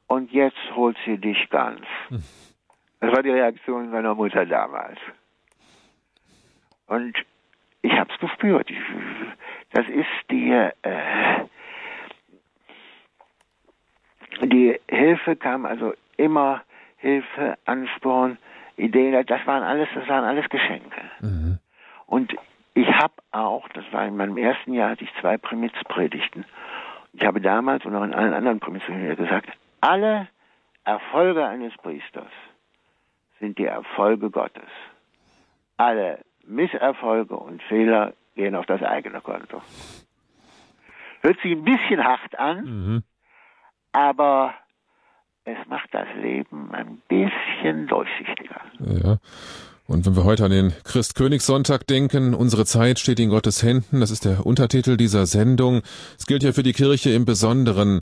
Und 0.08 0.32
jetzt 0.32 0.58
holt 0.76 0.98
sie 1.06 1.18
dich 1.18 1.50
ganz. 1.50 1.82
Mhm. 2.10 2.24
Das 3.00 3.16
war 3.16 3.24
die 3.24 3.30
Reaktion 3.30 3.90
meiner 3.90 4.14
Mutter 4.14 4.46
damals. 4.46 5.00
Und 6.88 7.16
ich 7.81 7.93
habe 7.93 8.11
es 8.14 8.19
gespürt. 8.19 8.69
Das 9.72 9.88
ist 9.88 10.07
die, 10.31 10.51
äh, 10.51 11.45
die 14.41 14.80
Hilfe 14.89 15.35
kam 15.35 15.65
also 15.65 15.93
immer 16.18 16.64
Hilfe, 16.97 17.57
Ansporn, 17.65 18.38
Ideen. 18.77 19.26
Das 19.26 19.45
waren 19.45 19.64
alles, 19.64 19.88
das 19.93 20.07
waren 20.07 20.26
alles 20.26 20.49
Geschenke. 20.49 21.01
Mhm. 21.22 21.60
Und 22.07 22.35
ich 22.73 22.88
habe 22.88 23.14
auch, 23.31 23.68
das 23.69 23.85
war 23.91 24.06
in 24.06 24.18
meinem 24.18 24.38
ersten 24.38 24.73
Jahr, 24.73 24.91
hatte 24.91 25.03
ich 25.03 25.14
zwei 25.22 25.38
Primizpredigten. 25.38 26.45
Ich 27.14 27.26
habe 27.26 27.41
damals 27.41 27.85
und 27.85 27.95
auch 27.95 28.03
in 28.03 28.14
allen 28.14 28.34
anderen 28.34 28.60
Primizpredigten 28.60 29.26
gesagt, 29.26 29.49
alle 29.81 30.27
Erfolge 30.84 31.45
eines 31.45 31.76
Priesters 31.77 32.31
sind 33.39 33.57
die 33.57 33.65
Erfolge 33.65 34.30
Gottes. 34.30 34.69
Alle 35.77 36.19
Misserfolge 36.49 37.35
und 37.35 37.61
Fehler 37.63 38.13
gehen 38.35 38.55
auf 38.55 38.65
das 38.65 38.81
eigene 38.81 39.21
Konto. 39.21 39.61
Hört 41.21 41.39
sich 41.41 41.51
ein 41.51 41.63
bisschen 41.63 42.03
hart 42.03 42.38
an, 42.39 42.63
mhm. 42.65 43.03
aber 43.91 44.53
es 45.43 45.57
macht 45.67 45.93
das 45.93 46.07
Leben 46.21 46.71
ein 46.73 47.01
bisschen 47.07 47.88
durchsichtiger. 47.88 48.61
Ja. 48.80 49.17
Und 49.88 50.05
wenn 50.05 50.15
wir 50.15 50.23
heute 50.23 50.45
an 50.45 50.51
den 50.51 50.71
Christkönigssonntag 50.84 51.88
denken, 51.88 52.35
unsere 52.35 52.63
Zeit 52.65 52.99
steht 52.99 53.19
in 53.19 53.30
Gottes 53.30 53.63
Händen, 53.63 54.01
das 54.01 54.11
ist 54.11 54.23
der 54.23 54.45
Untertitel 54.45 54.97
dieser 54.97 55.26
Sendung. 55.26 55.81
Es 56.15 56.27
gilt 56.27 56.43
ja 56.43 56.51
für 56.51 56.61
die 56.61 56.73
Kirche 56.73 57.09
im 57.09 57.26
Besonderen. 57.26 58.01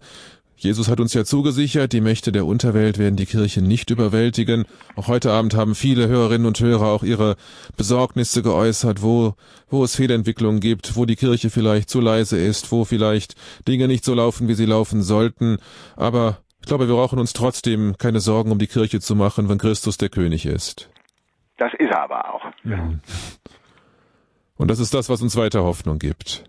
Jesus 0.60 0.90
hat 0.90 1.00
uns 1.00 1.14
ja 1.14 1.24
zugesichert, 1.24 1.94
die 1.94 2.02
Mächte 2.02 2.32
der 2.32 2.48
Unterwelt 2.48 2.98
werden 2.98 3.16
die 3.16 3.28
Kirche 3.28 3.62
nicht 3.62 3.92
überwältigen. 3.92 4.66
Auch 4.96 5.08
heute 5.08 5.32
Abend 5.32 5.56
haben 5.56 5.76
viele 5.76 6.08
Hörerinnen 6.08 6.48
und 6.48 6.60
Hörer 6.60 6.88
auch 6.88 7.04
ihre 7.04 7.36
Besorgnisse 7.78 8.42
geäußert, 8.42 9.04
wo, 9.04 9.36
wo 9.70 9.84
es 9.84 9.96
Fehlentwicklungen 9.96 10.60
gibt, 10.60 10.96
wo 10.96 11.06
die 11.06 11.16
Kirche 11.16 11.52
vielleicht 11.52 11.92
zu 11.92 12.02
leise 12.02 12.40
ist, 12.40 12.72
wo 12.72 12.86
vielleicht 12.86 13.36
Dinge 13.68 13.88
nicht 13.88 14.04
so 14.04 14.16
laufen, 14.16 14.48
wie 14.48 14.56
sie 14.56 14.66
laufen 14.66 15.04
sollten. 15.04 15.60
Aber 15.96 16.40
ich 16.60 16.68
glaube, 16.68 16.88
wir 16.88 16.96
brauchen 16.96 17.20
uns 17.20 17.34
trotzdem 17.34 17.96
keine 18.00 18.20
Sorgen 18.20 18.52
um 18.52 18.58
die 18.58 18.66
Kirche 18.66 19.00
zu 19.00 19.16
machen, 19.16 19.50
wenn 19.50 19.60
Christus 19.60 19.98
der 19.98 20.10
König 20.10 20.48
ist. 20.48 20.90
Das 21.58 21.72
ist 21.78 21.92
er 21.92 22.02
aber 22.02 22.34
auch. 22.34 22.46
Ja. 22.64 22.90
Und 24.58 24.72
das 24.72 24.80
ist 24.80 24.96
das, 24.96 25.08
was 25.08 25.22
uns 25.22 25.38
weiter 25.38 25.64
Hoffnung 25.64 26.00
gibt. 26.00 26.44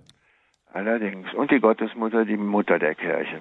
Allerdings. 0.72 1.26
Und 1.34 1.50
die 1.50 1.60
Gottesmutter, 1.60 2.24
die 2.24 2.38
Mutter 2.38 2.78
der 2.78 2.94
Kirche. 2.94 3.40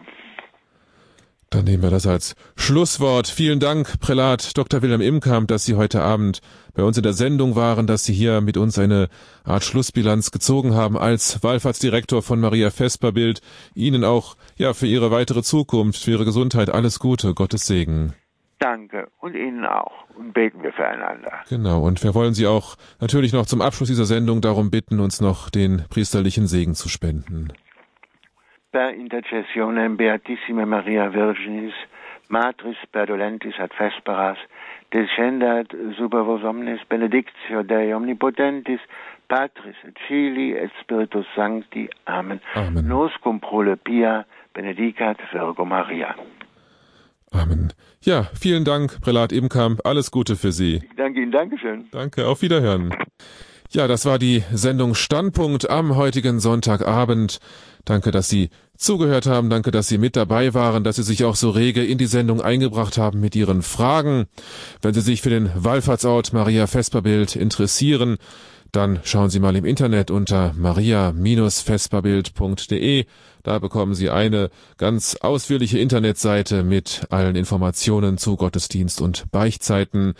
Dann 1.49 1.63
nehmen 1.63 1.81
wir 1.81 1.89
das 1.89 2.05
als 2.05 2.35
Schlusswort. 2.57 3.27
Vielen 3.27 3.61
Dank, 3.61 4.01
Prälat 4.01 4.57
Dr. 4.57 4.81
Wilhelm 4.81 4.99
Imkamp, 4.99 5.47
dass 5.47 5.63
Sie 5.63 5.75
heute 5.75 6.01
Abend 6.01 6.41
bei 6.73 6.83
uns 6.83 6.97
in 6.97 7.03
der 7.03 7.13
Sendung 7.13 7.55
waren, 7.55 7.87
dass 7.87 8.03
Sie 8.03 8.13
hier 8.13 8.41
mit 8.41 8.57
uns 8.57 8.77
eine 8.77 9.07
Art 9.45 9.63
Schlussbilanz 9.63 10.31
gezogen 10.31 10.75
haben 10.75 10.97
als 10.97 11.41
Wallfahrtsdirektor 11.43 12.21
von 12.21 12.41
Maria 12.41 12.69
Vesperbild. 12.69 13.41
Ihnen 13.75 14.03
auch, 14.03 14.35
ja, 14.57 14.73
für 14.73 14.87
Ihre 14.87 15.09
weitere 15.09 15.41
Zukunft, 15.41 16.03
für 16.03 16.11
Ihre 16.11 16.25
Gesundheit 16.25 16.69
alles 16.69 16.99
Gute, 16.99 17.33
Gottes 17.33 17.65
Segen. 17.65 18.13
Danke 18.59 19.07
und 19.19 19.35
Ihnen 19.35 19.65
auch. 19.65 19.93
Und 20.17 20.33
beten 20.33 20.61
wir 20.63 20.73
füreinander. 20.73 21.31
Genau. 21.47 21.81
Und 21.81 22.03
wir 22.03 22.13
wollen 22.13 22.33
Sie 22.33 22.47
auch 22.47 22.75
natürlich 22.99 23.31
noch 23.31 23.45
zum 23.45 23.61
Abschluss 23.61 23.87
dieser 23.87 24.05
Sendung 24.05 24.41
darum 24.41 24.69
bitten, 24.69 24.99
uns 24.99 25.21
noch 25.21 25.49
den 25.49 25.85
priesterlichen 25.89 26.47
Segen 26.47 26.75
zu 26.75 26.89
spenden 26.89 27.53
per 28.77 28.93
intercessionem 28.93 29.97
Beatissima 29.97 30.65
Maria 30.65 31.07
Virginis, 31.09 31.73
Matris 32.29 32.77
perdolentis 32.91 33.57
ad 33.57 33.73
vesperas, 33.79 34.37
descendat 34.93 35.73
super 35.97 36.21
vos 36.27 36.43
omnes 36.43 36.81
benedictio 36.89 37.63
Dei 37.63 37.93
omnipotentis, 37.93 38.81
Patris 39.27 39.79
et 39.87 39.97
Filii 40.07 40.53
et 40.63 40.71
Spiritus 40.81 41.25
Sancti. 41.35 41.87
Amen. 42.05 42.39
Amen. 42.53 42.85
Nos 42.87 43.11
cum 43.23 43.39
prole 43.39 43.75
pia 43.75 44.25
benedicat 44.53 45.17
Virgo 45.33 45.65
Maria. 45.65 46.13
Amen. 47.33 47.73
Ja, 48.05 48.27
vielen 48.33 48.63
Dank, 48.63 49.01
Prälat 49.01 49.31
Ebenkamp. 49.31 49.79
Alles 49.85 50.11
Gute 50.11 50.35
für 50.35 50.51
Sie. 50.51 50.75
Ich 50.83 50.95
danke 50.95 51.21
Ihnen. 51.21 51.31
Dankeschön. 51.31 51.87
Danke. 51.91 52.27
Auf 52.27 52.43
Wiederhören. 52.43 52.93
Ja, 53.69 53.87
das 53.87 54.05
war 54.05 54.17
die 54.17 54.43
Sendung 54.53 54.95
Standpunkt 54.95 55.69
am 55.69 55.97
heutigen 55.97 56.39
Sonntagabend. 56.39 57.39
Danke, 57.83 58.11
dass 58.11 58.29
Sie 58.29 58.49
zugehört 58.77 59.25
haben. 59.25 59.49
Danke, 59.49 59.71
dass 59.71 59.89
Sie 59.89 59.97
mit 59.97 60.15
dabei 60.15 60.53
waren, 60.53 60.85
dass 60.85 60.95
Sie 60.95 61.03
sich 61.03 61.25
auch 61.25 61.35
so 61.35 61.49
rege 61.49 61.83
in 61.83 61.97
die 61.97 62.05
Sendung 62.05 62.41
eingebracht 62.41 62.97
haben 62.97 63.19
mit 63.19 63.35
Ihren 63.35 63.61
Fragen. 63.61 64.27
Wenn 64.81 64.93
Sie 64.93 65.01
sich 65.01 65.21
für 65.21 65.29
den 65.29 65.51
Wallfahrtsort 65.53 66.31
Maria 66.31 66.65
Vesperbild 66.65 67.35
interessieren, 67.35 68.15
dann 68.71 69.01
schauen 69.03 69.29
Sie 69.29 69.41
mal 69.41 69.57
im 69.57 69.65
Internet 69.65 70.11
unter 70.11 70.53
maria-vesperbild.de. 70.55 73.05
Da 73.43 73.59
bekommen 73.59 73.93
Sie 73.95 74.09
eine 74.09 74.49
ganz 74.77 75.15
ausführliche 75.15 75.79
Internetseite 75.79 76.63
mit 76.63 77.07
allen 77.09 77.35
Informationen 77.35 78.17
zu 78.17 78.35
Gottesdienst 78.35 79.01
und 79.01 79.31
Beichtzeiten. 79.31 80.13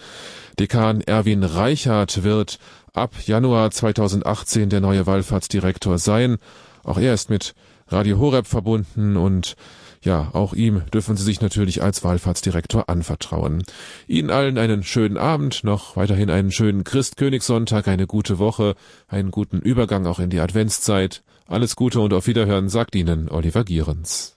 Dekan 0.59 1.01
Erwin 1.01 1.43
Reichert 1.43 2.23
wird 2.23 2.59
ab 2.97 3.15
Januar 3.25 3.71
2018 3.71 4.69
der 4.69 4.81
neue 4.81 5.05
Wallfahrtsdirektor 5.05 5.97
sein. 5.97 6.37
Auch 6.83 6.97
er 6.97 7.13
ist 7.13 7.29
mit 7.29 7.53
Radio 7.87 8.19
Horeb 8.19 8.47
verbunden 8.47 9.17
und 9.17 9.55
ja, 10.01 10.29
auch 10.33 10.53
ihm 10.53 10.83
dürfen 10.93 11.17
Sie 11.17 11.23
sich 11.23 11.41
natürlich 11.41 11.81
als 11.81 12.03
Wallfahrtsdirektor 12.03 12.87
anvertrauen. 12.87 13.63
Ihnen 14.07 14.29
allen 14.29 14.57
einen 14.57 14.83
schönen 14.83 15.17
Abend, 15.17 15.63
noch 15.63 15.97
weiterhin 15.97 16.29
einen 16.29 16.51
schönen 16.51 16.83
Christkönigssonntag, 16.83 17.87
eine 17.87 18.07
gute 18.07 18.39
Woche, 18.39 18.75
einen 19.07 19.31
guten 19.31 19.59
Übergang 19.59 20.05
auch 20.05 20.19
in 20.19 20.29
die 20.29 20.39
Adventszeit. 20.39 21.23
Alles 21.47 21.75
Gute 21.75 21.99
und 21.99 22.13
auf 22.13 22.27
Wiederhören, 22.27 22.69
sagt 22.69 22.95
Ihnen 22.95 23.29
Oliver 23.29 23.63
Gierens. 23.63 24.36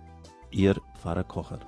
Ihr 0.51 0.75
Pfarrer 0.93 1.23
Kocher. 1.23 1.59